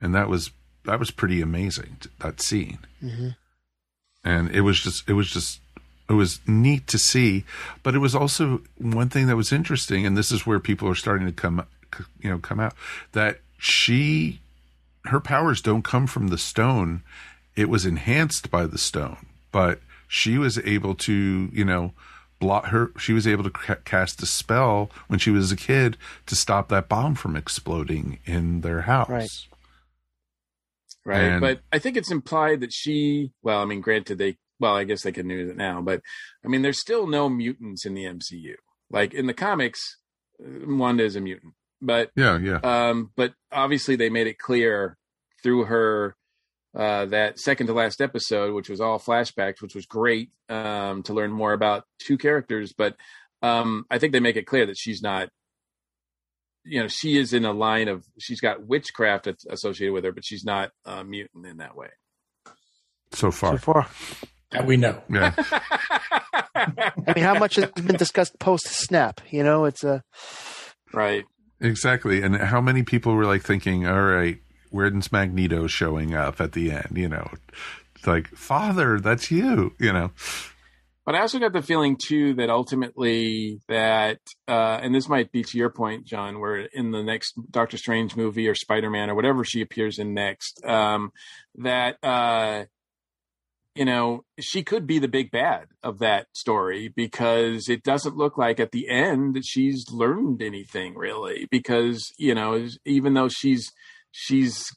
And 0.00 0.14
that 0.14 0.28
was 0.28 0.50
that 0.86 0.98
was 0.98 1.10
pretty 1.10 1.40
amazing, 1.40 1.98
that 2.18 2.40
scene. 2.40 2.78
Mm-hmm. 3.02 3.28
And 4.24 4.50
it 4.50 4.62
was 4.62 4.80
just 4.80 5.08
it 5.08 5.12
was 5.12 5.30
just 5.30 5.60
it 6.08 6.14
was 6.14 6.40
neat 6.46 6.88
to 6.88 6.98
see, 6.98 7.44
but 7.82 7.94
it 7.94 8.00
was 8.00 8.14
also 8.14 8.60
one 8.76 9.08
thing 9.08 9.28
that 9.28 9.36
was 9.36 9.52
interesting 9.52 10.04
and 10.04 10.16
this 10.16 10.32
is 10.32 10.46
where 10.46 10.58
people 10.58 10.88
are 10.88 10.96
starting 10.96 11.26
to 11.26 11.32
come 11.32 11.64
you 12.20 12.30
know 12.30 12.38
come 12.38 12.60
out 12.60 12.74
that 13.12 13.38
she 13.58 14.40
her 15.04 15.20
powers 15.20 15.60
don't 15.60 15.82
come 15.84 16.06
from 16.06 16.28
the 16.28 16.38
stone 16.38 17.02
it 17.56 17.68
was 17.68 17.86
enhanced 17.86 18.50
by 18.50 18.66
the 18.66 18.78
stone 18.78 19.26
but 19.52 19.80
she 20.08 20.38
was 20.38 20.58
able 20.58 20.94
to 20.94 21.48
you 21.52 21.64
know 21.64 21.92
block 22.40 22.66
her 22.66 22.90
she 22.98 23.12
was 23.12 23.26
able 23.26 23.44
to 23.44 23.50
ca- 23.50 23.76
cast 23.84 24.22
a 24.22 24.26
spell 24.26 24.90
when 25.06 25.18
she 25.18 25.30
was 25.30 25.50
a 25.52 25.56
kid 25.56 25.96
to 26.26 26.34
stop 26.34 26.68
that 26.68 26.88
bomb 26.88 27.14
from 27.14 27.36
exploding 27.36 28.18
in 28.26 28.60
their 28.60 28.82
house. 28.82 29.08
Right. 29.08 29.30
right 31.04 31.22
And- 31.24 31.40
but 31.40 31.60
i 31.72 31.78
think 31.78 31.96
it's 31.96 32.10
implied 32.10 32.60
that 32.60 32.72
she 32.72 33.32
well 33.42 33.60
i 33.60 33.64
mean 33.64 33.80
granted 33.80 34.18
they 34.18 34.36
well 34.60 34.76
i 34.76 34.84
guess 34.84 35.02
they 35.02 35.12
can 35.12 35.30
use 35.30 35.50
it 35.50 35.56
now 35.56 35.80
but 35.80 36.00
i 36.44 36.48
mean 36.48 36.62
there's 36.62 36.80
still 36.80 37.06
no 37.06 37.28
mutants 37.28 37.84
in 37.86 37.94
the 37.94 38.04
mcu 38.04 38.54
like 38.90 39.14
in 39.14 39.26
the 39.26 39.34
comics 39.34 39.98
uh, 40.44 40.66
wanda 40.66 41.04
is 41.04 41.16
a 41.16 41.20
mutant 41.20 41.54
but 41.80 42.10
yeah 42.16 42.38
yeah. 42.38 42.58
um 42.62 43.10
but 43.16 43.34
obviously 43.52 43.96
they 43.96 44.10
made 44.10 44.26
it 44.26 44.38
clear 44.38 44.96
through 45.42 45.64
her 45.64 46.16
uh 46.76 47.06
that 47.06 47.38
second 47.38 47.66
to 47.68 47.72
last 47.72 48.00
episode 48.00 48.54
which 48.54 48.68
was 48.68 48.80
all 48.80 48.98
flashbacks 48.98 49.60
which 49.62 49.74
was 49.74 49.86
great 49.86 50.30
um 50.48 51.02
to 51.02 51.12
learn 51.12 51.30
more 51.32 51.52
about 51.52 51.84
two 51.98 52.18
characters 52.18 52.72
but 52.76 52.96
um 53.42 53.84
i 53.90 53.98
think 53.98 54.12
they 54.12 54.20
make 54.20 54.36
it 54.36 54.46
clear 54.46 54.66
that 54.66 54.76
she's 54.78 55.02
not 55.02 55.28
you 56.64 56.80
know 56.80 56.88
she 56.88 57.16
is 57.18 57.32
in 57.32 57.44
a 57.44 57.52
line 57.52 57.88
of 57.88 58.04
she's 58.18 58.40
got 58.40 58.66
witchcraft 58.66 59.28
associated 59.48 59.92
with 59.92 60.04
her 60.04 60.12
but 60.12 60.24
she's 60.24 60.44
not 60.44 60.70
a 60.84 61.04
mutant 61.04 61.46
in 61.46 61.58
that 61.58 61.76
way 61.76 61.88
so 63.12 63.30
far 63.30 63.52
So 63.58 63.72
far. 63.72 63.88
That 64.50 64.66
we 64.66 64.76
know. 64.76 65.02
yeah 65.10 65.34
I 66.56 67.12
mean, 67.14 67.24
how 67.24 67.38
much 67.38 67.56
has 67.56 67.70
been 67.72 67.96
discussed 67.96 68.38
post 68.38 68.66
snap? 68.66 69.20
You 69.30 69.42
know, 69.42 69.64
it's 69.64 69.82
a 69.84 70.02
right 70.92 71.24
exactly 71.60 72.22
and 72.22 72.36
how 72.36 72.60
many 72.60 72.82
people 72.84 73.14
were 73.14 73.24
like 73.26 73.42
thinking 73.42 73.86
all 73.86 74.00
right 74.02 74.38
where's 74.74 75.12
magneto 75.12 75.66
showing 75.66 76.14
up 76.14 76.40
at 76.40 76.52
the 76.52 76.70
end 76.70 76.92
you 76.94 77.08
know 77.08 77.30
it's 77.94 78.06
like 78.06 78.28
father 78.28 78.98
that's 79.00 79.30
you 79.30 79.74
you 79.78 79.92
know 79.92 80.10
But 81.04 81.14
I 81.14 81.20
also 81.20 81.38
got 81.38 81.52
the 81.52 81.60
feeling 81.60 81.98
too 82.02 82.32
that 82.34 82.48
ultimately 82.48 83.60
that, 83.68 84.20
uh, 84.48 84.78
and 84.82 84.94
this 84.94 85.06
might 85.06 85.30
be 85.30 85.42
to 85.42 85.58
your 85.58 85.68
point, 85.68 86.06
John, 86.06 86.40
where 86.40 86.56
in 86.56 86.92
the 86.92 87.02
next 87.02 87.34
Doctor 87.50 87.76
Strange 87.76 88.16
movie 88.16 88.48
or 88.48 88.54
Spider 88.54 88.88
Man 88.88 89.10
or 89.10 89.14
whatever 89.14 89.44
she 89.44 89.60
appears 89.60 89.98
in 89.98 90.14
next, 90.14 90.64
um, 90.64 91.12
that 91.56 92.02
uh, 92.02 92.64
you 93.74 93.84
know 93.84 94.24
she 94.40 94.62
could 94.62 94.86
be 94.86 94.98
the 94.98 95.08
big 95.08 95.30
bad 95.30 95.66
of 95.82 95.98
that 95.98 96.26
story 96.32 96.88
because 96.88 97.68
it 97.68 97.82
doesn't 97.82 98.16
look 98.16 98.38
like 98.38 98.58
at 98.58 98.72
the 98.72 98.88
end 98.88 99.34
that 99.34 99.44
she's 99.44 99.90
learned 99.90 100.40
anything 100.40 100.94
really. 100.94 101.46
Because 101.50 102.14
you 102.16 102.34
know, 102.34 102.66
even 102.86 103.12
though 103.12 103.28
she's 103.28 103.70
she's 104.16 104.70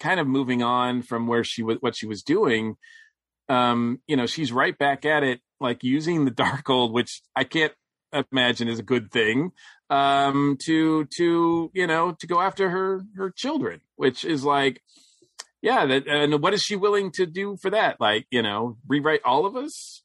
kind 0.00 0.18
of 0.18 0.26
moving 0.26 0.62
on 0.62 1.02
from 1.02 1.26
where 1.26 1.44
she 1.44 1.62
was 1.62 1.76
what 1.80 1.96
she 1.96 2.06
was 2.06 2.22
doing 2.22 2.76
um, 3.50 4.00
you 4.06 4.16
know, 4.16 4.26
she's 4.26 4.52
right 4.52 4.78
back 4.78 5.04
at 5.04 5.24
it, 5.24 5.40
like 5.60 5.82
using 5.82 6.24
the 6.24 6.30
Darkhold, 6.30 6.92
which 6.92 7.20
I 7.34 7.44
can't 7.44 7.72
imagine 8.32 8.68
is 8.68 8.78
a 8.78 8.84
good 8.84 9.10
thing, 9.10 9.50
um, 9.90 10.56
to 10.64 11.06
to 11.16 11.70
you 11.74 11.86
know 11.86 12.12
to 12.12 12.26
go 12.26 12.40
after 12.40 12.70
her 12.70 13.02
her 13.16 13.30
children, 13.30 13.80
which 13.96 14.24
is 14.24 14.44
like, 14.44 14.80
yeah, 15.60 15.84
that, 15.84 16.06
and 16.06 16.40
what 16.40 16.54
is 16.54 16.62
she 16.62 16.76
willing 16.76 17.10
to 17.12 17.26
do 17.26 17.56
for 17.60 17.70
that? 17.70 18.00
Like, 18.00 18.26
you 18.30 18.40
know, 18.42 18.78
rewrite 18.86 19.22
all 19.24 19.44
of 19.46 19.56
us? 19.56 20.02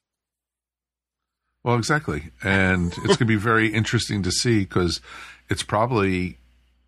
Well, 1.63 1.77
exactly. 1.77 2.31
And 2.43 2.93
it's 2.97 3.05
going 3.05 3.17
to 3.17 3.25
be 3.25 3.37
very 3.37 3.69
interesting 3.69 4.21
to 4.23 4.31
see 4.31 4.59
because 4.59 5.01
it's 5.49 5.63
probably 5.63 6.37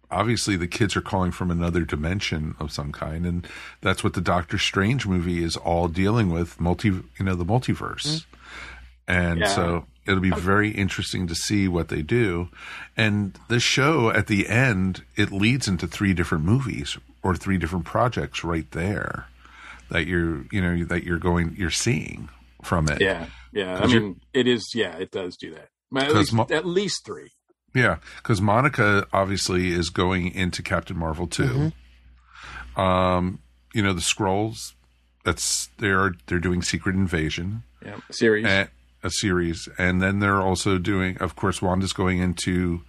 obviously 0.09 0.55
the 0.55 0.67
kids 0.67 0.95
are 0.95 1.01
calling 1.01 1.31
from 1.31 1.51
another 1.51 1.83
dimension 1.83 2.55
of 2.59 2.71
some 2.71 2.91
kind 2.91 3.25
and 3.25 3.47
that's 3.81 4.03
what 4.03 4.13
the 4.13 4.21
Doctor 4.21 4.57
Strange 4.57 5.05
movie 5.05 5.43
is 5.43 5.57
all 5.57 5.87
dealing 5.87 6.31
with 6.31 6.59
multi 6.59 6.89
you 6.89 7.03
know 7.21 7.35
the 7.35 7.45
multiverse. 7.45 8.05
Mm-hmm. 8.05 8.33
And 9.09 9.39
yeah. 9.39 9.47
so 9.47 9.85
it'll 10.05 10.19
be 10.19 10.31
very 10.31 10.71
interesting 10.71 11.27
to 11.27 11.35
see 11.35 11.67
what 11.67 11.87
they 11.87 12.01
do. 12.01 12.49
And 12.97 13.37
the 13.47 13.59
show 13.59 14.09
at 14.09 14.27
the 14.27 14.47
end 14.47 15.03
it 15.15 15.31
leads 15.31 15.67
into 15.67 15.87
three 15.87 16.13
different 16.13 16.43
movies 16.43 16.97
or 17.23 17.35
three 17.35 17.57
different 17.57 17.85
projects 17.85 18.43
right 18.43 18.69
there 18.71 19.27
that 19.89 20.05
you're 20.07 20.45
you 20.51 20.61
know 20.61 20.83
that 20.85 21.03
you're 21.03 21.19
going 21.19 21.55
you're 21.57 21.69
seeing 21.69 22.29
from 22.63 22.89
it. 22.89 23.01
Yeah. 23.01 23.27
Yeah. 23.53 23.79
I 23.79 23.87
mean 23.87 24.21
it 24.33 24.47
is 24.47 24.71
yeah, 24.73 24.97
it 24.97 25.11
does 25.11 25.37
do 25.37 25.53
that. 25.53 25.69
At 25.95 26.13
least, 26.13 26.33
Mo- 26.33 26.47
at 26.49 26.65
least 26.65 27.05
3. 27.05 27.31
Yeah, 27.73 27.97
because 28.17 28.41
Monica 28.41 29.05
obviously 29.13 29.71
is 29.71 29.89
going 29.89 30.33
into 30.33 30.63
Captain 30.63 30.97
Marvel 30.97 31.27
too. 31.27 31.71
Mm-hmm. 32.75 32.81
Um, 32.81 33.39
you 33.73 33.81
know 33.81 33.93
the 33.93 34.01
Skrulls. 34.01 34.73
That's 35.23 35.69
they're 35.77 36.13
they're 36.27 36.39
doing 36.39 36.61
Secret 36.61 36.95
Invasion. 36.95 37.63
Yeah, 37.85 37.97
series. 38.11 38.45
And, 38.45 38.69
a 39.03 39.11
series, 39.11 39.69
and 39.77 40.01
then 40.01 40.19
they're 40.19 40.41
also 40.41 40.77
doing. 40.77 41.17
Of 41.19 41.35
course, 41.35 41.61
Wanda's 41.61 41.93
going 41.93 42.19
into 42.19 42.81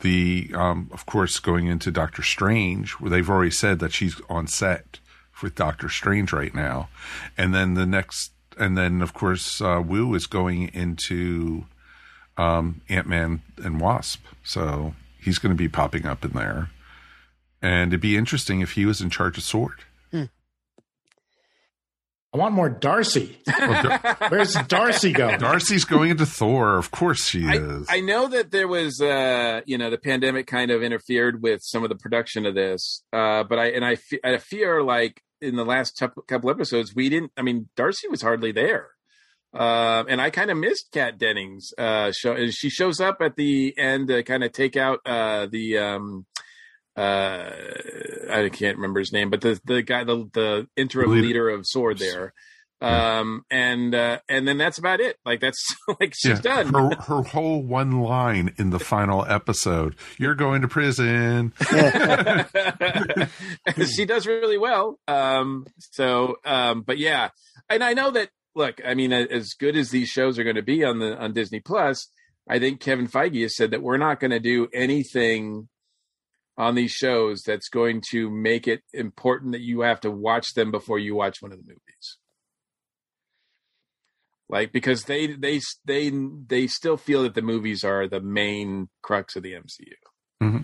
the. 0.00 0.50
Um, 0.54 0.90
of 0.92 1.06
course, 1.06 1.38
going 1.40 1.66
into 1.66 1.90
Doctor 1.90 2.22
Strange, 2.22 2.92
where 2.92 3.10
they've 3.10 3.28
already 3.28 3.50
said 3.50 3.78
that 3.80 3.92
she's 3.92 4.20
on 4.28 4.46
set 4.46 5.00
with 5.42 5.56
Doctor 5.56 5.88
Strange 5.88 6.32
right 6.32 6.54
now, 6.54 6.88
and 7.36 7.52
then 7.52 7.74
the 7.74 7.86
next, 7.86 8.32
and 8.58 8.78
then 8.78 9.02
of 9.02 9.12
course, 9.12 9.60
uh, 9.60 9.82
Wu 9.84 10.14
is 10.14 10.26
going 10.26 10.68
into 10.68 11.64
um, 12.36 12.80
Ant 12.88 13.06
Man 13.06 13.42
and 13.62 13.80
Wasp. 13.80 14.24
So 14.42 14.94
he's 15.20 15.38
going 15.38 15.54
to 15.54 15.58
be 15.58 15.68
popping 15.68 16.06
up 16.06 16.24
in 16.24 16.32
there. 16.32 16.70
And 17.60 17.92
it'd 17.92 18.00
be 18.00 18.16
interesting 18.16 18.60
if 18.60 18.72
he 18.72 18.84
was 18.84 19.00
in 19.00 19.08
charge 19.08 19.38
of 19.38 19.44
Sword. 19.44 19.84
Hmm. 20.10 20.24
I 22.34 22.38
want 22.38 22.54
more 22.54 22.68
Darcy. 22.68 23.38
Where's 24.28 24.54
Darcy 24.66 25.12
going? 25.12 25.38
Darcy's 25.38 25.84
going 25.84 26.10
into 26.10 26.26
Thor. 26.26 26.76
Of 26.76 26.90
course 26.90 27.26
she 27.26 27.46
I, 27.46 27.58
is. 27.58 27.86
I 27.88 28.00
know 28.00 28.26
that 28.28 28.50
there 28.50 28.66
was, 28.66 29.00
uh, 29.00 29.60
you 29.64 29.78
know, 29.78 29.90
the 29.90 29.98
pandemic 29.98 30.46
kind 30.46 30.70
of 30.70 30.82
interfered 30.82 31.42
with 31.42 31.60
some 31.62 31.84
of 31.84 31.88
the 31.88 31.94
production 31.94 32.46
of 32.46 32.54
this. 32.54 33.04
Uh, 33.12 33.44
but 33.44 33.58
I, 33.58 33.66
and 33.66 33.84
I, 33.84 33.96
I 34.24 34.38
fear 34.38 34.82
like 34.82 35.22
in 35.40 35.56
the 35.56 35.64
last 35.64 36.02
couple 36.26 36.50
episodes, 36.50 36.94
we 36.94 37.08
didn't, 37.08 37.32
I 37.36 37.42
mean, 37.42 37.68
Darcy 37.76 38.08
was 38.08 38.22
hardly 38.22 38.50
there. 38.50 38.88
Uh, 39.54 40.04
and 40.08 40.20
I 40.20 40.30
kind 40.30 40.50
of 40.50 40.56
missed 40.56 40.92
Kat 40.92 41.18
Dennings. 41.18 41.74
Uh, 41.76 42.10
show, 42.12 42.46
she 42.48 42.70
shows 42.70 43.00
up 43.00 43.18
at 43.20 43.36
the 43.36 43.76
end 43.76 44.08
to 44.08 44.22
kind 44.22 44.44
of 44.44 44.52
take 44.52 44.76
out 44.76 45.00
uh, 45.04 45.46
the 45.46 45.78
um, 45.78 46.26
uh, 46.96 47.50
I 48.30 48.48
can't 48.52 48.76
remember 48.76 49.00
his 49.00 49.12
name, 49.12 49.30
but 49.30 49.40
the 49.40 49.60
the 49.64 49.82
guy, 49.82 50.04
the 50.04 50.28
the 50.32 50.68
interim 50.76 51.10
leader, 51.10 51.26
leader 51.26 51.48
of 51.50 51.66
Sword 51.66 51.98
there. 51.98 52.32
Um, 52.82 53.44
and 53.48 53.94
uh, 53.94 54.18
and 54.28 54.46
then 54.46 54.58
that's 54.58 54.78
about 54.78 55.00
it. 55.00 55.16
Like 55.24 55.40
that's 55.40 55.64
like 56.00 56.14
she's 56.16 56.44
yeah. 56.44 56.62
done. 56.64 56.74
Her 56.74 56.96
her 56.96 57.22
whole 57.22 57.62
one 57.62 58.00
line 58.02 58.54
in 58.58 58.70
the 58.70 58.80
final 58.80 59.24
episode: 59.24 59.94
"You're 60.18 60.34
going 60.34 60.62
to 60.62 60.68
prison." 60.68 61.52
she 63.94 64.04
does 64.04 64.26
really 64.26 64.58
well. 64.58 64.98
Um, 65.06 65.66
so, 65.78 66.38
um, 66.44 66.82
but 66.82 66.98
yeah, 66.98 67.28
and 67.70 67.84
I 67.84 67.94
know 67.94 68.10
that 68.10 68.30
look, 68.54 68.80
I 68.84 68.94
mean, 68.94 69.12
as 69.12 69.54
good 69.54 69.76
as 69.76 69.90
these 69.90 70.08
shows 70.08 70.38
are 70.38 70.44
going 70.44 70.56
to 70.56 70.62
be 70.62 70.84
on 70.84 70.98
the 70.98 71.16
on 71.16 71.32
Disney 71.32 71.60
Plus, 71.60 72.08
I 72.48 72.58
think 72.58 72.80
Kevin 72.80 73.08
Feige 73.08 73.42
has 73.42 73.56
said 73.56 73.70
that 73.70 73.82
we're 73.82 73.96
not 73.98 74.20
going 74.20 74.30
to 74.30 74.40
do 74.40 74.68
anything 74.72 75.68
on 76.56 76.74
these 76.74 76.90
shows 76.90 77.42
that's 77.42 77.68
going 77.68 78.02
to 78.10 78.28
make 78.30 78.68
it 78.68 78.82
important 78.92 79.52
that 79.52 79.62
you 79.62 79.80
have 79.80 80.00
to 80.00 80.10
watch 80.10 80.54
them 80.54 80.70
before 80.70 80.98
you 80.98 81.14
watch 81.14 81.40
one 81.40 81.52
of 81.52 81.58
the 81.58 81.64
movies. 81.64 82.18
Like 84.48 84.70
because 84.70 85.04
they 85.04 85.28
they 85.28 85.60
they 85.86 86.12
they 86.46 86.66
still 86.66 86.98
feel 86.98 87.22
that 87.22 87.34
the 87.34 87.42
movies 87.42 87.84
are 87.84 88.06
the 88.06 88.20
main 88.20 88.90
crux 89.00 89.34
of 89.34 89.42
the 89.42 89.54
MCU. 89.54 89.94
Mm-hmm. 90.42 90.58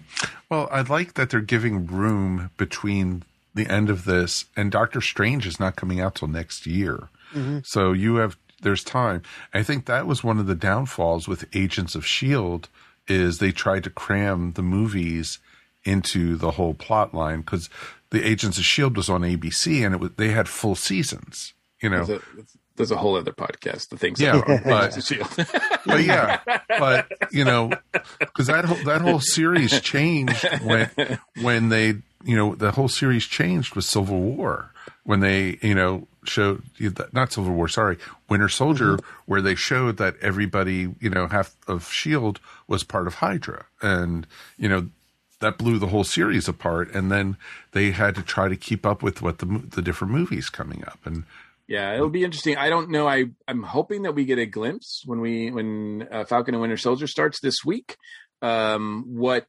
Well, 0.50 0.68
I 0.70 0.82
like 0.82 1.14
that 1.14 1.30
they're 1.30 1.40
giving 1.40 1.86
room 1.86 2.50
between 2.58 3.22
the 3.54 3.66
end 3.66 3.88
of 3.88 4.04
this 4.04 4.44
and 4.56 4.70
Doctor 4.70 5.00
Strange 5.00 5.46
is 5.46 5.58
not 5.58 5.76
coming 5.76 6.00
out 6.00 6.16
till 6.16 6.28
next 6.28 6.66
year. 6.66 7.08
Mm-hmm. 7.34 7.58
So 7.64 7.92
you 7.92 8.16
have 8.16 8.36
there's 8.62 8.82
time. 8.82 9.22
I 9.54 9.62
think 9.62 9.86
that 9.86 10.06
was 10.06 10.24
one 10.24 10.38
of 10.38 10.46
the 10.46 10.54
downfalls 10.54 11.28
with 11.28 11.44
Agents 11.54 11.94
of 11.94 12.06
Shield 12.06 12.68
is 13.06 13.38
they 13.38 13.52
tried 13.52 13.84
to 13.84 13.90
cram 13.90 14.52
the 14.52 14.62
movies 14.62 15.38
into 15.84 16.36
the 16.36 16.52
whole 16.52 16.74
plot 16.74 17.14
line 17.14 17.40
because 17.40 17.70
the 18.10 18.26
Agents 18.26 18.58
of 18.58 18.64
Shield 18.64 18.96
was 18.96 19.08
on 19.08 19.22
ABC 19.22 19.84
and 19.84 19.94
it 19.94 20.00
was 20.00 20.10
they 20.16 20.28
had 20.28 20.48
full 20.48 20.74
seasons. 20.74 21.54
You 21.80 21.90
know, 21.90 22.04
there's 22.04 22.20
a, 22.20 22.24
there's 22.76 22.90
a 22.90 22.96
whole 22.96 23.16
other 23.16 23.32
podcast. 23.32 23.90
The 23.90 23.98
things, 23.98 24.20
yeah, 24.20 24.42
but, 24.44 24.64
but 24.64 24.96
yeah, 26.04 26.40
but 26.68 27.06
you 27.30 27.44
know, 27.44 27.70
because 28.18 28.48
that 28.48 28.64
whole, 28.64 28.82
that 28.84 29.00
whole 29.00 29.20
series 29.20 29.80
changed 29.80 30.44
when 30.64 30.90
when 31.40 31.68
they 31.68 31.94
you 32.24 32.36
know 32.36 32.54
the 32.54 32.72
whole 32.72 32.88
series 32.88 33.24
changed 33.24 33.76
with 33.76 33.84
Civil 33.84 34.20
War 34.20 34.72
when 35.04 35.20
they 35.20 35.58
you 35.62 35.74
know 35.74 36.08
showed 36.28 36.62
not 37.12 37.32
Civil 37.32 37.52
War, 37.54 37.68
sorry, 37.68 37.98
Winter 38.28 38.48
Soldier, 38.48 38.96
mm-hmm. 38.96 39.22
where 39.26 39.42
they 39.42 39.54
showed 39.54 39.96
that 39.98 40.16
everybody, 40.20 40.94
you 41.00 41.10
know, 41.10 41.26
half 41.26 41.54
of 41.66 41.90
Shield 41.90 42.40
was 42.66 42.84
part 42.84 43.06
of 43.06 43.16
Hydra, 43.16 43.66
and 43.82 44.26
you 44.56 44.68
know 44.68 44.88
that 45.40 45.58
blew 45.58 45.78
the 45.78 45.86
whole 45.88 46.04
series 46.04 46.48
apart. 46.48 46.92
And 46.92 47.12
then 47.12 47.36
they 47.72 47.92
had 47.92 48.14
to 48.16 48.22
try 48.22 48.48
to 48.48 48.56
keep 48.56 48.84
up 48.84 49.02
with 49.02 49.22
what 49.22 49.38
the 49.38 49.46
the 49.46 49.82
different 49.82 50.12
movies 50.12 50.48
coming 50.48 50.84
up, 50.86 50.98
and 51.04 51.24
yeah, 51.68 51.94
it'll 51.94 52.08
be 52.08 52.24
interesting. 52.24 52.56
I 52.56 52.70
don't 52.70 52.90
know. 52.90 53.06
I 53.06 53.26
I'm 53.46 53.62
hoping 53.62 54.02
that 54.02 54.14
we 54.14 54.24
get 54.24 54.38
a 54.38 54.46
glimpse 54.46 55.02
when 55.04 55.20
we 55.20 55.50
when 55.50 56.08
uh, 56.10 56.24
Falcon 56.24 56.54
and 56.54 56.62
Winter 56.62 56.78
Soldier 56.78 57.06
starts 57.06 57.40
this 57.40 57.64
week. 57.64 57.96
Um, 58.40 59.04
what 59.06 59.46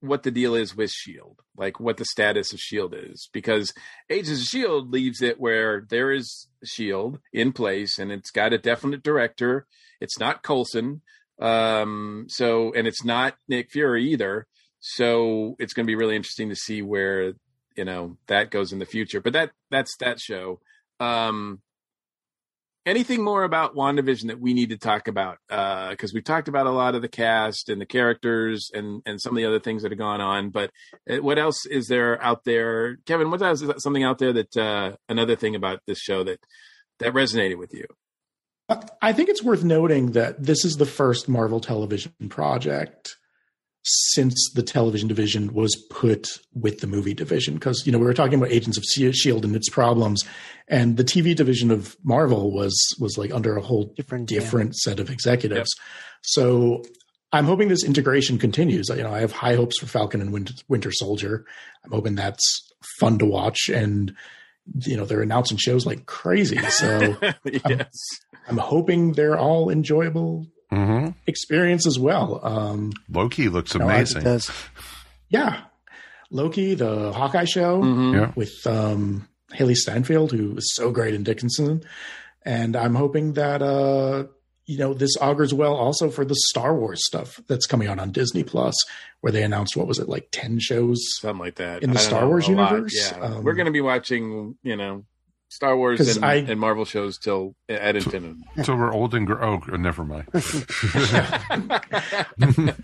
what 0.00 0.22
the 0.22 0.30
deal 0.30 0.54
is 0.54 0.76
with 0.76 0.90
Shield, 0.90 1.40
like 1.56 1.80
what 1.80 1.96
the 1.96 2.04
status 2.04 2.52
of 2.52 2.60
Shield 2.60 2.94
is, 2.96 3.28
because 3.32 3.72
Agents 4.10 4.40
of 4.40 4.46
Shield 4.46 4.92
leaves 4.92 5.22
it 5.22 5.40
where 5.40 5.84
there 5.88 6.12
is 6.12 6.48
Shield 6.64 7.18
in 7.32 7.52
place 7.52 7.98
and 7.98 8.12
it's 8.12 8.30
got 8.30 8.52
a 8.52 8.58
definite 8.58 9.02
director. 9.02 9.66
It's 10.00 10.18
not 10.18 10.42
Coulson, 10.42 11.02
um, 11.40 12.26
so 12.28 12.72
and 12.74 12.86
it's 12.86 13.04
not 13.04 13.34
Nick 13.48 13.70
Fury 13.70 14.04
either. 14.10 14.46
So 14.80 15.56
it's 15.58 15.72
going 15.72 15.86
to 15.86 15.90
be 15.90 15.96
really 15.96 16.16
interesting 16.16 16.48
to 16.50 16.56
see 16.56 16.82
where 16.82 17.32
you 17.76 17.84
know 17.84 18.16
that 18.26 18.50
goes 18.50 18.72
in 18.72 18.78
the 18.78 18.86
future. 18.86 19.20
But 19.20 19.32
that 19.32 19.50
that's 19.70 19.96
that 19.98 20.20
show. 20.20 20.60
Um, 21.00 21.62
anything 22.88 23.22
more 23.22 23.44
about 23.44 23.74
WandaVision 23.74 24.28
that 24.28 24.40
we 24.40 24.54
need 24.54 24.70
to 24.70 24.78
talk 24.78 25.08
about? 25.08 25.38
Because 25.48 26.10
uh, 26.10 26.14
we've 26.14 26.24
talked 26.24 26.48
about 26.48 26.66
a 26.66 26.70
lot 26.70 26.94
of 26.94 27.02
the 27.02 27.08
cast 27.08 27.68
and 27.68 27.80
the 27.80 27.86
characters 27.86 28.70
and 28.72 29.02
and 29.06 29.20
some 29.20 29.32
of 29.32 29.36
the 29.36 29.44
other 29.44 29.60
things 29.60 29.82
that 29.82 29.92
have 29.92 29.98
gone 29.98 30.20
on. 30.20 30.50
But 30.50 30.70
uh, 31.08 31.16
what 31.18 31.38
else 31.38 31.66
is 31.66 31.86
there 31.86 32.20
out 32.22 32.44
there, 32.44 32.96
Kevin? 33.06 33.30
What 33.30 33.42
else 33.42 33.62
is 33.62 33.70
something 33.82 34.04
out 34.04 34.18
there 34.18 34.32
that 34.32 34.56
uh, 34.56 34.96
another 35.08 35.36
thing 35.36 35.54
about 35.54 35.80
this 35.86 36.00
show 36.00 36.24
that 36.24 36.40
that 36.98 37.12
resonated 37.12 37.58
with 37.58 37.74
you? 37.74 37.84
I 39.00 39.14
think 39.14 39.30
it's 39.30 39.42
worth 39.42 39.64
noting 39.64 40.12
that 40.12 40.42
this 40.42 40.64
is 40.64 40.76
the 40.76 40.84
first 40.84 41.28
Marvel 41.28 41.60
television 41.60 42.12
project 42.28 43.16
since 43.84 44.50
the 44.54 44.62
television 44.62 45.08
division 45.08 45.52
was 45.54 45.74
put 45.90 46.40
with 46.52 46.80
the 46.80 46.86
movie 46.86 47.14
division 47.14 47.54
because 47.54 47.86
you 47.86 47.92
know 47.92 47.98
we 47.98 48.04
were 48.04 48.14
talking 48.14 48.34
about 48.34 48.50
agents 48.50 48.76
of 48.76 48.84
shield 48.84 49.44
and 49.44 49.54
its 49.56 49.68
problems 49.68 50.24
and 50.66 50.96
the 50.96 51.04
tv 51.04 51.34
division 51.34 51.70
of 51.70 51.96
marvel 52.02 52.52
was 52.52 52.76
was 52.98 53.16
like 53.16 53.32
under 53.32 53.56
a 53.56 53.62
whole 53.62 53.92
different 53.96 54.28
different 54.28 54.70
yeah. 54.70 54.90
set 54.90 55.00
of 55.00 55.10
executives 55.10 55.70
yep. 55.78 55.86
so 56.22 56.82
i'm 57.32 57.44
hoping 57.44 57.68
this 57.68 57.84
integration 57.84 58.36
continues 58.36 58.88
you 58.88 59.02
know 59.02 59.14
i 59.14 59.20
have 59.20 59.32
high 59.32 59.54
hopes 59.54 59.78
for 59.78 59.86
falcon 59.86 60.20
and 60.20 60.32
winter, 60.32 60.54
winter 60.68 60.92
soldier 60.92 61.46
i'm 61.84 61.92
hoping 61.92 62.14
that's 62.14 62.72
fun 62.98 63.18
to 63.18 63.24
watch 63.24 63.68
and 63.68 64.14
you 64.84 64.96
know 64.96 65.04
they're 65.04 65.22
announcing 65.22 65.56
shows 65.56 65.86
like 65.86 66.04
crazy 66.06 66.58
so 66.58 67.16
yes. 67.44 67.88
I'm, 68.48 68.58
I'm 68.58 68.58
hoping 68.58 69.12
they're 69.12 69.38
all 69.38 69.70
enjoyable 69.70 70.46
mm-hmm. 70.72 71.10
experience 71.26 71.86
as 71.86 71.98
well. 71.98 72.40
Um, 72.42 72.92
Loki 73.10 73.48
looks 73.48 73.74
amazing. 73.74 74.24
Know, 74.24 74.38
yeah, 75.28 75.62
Loki, 76.30 76.74
the 76.74 77.12
Hawkeye 77.12 77.44
show 77.44 77.82
mm-hmm. 77.82 78.14
yeah. 78.14 78.32
with 78.34 78.54
um, 78.66 79.28
Hailee 79.52 79.76
Steinfeld, 79.76 80.32
who 80.32 80.56
is 80.56 80.74
so 80.74 80.90
great 80.90 81.14
in 81.14 81.22
Dickinson, 81.22 81.82
and 82.44 82.76
I'm 82.76 82.94
hoping 82.94 83.34
that 83.34 83.62
uh, 83.62 84.24
you 84.68 84.76
know, 84.76 84.92
this 84.92 85.16
augurs 85.18 85.54
well 85.54 85.74
also 85.74 86.10
for 86.10 86.26
the 86.26 86.36
Star 86.50 86.76
Wars 86.76 87.00
stuff 87.04 87.40
that's 87.48 87.66
coming 87.66 87.88
out 87.88 87.98
on 87.98 88.12
Disney 88.12 88.44
Plus, 88.44 88.76
where 89.22 89.32
they 89.32 89.42
announced 89.42 89.76
what 89.76 89.86
was 89.86 89.98
it 89.98 90.10
like 90.10 90.28
ten 90.30 90.58
shows, 90.60 90.98
something 91.20 91.40
like 91.40 91.56
that, 91.56 91.82
in 91.82 91.92
the 91.92 91.98
Star 91.98 92.20
know, 92.20 92.28
Wars 92.28 92.48
a 92.48 92.52
lot, 92.52 92.72
universe. 92.72 93.12
Yeah, 93.12 93.18
Um, 93.18 93.44
we're 93.44 93.54
going 93.54 93.66
to 93.66 93.72
be 93.72 93.80
watching, 93.80 94.56
you 94.62 94.76
know, 94.76 95.06
Star 95.50 95.76
Wars 95.76 96.16
and, 96.16 96.24
I- 96.24 96.34
and 96.36 96.60
Marvel 96.60 96.84
shows 96.84 97.18
till 97.18 97.54
at 97.68 97.96
infinitum. 97.96 98.44
So 98.64 98.76
we're 98.76 98.92
old 98.92 99.14
and 99.14 99.26
gr- 99.26 99.42
oh, 99.42 99.58
never 99.76 100.04
mind. 100.04 100.26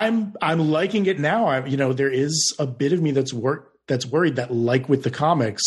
I'm 0.00 0.34
I'm 0.40 0.70
liking 0.70 1.06
it 1.06 1.18
now. 1.18 1.46
I, 1.46 1.66
you 1.66 1.76
know, 1.76 1.92
there 1.92 2.10
is 2.10 2.54
a 2.58 2.66
bit 2.66 2.92
of 2.92 3.02
me 3.02 3.10
that's 3.10 3.32
work 3.34 3.72
that's 3.86 4.06
worried 4.06 4.36
that, 4.36 4.52
like 4.52 4.88
with 4.88 5.02
the 5.02 5.10
comics, 5.10 5.62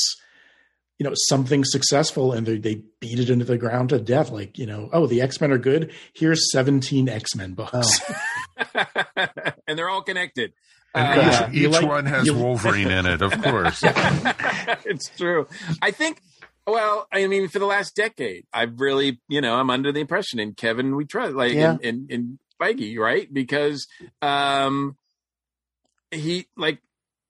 you 0.98 1.04
know, 1.04 1.14
something 1.28 1.64
successful 1.64 2.34
and 2.34 2.46
they 2.48 2.58
they 2.58 2.82
beat 3.00 3.20
it 3.20 3.30
into 3.30 3.46
the 3.46 3.58
ground 3.58 3.90
to 3.90 4.00
death. 4.00 4.32
Like, 4.32 4.58
you 4.58 4.66
know, 4.66 4.90
oh, 4.92 5.06
the 5.06 5.22
X 5.22 5.40
Men 5.40 5.52
are 5.52 5.58
good. 5.60 5.92
Here's 6.16 6.52
17 6.52 7.08
X 7.10 7.36
Men 7.36 7.54
books. 7.54 8.02
Oh. 8.76 8.86
and 9.68 9.78
they're 9.78 9.90
all 9.90 10.02
connected. 10.02 10.54
And 10.96 11.20
Uh, 11.22 11.50
each, 11.52 11.74
each 11.76 11.82
one 11.82 12.06
has 12.06 12.32
Wolverine 12.32 12.92
in 12.92 13.06
it, 13.06 13.22
of 13.22 13.32
course. 13.42 13.82
it's 14.86 15.10
true. 15.18 15.48
I 15.82 15.92
think. 15.92 16.22
Well, 16.66 17.08
I 17.12 17.28
mean, 17.28 17.50
for 17.50 17.60
the 17.60 17.66
last 17.66 17.94
decade, 17.94 18.46
I've 18.54 18.80
really, 18.80 19.20
you 19.28 19.42
know, 19.42 19.56
I'm 19.56 19.70
under 19.70 19.92
the 19.92 20.00
impression 20.00 20.40
in 20.40 20.54
Kevin 20.54 20.96
we 20.96 21.04
trust, 21.04 21.34
like 21.36 21.54
Yeah. 21.54 21.74
in, 21.74 21.80
in 21.82 22.08
in 22.10 22.40
Feige, 22.62 22.98
right? 22.98 23.28
Because 23.34 23.86
um, 24.22 24.96
he 26.12 26.48
like, 26.56 26.80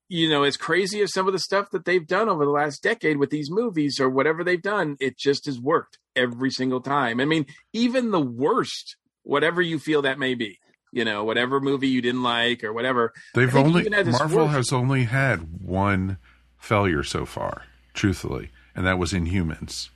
you 0.08 0.30
know, 0.30 0.44
as 0.44 0.56
crazy 0.56 1.02
as 1.02 1.12
some 1.14 1.26
of 1.26 1.34
the 1.34 1.40
stuff 1.40 1.72
that 1.72 1.86
they've 1.86 2.06
done 2.06 2.30
over 2.30 2.46
the 2.46 2.52
last 2.52 2.84
decade 2.84 3.18
with 3.18 3.32
these 3.32 3.50
movies 3.50 4.00
or 4.00 4.08
whatever 4.10 4.44
they've 4.44 4.62
done, 4.62 4.98
it 5.00 5.18
just 5.18 5.46
has 5.48 5.60
worked 5.60 5.98
every 6.16 6.52
single 6.52 6.82
time. 6.82 7.20
I 7.20 7.26
mean, 7.26 7.48
even 7.72 8.12
the 8.12 8.22
worst, 8.22 8.98
whatever 9.24 9.64
you 9.64 9.80
feel 9.80 10.04
that 10.04 10.20
may 10.20 10.36
be, 10.36 10.60
you 10.94 11.04
know, 11.04 11.24
whatever 11.24 11.60
movie 11.60 11.88
you 11.90 12.02
didn't 12.02 12.24
like 12.24 12.64
or 12.64 12.72
whatever, 12.72 13.14
They've 13.34 13.54
only 13.56 13.82
even 13.82 13.94
at 13.94 14.08
its 14.08 14.18
Marvel 14.20 14.46
worst- 14.46 14.54
has 14.56 14.74
only 14.74 15.04
had 15.06 15.62
one 15.64 16.18
failure 16.58 17.04
so 17.04 17.26
far, 17.26 17.64
truthfully, 17.94 18.50
and 18.76 18.86
that 18.86 18.98
was 18.98 19.12
Inhumans. 19.14 19.90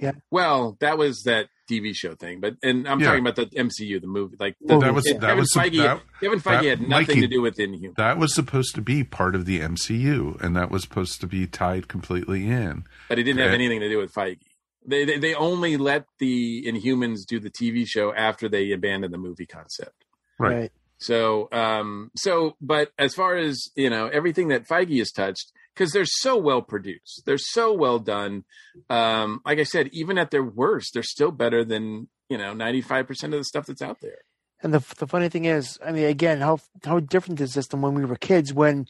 Yeah 0.00 0.12
well, 0.32 0.76
that 0.80 0.98
was 0.98 1.22
that 1.26 1.48
TV 1.70 1.94
show 1.94 2.14
thing, 2.16 2.40
but 2.40 2.56
and 2.62 2.88
I'm 2.88 2.98
Yeah. 2.98 3.06
talking 3.06 3.20
about 3.24 3.36
the 3.36 3.46
MCU, 3.56 4.00
the 4.00 4.08
movie. 4.08 4.36
Like 4.40 4.56
Well, 4.60 4.80
the, 4.80 4.86
that 4.86 4.94
was- 4.94 5.04
Kevin 5.04 5.20
that 5.20 5.36
was- 5.36 5.52
Feige. 5.54 5.76
that- 5.76 6.02
Kevin 6.20 6.40
Feige 6.40 6.44
that- 6.44 6.64
had 6.64 6.80
nothing 6.80 7.06
Mikey- 7.06 7.20
to 7.20 7.26
do 7.28 7.40
with 7.40 7.60
Inhuman. 7.60 7.94
That 7.96 8.18
was 8.18 8.34
supposed 8.34 8.74
to 8.74 8.82
be 8.82 9.04
part 9.04 9.36
of 9.36 9.44
the 9.44 9.60
MCU, 9.60 10.36
and 10.40 10.56
that 10.56 10.70
was 10.72 10.82
supposed 10.82 11.20
to 11.20 11.26
be 11.28 11.46
tied 11.46 11.86
completely 11.86 12.48
in. 12.48 12.84
but 13.08 13.18
it 13.20 13.22
didn't 13.22 13.40
have 13.40 13.52
Uh, 13.52 13.54
anything 13.54 13.78
to 13.80 13.88
do 13.88 13.98
with 13.98 14.12
Feige. 14.12 14.40
They, 14.84 15.04
they 15.04 15.18
they 15.18 15.34
only 15.36 15.76
let 15.76 16.06
the 16.18 16.64
Inhumans 16.66 17.24
do 17.24 17.38
the 17.38 17.50
TV 17.50 17.86
show 17.86 18.12
after 18.12 18.48
they 18.48 18.72
abandoned 18.72 19.14
the 19.14 19.18
movie 19.18 19.46
concept. 19.46 20.04
Right. 20.50 20.72
So 20.98 21.48
um 21.52 22.10
so 22.16 22.56
but 22.60 22.92
as 22.98 23.14
far 23.14 23.36
as 23.36 23.70
you 23.74 23.90
know 23.90 24.06
everything 24.08 24.48
that 24.48 24.66
Feige 24.66 24.98
has 24.98 25.10
touched 25.10 25.52
because 25.74 25.92
they're 25.92 26.04
so 26.04 26.36
well 26.36 26.62
produced, 26.62 27.22
they're 27.24 27.38
so 27.38 27.72
well 27.72 27.98
done. 27.98 28.44
Um, 28.90 29.40
like 29.44 29.58
I 29.58 29.64
said, 29.64 29.88
even 29.92 30.18
at 30.18 30.30
their 30.30 30.42
worst, 30.42 30.94
they're 30.94 31.02
still 31.02 31.30
better 31.32 31.64
than 31.64 32.08
you 32.28 32.38
know 32.38 32.52
ninety 32.52 32.82
five 32.82 33.06
percent 33.06 33.34
of 33.34 33.40
the 33.40 33.44
stuff 33.44 33.66
that's 33.66 33.82
out 33.82 34.00
there. 34.00 34.18
And 34.62 34.72
the 34.72 34.84
the 34.98 35.06
funny 35.08 35.28
thing 35.28 35.44
is, 35.44 35.78
I 35.84 35.92
mean, 35.92 36.04
again, 36.04 36.40
how 36.40 36.60
how 36.84 37.00
different 37.00 37.40
is 37.40 37.54
this 37.54 37.66
than 37.66 37.82
when 37.82 37.94
we 37.94 38.04
were 38.04 38.16
kids? 38.16 38.52
When 38.54 38.86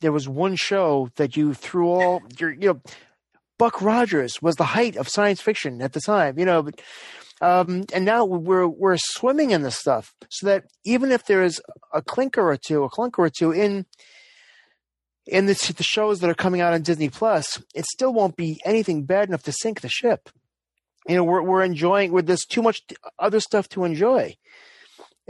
there 0.00 0.12
was 0.12 0.28
one 0.28 0.56
show 0.56 1.10
that 1.16 1.36
you 1.36 1.52
threw 1.52 1.88
all 1.88 2.22
your, 2.38 2.52
you 2.52 2.68
know, 2.68 2.80
Buck 3.58 3.82
Rogers 3.82 4.40
was 4.40 4.56
the 4.56 4.64
height 4.64 4.96
of 4.96 5.08
science 5.08 5.40
fiction 5.40 5.82
at 5.82 5.92
the 5.92 6.00
time, 6.00 6.38
you 6.38 6.44
know. 6.44 6.62
But, 6.62 6.80
um, 7.40 7.84
and 7.92 8.04
now 8.04 8.24
we're 8.24 8.66
we're 8.66 8.96
swimming 8.98 9.50
in 9.50 9.62
this 9.62 9.76
stuff, 9.76 10.14
so 10.28 10.46
that 10.46 10.64
even 10.84 11.12
if 11.12 11.24
there 11.24 11.42
is 11.42 11.60
a 11.92 12.02
clinker 12.02 12.42
or 12.50 12.56
two, 12.56 12.84
a 12.84 12.90
clunker 12.90 13.20
or 13.20 13.30
two 13.30 13.52
in 13.52 13.86
in 15.26 15.46
the, 15.46 15.74
the 15.76 15.82
shows 15.82 16.20
that 16.20 16.30
are 16.30 16.34
coming 16.34 16.60
out 16.60 16.72
on 16.72 16.82
Disney 16.82 17.08
Plus, 17.08 17.62
it 17.74 17.84
still 17.86 18.12
won't 18.12 18.36
be 18.36 18.60
anything 18.64 19.04
bad 19.04 19.28
enough 19.28 19.42
to 19.44 19.52
sink 19.52 19.80
the 19.80 19.88
ship. 19.88 20.28
You 21.08 21.16
know, 21.16 21.24
we're 21.24 21.42
we're 21.42 21.64
enjoying. 21.64 22.12
With 22.12 22.26
there's 22.26 22.44
too 22.48 22.62
much 22.62 22.82
other 23.18 23.40
stuff 23.40 23.68
to 23.70 23.84
enjoy 23.84 24.36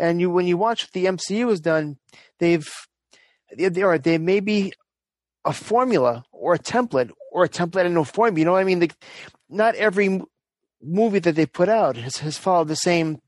and 0.00 0.20
you 0.20 0.30
when 0.30 0.46
you 0.46 0.56
watch 0.56 0.84
what 0.84 0.92
the 0.92 1.04
MCU 1.04 1.50
has 1.50 1.60
done, 1.60 1.98
they've 2.38 2.68
they, 3.56 3.82
are 3.82 3.98
they 3.98 4.18
may 4.18 4.40
be 4.40 4.72
a 5.44 5.52
formula 5.52 6.24
or 6.32 6.54
a 6.54 6.58
template 6.58 7.10
or 7.30 7.44
a 7.44 7.48
template 7.48 7.84
and 7.84 7.94
no 7.94 8.04
form. 8.04 8.38
You 8.38 8.44
know 8.44 8.52
what 8.52 8.60
I 8.60 8.64
mean? 8.64 8.88
Not 9.48 9.74
every 9.74 10.22
movie 10.82 11.18
that 11.20 11.34
they 11.34 11.46
put 11.46 11.68
out 11.68 11.96
has, 11.96 12.18
has 12.18 12.38
followed 12.38 12.68
the 12.68 12.76
same 12.76 13.20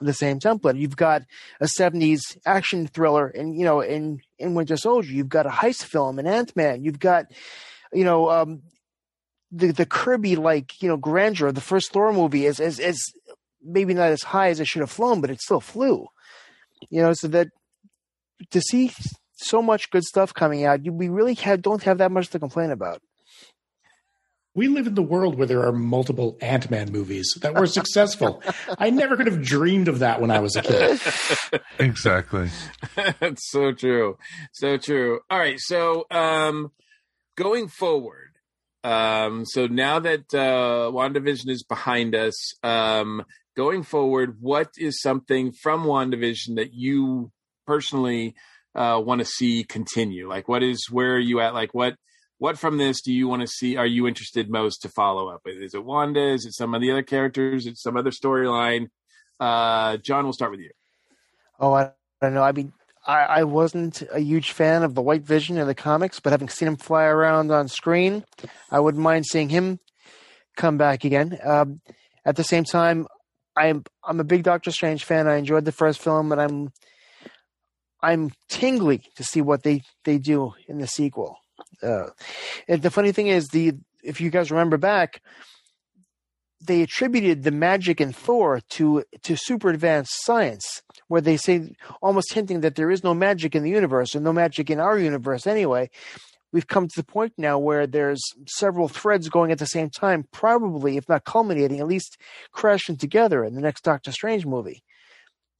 the 0.00 0.12
same 0.12 0.40
template. 0.40 0.78
You've 0.78 0.96
got 0.96 1.22
a 1.60 1.66
'70s 1.66 2.20
action 2.44 2.86
thriller, 2.86 3.28
and 3.28 3.56
you 3.56 3.64
know, 3.64 3.80
in 3.80 4.20
in 4.38 4.54
Winter 4.54 4.76
Soldier, 4.76 5.12
you've 5.12 5.28
got 5.28 5.46
a 5.46 5.50
heist 5.50 5.84
film 5.84 6.18
in 6.18 6.26
Ant 6.26 6.54
Man. 6.56 6.84
You've 6.84 6.98
got 6.98 7.26
you 7.92 8.04
know 8.04 8.30
um, 8.30 8.62
the 9.50 9.72
the 9.72 9.86
Kirby 9.86 10.36
like 10.36 10.82
you 10.82 10.88
know 10.88 10.96
grandeur 10.96 11.48
of 11.48 11.54
the 11.54 11.60
first 11.60 11.92
Thor 11.92 12.12
movie 12.12 12.46
is 12.46 12.58
is 12.58 12.78
is 12.78 13.12
maybe 13.62 13.94
not 13.94 14.10
as 14.10 14.22
high 14.22 14.48
as 14.48 14.60
it 14.60 14.66
should 14.66 14.80
have 14.80 14.90
flown, 14.90 15.20
but 15.20 15.30
it 15.30 15.40
still 15.40 15.60
flew. 15.60 16.06
You 16.90 17.02
know, 17.02 17.12
so 17.12 17.28
that 17.28 17.48
to 18.50 18.60
see 18.60 18.92
so 19.34 19.62
much 19.62 19.90
good 19.90 20.04
stuff 20.04 20.34
coming 20.34 20.64
out, 20.64 20.84
you, 20.84 20.92
we 20.92 21.08
really 21.08 21.34
have, 21.34 21.62
don't 21.62 21.82
have 21.84 21.98
that 21.98 22.12
much 22.12 22.28
to 22.30 22.38
complain 22.38 22.70
about. 22.70 23.00
We 24.54 24.68
live 24.68 24.86
in 24.86 24.94
the 24.94 25.02
world 25.02 25.38
where 25.38 25.46
there 25.46 25.64
are 25.66 25.72
multiple 25.72 26.36
Ant 26.42 26.70
Man 26.70 26.92
movies 26.92 27.32
that 27.40 27.54
were 27.54 27.66
successful. 27.66 28.42
I 28.78 28.90
never 28.90 29.16
could 29.16 29.26
have 29.26 29.42
dreamed 29.42 29.88
of 29.88 30.00
that 30.00 30.20
when 30.20 30.30
I 30.30 30.40
was 30.40 30.56
a 30.56 30.62
kid. 30.62 31.00
Exactly. 31.78 32.50
That's 32.94 33.48
so 33.50 33.72
true. 33.72 34.18
So 34.52 34.76
true. 34.76 35.20
All 35.30 35.38
right. 35.38 35.58
So 35.58 36.04
um 36.10 36.70
going 37.36 37.68
forward, 37.68 38.28
um, 38.84 39.46
so 39.46 39.66
now 39.66 39.98
that 40.00 40.32
uh 40.34 40.90
WandaVision 40.92 41.48
is 41.48 41.62
behind 41.64 42.14
us, 42.14 42.34
um, 42.62 43.24
going 43.56 43.82
forward, 43.82 44.36
what 44.40 44.68
is 44.78 45.00
something 45.00 45.52
from 45.62 45.84
WandaVision 45.84 46.56
that 46.56 46.74
you 46.74 47.32
personally 47.66 48.34
uh 48.74 49.00
want 49.04 49.20
to 49.20 49.24
see 49.24 49.64
continue? 49.64 50.28
Like 50.28 50.46
what 50.46 50.62
is 50.62 50.88
where 50.90 51.14
are 51.14 51.18
you 51.18 51.40
at? 51.40 51.54
Like 51.54 51.72
what 51.72 51.96
what 52.42 52.58
from 52.58 52.76
this 52.76 53.00
do 53.00 53.12
you 53.12 53.28
want 53.28 53.40
to 53.42 53.46
see? 53.46 53.76
Are 53.76 53.86
you 53.86 54.08
interested 54.08 54.50
most 54.50 54.82
to 54.82 54.88
follow 54.88 55.28
up? 55.28 55.42
Is 55.46 55.74
it 55.74 55.84
Wanda? 55.84 56.32
Is 56.32 56.44
it 56.44 56.54
some 56.54 56.74
of 56.74 56.80
the 56.80 56.90
other 56.90 57.04
characters? 57.04 57.66
Is 57.66 57.74
it 57.74 57.78
some 57.78 57.96
other 57.96 58.10
storyline? 58.10 58.88
Uh 59.38 59.98
John, 59.98 60.24
we'll 60.24 60.32
start 60.32 60.50
with 60.50 60.58
you. 60.58 60.72
Oh, 61.60 61.72
I 61.72 61.92
don't 62.20 62.34
know. 62.34 62.42
I 62.42 62.50
mean, 62.50 62.72
I, 63.06 63.18
I 63.38 63.44
wasn't 63.44 64.02
a 64.12 64.18
huge 64.18 64.50
fan 64.50 64.82
of 64.82 64.96
the 64.96 65.02
White 65.02 65.22
Vision 65.22 65.56
in 65.56 65.68
the 65.68 65.74
comics, 65.74 66.18
but 66.18 66.32
having 66.32 66.48
seen 66.48 66.66
him 66.66 66.76
fly 66.76 67.04
around 67.04 67.52
on 67.52 67.68
screen, 67.68 68.24
I 68.72 68.80
wouldn't 68.80 69.02
mind 69.02 69.26
seeing 69.26 69.48
him 69.48 69.78
come 70.56 70.76
back 70.76 71.04
again. 71.04 71.38
Um, 71.44 71.80
at 72.24 72.34
the 72.34 72.44
same 72.44 72.64
time, 72.64 73.06
I'm 73.56 73.84
I'm 74.02 74.18
a 74.18 74.24
big 74.24 74.42
Doctor 74.42 74.72
Strange 74.72 75.04
fan. 75.04 75.28
I 75.28 75.36
enjoyed 75.36 75.64
the 75.64 75.70
first 75.70 76.00
film, 76.00 76.32
and 76.32 76.40
I'm 76.40 76.72
I'm 78.02 78.32
tingly 78.48 79.04
to 79.14 79.22
see 79.22 79.40
what 79.40 79.62
they 79.62 79.82
they 80.04 80.18
do 80.18 80.54
in 80.66 80.78
the 80.78 80.88
sequel. 80.88 81.38
Uh, 81.82 82.10
and 82.68 82.82
the 82.82 82.90
funny 82.90 83.12
thing 83.12 83.28
is, 83.28 83.48
the 83.48 83.74
if 84.02 84.20
you 84.20 84.30
guys 84.30 84.50
remember 84.50 84.76
back, 84.76 85.22
they 86.60 86.82
attributed 86.82 87.42
the 87.42 87.50
magic 87.50 88.00
in 88.00 88.12
Thor 88.12 88.60
to 88.70 89.04
to 89.22 89.36
super 89.36 89.70
advanced 89.70 90.24
science, 90.24 90.82
where 91.08 91.20
they 91.20 91.36
say 91.36 91.74
almost 92.00 92.32
hinting 92.32 92.60
that 92.60 92.76
there 92.76 92.90
is 92.90 93.04
no 93.04 93.14
magic 93.14 93.54
in 93.54 93.62
the 93.62 93.70
universe 93.70 94.14
or 94.14 94.20
no 94.20 94.32
magic 94.32 94.70
in 94.70 94.80
our 94.80 94.98
universe 94.98 95.46
anyway. 95.46 95.90
We've 96.52 96.66
come 96.66 96.86
to 96.86 97.00
the 97.00 97.04
point 97.04 97.32
now 97.38 97.58
where 97.58 97.86
there's 97.86 98.22
several 98.46 98.86
threads 98.86 99.30
going 99.30 99.52
at 99.52 99.58
the 99.58 99.66
same 99.66 99.88
time, 99.88 100.26
probably, 100.32 100.98
if 100.98 101.08
not 101.08 101.24
culminating, 101.24 101.80
at 101.80 101.86
least 101.86 102.18
crashing 102.52 102.98
together 102.98 103.42
in 103.42 103.54
the 103.54 103.62
next 103.62 103.84
Doctor 103.84 104.12
Strange 104.12 104.44
movie. 104.44 104.82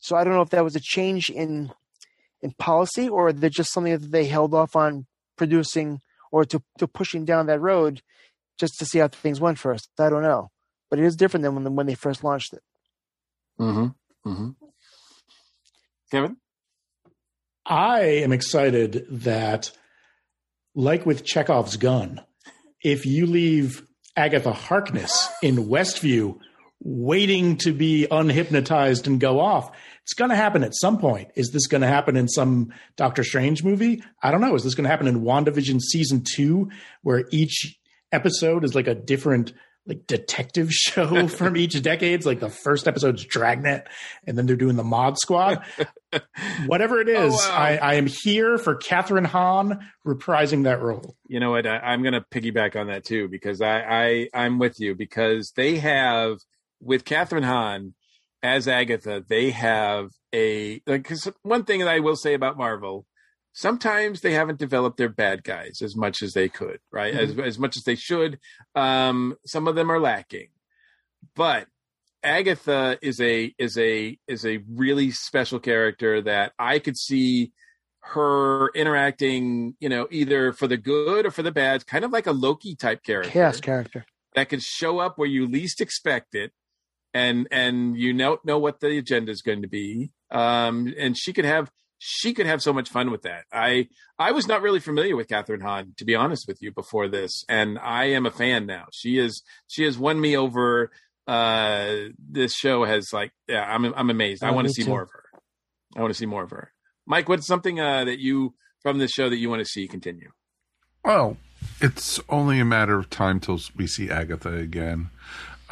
So 0.01 0.17
I 0.17 0.25
don't 0.25 0.35
know 0.35 0.43
if 0.43 0.51
that 0.51 0.65
was 0.65 0.77
a 0.77 0.81
change 0.81 1.31
in 1.31 1.73
in 2.43 2.51
policy 2.59 3.09
or 3.09 3.33
they're 3.33 3.49
just 3.49 3.73
something 3.73 3.93
that 3.93 4.11
they 4.11 4.27
held 4.27 4.53
off 4.53 4.77
on 4.77 5.07
producing 5.37 6.01
or 6.31 6.45
to, 6.45 6.63
to 6.79 6.87
pushing 6.87 7.25
down 7.25 7.47
that 7.47 7.61
road 7.61 8.03
just 8.59 8.79
to 8.79 8.87
see 8.87 8.99
how 8.99 9.09
things 9.09 9.41
went 9.41 9.59
first. 9.59 9.91
I 9.99 10.11
don't 10.11 10.23
know. 10.23 10.51
But 10.91 10.99
it 10.99 11.05
is 11.05 11.17
different 11.17 11.43
than 11.43 11.55
when, 11.55 11.75
when 11.75 11.87
they 11.87 11.95
first 11.95 12.23
launched 12.23 12.53
it. 12.53 12.63
Mm-hmm. 13.61 14.31
Mm-hmm. 14.31 14.51
Kevin? 16.11 16.37
I 17.65 18.01
am 18.01 18.33
excited 18.33 19.07
that, 19.09 19.71
like 20.75 21.07
with 21.07 21.25
Chekhov's 21.25 21.77
gun, 21.77 22.21
if 22.83 23.07
you 23.07 23.27
leave 23.27 23.87
Agatha 24.17 24.53
Harkness 24.53 25.29
in 25.43 25.69
Westview 25.69 26.39
waiting 26.83 27.57
to 27.59 27.73
be 27.73 28.07
unhypnotized 28.11 29.07
and 29.07 29.21
go 29.21 29.39
off, 29.41 29.71
it's 30.05 30.15
going 30.15 30.31
to 30.31 30.37
happen 30.37 30.65
at 30.65 30.75
some 30.75 30.99
point. 30.99 31.31
Is 31.37 31.51
this 31.53 31.67
going 31.67 31.83
to 31.83 31.87
happen 31.87 32.17
in 32.17 32.29
some 32.29 32.73
Doctor 32.97 33.23
Strange 33.23 33.63
movie? 33.63 34.03
I 34.23 34.31
don't 34.31 34.41
know. 34.41 34.55
Is 34.55 34.65
this 34.65 34.75
going 34.75 34.85
to 34.85 34.91
happen 34.91 35.07
in 35.07 35.23
WandaVision 35.23 35.81
season 35.81 36.25
two, 36.25 36.71
where 37.03 37.25
each 37.31 37.79
episode 38.11 38.65
is 38.65 38.75
like 38.75 38.89
a 38.89 38.95
different 38.95 39.53
like 39.87 40.07
detective 40.07 40.73
show 40.73 41.27
from 41.29 41.57
each 41.57 41.81
decades. 41.83 42.27
Like 42.27 42.41
the 42.41 42.51
first 42.51 42.87
episode's 42.87 43.25
Dragnet, 43.25 43.89
and 44.27 44.37
then 44.37 44.47
they're 44.47 44.57
doing 44.57 44.77
the 44.77 44.85
Mod 44.85 45.19
Squad. 45.19 45.65
Whatever 46.67 47.01
it 47.01 47.09
oh, 47.09 47.27
is, 47.27 47.35
Oh, 47.35 47.49
wow. 47.49 47.57
I, 47.57 47.77
I 47.77 47.95
am 47.95 48.07
here 48.07 48.59
for 48.59 48.77
Kathryn 48.77 49.27
Hahn 49.27 49.89
reprising 50.07 50.65
that 50.65 50.83
role. 50.83 51.17
you 51.27 51.41
know 51.41 51.51
what? 51.51 51.67
I, 51.67 51.79
I'm 51.79 52.03
going 52.03 52.15
to 52.15 52.21
piggyback 52.21 52.77
on 52.79 52.89
that 52.89 53.05
too 53.05 53.29
because 53.29 53.61
I, 53.61 53.81
I 53.81 54.29
I'm 54.35 54.59
with 54.59 54.79
you 54.79 54.95
because 54.95 55.53
they 55.57 55.79
have 55.79 56.39
with 56.81 57.05
Kathryn 57.05 57.45
Hahn 57.45 57.95
as 58.43 58.67
Agatha, 58.67 59.25
they 59.27 59.51
have 59.51 60.11
a 60.35 60.83
like 60.87 61.09
one 61.43 61.65
thing 61.65 61.81
that 61.81 61.89
I 61.89 62.01
will 62.01 62.17
say 62.17 62.35
about 62.35 62.57
Marvel. 62.57 63.07
Sometimes 63.53 64.21
they 64.23 64.33
haven't 64.33 64.59
developed 64.59 64.97
their 64.97 65.11
bad 65.11 65.45
guys 65.45 65.83
as 65.83 65.95
much 65.95 66.23
as 66.23 66.33
they 66.33 66.49
could, 66.49 66.79
right? 66.91 67.15
As 67.15 67.39
as 67.39 67.59
much 67.59 67.77
as 67.77 67.85
they 67.85 67.95
should. 67.95 68.39
Um, 68.75 69.37
some 69.47 69.69
of 69.69 69.75
them 69.75 69.91
are 69.91 70.01
lacking, 70.01 70.49
but 71.37 71.67
Agatha 72.23 72.99
is 73.03 73.21
a 73.21 73.55
is 73.59 73.77
a 73.79 74.19
is 74.27 74.47
a 74.47 74.61
really 74.69 75.11
special 75.11 75.59
character 75.59 76.23
that 76.23 76.53
I 76.59 76.79
could 76.79 76.97
see 76.97 77.53
her 78.05 78.69
interacting, 78.75 79.77
you 79.79 79.89
know, 79.89 80.09
either 80.11 80.53
for 80.53 80.67
the 80.67 80.77
good 80.77 81.27
or 81.27 81.31
for 81.31 81.43
the 81.43 81.53
bad, 81.53 81.87
kind 81.87 82.05
of 82.05 82.11
like 82.11 82.27
a 82.27 82.33
Loki 82.33 82.75
type 82.75 83.05
character 83.05 83.31
Chaos 83.31 83.61
character. 83.61 84.05
that 84.35 84.49
could 84.49 84.63
show 84.63 84.99
up 84.99 85.19
where 85.19 85.29
you 85.29 85.47
least 85.47 85.81
expect 85.81 86.35
it 86.35 86.53
and 87.15 87.49
and 87.51 87.97
you 87.97 88.13
don't 88.13 88.45
know 88.45 88.59
what 88.59 88.81
the 88.81 88.99
agenda 88.99 89.31
is 89.33 89.43
going 89.43 89.63
to 89.63 89.69
be. 89.69 90.11
Um 90.31 90.93
and 90.99 91.17
she 91.17 91.33
could 91.33 91.45
have 91.45 91.71
she 91.99 92.35
could 92.35 92.47
have 92.47 92.61
so 92.63 92.73
much 92.73 92.89
fun 92.89 93.11
with 93.11 93.23
that. 93.23 93.45
I 93.53 93.89
i 94.19 94.33
was 94.33 94.47
not 94.49 94.63
really 94.63 94.81
familiar 94.81 95.15
with 95.17 95.29
Kathryn 95.29 95.63
Hahn 95.63 95.95
to 95.99 96.05
be 96.05 96.15
honest 96.15 96.47
with 96.49 96.61
you 96.63 96.73
before 96.73 97.09
this 97.09 97.45
and 97.49 97.79
i 97.79 98.05
am 98.07 98.27
a 98.27 98.31
fan 98.31 98.67
now. 98.67 98.87
She 98.93 99.19
is 99.19 99.43
she 99.69 99.85
has 99.85 99.97
won 99.99 100.21
me 100.21 100.37
over 100.37 100.91
uh 101.29 101.95
this 102.19 102.53
show 102.55 102.85
has 102.85 103.13
like 103.13 103.33
yeah 103.49 103.63
i'm 103.63 103.85
i'm 103.95 104.11
amazed. 104.11 104.43
I 104.43 104.49
Oh, 104.51 104.55
want 104.55 104.67
to 104.69 104.73
see 104.75 104.83
too. 104.83 104.91
more 104.91 105.03
of 105.03 105.11
her. 105.11 105.25
I 105.97 106.01
want 106.01 106.13
to 106.13 106.19
see 106.19 106.27
more 106.27 106.43
of 106.43 106.51
her. 106.51 106.73
Mike 107.07 107.29
what's 107.29 107.47
something 107.47 107.79
uh 107.79 108.05
that 108.05 108.19
you 108.19 108.55
from 108.83 108.99
this 108.99 109.13
show 109.13 109.29
that 109.31 109.37
you 109.37 109.49
want 109.49 109.61
to 109.61 109.65
see 109.67 109.87
continue? 109.87 110.31
Well, 111.05 111.37
it's 111.81 112.19
only 112.29 112.59
a 112.59 112.65
matter 112.65 112.99
of 112.99 113.11
time 113.11 113.39
till 113.39 113.61
we 113.77 113.87
see 113.87 114.11
Agatha 114.11 114.53
again. 114.57 115.11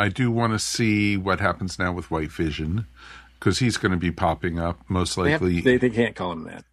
I 0.00 0.08
do 0.08 0.30
want 0.30 0.52
to 0.52 0.58
see 0.58 1.16
what 1.16 1.40
happens 1.40 1.78
now 1.78 1.92
with 1.92 2.10
White 2.10 2.32
Vision 2.32 2.86
because 3.38 3.58
he's 3.58 3.76
going 3.76 3.92
to 3.92 3.98
be 3.98 4.10
popping 4.10 4.58
up 4.58 4.80
most 4.88 5.16
they, 5.16 5.30
have- 5.30 5.42
likely. 5.42 5.60
they, 5.60 5.76
they 5.76 5.90
can't 5.90 6.16
call 6.16 6.32
him 6.32 6.44
that 6.44 6.64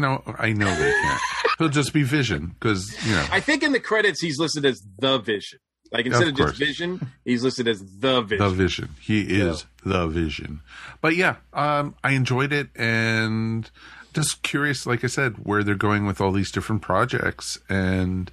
no, 0.00 0.22
I 0.38 0.52
know 0.52 0.74
they 0.74 0.92
can't. 0.92 1.20
He'll 1.58 1.68
just 1.68 1.92
be 1.92 2.02
Vision 2.02 2.54
because 2.58 2.96
you 3.06 3.12
know. 3.12 3.26
I 3.30 3.40
think 3.40 3.62
in 3.62 3.72
the 3.72 3.80
credits 3.80 4.20
he's 4.20 4.38
listed 4.38 4.64
as 4.64 4.82
the 4.98 5.18
Vision. 5.18 5.58
Like 5.92 6.06
instead 6.06 6.28
Of 6.28 6.32
of, 6.34 6.36
just. 6.36 6.58
Vision, 6.58 7.10
he's 7.24 7.42
listed 7.42 7.68
as 7.68 7.82
the 7.98 8.22
Vision. 8.22 8.48
The 8.48 8.54
Vision. 8.54 8.88
He 9.00 9.22
is 9.22 9.66
the 9.84 10.06
Vision. 10.06 10.60
But 11.00 11.16
yeah, 11.16 11.36
um, 11.52 11.96
I 12.02 12.12
enjoyed 12.12 12.52
it 12.52 12.68
and 12.76 13.70
just 14.14 14.42
curious, 14.42 14.86
like 14.86 15.04
I 15.04 15.08
said, 15.08 15.44
where 15.44 15.62
they're 15.62 15.74
going 15.74 16.06
with 16.06 16.20
all 16.20 16.32
these 16.32 16.50
different 16.50 16.80
projects. 16.82 17.58
And 17.68 18.30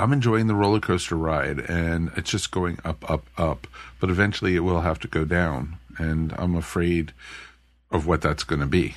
I'm 0.00 0.12
enjoying 0.12 0.46
the 0.46 0.54
roller 0.54 0.80
coaster 0.80 1.16
ride 1.16 1.60
and 1.60 2.10
it's 2.16 2.30
just 2.30 2.50
going 2.50 2.78
up, 2.84 3.08
up, 3.10 3.26
up. 3.36 3.66
But 4.00 4.10
eventually 4.10 4.56
it 4.56 4.60
will 4.60 4.80
have 4.80 4.98
to 5.00 5.08
go 5.08 5.24
down. 5.24 5.76
And 5.98 6.34
I'm 6.38 6.56
afraid 6.56 7.12
of 7.90 8.06
what 8.06 8.22
that's 8.22 8.44
going 8.44 8.60
to 8.60 8.66
be. 8.66 8.96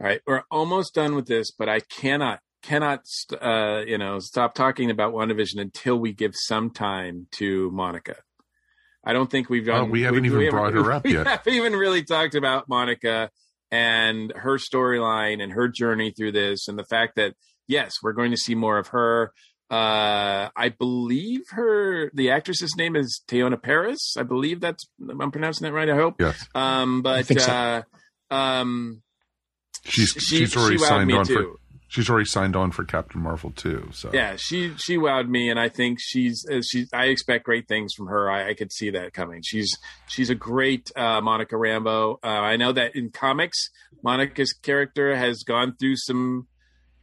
All 0.00 0.06
right, 0.06 0.20
we're 0.26 0.44
almost 0.50 0.94
done 0.94 1.16
with 1.16 1.26
this, 1.26 1.50
but 1.50 1.68
I 1.68 1.80
cannot 1.80 2.40
cannot 2.62 3.06
st- 3.06 3.40
uh, 3.42 3.82
you 3.86 3.98
know 3.98 4.18
stop 4.18 4.54
talking 4.54 4.90
about 4.90 5.12
WandaVision 5.12 5.60
until 5.60 5.96
we 5.96 6.12
give 6.12 6.34
some 6.34 6.70
time 6.70 7.26
to 7.32 7.70
Monica. 7.72 8.16
I 9.04 9.12
don't 9.12 9.30
think 9.30 9.50
we've 9.50 9.66
done. 9.66 9.82
Well, 9.82 9.90
we 9.90 10.02
haven't 10.02 10.24
even 10.24 10.50
brought 10.50 10.74
her 10.74 10.92
up 10.92 11.04
yet. 11.06 11.24
we 11.24 11.30
haven't 11.30 11.54
even 11.54 11.72
really 11.72 12.04
talked 12.04 12.36
about 12.36 12.68
Monica 12.68 13.30
and 13.70 14.32
her 14.36 14.56
storyline 14.58 15.42
and 15.42 15.52
her 15.52 15.66
journey 15.66 16.12
through 16.16 16.32
this, 16.32 16.68
and 16.68 16.78
the 16.78 16.84
fact 16.84 17.16
that 17.16 17.34
yes, 17.66 17.96
we're 18.02 18.12
going 18.12 18.30
to 18.30 18.36
see 18.36 18.54
more 18.54 18.78
of 18.78 18.88
her. 18.88 19.32
Uh, 19.70 20.48
I 20.56 20.70
believe 20.70 21.42
her 21.50 22.10
the 22.14 22.30
actress's 22.30 22.74
name 22.76 22.96
is 22.96 23.22
Teyonah 23.28 23.62
Parris. 23.62 24.14
I 24.16 24.22
believe 24.22 24.60
that's 24.60 24.86
I'm 25.08 25.30
pronouncing 25.30 25.66
that 25.66 25.72
right. 25.72 25.88
I 25.90 25.94
hope. 25.96 26.20
Yes. 26.20 26.46
Um, 26.54 27.02
but 27.02 27.26
think 27.26 27.40
so. 27.40 27.52
uh, 28.30 28.34
um, 28.34 29.02
She's, 29.84 30.08
She- 30.18 30.36
she's 30.38 30.56
already 30.56 30.76
wowed 30.76 30.88
signed 30.88 31.06
me 31.08 31.14
on 31.14 31.24
for. 31.24 31.46
She's 31.90 32.10
already 32.10 32.26
signed 32.26 32.54
on 32.54 32.70
for 32.70 32.84
Captain 32.84 33.22
Marvel 33.22 33.50
too. 33.50 33.88
So 33.92 34.10
yeah, 34.12 34.36
she 34.36 34.74
she 34.76 34.98
wowed 34.98 35.26
me, 35.28 35.48
and 35.48 35.58
I 35.58 35.70
think 35.70 35.98
she's 36.00 36.44
uh, 36.50 36.60
she's. 36.60 36.90
I 36.92 37.06
expect 37.06 37.44
great 37.46 37.66
things 37.66 37.94
from 37.94 38.08
her. 38.08 38.30
I, 38.30 38.50
I 38.50 38.54
could 38.54 38.70
see 38.72 38.90
that 38.90 39.14
coming. 39.14 39.40
She's 39.42 39.74
she's 40.06 40.28
a 40.28 40.34
great 40.34 40.90
uh, 40.96 41.22
Monica 41.22 41.54
Rambeau. 41.54 42.16
Uh, 42.22 42.26
I 42.26 42.56
know 42.56 42.72
that 42.72 42.94
in 42.94 43.10
comics, 43.10 43.70
Monica's 44.02 44.52
character 44.52 45.16
has 45.16 45.44
gone 45.44 45.76
through 45.80 45.96
some, 45.96 46.46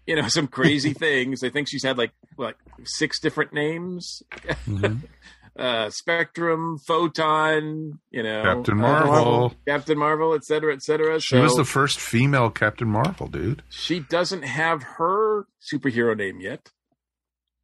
you 0.05 0.17
know, 0.17 0.27
some 0.27 0.45
crazy 0.47 0.93
things. 1.05 1.43
I 1.43 1.49
think 1.49 1.67
she's 1.67 1.83
had 1.83 1.97
like 1.97 2.11
like 2.37 2.55
six 2.83 3.19
different 3.19 3.53
names. 3.53 4.23
Mhm. 4.67 5.01
uh, 5.57 5.89
Spectrum, 5.89 6.77
Photon, 6.85 7.99
you 8.11 8.23
know, 8.23 8.43
Captain 8.43 8.73
uh, 8.73 8.81
Marvel. 8.81 9.53
Captain 9.67 9.97
Marvel, 9.97 10.33
et 10.33 10.43
cetera, 10.43 10.73
et 10.73 10.81
cetera. 10.83 11.19
She 11.19 11.37
was 11.37 11.53
the 11.53 11.65
first 11.65 11.99
female 11.99 12.49
Captain 12.49 12.87
Marvel, 12.87 13.27
dude. 13.27 13.63
she 13.69 13.99
doesn't 13.99 14.43
have 14.43 14.83
her 14.83 15.47
superhero 15.61 16.15
name 16.17 16.39
yet. 16.41 16.71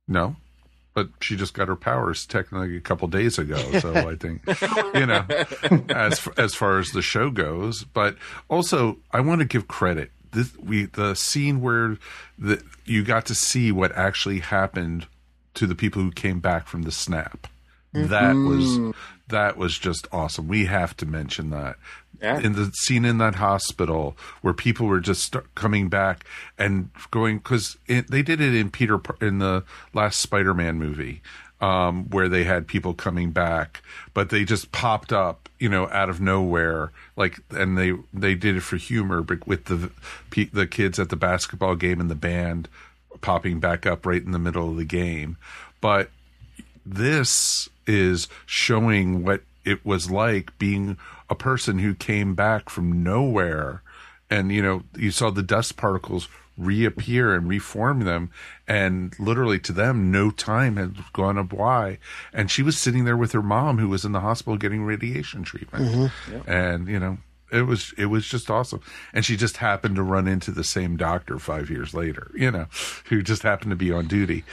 No, 0.07 0.35
but 0.93 1.09
she 1.21 1.35
just 1.35 1.53
got 1.53 1.67
her 1.67 1.75
powers 1.75 2.25
technically 2.25 2.75
a 2.75 2.81
couple 2.81 3.07
days 3.07 3.37
ago. 3.37 3.55
So 3.81 3.93
I 3.93 4.15
think 4.15 4.41
you 4.93 5.05
know, 5.05 5.25
as 5.89 6.27
as 6.37 6.53
far 6.55 6.79
as 6.79 6.91
the 6.91 7.01
show 7.01 7.29
goes. 7.29 7.83
But 7.83 8.15
also, 8.49 8.97
I 9.11 9.21
want 9.21 9.39
to 9.39 9.45
give 9.45 9.67
credit. 9.67 10.11
This 10.31 10.55
we 10.57 10.85
the 10.85 11.15
scene 11.15 11.61
where 11.61 11.97
the 12.37 12.63
you 12.85 13.03
got 13.03 13.25
to 13.27 13.35
see 13.35 13.71
what 13.71 13.91
actually 13.93 14.39
happened 14.39 15.07
to 15.55 15.67
the 15.67 15.75
people 15.75 16.01
who 16.01 16.11
came 16.11 16.39
back 16.39 16.67
from 16.67 16.83
the 16.83 16.91
snap. 16.91 17.47
That 17.93 18.35
mm-hmm. 18.35 18.89
was 18.89 18.95
that 19.27 19.57
was 19.57 19.77
just 19.77 20.07
awesome. 20.11 20.47
We 20.47 20.65
have 20.65 20.95
to 20.97 21.05
mention 21.05 21.49
that. 21.49 21.77
Yeah. 22.21 22.39
In 22.39 22.53
the 22.53 22.71
scene 22.73 23.03
in 23.03 23.17
that 23.17 23.35
hospital 23.35 24.15
where 24.41 24.53
people 24.53 24.85
were 24.85 24.99
just 24.99 25.35
coming 25.55 25.89
back 25.89 26.23
and 26.57 26.91
going 27.09 27.39
because 27.39 27.77
they 27.87 28.21
did 28.21 28.39
it 28.39 28.53
in 28.53 28.69
Peter 28.69 29.01
in 29.19 29.39
the 29.39 29.63
last 29.93 30.19
Spider-Man 30.19 30.77
movie 30.77 31.23
um, 31.61 32.09
where 32.09 32.27
they 32.27 32.43
had 32.43 32.67
people 32.67 32.93
coming 32.93 33.31
back, 33.31 33.83
but 34.13 34.29
they 34.29 34.43
just 34.43 34.71
popped 34.71 35.13
up, 35.13 35.47
you 35.59 35.69
know, 35.69 35.87
out 35.89 36.09
of 36.09 36.19
nowhere, 36.19 36.91
like, 37.15 37.39
and 37.51 37.77
they 37.77 37.93
they 38.13 38.33
did 38.33 38.57
it 38.57 38.61
for 38.61 38.77
humor, 38.77 39.21
but 39.21 39.47
with 39.47 39.65
the 39.65 39.91
the 40.51 40.67
kids 40.67 40.99
at 40.99 41.09
the 41.09 41.15
basketball 41.15 41.75
game 41.75 42.01
and 42.01 42.09
the 42.09 42.15
band 42.15 42.67
popping 43.21 43.59
back 43.59 43.85
up 43.85 44.05
right 44.05 44.23
in 44.23 44.31
the 44.31 44.39
middle 44.39 44.69
of 44.69 44.77
the 44.77 44.85
game, 44.85 45.37
but 45.79 46.09
this 46.85 47.69
is 47.85 48.27
showing 48.45 49.23
what 49.23 49.41
it 49.63 49.85
was 49.85 50.09
like 50.09 50.57
being 50.57 50.97
a 51.29 51.35
person 51.35 51.77
who 51.79 51.93
came 51.93 52.33
back 52.33 52.69
from 52.69 53.03
nowhere. 53.03 53.83
And 54.31 54.51
you 54.51 54.61
know 54.61 54.83
you 54.95 55.11
saw 55.11 55.29
the 55.29 55.43
dust 55.43 55.77
particles 55.77 56.27
reappear 56.57 57.33
and 57.33 57.47
reform 57.47 58.01
them. 58.01 58.31
And 58.67 59.17
literally 59.19 59.59
to 59.59 59.71
them 59.71 60.11
no 60.11 60.31
time 60.31 60.77
had 60.77 60.97
gone 61.13 61.45
by. 61.47 61.97
And 62.33 62.51
she 62.51 62.63
was 62.63 62.77
sitting 62.77 63.05
there 63.05 63.17
with 63.17 63.31
her 63.31 63.41
mom 63.41 63.77
who 63.77 63.89
was 63.89 64.05
in 64.05 64.11
the 64.11 64.19
hospital 64.19 64.57
getting 64.57 64.83
radiation 64.83 65.43
treatment. 65.43 65.91
Mm-hmm. 65.91 66.49
And 66.49 66.87
you 66.87 66.99
know 66.99 67.17
it 67.51 67.63
was 67.63 67.93
it 67.97 68.05
was 68.05 68.27
just 68.27 68.49
awesome. 68.49 68.81
And 69.13 69.25
she 69.25 69.35
just 69.35 69.57
happened 69.57 69.95
to 69.95 70.03
run 70.03 70.27
into 70.27 70.51
the 70.51 70.63
same 70.63 70.97
doctor 70.97 71.39
5 71.39 71.69
years 71.69 71.93
later 71.93 72.31
you 72.33 72.51
know 72.51 72.67
who 73.05 73.21
just 73.21 73.43
happened 73.43 73.71
to 73.71 73.75
be 73.75 73.91
on 73.91 74.07
duty 74.07 74.43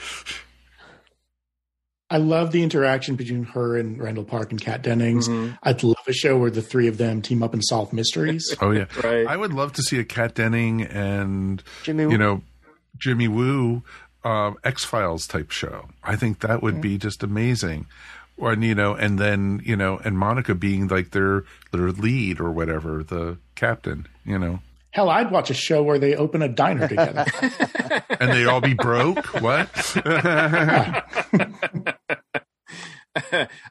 I 2.11 2.17
love 2.17 2.51
the 2.51 2.63
interaction 2.63 3.15
between 3.15 3.43
her 3.43 3.77
and 3.77 3.99
Randall 3.99 4.23
Park 4.23 4.51
and 4.51 4.59
Kat 4.59 4.81
Dennings. 4.81 5.27
Mm-hmm. 5.27 5.55
I'd 5.61 5.83
love 5.83 5.97
a 6.07 6.13
show 6.13 6.37
where 6.37 6.49
the 6.49 6.61
three 6.61 6.87
of 6.87 6.97
them 6.97 7.21
team 7.21 7.43
up 7.43 7.53
and 7.53 7.63
solve 7.63 7.93
mysteries. 7.93 8.55
Oh 8.61 8.71
yeah, 8.71 8.85
Right. 9.03 9.27
I 9.27 9.37
would 9.37 9.53
love 9.53 9.73
to 9.73 9.83
see 9.83 9.99
a 9.99 10.03
Kat 10.03 10.35
Denning 10.35 10.81
and 10.81 11.63
Jimmy 11.83 12.03
you 12.03 12.09
Woo. 12.09 12.17
know 12.17 12.41
Jimmy 12.97 13.27
Woo 13.27 13.83
uh, 14.23 14.51
X 14.63 14.83
Files 14.83 15.27
type 15.27 15.51
show. 15.51 15.89
I 16.03 16.15
think 16.15 16.39
that 16.39 16.61
would 16.61 16.81
be 16.81 16.97
just 16.97 17.23
amazing. 17.23 17.85
Or 18.37 18.53
and, 18.53 18.63
you 18.63 18.75
know, 18.75 18.93
and 18.95 19.19
then 19.19 19.61
you 19.63 19.75
know, 19.75 19.99
and 20.03 20.17
Monica 20.17 20.55
being 20.55 20.87
like 20.87 21.11
their 21.11 21.43
their 21.71 21.91
lead 21.91 22.39
or 22.39 22.51
whatever, 22.51 23.03
the 23.03 23.37
captain. 23.55 24.07
You 24.25 24.39
know, 24.39 24.59
Hell, 24.91 25.09
I'd 25.09 25.31
watch 25.31 25.49
a 25.49 25.53
show 25.53 25.83
where 25.83 25.99
they 25.99 26.15
open 26.15 26.41
a 26.41 26.49
diner 26.49 26.87
together. 26.87 27.25
and 28.19 28.31
they 28.31 28.45
all 28.45 28.61
be 28.61 28.73
broke. 28.73 29.25
What? 29.41 29.69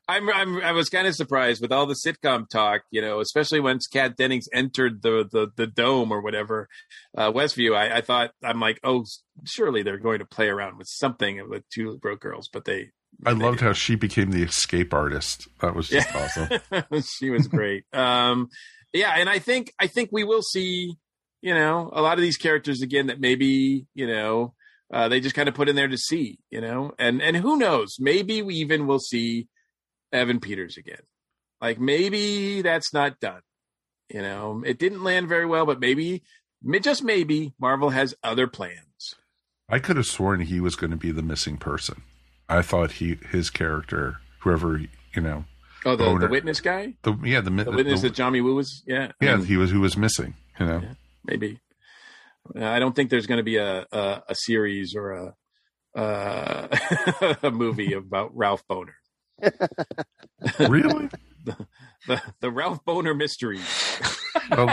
I'm, 0.09 0.29
I'm 0.31 0.61
I 0.61 0.73
was 0.73 0.89
kind 0.89 1.07
of 1.07 1.15
surprised 1.15 1.63
with 1.63 1.73
all 1.73 1.87
the 1.87 1.95
sitcom 1.95 2.49
talk, 2.49 2.83
you 2.91 3.01
know, 3.01 3.21
especially 3.21 3.61
once 3.61 3.87
Kat 3.87 4.17
Dennings 4.17 4.49
entered 4.53 5.03
the 5.03 5.27
the, 5.31 5.49
the 5.57 5.67
dome 5.67 6.13
or 6.13 6.21
whatever, 6.21 6.69
uh, 7.17 7.31
Westview. 7.33 7.77
I, 7.77 7.99
I 7.99 8.01
thought 8.01 8.33
I'm 8.43 8.61
like, 8.61 8.81
oh, 8.85 9.05
surely 9.45 9.83
they're 9.83 9.99
going 9.99 10.19
to 10.19 10.25
play 10.27 10.49
around 10.49 10.77
with 10.77 10.89
something 10.89 11.49
with 11.49 11.63
two 11.73 11.99
broke 11.99 12.21
girls, 12.21 12.49
but 12.53 12.65
they. 12.65 12.91
I 13.25 13.33
loved 13.33 13.61
how 13.61 13.73
she 13.73 13.95
became 13.95 14.33
the 14.33 14.43
escape 14.43 14.93
artist. 14.93 15.49
That 15.61 15.75
was 15.75 15.89
just 15.89 16.09
Yeah. 16.13 16.59
awesome. 16.73 17.03
she 17.03 17.31
was 17.31 17.49
great. 17.49 17.85
um, 17.93 18.49
yeah, 18.93 19.15
and 19.17 19.29
I 19.29 19.39
think 19.39 19.73
I 19.81 19.87
think 19.87 20.11
we 20.13 20.25
will 20.25 20.43
see, 20.43 20.97
you 21.41 21.55
know, 21.55 21.91
a 21.93 22.03
lot 22.03 22.19
of 22.19 22.23
these 22.23 22.37
characters 22.37 22.83
again 22.83 23.07
that 23.09 23.21
maybe 23.21 23.87
you 23.95 24.07
know 24.07 24.55
uh, 24.93 25.09
they 25.09 25.21
just 25.21 25.35
kind 25.35 25.49
of 25.49 25.55
put 25.55 25.69
in 25.69 25.77
there 25.77 25.89
to 25.89 25.99
see, 25.99 26.39
you 26.51 26.61
know, 26.61 26.93
and 26.99 27.21
and 27.23 27.37
who 27.37 27.57
knows, 27.57 27.97
maybe 27.99 28.43
we 28.43 28.55
even 28.57 28.87
will 28.87 29.01
see 29.01 29.49
Evan 30.13 30.41
Peters 30.41 30.77
again. 30.77 31.03
Like 31.61 31.79
maybe 31.81 32.63
that's 32.63 32.93
not 32.93 33.21
done. 33.21 33.41
You 34.09 34.23
know, 34.23 34.63
it 34.65 34.79
didn't 34.79 35.05
land 35.05 35.29
very 35.29 35.45
well, 35.45 35.67
but 35.67 35.81
maybe, 35.81 36.23
just 36.81 37.05
maybe, 37.05 37.53
Marvel 37.61 37.91
has 37.91 38.15
other 38.23 38.47
plans. 38.47 39.15
I 39.69 39.79
could 39.79 39.97
have 39.97 40.07
sworn 40.07 40.41
he 40.41 40.61
was 40.61 40.77
going 40.77 40.93
to 40.93 40.97
be 40.97 41.11
the 41.11 41.21
missing 41.21 41.59
person. 41.59 42.03
I 42.49 42.63
thought 42.63 42.93
he 42.93 43.19
his 43.31 43.51
character, 43.51 44.17
whoever 44.41 44.81
you 45.15 45.21
know, 45.21 45.45
Oh, 45.85 45.95
the, 45.95 46.19
the 46.19 46.29
witness 46.29 46.61
guy, 46.61 46.95
the 47.03 47.15
yeah 47.23 47.41
the, 47.41 47.51
the 47.51 47.71
witness 47.71 48.01
that 48.01 48.15
Johnny 48.15 48.41
Woo 48.41 48.55
was, 48.55 48.83
yeah, 48.87 49.13
I 49.21 49.25
yeah 49.25 49.37
mean, 49.37 49.47
he 49.47 49.57
was 49.57 49.71
who 49.71 49.81
was 49.81 49.97
missing. 49.97 50.35
You 50.59 50.67
know, 50.67 50.83
maybe. 51.29 51.61
I 52.59 52.79
don't 52.79 52.95
think 52.97 53.11
there's 53.11 53.27
going 53.27 53.39
to 53.39 53.45
be 53.45 53.57
a, 53.57 53.87
a 53.93 54.23
a 54.29 54.35
series 54.35 54.95
or 54.95 55.13
a 55.13 55.35
uh, 55.99 56.69
a 57.43 57.51
movie 57.51 57.93
about 57.93 58.35
Ralph 58.37 58.63
Bohner. 58.69 58.95
really? 60.59 61.09
the, 61.45 61.57
the 62.07 62.23
the 62.41 62.51
Ralph 62.51 62.85
Bohner 62.85 63.17
mystery. 63.17 63.61
Well, 64.51 64.67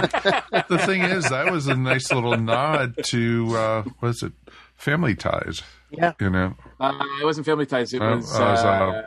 the 0.70 0.82
thing 0.86 1.02
is, 1.02 1.30
that 1.30 1.52
was 1.52 1.68
a 1.68 1.76
nice 1.76 2.12
little 2.12 2.38
nod 2.38 2.96
to 3.08 3.58
uh, 3.58 3.84
was 4.02 4.24
it 4.24 4.34
Family 4.76 5.16
Ties? 5.16 5.62
Yeah, 5.92 6.14
you 6.20 6.30
know, 6.30 6.56
Uh, 6.80 6.94
it 7.22 7.26
wasn't 7.26 7.46
Family 7.46 7.66
Ties. 7.66 7.94
It 7.94 8.02
Uh, 8.02 8.16
was, 8.18 8.34
uh, 8.34 8.40
was, 8.44 8.64
uh, 8.64 8.68
uh, 8.68 9.02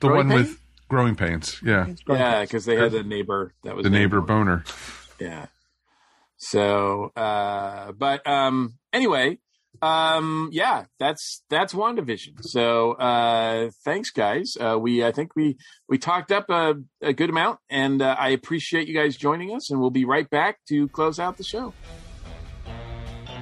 the 0.00 0.08
one 0.08 0.28
Pains? 0.28 0.48
with 0.50 0.60
Growing 0.88 1.14
Pains. 1.16 1.60
Yeah, 1.64 1.86
yeah, 2.08 2.42
because 2.42 2.64
they 2.64 2.76
had 2.76 2.92
the 2.92 3.02
neighbor 3.02 3.54
that 3.64 3.74
was 3.76 3.84
the 3.84 3.90
named 3.90 4.12
neighbor 4.12 4.20
boner. 4.20 4.64
Yeah. 5.18 5.46
So, 6.42 7.12
uh, 7.14 7.92
but 7.92 8.26
um, 8.26 8.74
anyway, 8.92 9.38
um, 9.80 10.50
yeah, 10.52 10.86
that's 10.98 11.44
that's 11.48 11.72
WandaVision. 11.72 12.42
So, 12.42 12.92
uh, 12.94 13.70
thanks, 13.84 14.10
guys. 14.10 14.56
Uh, 14.60 14.76
we 14.78 15.04
I 15.04 15.12
think 15.12 15.36
we 15.36 15.56
we 15.88 15.98
talked 15.98 16.32
up 16.32 16.50
a, 16.50 16.74
a 17.00 17.12
good 17.12 17.30
amount, 17.30 17.60
and 17.70 18.02
uh, 18.02 18.16
I 18.18 18.30
appreciate 18.30 18.88
you 18.88 18.94
guys 18.94 19.16
joining 19.16 19.54
us. 19.54 19.70
And 19.70 19.80
we'll 19.80 19.90
be 19.90 20.04
right 20.04 20.28
back 20.28 20.58
to 20.68 20.88
close 20.88 21.20
out 21.20 21.36
the 21.36 21.44
show. 21.44 21.74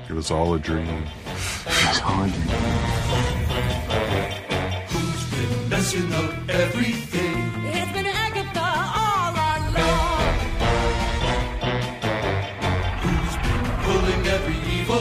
It 0.06 0.12
was 0.12 0.30
all 0.30 0.52
a 0.52 0.58
dream. 0.58 0.86
It 0.86 1.66
was 1.66 2.00
all 2.04 2.22
a 2.22 2.28
dream. 2.28 2.48
Messing 5.70 6.12
up 6.12 6.50
everything. 6.50 7.49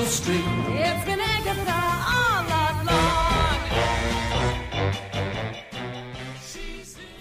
Every 0.10 0.36
evil 0.36 0.46
string. 0.46 0.78
It's 0.78 1.06
been 1.06 1.20
Agatha 1.20 1.72
all 2.10 2.44
along. 2.84 3.68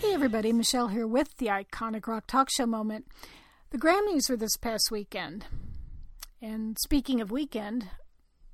Hey 0.01 0.15
everybody, 0.15 0.52
Michelle 0.52 0.89
here 0.89 1.06
with 1.06 1.36
the 1.36 1.47
Iconic 1.47 2.06
Rock 2.06 2.27
Talk 2.27 2.48
Show 2.51 2.66
moment. 2.66 3.06
The 3.70 3.78
Grammys 3.78 4.28
were 4.31 4.36
this 4.36 4.56
past 4.56 4.90
weekend. 4.90 5.47
And 6.40 6.77
speaking 6.81 7.20
of 7.20 7.31
weekend, 7.31 7.90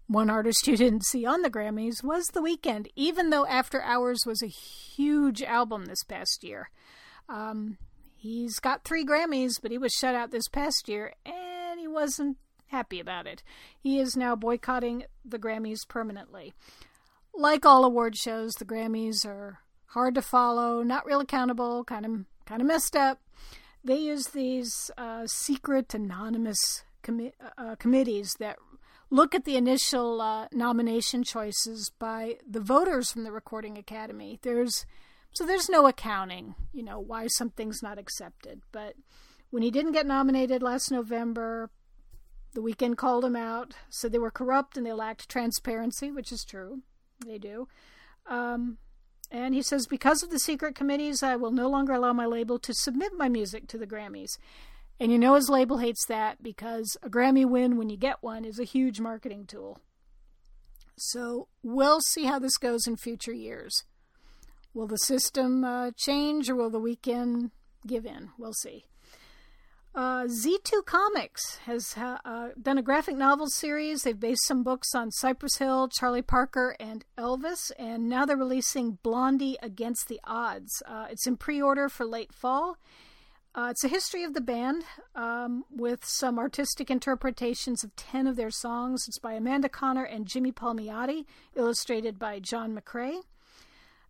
one 0.06 0.31
artist 0.31 0.66
you 0.66 0.77
didn't 0.77 1.05
see 1.05 1.24
on 1.24 1.43
the 1.43 1.51
Grammys 1.51 2.02
was 2.02 2.27
The 2.28 2.40
Weeknd, 2.40 2.89
even 2.97 3.31
though 3.31 3.47
After 3.47 3.82
Hours 3.82 4.20
was 4.27 4.43
a 4.43 4.48
huge 4.48 5.43
album 5.43 5.85
this 5.85 6.02
past 6.02 6.43
year. 6.43 6.70
Um, 7.28 7.78
he's 8.16 8.59
got 8.59 8.85
three 8.85 9.05
Grammys, 9.05 9.61
but 9.62 9.70
he 9.70 9.78
was 9.78 9.93
shut 9.93 10.15
out 10.15 10.31
this 10.31 10.48
past 10.48 10.89
year, 10.89 11.15
and 11.24 11.78
he 11.78 11.86
wasn't 11.86 12.39
happy 12.66 13.01
about 13.01 13.27
it. 13.27 13.43
He 13.78 13.99
is 13.99 14.16
now 14.16 14.36
boycotting 14.36 15.05
the 15.24 15.39
Grammys 15.39 15.81
permanently. 15.89 16.55
Like 17.32 17.65
all 17.65 17.85
award 17.85 18.16
shows, 18.16 18.53
the 18.55 18.65
Grammys 18.65 19.27
are 19.27 19.59
hard 19.86 20.15
to 20.15 20.23
follow, 20.23 20.82
not 20.82 21.07
real 21.07 21.20
accountable, 21.20 21.85
kind 21.85 22.07
of 22.07 22.24
kind 22.47 22.61
of 22.61 22.69
messed 22.69 22.97
up. 22.97 23.20
They 23.82 23.97
use 23.97 24.28
these 24.28 24.91
uh, 24.97 25.27
secret, 25.27 25.95
anonymous 25.95 26.85
uh, 27.59 27.77
committees 27.77 28.35
that 28.39 28.57
look 29.11 29.35
at 29.35 29.45
the 29.45 29.57
initial 29.57 30.20
uh, 30.20 30.49
nomination 30.53 31.23
choices 31.23 31.91
by 31.99 32.39
the 32.49 32.61
voters 32.61 33.12
from 33.12 33.24
the 33.24 33.32
Recording 33.32 33.77
Academy. 33.77 34.39
There's 34.43 34.86
so 35.35 35.45
there's 35.45 35.69
no 35.69 35.86
accounting, 35.86 36.55
you 36.73 36.82
know, 36.82 37.01
why 37.01 37.27
something's 37.27 37.82
not 37.82 37.99
accepted. 37.99 38.62
But 38.70 38.95
when 39.51 39.62
he 39.62 39.70
didn't 39.70 39.93
get 39.93 40.07
nominated 40.07 40.62
last 40.62 40.91
November, 40.91 41.70
the 42.55 42.62
Weeknd 42.62 42.97
called 42.97 43.24
him 43.24 43.36
out, 43.36 43.74
said 43.90 44.12
they 44.12 44.18
were 44.18 44.31
corrupt 44.31 44.76
and 44.76 44.86
they 44.86 44.93
lacked 44.93 45.28
transparency, 45.28 46.10
which 46.10 46.32
is 46.32 46.44
true. 46.44 46.82
They 47.26 47.39
do. 47.39 47.68
Um, 48.26 48.78
and 49.31 49.55
he 49.55 49.62
says, 49.62 49.86
because 49.86 50.22
of 50.22 50.31
the 50.31 50.39
secret 50.39 50.74
committees, 50.74 51.22
I 51.22 51.36
will 51.36 51.51
no 51.51 51.68
longer 51.68 51.93
allow 51.93 52.12
my 52.12 52.26
label 52.26 52.59
to 52.60 52.72
submit 52.72 53.12
my 53.16 53.28
music 53.28 53.66
to 53.68 53.78
the 53.78 53.86
Grammys. 53.86 54.39
And 55.01 55.10
you 55.10 55.18
know 55.18 55.35
his 55.35 55.48
label 55.48 55.78
hates 55.78 56.06
that 56.06 56.43
because 56.43 56.97
a 57.02 57.10
Grammy 57.10 57.44
win 57.44 57.76
when 57.76 57.90
you 57.90 57.97
get 57.97 58.22
one 58.22 58.44
is 58.44 58.60
a 58.60 58.64
huge 58.64 59.01
marketing 59.01 59.47
tool. 59.47 59.81
So 60.97 61.48
we'll 61.62 62.01
see 62.01 62.24
how 62.24 62.39
this 62.39 62.56
goes 62.56 62.86
in 62.86 62.97
future 62.97 63.32
years. 63.32 63.85
Will 64.72 64.86
the 64.86 64.97
system 64.98 65.64
uh, 65.64 65.90
change 65.97 66.48
or 66.48 66.55
will 66.55 66.70
the 66.70 66.81
Weeknd 66.81 67.51
give 67.86 68.06
in? 68.06 68.31
We'll 68.39 68.52
see. 68.52 68.85
Uh, 69.95 70.25
Z2 70.25 70.85
Comics 70.85 71.59
has 71.66 71.95
uh, 71.97 72.49
done 72.61 72.79
a 72.79 72.83
graphic 72.83 73.16
novel 73.16 73.47
series. 73.47 74.03
They've 74.03 74.19
based 74.19 74.45
some 74.45 74.65
books 74.65 74.93
on 74.93 75.12
Cypress 75.12 75.59
Hill, 75.59 75.89
Charlie 75.89 76.21
Parker, 76.21 76.75
and 76.81 77.05
Elvis, 77.16 77.71
and 77.79 78.09
now 78.09 78.25
they're 78.25 78.37
releasing 78.37 78.99
Blondie 79.05 79.57
Against 79.62 80.09
the 80.09 80.19
Odds. 80.25 80.83
Uh, 80.85 81.07
it's 81.11 81.29
in 81.29 81.37
pre 81.37 81.62
order 81.62 81.89
for 81.89 82.05
late 82.05 82.33
fall. 82.33 82.77
Uh, 83.55 83.69
it's 83.71 83.85
a 83.85 83.89
history 83.89 84.25
of 84.25 84.35
the 84.35 84.41
band 84.41 84.83
um, 85.15 85.65
with 85.71 86.05
some 86.05 86.41
artistic 86.41 86.91
interpretations 86.91 87.85
of 87.85 87.95
10 87.95 88.27
of 88.27 88.35
their 88.35 88.51
songs. 88.51 89.05
It's 89.07 89.21
by 89.21 89.35
Amanda 89.35 89.69
Conner 89.69 90.03
and 90.03 90.27
Jimmy 90.27 90.51
Palmiotti, 90.51 91.25
illustrated 91.55 92.19
by 92.19 92.41
John 92.41 92.77
McCrea. 92.77 93.21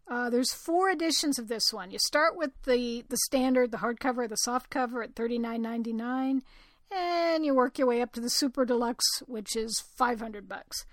Uh, 0.06 0.28
there's 0.28 0.52
four 0.52 0.90
editions 0.90 1.38
of 1.38 1.48
this 1.48 1.72
one. 1.72 1.90
You 1.90 1.98
start 1.98 2.36
with 2.36 2.50
the 2.64 3.04
the 3.08 3.16
standard, 3.16 3.70
the 3.70 3.78
hardcover, 3.78 4.28
the 4.28 4.36
soft 4.36 4.70
cover 4.70 5.02
at 5.02 5.14
thirty 5.14 5.38
nine 5.38 5.62
ninety 5.62 5.92
nine, 5.92 6.42
and 6.90 7.44
you 7.44 7.54
work 7.54 7.78
your 7.78 7.88
way 7.88 8.02
up 8.02 8.12
to 8.12 8.20
the 8.20 8.30
super 8.30 8.64
deluxe, 8.64 9.22
which 9.26 9.56
is 9.56 9.82
five 9.96 10.20
hundred 10.20 10.48
bucks. 10.48 10.84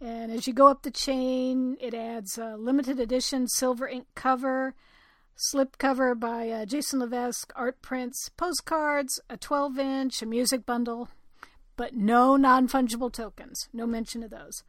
And 0.00 0.30
as 0.30 0.46
you 0.46 0.52
go 0.52 0.68
up 0.68 0.82
the 0.82 0.90
chain, 0.90 1.76
it 1.80 1.92
adds 1.92 2.38
a 2.38 2.56
limited 2.56 3.00
edition 3.00 3.48
silver 3.48 3.88
ink 3.88 4.06
cover, 4.14 4.74
slip 5.34 5.78
cover 5.78 6.14
by 6.14 6.50
uh, 6.50 6.66
Jason 6.66 7.00
Levesque, 7.00 7.52
art 7.56 7.82
prints, 7.82 8.28
postcards, 8.36 9.20
a 9.28 9.36
12 9.36 9.78
inch, 9.78 10.22
a 10.22 10.26
music 10.26 10.64
bundle, 10.64 11.08
but 11.76 11.94
no 11.94 12.36
non 12.36 12.68
fungible 12.68 13.12
tokens. 13.12 13.68
No 13.72 13.86
mention 13.86 14.22
of 14.22 14.30
those. 14.30 14.62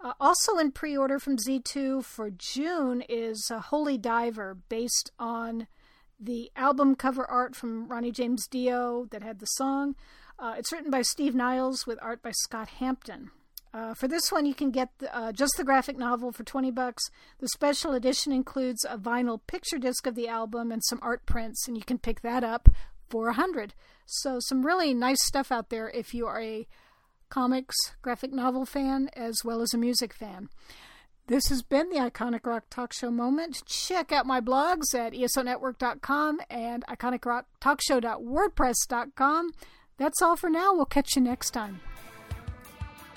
Uh, 0.00 0.12
also 0.20 0.58
in 0.58 0.72
pre 0.72 0.96
order 0.96 1.18
from 1.18 1.36
Z2 1.36 2.04
for 2.04 2.30
June 2.30 3.02
is 3.08 3.50
a 3.50 3.60
Holy 3.60 3.96
Diver 3.96 4.56
based 4.68 5.10
on 5.18 5.66
the 6.20 6.50
album 6.56 6.94
cover 6.94 7.24
art 7.28 7.54
from 7.54 7.88
Ronnie 7.88 8.12
James 8.12 8.46
Dio 8.46 9.06
that 9.10 9.22
had 9.22 9.38
the 9.38 9.46
song. 9.46 9.94
Uh, 10.38 10.54
it's 10.58 10.72
written 10.72 10.90
by 10.90 11.02
Steve 11.02 11.34
Niles 11.34 11.86
with 11.86 11.98
art 12.02 12.22
by 12.22 12.30
Scott 12.32 12.68
Hampton. 12.68 13.30
Uh, 13.72 13.94
for 13.94 14.08
this 14.08 14.32
one, 14.32 14.46
you 14.46 14.54
can 14.54 14.70
get 14.70 14.88
the, 14.98 15.14
uh, 15.14 15.32
just 15.32 15.54
the 15.56 15.64
graphic 15.64 15.98
novel 15.98 16.32
for 16.32 16.44
20 16.44 16.70
bucks. 16.70 17.10
The 17.40 17.48
special 17.48 17.92
edition 17.92 18.32
includes 18.32 18.86
a 18.88 18.96
vinyl 18.96 19.40
picture 19.46 19.78
disc 19.78 20.06
of 20.06 20.14
the 20.14 20.28
album 20.28 20.72
and 20.72 20.82
some 20.84 20.98
art 21.02 21.26
prints, 21.26 21.68
and 21.68 21.76
you 21.76 21.84
can 21.84 21.98
pick 21.98 22.22
that 22.22 22.42
up 22.42 22.70
for 23.08 23.24
a 23.24 23.36
100 23.36 23.74
So, 24.06 24.38
some 24.40 24.64
really 24.64 24.94
nice 24.94 25.22
stuff 25.24 25.52
out 25.52 25.68
there 25.68 25.90
if 25.90 26.14
you 26.14 26.26
are 26.26 26.40
a 26.40 26.66
comics, 27.28 27.76
graphic 28.02 28.32
novel 28.32 28.64
fan, 28.66 29.08
as 29.14 29.42
well 29.44 29.60
as 29.62 29.72
a 29.74 29.78
music 29.78 30.14
fan. 30.14 30.48
This 31.28 31.48
has 31.48 31.60
been 31.62 31.90
the 31.90 31.96
Iconic 31.96 32.46
Rock 32.46 32.64
Talk 32.70 32.92
Show 32.92 33.10
moment. 33.10 33.64
Check 33.66 34.12
out 34.12 34.26
my 34.26 34.40
blogs 34.40 34.94
at 34.94 35.12
esonetwork.com 35.12 36.40
and 36.48 36.84
iconicrocktalkshow.wordpress.com. 36.86 39.50
That's 39.98 40.22
all 40.22 40.36
for 40.36 40.48
now. 40.50 40.72
We'll 40.74 40.84
catch 40.84 41.16
you 41.16 41.22
next 41.22 41.50
time. 41.50 41.80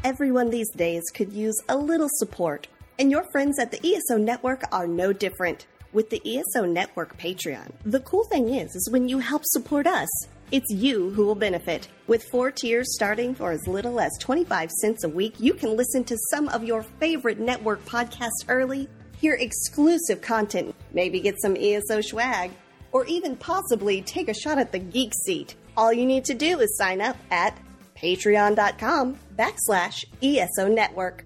Everyone 0.03 0.49
these 0.49 0.72
days 0.72 1.03
could 1.14 1.31
use 1.34 1.61
a 1.68 1.77
little 1.77 2.07
support, 2.14 2.68
and 2.98 3.11
your 3.11 3.26
friends 3.31 3.60
at 3.60 3.72
the 3.72 3.80
ESO 3.86 4.18
Network 4.18 4.64
are 4.72 4.88
no 4.88 5.14
different. 5.14 5.68
with 5.91 6.11
the 6.11 6.22
ESO 6.23 6.65
Network 6.65 7.18
Patreon. 7.18 7.72
The 7.84 7.99
cool 8.02 8.23
thing 8.26 8.49
is, 8.49 8.76
is 8.76 8.90
when 8.91 9.10
you 9.10 9.18
help 9.18 9.41
support 9.44 9.88
us, 9.88 10.07
it's 10.51 10.71
you 10.71 11.11
who 11.11 11.26
will 11.26 11.35
benefit. 11.35 11.88
With 12.07 12.23
four 12.31 12.51
tiers 12.51 12.95
starting 12.95 13.35
for 13.35 13.51
as 13.51 13.67
little 13.67 13.99
as 13.99 14.17
25 14.19 14.71
cents 14.71 15.03
a 15.03 15.09
week, 15.09 15.35
you 15.39 15.53
can 15.53 15.76
listen 15.76 16.03
to 16.05 16.17
some 16.31 16.49
of 16.49 16.63
your 16.63 16.84
favorite 16.84 17.39
network 17.39 17.84
podcasts 17.85 18.45
early, 18.47 18.89
hear 19.19 19.35
exclusive 19.35 20.21
content, 20.21 20.73
maybe 20.93 21.19
get 21.19 21.41
some 21.41 21.55
ESO 21.55 22.01
swag, 22.01 22.51
or 22.91 23.05
even 23.05 23.35
possibly 23.35 24.01
take 24.01 24.30
a 24.30 24.34
shot 24.34 24.57
at 24.57 24.71
the 24.71 24.80
geek 24.80 25.13
seat. 25.26 25.55
All 25.77 25.93
you 25.93 26.05
need 26.05 26.26
to 26.26 26.34
do 26.34 26.59
is 26.59 26.77
sign 26.77 27.01
up 27.01 27.17
at 27.30 27.57
patreon.com 27.95 29.19
backslash 29.38 30.05
ESO 30.21 30.67
Network. 30.67 31.26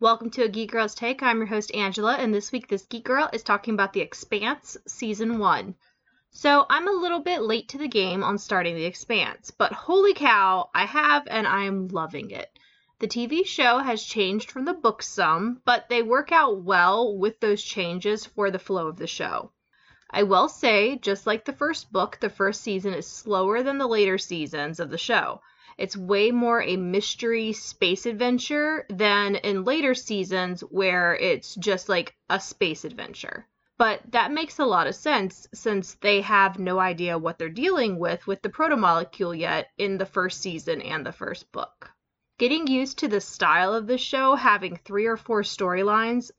Welcome 0.00 0.30
to 0.30 0.44
a 0.44 0.48
Geek 0.48 0.72
Girl's 0.72 0.94
Take. 0.94 1.22
I'm 1.22 1.38
your 1.38 1.46
host, 1.46 1.74
Angela, 1.74 2.14
and 2.16 2.34
this 2.34 2.52
week 2.52 2.68
this 2.68 2.84
Geek 2.86 3.04
Girl 3.04 3.28
is 3.32 3.42
talking 3.42 3.74
about 3.74 3.92
The 3.92 4.00
Expanse 4.00 4.76
Season 4.86 5.38
1. 5.38 5.74
So, 6.36 6.66
I'm 6.68 6.88
a 6.88 6.90
little 6.90 7.20
bit 7.20 7.42
late 7.42 7.68
to 7.68 7.78
the 7.78 7.86
game 7.86 8.24
on 8.24 8.38
starting 8.38 8.74
The 8.74 8.86
Expanse, 8.86 9.52
but 9.52 9.72
holy 9.72 10.14
cow, 10.14 10.68
I 10.74 10.84
have 10.84 11.28
and 11.30 11.46
I'm 11.46 11.86
loving 11.86 12.32
it. 12.32 12.50
The 12.98 13.06
TV 13.06 13.46
show 13.46 13.78
has 13.78 14.02
changed 14.02 14.50
from 14.50 14.64
the 14.64 14.74
book 14.74 15.00
some, 15.00 15.62
but 15.64 15.88
they 15.88 16.02
work 16.02 16.32
out 16.32 16.60
well 16.60 17.16
with 17.16 17.38
those 17.38 17.62
changes 17.62 18.26
for 18.26 18.50
the 18.50 18.58
flow 18.58 18.88
of 18.88 18.96
the 18.96 19.06
show. 19.06 19.52
I 20.10 20.24
will 20.24 20.48
say, 20.48 20.96
just 20.96 21.24
like 21.24 21.44
the 21.44 21.52
first 21.52 21.92
book, 21.92 22.18
the 22.20 22.28
first 22.28 22.62
season 22.62 22.94
is 22.94 23.06
slower 23.06 23.62
than 23.62 23.78
the 23.78 23.86
later 23.86 24.18
seasons 24.18 24.80
of 24.80 24.90
the 24.90 24.98
show. 24.98 25.40
It's 25.78 25.96
way 25.96 26.32
more 26.32 26.60
a 26.60 26.76
mystery 26.76 27.52
space 27.52 28.06
adventure 28.06 28.86
than 28.90 29.36
in 29.36 29.62
later 29.62 29.94
seasons 29.94 30.62
where 30.62 31.14
it's 31.14 31.54
just 31.54 31.88
like 31.88 32.16
a 32.28 32.40
space 32.40 32.84
adventure. 32.84 33.46
But 33.76 34.02
that 34.12 34.30
makes 34.30 34.58
a 34.60 34.64
lot 34.64 34.86
of 34.86 34.94
sense 34.94 35.48
since 35.52 35.94
they 35.94 36.20
have 36.20 36.58
no 36.58 36.78
idea 36.78 37.18
what 37.18 37.38
they're 37.38 37.48
dealing 37.48 37.98
with 37.98 38.26
with 38.26 38.40
the 38.40 38.48
protomolecule 38.48 39.36
yet 39.36 39.68
in 39.76 39.98
the 39.98 40.06
first 40.06 40.40
season 40.40 40.80
and 40.80 41.04
the 41.04 41.12
first 41.12 41.50
book. 41.50 41.90
Getting 42.38 42.68
used 42.68 42.98
to 42.98 43.08
the 43.08 43.20
style 43.20 43.74
of 43.74 43.86
the 43.86 43.98
show 43.98 44.36
having 44.36 44.76
3 44.76 45.06
or 45.06 45.16
4 45.16 45.42
storylines 45.42 46.30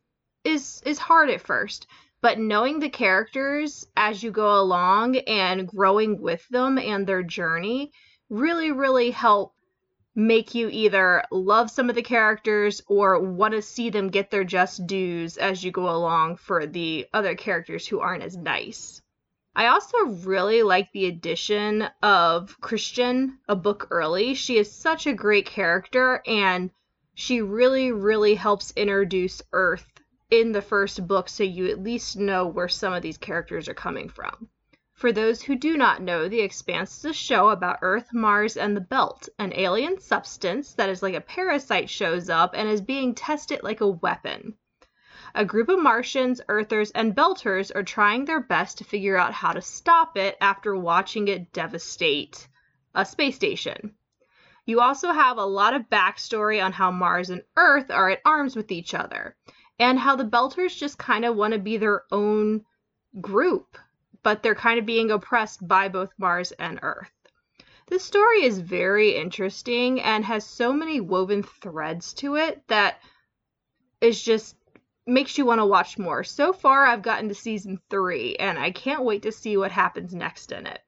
is 0.44 0.82
is 0.86 0.98
hard 0.98 1.30
at 1.30 1.42
first, 1.42 1.88
but 2.22 2.40
knowing 2.40 2.80
the 2.80 2.90
characters 2.90 3.86
as 3.98 4.24
you 4.24 4.32
go 4.32 4.60
along 4.60 5.18
and 5.18 5.68
growing 5.68 6.22
with 6.22 6.48
them 6.50 6.78
and 6.78 7.06
their 7.06 7.24
journey 7.24 7.92
really, 8.30 8.72
really 8.72 9.12
help 9.12 9.54
make 10.16 10.56
you 10.56 10.70
either 10.70 11.24
love 11.30 11.70
some 11.70 11.90
of 11.90 11.96
the 11.96 12.02
characters 12.02 12.82
or 12.88 13.20
want 13.20 13.54
to 13.54 13.62
see 13.62 13.90
them 13.90 14.10
get 14.10 14.32
their 14.32 14.46
just 14.46 14.88
dues 14.88 15.38
as 15.38 15.64
you 15.64 15.72
go 15.72 15.90
along 15.90 16.38
for 16.38 16.66
the 16.66 17.06
other 17.14 17.36
characters 17.36 17.86
who 17.86 18.00
aren't 18.00 18.24
as 18.24 18.38
nice. 18.38 19.02
I 19.58 19.68
also 19.68 19.98
really 20.06 20.64
like 20.64 20.92
the 20.92 21.06
addition 21.06 21.88
of 22.02 22.60
Chrisjen 22.62 23.38
a 23.48 23.56
book 23.56 23.88
early. 23.92 24.34
She 24.34 24.58
is 24.58 24.72
such 24.72 25.06
a 25.06 25.14
great 25.14 25.46
character 25.46 26.22
and 26.26 26.72
she 27.14 27.42
really, 27.42 27.92
really 27.92 28.36
helps 28.36 28.74
introduce 28.76 29.42
Earth 29.54 29.88
in 30.30 30.52
the 30.52 30.62
first 30.62 31.08
book 31.08 31.30
so 31.30 31.44
you 31.44 31.68
at 31.68 31.82
least 31.82 32.18
know 32.18 32.48
where 32.48 32.68
some 32.68 32.94
of 32.94 33.02
these 33.02 33.18
characters 33.18 33.70
are 33.70 33.74
coming 33.74 34.10
from. 34.10 34.50
For 34.96 35.12
those 35.12 35.42
who 35.42 35.58
do 35.58 35.76
not 35.76 36.02
know, 36.02 36.30
The 36.30 36.40
Expanse 36.40 37.00
is 37.00 37.06
a 37.06 37.12
show 37.14 37.50
about 37.50 37.80
Earth, 37.82 38.14
Mars, 38.14 38.56
and 38.56 38.78
the 38.78 38.82
Belt. 38.82 39.28
An 39.38 39.52
alien 39.54 40.00
substance 40.00 40.74
that 40.76 40.88
is 40.88 41.04
like 41.04 41.14
a 41.14 41.20
parasite 41.20 41.90
shows 41.90 42.30
up 42.30 42.54
and 42.56 42.70
is 42.70 42.80
being 42.80 43.14
tested 43.14 43.62
like 43.62 43.82
a 43.82 43.90
weapon. 43.90 44.56
A 45.34 45.44
group 45.44 45.68
of 45.68 45.84
Martians, 45.84 46.40
Earthers, 46.48 46.92
and 46.92 47.14
Belters 47.14 47.76
are 47.76 47.84
trying 47.84 48.24
their 48.24 48.40
best 48.40 48.78
to 48.78 48.86
figure 48.86 49.18
out 49.18 49.34
how 49.34 49.52
to 49.52 49.62
stop 49.62 50.16
it 50.16 50.38
after 50.40 50.74
watching 50.78 51.28
it 51.28 51.52
devastate 51.52 52.48
a 52.94 53.04
space 53.04 53.36
station. 53.36 53.96
You 54.66 54.80
also 54.80 55.12
have 55.12 55.38
a 55.38 55.46
lot 55.46 55.74
of 55.74 55.90
backstory 55.90 56.64
on 56.64 56.72
how 56.72 56.92
Mars 56.92 57.30
and 57.30 57.44
Earth 57.58 57.92
are 57.92 58.12
at 58.12 58.22
arms 58.24 58.56
with 58.56 58.72
each 58.72 58.94
other, 58.94 59.36
and 59.78 60.00
how 60.00 60.16
the 60.16 60.24
Belters 60.24 60.78
just 60.78 60.98
kind 60.98 61.26
of 61.26 61.36
want 61.36 61.52
to 61.52 61.60
be 61.60 61.76
their 61.76 62.04
own 62.14 62.64
group 63.20 63.78
but 64.26 64.42
they're 64.42 64.56
kind 64.56 64.80
of 64.80 64.88
being 64.88 65.12
oppressed 65.12 65.66
by 65.68 65.88
both 65.88 66.10
Mars 66.18 66.52
and 66.54 66.80
Earth. 66.82 67.12
This 67.86 68.04
story 68.04 68.44
is 68.44 68.58
very 68.58 69.16
interesting 69.16 70.02
and 70.02 70.26
has 70.26 70.44
so 70.44 70.74
many 70.74 71.00
woven 71.00 71.44
threads 71.44 72.12
to 72.16 72.36
it 72.36 72.64
that 72.68 73.00
is 74.02 74.20
just 74.20 74.56
makes 75.06 75.38
you 75.38 75.46
want 75.46 75.62
to 75.62 75.66
watch 75.68 76.00
more. 76.00 76.24
So 76.24 76.54
far, 76.54 76.88
I've 76.88 77.04
gotten 77.04 77.30
to 77.30 77.36
season 77.36 77.80
three, 77.92 78.36
and 78.38 78.58
I 78.58 78.72
can't 78.72 79.04
wait 79.04 79.22
to 79.22 79.32
see 79.32 79.58
what 79.58 79.72
happens 79.72 80.16
next 80.16 80.52
in 80.52 80.66
it. 80.66 80.82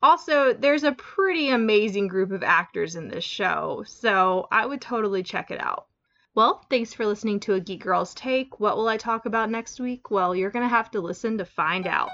Also, 0.00 0.52
there's 0.52 0.84
a 0.84 0.92
pretty 0.92 1.48
amazing 1.48 2.06
group 2.06 2.30
of 2.30 2.44
actors 2.44 2.94
in 2.94 3.08
this 3.08 3.24
show, 3.24 3.82
so 3.84 4.46
I 4.52 4.64
would 4.64 4.80
totally 4.80 5.24
check 5.24 5.50
it 5.50 5.60
out. 5.60 5.88
Well, 6.36 6.64
thanks 6.70 6.94
for 6.94 7.04
listening 7.04 7.40
to 7.40 7.54
A 7.54 7.60
Geek 7.60 7.82
Girl's 7.82 8.14
Take. 8.14 8.60
What 8.60 8.76
will 8.76 8.86
I 8.86 8.96
talk 8.96 9.26
about 9.26 9.50
next 9.50 9.80
week? 9.80 10.08
Well, 10.12 10.36
you're 10.36 10.52
going 10.52 10.64
to 10.64 10.68
have 10.68 10.92
to 10.92 11.00
listen 11.00 11.38
to 11.38 11.44
find 11.44 11.88
out. 11.88 12.10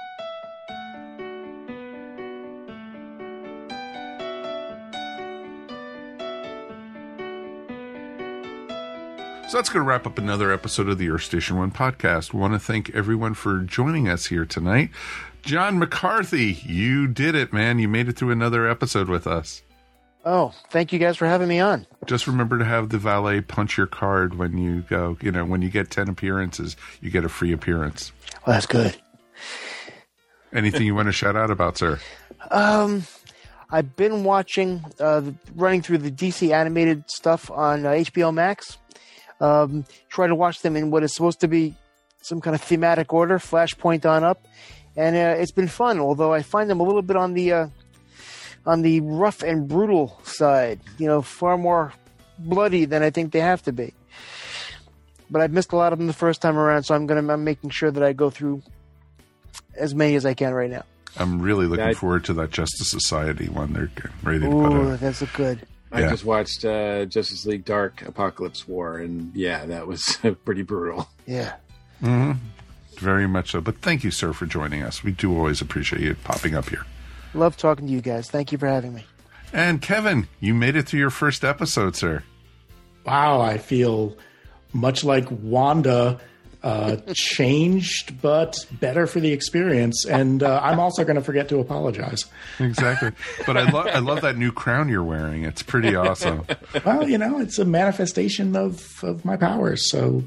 So 9.52 9.58
that's 9.58 9.68
going 9.68 9.84
to 9.84 9.86
wrap 9.86 10.06
up 10.06 10.16
another 10.16 10.50
episode 10.50 10.88
of 10.88 10.96
the 10.96 11.10
Earth 11.10 11.24
Station 11.24 11.58
One 11.58 11.70
podcast. 11.70 12.32
We 12.32 12.40
want 12.40 12.54
to 12.54 12.58
thank 12.58 12.88
everyone 12.94 13.34
for 13.34 13.58
joining 13.58 14.08
us 14.08 14.24
here 14.24 14.46
tonight. 14.46 14.88
John 15.42 15.78
McCarthy, 15.78 16.54
you 16.64 17.06
did 17.06 17.34
it, 17.34 17.52
man. 17.52 17.78
You 17.78 17.86
made 17.86 18.08
it 18.08 18.16
through 18.16 18.30
another 18.30 18.66
episode 18.66 19.10
with 19.10 19.26
us. 19.26 19.60
Oh, 20.24 20.54
thank 20.70 20.90
you 20.90 20.98
guys 20.98 21.18
for 21.18 21.26
having 21.26 21.48
me 21.48 21.60
on. 21.60 21.86
Just 22.06 22.26
remember 22.26 22.58
to 22.60 22.64
have 22.64 22.88
the 22.88 22.96
valet 22.96 23.42
punch 23.42 23.76
your 23.76 23.86
card 23.86 24.38
when 24.38 24.56
you 24.56 24.86
go. 24.88 25.18
You 25.20 25.30
know, 25.30 25.44
when 25.44 25.60
you 25.60 25.68
get 25.68 25.90
10 25.90 26.08
appearances, 26.08 26.74
you 27.02 27.10
get 27.10 27.26
a 27.26 27.28
free 27.28 27.52
appearance. 27.52 28.10
Well, 28.46 28.54
that's 28.54 28.64
good. 28.64 28.96
Anything 30.54 30.86
you 30.86 30.94
want 30.94 31.08
to 31.08 31.12
shout 31.12 31.36
out 31.36 31.50
about, 31.50 31.76
sir? 31.76 32.00
Um, 32.50 33.02
I've 33.70 33.96
been 33.96 34.24
watching, 34.24 34.82
uh, 34.98 35.22
running 35.54 35.82
through 35.82 35.98
the 35.98 36.10
DC 36.10 36.54
animated 36.54 37.04
stuff 37.10 37.50
on 37.50 37.84
uh, 37.84 37.90
HBO 37.90 38.32
Max. 38.32 38.78
Um, 39.42 39.84
try 40.08 40.28
to 40.28 40.34
watch 40.36 40.62
them 40.62 40.76
in 40.76 40.92
what 40.92 41.02
is 41.02 41.12
supposed 41.12 41.40
to 41.40 41.48
be 41.48 41.74
some 42.22 42.40
kind 42.40 42.54
of 42.54 42.62
thematic 42.62 43.12
order, 43.12 43.38
Flashpoint 43.38 44.08
on 44.08 44.22
up, 44.22 44.46
and 44.96 45.16
uh, 45.16 45.40
it's 45.40 45.50
been 45.50 45.66
fun. 45.66 45.98
Although 45.98 46.32
I 46.32 46.42
find 46.42 46.70
them 46.70 46.78
a 46.78 46.84
little 46.84 47.02
bit 47.02 47.16
on 47.16 47.34
the 47.34 47.52
uh, 47.52 47.68
on 48.64 48.82
the 48.82 49.00
rough 49.00 49.42
and 49.42 49.66
brutal 49.68 50.20
side. 50.22 50.80
You 50.98 51.08
know, 51.08 51.22
far 51.22 51.58
more 51.58 51.92
bloody 52.38 52.84
than 52.84 53.02
I 53.02 53.10
think 53.10 53.32
they 53.32 53.40
have 53.40 53.62
to 53.64 53.72
be. 53.72 53.92
But 55.28 55.42
I've 55.42 55.52
missed 55.52 55.72
a 55.72 55.76
lot 55.76 55.92
of 55.92 55.98
them 55.98 56.06
the 56.06 56.12
first 56.12 56.40
time 56.40 56.56
around, 56.56 56.84
so 56.84 56.94
I'm 56.94 57.06
gonna 57.06 57.32
I'm 57.32 57.42
making 57.42 57.70
sure 57.70 57.90
that 57.90 58.02
I 58.02 58.12
go 58.12 58.30
through 58.30 58.62
as 59.74 59.94
many 59.94 60.14
as 60.14 60.24
I 60.24 60.34
can 60.34 60.54
right 60.54 60.70
now. 60.70 60.84
I'm 61.16 61.42
really 61.42 61.66
looking 61.66 61.84
that, 61.84 61.96
forward 61.96 62.24
to 62.26 62.34
that 62.34 62.50
Justice 62.50 62.90
Society 62.90 63.48
one. 63.48 63.72
They're 63.72 63.90
ready 64.22 64.40
to 64.40 64.46
Ooh, 64.46 64.62
put 64.62 64.72
out. 64.72 65.00
That's 65.00 65.22
a 65.22 65.26
good. 65.26 65.66
I 65.92 66.00
yeah. 66.00 66.10
just 66.10 66.24
watched 66.24 66.64
uh, 66.64 67.04
Justice 67.04 67.44
League 67.44 67.64
Dark 67.64 67.96
Apokolips 67.98 68.66
War, 68.66 68.98
and 68.98 69.34
yeah, 69.34 69.66
that 69.66 69.86
was 69.86 70.18
pretty 70.44 70.62
brutal. 70.62 71.08
Yeah. 71.26 71.54
Mm-hmm. 72.02 72.38
Very 72.96 73.26
much 73.26 73.50
so. 73.52 73.60
But 73.60 73.78
thank 73.82 74.02
you, 74.02 74.10
sir, 74.10 74.32
for 74.32 74.46
joining 74.46 74.82
us. 74.82 75.04
We 75.04 75.12
do 75.12 75.36
always 75.36 75.60
appreciate 75.60 76.00
you 76.00 76.14
popping 76.24 76.54
up 76.54 76.68
here. 76.70 76.86
Love 77.34 77.56
talking 77.56 77.86
to 77.86 77.92
you 77.92 78.00
guys. 78.00 78.30
Thank 78.30 78.52
you 78.52 78.58
for 78.58 78.66
having 78.66 78.94
me. 78.94 79.04
And 79.52 79.82
Kevin, 79.82 80.28
you 80.40 80.54
made 80.54 80.76
it 80.76 80.88
through 80.88 81.00
your 81.00 81.10
first 81.10 81.44
episode, 81.44 81.94
sir. 81.94 82.22
Wow, 83.04 83.40
I 83.40 83.58
feel 83.58 84.16
much 84.72 85.04
like 85.04 85.26
Wanda 85.30 86.20
uh, 86.62 86.96
changed, 87.12 88.20
but 88.22 88.56
better 88.72 89.06
for 89.06 89.20
the 89.20 89.32
experience. 89.32 90.04
And 90.06 90.42
uh, 90.42 90.60
I'm 90.62 90.78
also 90.78 91.04
going 91.04 91.16
to 91.16 91.22
forget 91.22 91.48
to 91.48 91.58
apologize. 91.58 92.24
Exactly. 92.58 93.12
But 93.46 93.56
I 93.56 93.70
love 93.70 93.86
I 93.88 93.98
love 93.98 94.20
that 94.22 94.36
new 94.36 94.52
crown 94.52 94.88
you're 94.88 95.02
wearing. 95.02 95.44
It's 95.44 95.62
pretty 95.62 95.94
awesome. 95.94 96.46
Well, 96.84 97.08
you 97.08 97.18
know, 97.18 97.38
it's 97.38 97.58
a 97.58 97.64
manifestation 97.64 98.56
of 98.56 99.02
of 99.02 99.24
my 99.24 99.36
powers. 99.36 99.90
So 99.90 100.22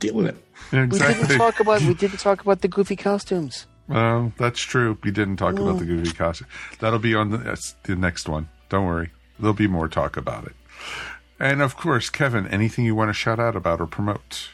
deal 0.00 0.14
with 0.14 0.26
it. 0.26 0.36
Exactly. 0.72 1.22
We 1.22 1.28
didn't 1.28 1.38
talk 1.38 1.60
about 1.60 1.82
we 1.82 1.94
didn't 1.94 2.18
talk 2.18 2.40
about 2.40 2.60
the 2.60 2.68
goofy 2.68 2.96
costumes. 2.96 3.66
Well, 3.88 4.32
that's 4.36 4.60
true. 4.60 4.98
We 5.02 5.10
didn't 5.10 5.36
talk 5.36 5.58
about 5.58 5.78
the 5.78 5.86
goofy 5.86 6.12
costume. 6.12 6.46
That'll 6.80 6.98
be 6.98 7.14
on 7.14 7.30
the, 7.30 7.74
the 7.84 7.96
next 7.96 8.28
one. 8.28 8.48
Don't 8.68 8.84
worry. 8.84 9.10
There'll 9.38 9.54
be 9.54 9.66
more 9.66 9.88
talk 9.88 10.18
about 10.18 10.44
it. 10.44 10.52
And 11.40 11.62
of 11.62 11.76
course, 11.76 12.10
Kevin, 12.10 12.46
anything 12.48 12.84
you 12.84 12.94
want 12.94 13.08
to 13.08 13.14
shout 13.14 13.38
out 13.38 13.56
about 13.56 13.80
or 13.80 13.86
promote? 13.86 14.50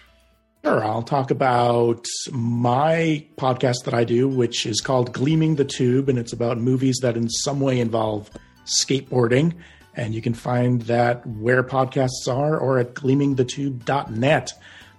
Sure. 0.64 0.82
I'll 0.82 1.02
talk 1.02 1.30
about 1.30 2.06
my 2.32 3.26
podcast 3.36 3.84
that 3.84 3.92
I 3.92 4.04
do, 4.04 4.26
which 4.26 4.64
is 4.64 4.80
called 4.80 5.12
Gleaming 5.12 5.56
the 5.56 5.64
Tube, 5.66 6.08
and 6.08 6.18
it's 6.18 6.32
about 6.32 6.56
movies 6.56 7.00
that 7.02 7.18
in 7.18 7.28
some 7.28 7.60
way 7.60 7.80
involve 7.80 8.30
skateboarding. 8.64 9.52
And 9.94 10.14
you 10.14 10.22
can 10.22 10.32
find 10.32 10.80
that 10.82 11.26
where 11.26 11.62
podcasts 11.62 12.26
are 12.28 12.56
or 12.58 12.78
at 12.78 12.94
gleamingthetube.net. 12.94 14.52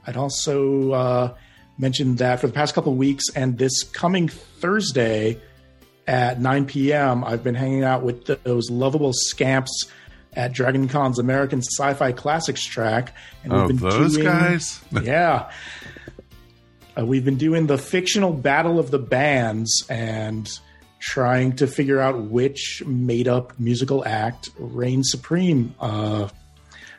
I'd 0.05 0.17
also 0.17 0.91
uh, 0.91 1.35
mentioned 1.79 2.19
that 2.19 2.39
for 2.39 2.45
the 2.45 2.53
past 2.53 2.75
couple 2.75 2.93
weeks, 2.93 3.23
and 3.35 3.57
this 3.57 3.81
coming 3.81 4.27
Thursday 4.27 5.41
at 6.05 6.39
9 6.39 6.67
p.m., 6.67 7.23
I've 7.23 7.43
been 7.43 7.55
hanging 7.55 7.83
out 7.83 8.03
with 8.03 8.25
those 8.43 8.69
lovable 8.69 9.13
scamps 9.13 9.87
at 10.35 10.51
Dragon 10.53 10.87
Con's 10.87 11.19
American 11.19 11.61
Sci-Fi 11.61 12.11
Classics 12.11 12.65
track, 12.65 13.15
and 13.43 13.53
we've 13.53 13.61
oh, 13.61 13.67
been 13.67 13.77
those 13.77 14.13
doing, 14.13 14.25
guys, 14.25 14.81
yeah. 15.03 15.49
Uh, 16.97 17.05
we've 17.05 17.25
been 17.25 17.37
doing 17.37 17.67
the 17.67 17.77
fictional 17.77 18.33
battle 18.33 18.79
of 18.79 18.91
the 18.91 18.99
bands 18.99 19.85
and 19.89 20.49
trying 20.99 21.55
to 21.55 21.67
figure 21.67 21.99
out 21.99 22.19
which 22.23 22.83
made-up 22.85 23.59
musical 23.59 24.05
act 24.05 24.49
reigns 24.57 25.09
supreme. 25.11 25.75
Uh, 25.79 26.27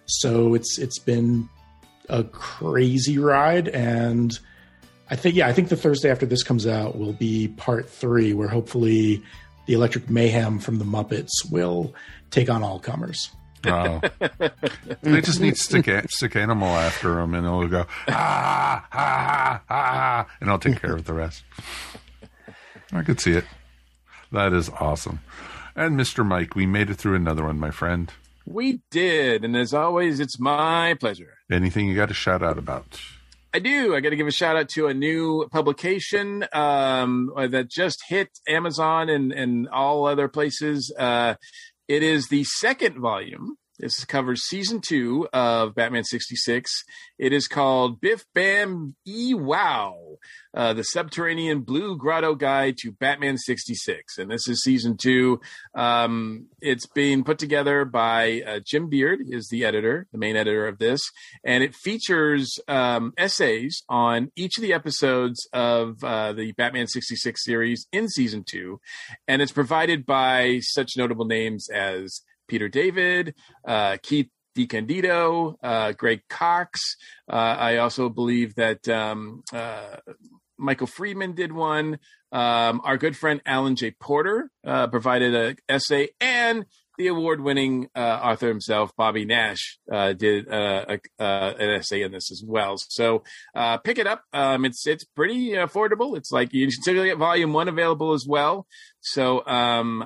so 0.06 0.54
it's 0.54 0.78
it's 0.78 0.98
been 0.98 1.48
a 2.08 2.22
crazy 2.24 3.18
ride, 3.18 3.68
and 3.68 4.38
I 5.10 5.16
think 5.16 5.34
yeah, 5.34 5.48
I 5.48 5.52
think 5.52 5.68
the 5.68 5.76
Thursday 5.76 6.10
after 6.10 6.26
this 6.26 6.42
comes 6.42 6.66
out 6.66 6.96
will 6.96 7.12
be 7.12 7.48
part 7.48 7.88
three, 7.88 8.32
where 8.32 8.48
hopefully 8.48 9.22
the 9.66 9.74
Electric 9.74 10.08
Mayhem 10.08 10.60
from 10.60 10.78
the 10.78 10.84
Muppets 10.84 11.50
will 11.50 11.94
take 12.36 12.50
on 12.50 12.62
all 12.62 12.78
comers. 12.78 13.30
Oh. 13.64 14.00
they 15.02 15.22
just 15.22 15.40
need 15.40 15.56
stick 15.56 15.88
stick 16.10 16.36
animal 16.36 16.68
after 16.68 17.14
them, 17.14 17.34
and 17.34 17.46
it'll 17.46 17.66
go 17.66 17.86
ah 18.08 18.86
ah 18.92 19.62
ah, 19.68 20.26
and 20.40 20.50
I'll 20.50 20.58
take 20.58 20.80
care 20.80 20.94
of 20.94 21.04
the 21.06 21.14
rest. 21.14 21.42
I 22.92 23.02
could 23.02 23.20
see 23.20 23.32
it. 23.32 23.44
That 24.32 24.52
is 24.52 24.68
awesome. 24.68 25.20
And 25.74 25.98
Mr. 25.98 26.24
Mike, 26.24 26.54
we 26.54 26.66
made 26.66 26.90
it 26.90 26.94
through 26.94 27.16
another 27.16 27.44
one, 27.44 27.58
my 27.58 27.70
friend. 27.70 28.12
We 28.44 28.80
did, 28.90 29.44
and 29.44 29.56
as 29.56 29.74
always, 29.74 30.20
it's 30.20 30.38
my 30.38 30.94
pleasure. 31.00 31.34
Anything 31.50 31.88
you 31.88 31.96
got 31.96 32.08
to 32.08 32.14
shout 32.14 32.42
out 32.42 32.58
about? 32.58 33.00
I 33.52 33.58
do. 33.58 33.94
I 33.94 34.00
got 34.00 34.10
to 34.10 34.16
give 34.16 34.26
a 34.26 34.32
shout 34.32 34.56
out 34.56 34.68
to 34.70 34.86
a 34.88 34.94
new 34.94 35.48
publication 35.50 36.44
um, 36.52 37.32
that 37.36 37.70
just 37.70 38.04
hit 38.06 38.28
Amazon 38.46 39.08
and, 39.08 39.32
and 39.32 39.68
all 39.68 40.06
other 40.06 40.28
places. 40.28 40.92
Uh, 40.96 41.34
it 41.88 42.02
is 42.02 42.28
the 42.28 42.44
second 42.44 43.00
volume. 43.00 43.56
This 43.78 44.04
covers 44.04 44.42
season 44.42 44.80
two 44.80 45.28
of 45.32 45.74
Batman 45.74 46.04
66. 46.04 46.70
It 47.18 47.32
is 47.32 47.46
called 47.46 48.00
Biff 48.00 48.24
Bam 48.34 48.96
E 49.06 49.34
Wow, 49.34 50.16
uh, 50.54 50.72
the 50.72 50.82
Subterranean 50.82 51.60
Blue 51.60 51.96
Grotto 51.96 52.34
Guide 52.34 52.76
to 52.78 52.92
Batman 52.92 53.36
66. 53.36 54.16
And 54.16 54.30
this 54.30 54.48
is 54.48 54.62
season 54.62 54.96
two. 54.96 55.40
Um, 55.74 56.46
it's 56.60 56.86
being 56.86 57.22
put 57.22 57.38
together 57.38 57.84
by 57.84 58.42
uh, 58.46 58.60
Jim 58.64 58.88
Beard, 58.88 59.20
is 59.28 59.48
the 59.48 59.64
editor, 59.64 60.06
the 60.10 60.18
main 60.18 60.36
editor 60.36 60.66
of 60.66 60.78
this. 60.78 61.02
And 61.44 61.62
it 61.62 61.74
features 61.74 62.58
um, 62.68 63.12
essays 63.18 63.82
on 63.90 64.32
each 64.36 64.56
of 64.56 64.62
the 64.62 64.72
episodes 64.72 65.46
of 65.52 66.02
uh, 66.02 66.32
the 66.32 66.52
Batman 66.52 66.86
66 66.86 67.44
series 67.44 67.86
in 67.92 68.08
season 68.08 68.42
two. 68.42 68.80
And 69.28 69.42
it's 69.42 69.52
provided 69.52 70.06
by 70.06 70.60
such 70.62 70.96
notable 70.96 71.26
names 71.26 71.68
as 71.68 72.22
Peter 72.48 72.68
David, 72.68 73.34
uh, 73.66 73.96
Keith 74.02 74.28
DeCandido, 74.56 75.54
uh, 75.62 75.92
Greg 75.92 76.22
Cox. 76.28 76.96
Uh, 77.30 77.36
I 77.36 77.76
also 77.76 78.08
believe 78.08 78.54
that 78.54 78.88
um, 78.88 79.42
uh, 79.52 79.96
Michael 80.58 80.86
Friedman 80.86 81.34
did 81.34 81.52
one. 81.52 81.98
Um, 82.32 82.80
our 82.84 82.96
good 82.96 83.16
friend 83.16 83.40
Alan 83.46 83.76
J. 83.76 83.92
Porter 83.92 84.50
uh, 84.66 84.88
provided 84.88 85.34
an 85.34 85.56
essay, 85.68 86.08
and 86.20 86.66
the 86.98 87.08
award-winning 87.08 87.88
uh, 87.94 88.20
author 88.22 88.48
himself, 88.48 88.92
Bobby 88.96 89.24
Nash, 89.24 89.78
uh, 89.90 90.12
did 90.12 90.48
uh, 90.48 90.84
a, 90.88 91.22
uh, 91.22 91.54
an 91.58 91.70
essay 91.70 92.02
in 92.02 92.12
this 92.12 92.30
as 92.30 92.42
well. 92.46 92.76
So 92.78 93.22
uh, 93.54 93.78
pick 93.78 93.98
it 93.98 94.06
up. 94.06 94.22
Um, 94.32 94.64
it's 94.64 94.86
it's 94.86 95.04
pretty 95.04 95.50
affordable. 95.50 96.16
It's 96.16 96.32
like 96.32 96.52
you 96.52 96.70
still 96.70 97.04
get 97.04 97.18
volume 97.18 97.52
one 97.52 97.68
available 97.68 98.12
as 98.12 98.26
well. 98.26 98.66
So 99.00 99.46
um, 99.46 100.04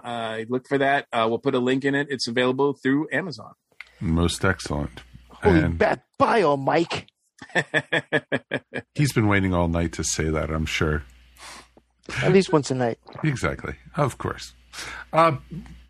look 0.48 0.66
for 0.68 0.78
that. 0.78 1.06
we'll 1.12 1.38
put 1.38 1.54
a 1.54 1.58
link 1.60 1.84
in 1.84 1.94
it. 1.94 2.08
It's 2.10 2.28
available 2.28 2.74
through 2.82 3.08
Amazon. 3.12 3.52
Most 4.00 4.44
excellent. 4.44 5.02
Holy 5.28 5.60
and... 5.60 5.78
bad 5.78 6.02
bio, 6.18 6.56
Mike. 6.56 7.08
He's 8.94 9.12
been 9.12 9.28
waiting 9.28 9.54
all 9.54 9.68
night 9.68 9.92
to 9.92 10.04
say 10.04 10.28
that, 10.28 10.50
I'm 10.50 10.66
sure. 10.66 11.04
At 12.22 12.32
least 12.32 12.52
once 12.52 12.70
a 12.70 12.74
night. 12.74 12.98
Exactly. 13.22 13.74
Of 13.96 14.18
course. 14.18 14.54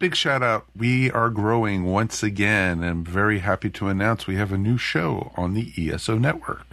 Big 0.00 0.16
shout 0.16 0.42
out. 0.42 0.64
We 0.74 1.10
are 1.10 1.28
growing 1.28 1.84
once 1.84 2.22
again. 2.22 2.82
I'm 2.82 3.04
very 3.04 3.40
happy 3.40 3.68
to 3.68 3.88
announce 3.88 4.26
we 4.26 4.36
have 4.36 4.50
a 4.50 4.56
new 4.56 4.78
show 4.78 5.30
on 5.36 5.52
the 5.52 5.74
ESO 5.76 6.16
network. 6.16 6.66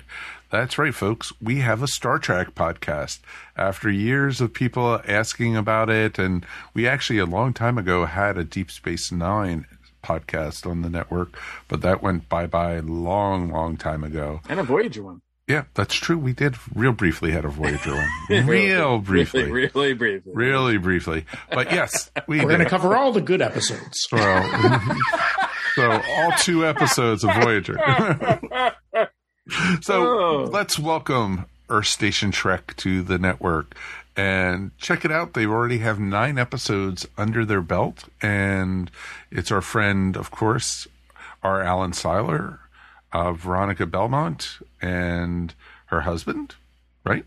That's 0.49 0.77
right, 0.77 0.95
folks. 0.95 1.33
We 1.41 1.59
have 1.59 1.83
a 1.83 1.89
Star 1.89 2.19
Trek 2.19 2.55
podcast. 2.55 3.19
After 3.57 3.89
years 3.89 4.39
of 4.39 4.53
people 4.53 5.01
asking 5.05 5.57
about 5.57 5.89
it, 5.89 6.17
and 6.17 6.45
we 6.73 6.87
actually 6.87 7.19
a 7.19 7.25
long 7.25 7.51
time 7.51 7.77
ago 7.77 8.05
had 8.05 8.37
a 8.37 8.45
Deep 8.45 8.71
Space 8.71 9.11
Nine 9.11 9.65
podcast 10.01 10.65
on 10.65 10.81
the 10.81 10.89
network, 10.89 11.37
but 11.67 11.81
that 11.81 12.01
went 12.01 12.29
bye 12.29 12.47
bye 12.47 12.79
long, 12.79 13.51
long 13.51 13.75
time 13.75 14.05
ago. 14.05 14.39
And 14.47 14.57
a 14.57 14.63
Voyager 14.63 15.03
one. 15.03 15.21
Yeah, 15.47 15.63
that's 15.75 15.95
true. 15.95 16.17
We 16.17 16.33
did 16.33 16.55
real 16.75 16.91
briefly 16.91 17.31
had 17.31 17.45
a 17.45 17.47
Voyager 17.47 17.95
one. 17.95 18.09
real 18.47 18.99
briefly. 18.99 19.49
Really, 19.49 19.71
really 19.73 19.93
briefly. 19.93 20.33
Really 20.35 20.77
briefly. 20.77 21.25
But 21.49 21.71
yes, 21.71 22.11
we 22.27 22.39
We're 22.39 22.49
going 22.49 22.59
to 22.59 22.65
cover 22.65 22.97
all 22.97 23.13
the 23.13 23.21
good 23.21 23.41
episodes. 23.41 24.07
Well, 24.11 24.97
so 25.75 25.91
all 25.91 26.31
two 26.39 26.65
episodes 26.65 27.23
of 27.23 27.33
Voyager. 27.35 27.77
so 29.81 30.05
oh. 30.05 30.49
let's 30.51 30.77
welcome 30.77 31.45
Earth 31.69 31.87
Station 31.87 32.31
Trek 32.31 32.75
to 32.77 33.01
the 33.01 33.17
network 33.17 33.73
and 34.17 34.77
check 34.77 35.05
it 35.05 35.13
out. 35.13 35.33
They 35.33 35.45
already 35.45 35.77
have 35.77 35.97
nine 35.97 36.37
episodes 36.37 37.07
under 37.17 37.45
their 37.45 37.61
belt, 37.61 38.03
and 38.21 38.91
it's 39.31 39.51
our 39.51 39.61
friend, 39.61 40.17
of 40.17 40.29
course, 40.29 40.89
our 41.41 41.61
Alan 41.61 41.93
Seiler, 41.93 42.59
uh, 43.17 43.33
Veronica 43.33 43.85
Belmont, 43.85 44.59
and 44.81 45.53
her 45.87 46.01
husband, 46.01 46.55
right? 47.03 47.25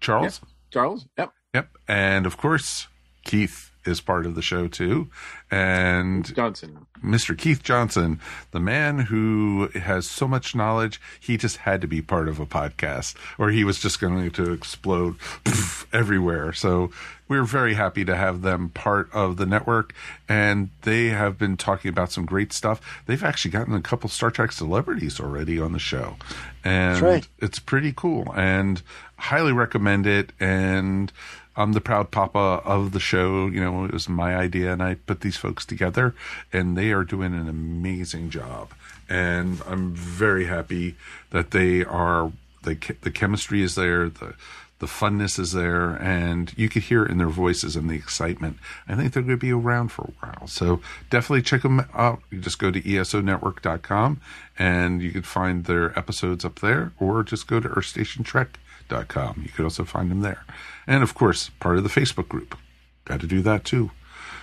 Charles. 0.00 0.40
Yep. 0.42 0.50
Charles. 0.70 1.06
Yep. 1.16 1.32
Yep. 1.54 1.68
And 1.88 2.26
of 2.26 2.36
course, 2.36 2.86
Keith 3.24 3.69
is 3.90 4.00
part 4.00 4.26
of 4.26 4.34
the 4.34 4.42
show 4.42 4.68
too. 4.68 5.08
And 5.50 6.34
Johnson. 6.34 6.86
Mr. 7.04 7.36
Keith 7.36 7.62
Johnson, 7.62 8.20
the 8.50 8.60
man 8.60 8.98
who 8.98 9.68
has 9.74 10.08
so 10.08 10.28
much 10.28 10.54
knowledge, 10.54 11.00
he 11.18 11.36
just 11.36 11.58
had 11.58 11.80
to 11.80 11.86
be 11.86 12.02
part 12.02 12.28
of 12.28 12.38
a 12.38 12.46
podcast 12.46 13.14
or 13.38 13.50
he 13.50 13.64
was 13.64 13.78
just 13.78 14.00
going 14.00 14.30
to 14.30 14.52
explode 14.52 15.18
poof, 15.44 15.86
everywhere. 15.92 16.52
So 16.52 16.90
we're 17.26 17.44
very 17.44 17.74
happy 17.74 18.04
to 18.04 18.16
have 18.16 18.42
them 18.42 18.70
part 18.70 19.08
of 19.12 19.36
the 19.36 19.46
network 19.46 19.94
and 20.28 20.70
they 20.82 21.06
have 21.06 21.38
been 21.38 21.56
talking 21.56 21.88
about 21.88 22.12
some 22.12 22.26
great 22.26 22.52
stuff. 22.52 23.02
They've 23.06 23.24
actually 23.24 23.52
gotten 23.52 23.74
a 23.74 23.80
couple 23.80 24.10
Star 24.10 24.30
Trek 24.30 24.52
celebrities 24.52 25.20
already 25.20 25.58
on 25.58 25.72
the 25.72 25.78
show. 25.78 26.16
And 26.64 27.00
right. 27.00 27.28
it's 27.38 27.58
pretty 27.58 27.92
cool 27.96 28.32
and 28.36 28.82
highly 29.16 29.52
recommend 29.52 30.06
it 30.06 30.32
and 30.38 31.12
I'm 31.60 31.72
the 31.72 31.80
proud 31.80 32.10
papa 32.10 32.62
of 32.64 32.92
the 32.92 33.00
show. 33.00 33.46
You 33.46 33.60
know, 33.60 33.84
it 33.84 33.92
was 33.92 34.08
my 34.08 34.34
idea, 34.34 34.72
and 34.72 34.82
I 34.82 34.94
put 34.94 35.20
these 35.20 35.36
folks 35.36 35.66
together, 35.66 36.14
and 36.52 36.76
they 36.76 36.90
are 36.92 37.04
doing 37.04 37.34
an 37.34 37.48
amazing 37.48 38.30
job. 38.30 38.70
And 39.08 39.60
I'm 39.66 39.94
very 39.94 40.46
happy 40.46 40.96
that 41.30 41.50
they 41.50 41.84
are. 41.84 42.32
The 42.62 42.76
the 43.00 43.10
chemistry 43.10 43.62
is 43.62 43.74
there. 43.74 44.08
The 44.08 44.34
the 44.80 44.86
funness 44.86 45.38
is 45.38 45.52
there, 45.52 45.90
and 46.02 46.52
you 46.56 46.68
could 46.68 46.84
hear 46.84 47.04
it 47.04 47.10
in 47.10 47.18
their 47.18 47.28
voices 47.28 47.76
and 47.76 47.88
the 47.88 47.94
excitement. 47.94 48.56
I 48.88 48.96
think 48.96 49.12
they're 49.12 49.22
going 49.22 49.38
to 49.38 49.40
be 49.40 49.52
around 49.52 49.88
for 49.92 50.02
a 50.02 50.26
while. 50.26 50.46
So 50.46 50.80
definitely 51.10 51.42
check 51.42 51.62
them 51.62 51.86
out. 51.94 52.22
You 52.30 52.40
just 52.40 52.58
go 52.58 52.70
to 52.70 52.80
esonetwork.com 52.80 54.20
and 54.58 55.02
you 55.02 55.10
can 55.10 55.22
find 55.22 55.66
their 55.66 55.96
episodes 55.98 56.44
up 56.44 56.60
there, 56.60 56.92
or 56.98 57.22
just 57.22 57.46
go 57.46 57.60
to 57.60 57.68
earthstationtrek.com. 57.68 59.42
You 59.42 59.50
could 59.50 59.64
also 59.64 59.84
find 59.84 60.10
them 60.10 60.22
there. 60.22 60.44
And 60.86 61.02
of 61.02 61.14
course, 61.14 61.50
part 61.60 61.78
of 61.78 61.84
the 61.84 61.90
Facebook 61.90 62.28
group. 62.28 62.56
Got 63.04 63.20
to 63.20 63.26
do 63.26 63.42
that 63.42 63.64
too. 63.64 63.90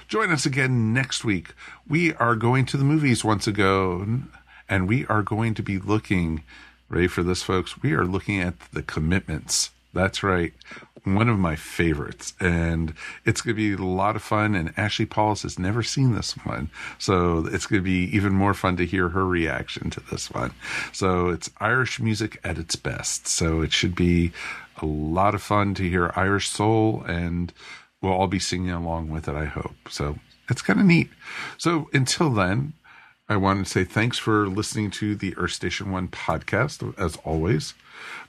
Join 0.08 0.32
us 0.32 0.46
again 0.46 0.94
next 0.94 1.26
week. 1.26 1.54
We 1.88 2.14
are 2.14 2.36
going 2.36 2.66
to 2.68 2.78
the 2.78 2.86
movies 2.86 3.26
once 3.26 3.46
again, 3.46 4.30
and 4.70 4.88
we 4.88 5.06
are 5.08 5.22
going 5.22 5.54
to 5.56 5.64
be 5.64 5.80
looking, 5.80 6.44
ready 6.90 7.08
for 7.08 7.24
this, 7.24 7.44
folks? 7.44 7.82
We 7.82 7.94
are 7.94 8.06
looking 8.06 8.40
at 8.40 8.60
the 8.72 8.84
commitments. 8.84 9.72
That's 9.94 10.24
right. 10.24 10.54
One 11.04 11.30
of 11.30 11.40
my 11.40 11.56
favorites. 11.56 12.34
And 12.40 12.94
it's 13.26 13.42
going 13.42 13.56
to 13.56 13.76
be 13.78 13.82
a 13.82 13.86
lot 13.86 14.16
of 14.16 14.22
fun. 14.22 14.56
And 14.56 14.74
Ashley 14.78 15.06
Paulus 15.06 15.44
has 15.44 15.58
never 15.58 15.82
seen 15.82 16.14
this 16.14 16.34
one. 16.46 16.70
So 17.00 17.48
it's 17.48 17.66
going 17.66 17.82
to 17.82 17.86
be 17.86 18.04
even 18.16 18.34
more 18.34 18.54
fun 18.54 18.78
to 18.78 18.86
hear 18.86 19.10
her 19.10 19.26
reaction 19.26 19.90
to 19.92 20.00
this 20.12 20.30
one. 20.30 20.54
So 20.92 21.30
it's 21.30 21.50
Irish 21.60 22.00
music 22.00 22.40
at 22.44 22.58
its 22.58 22.76
best. 22.76 23.28
So 23.28 23.62
it 23.62 23.72
should 23.72 23.96
be 23.96 24.32
a 24.82 24.86
lot 24.86 25.36
of 25.36 25.42
fun 25.42 25.74
to 25.76 25.90
hear 25.90 26.12
Irish 26.16 26.50
Soul, 26.50 27.04
and 27.08 27.54
we'll 28.02 28.14
all 28.14 28.28
be 28.28 28.40
singing 28.40 28.72
along 28.72 29.10
with 29.10 29.28
it, 29.28 29.36
I 29.36 29.46
hope. 29.46 29.76
So 29.90 30.20
it's 30.50 30.62
kind 30.62 30.80
of 30.80 30.86
neat. 30.86 31.10
So 31.58 31.90
until 31.94 32.30
then, 32.30 32.74
I 33.30 33.36
want 33.36 33.66
to 33.66 33.72
say 33.72 33.84
thanks 33.84 34.18
for 34.18 34.48
listening 34.48 34.90
to 34.92 35.14
the 35.16 35.36
Earth 35.38 35.52
Station 35.52 35.92
One 35.92 36.08
podcast, 36.08 36.98
as 36.98 37.18
always. 37.26 37.74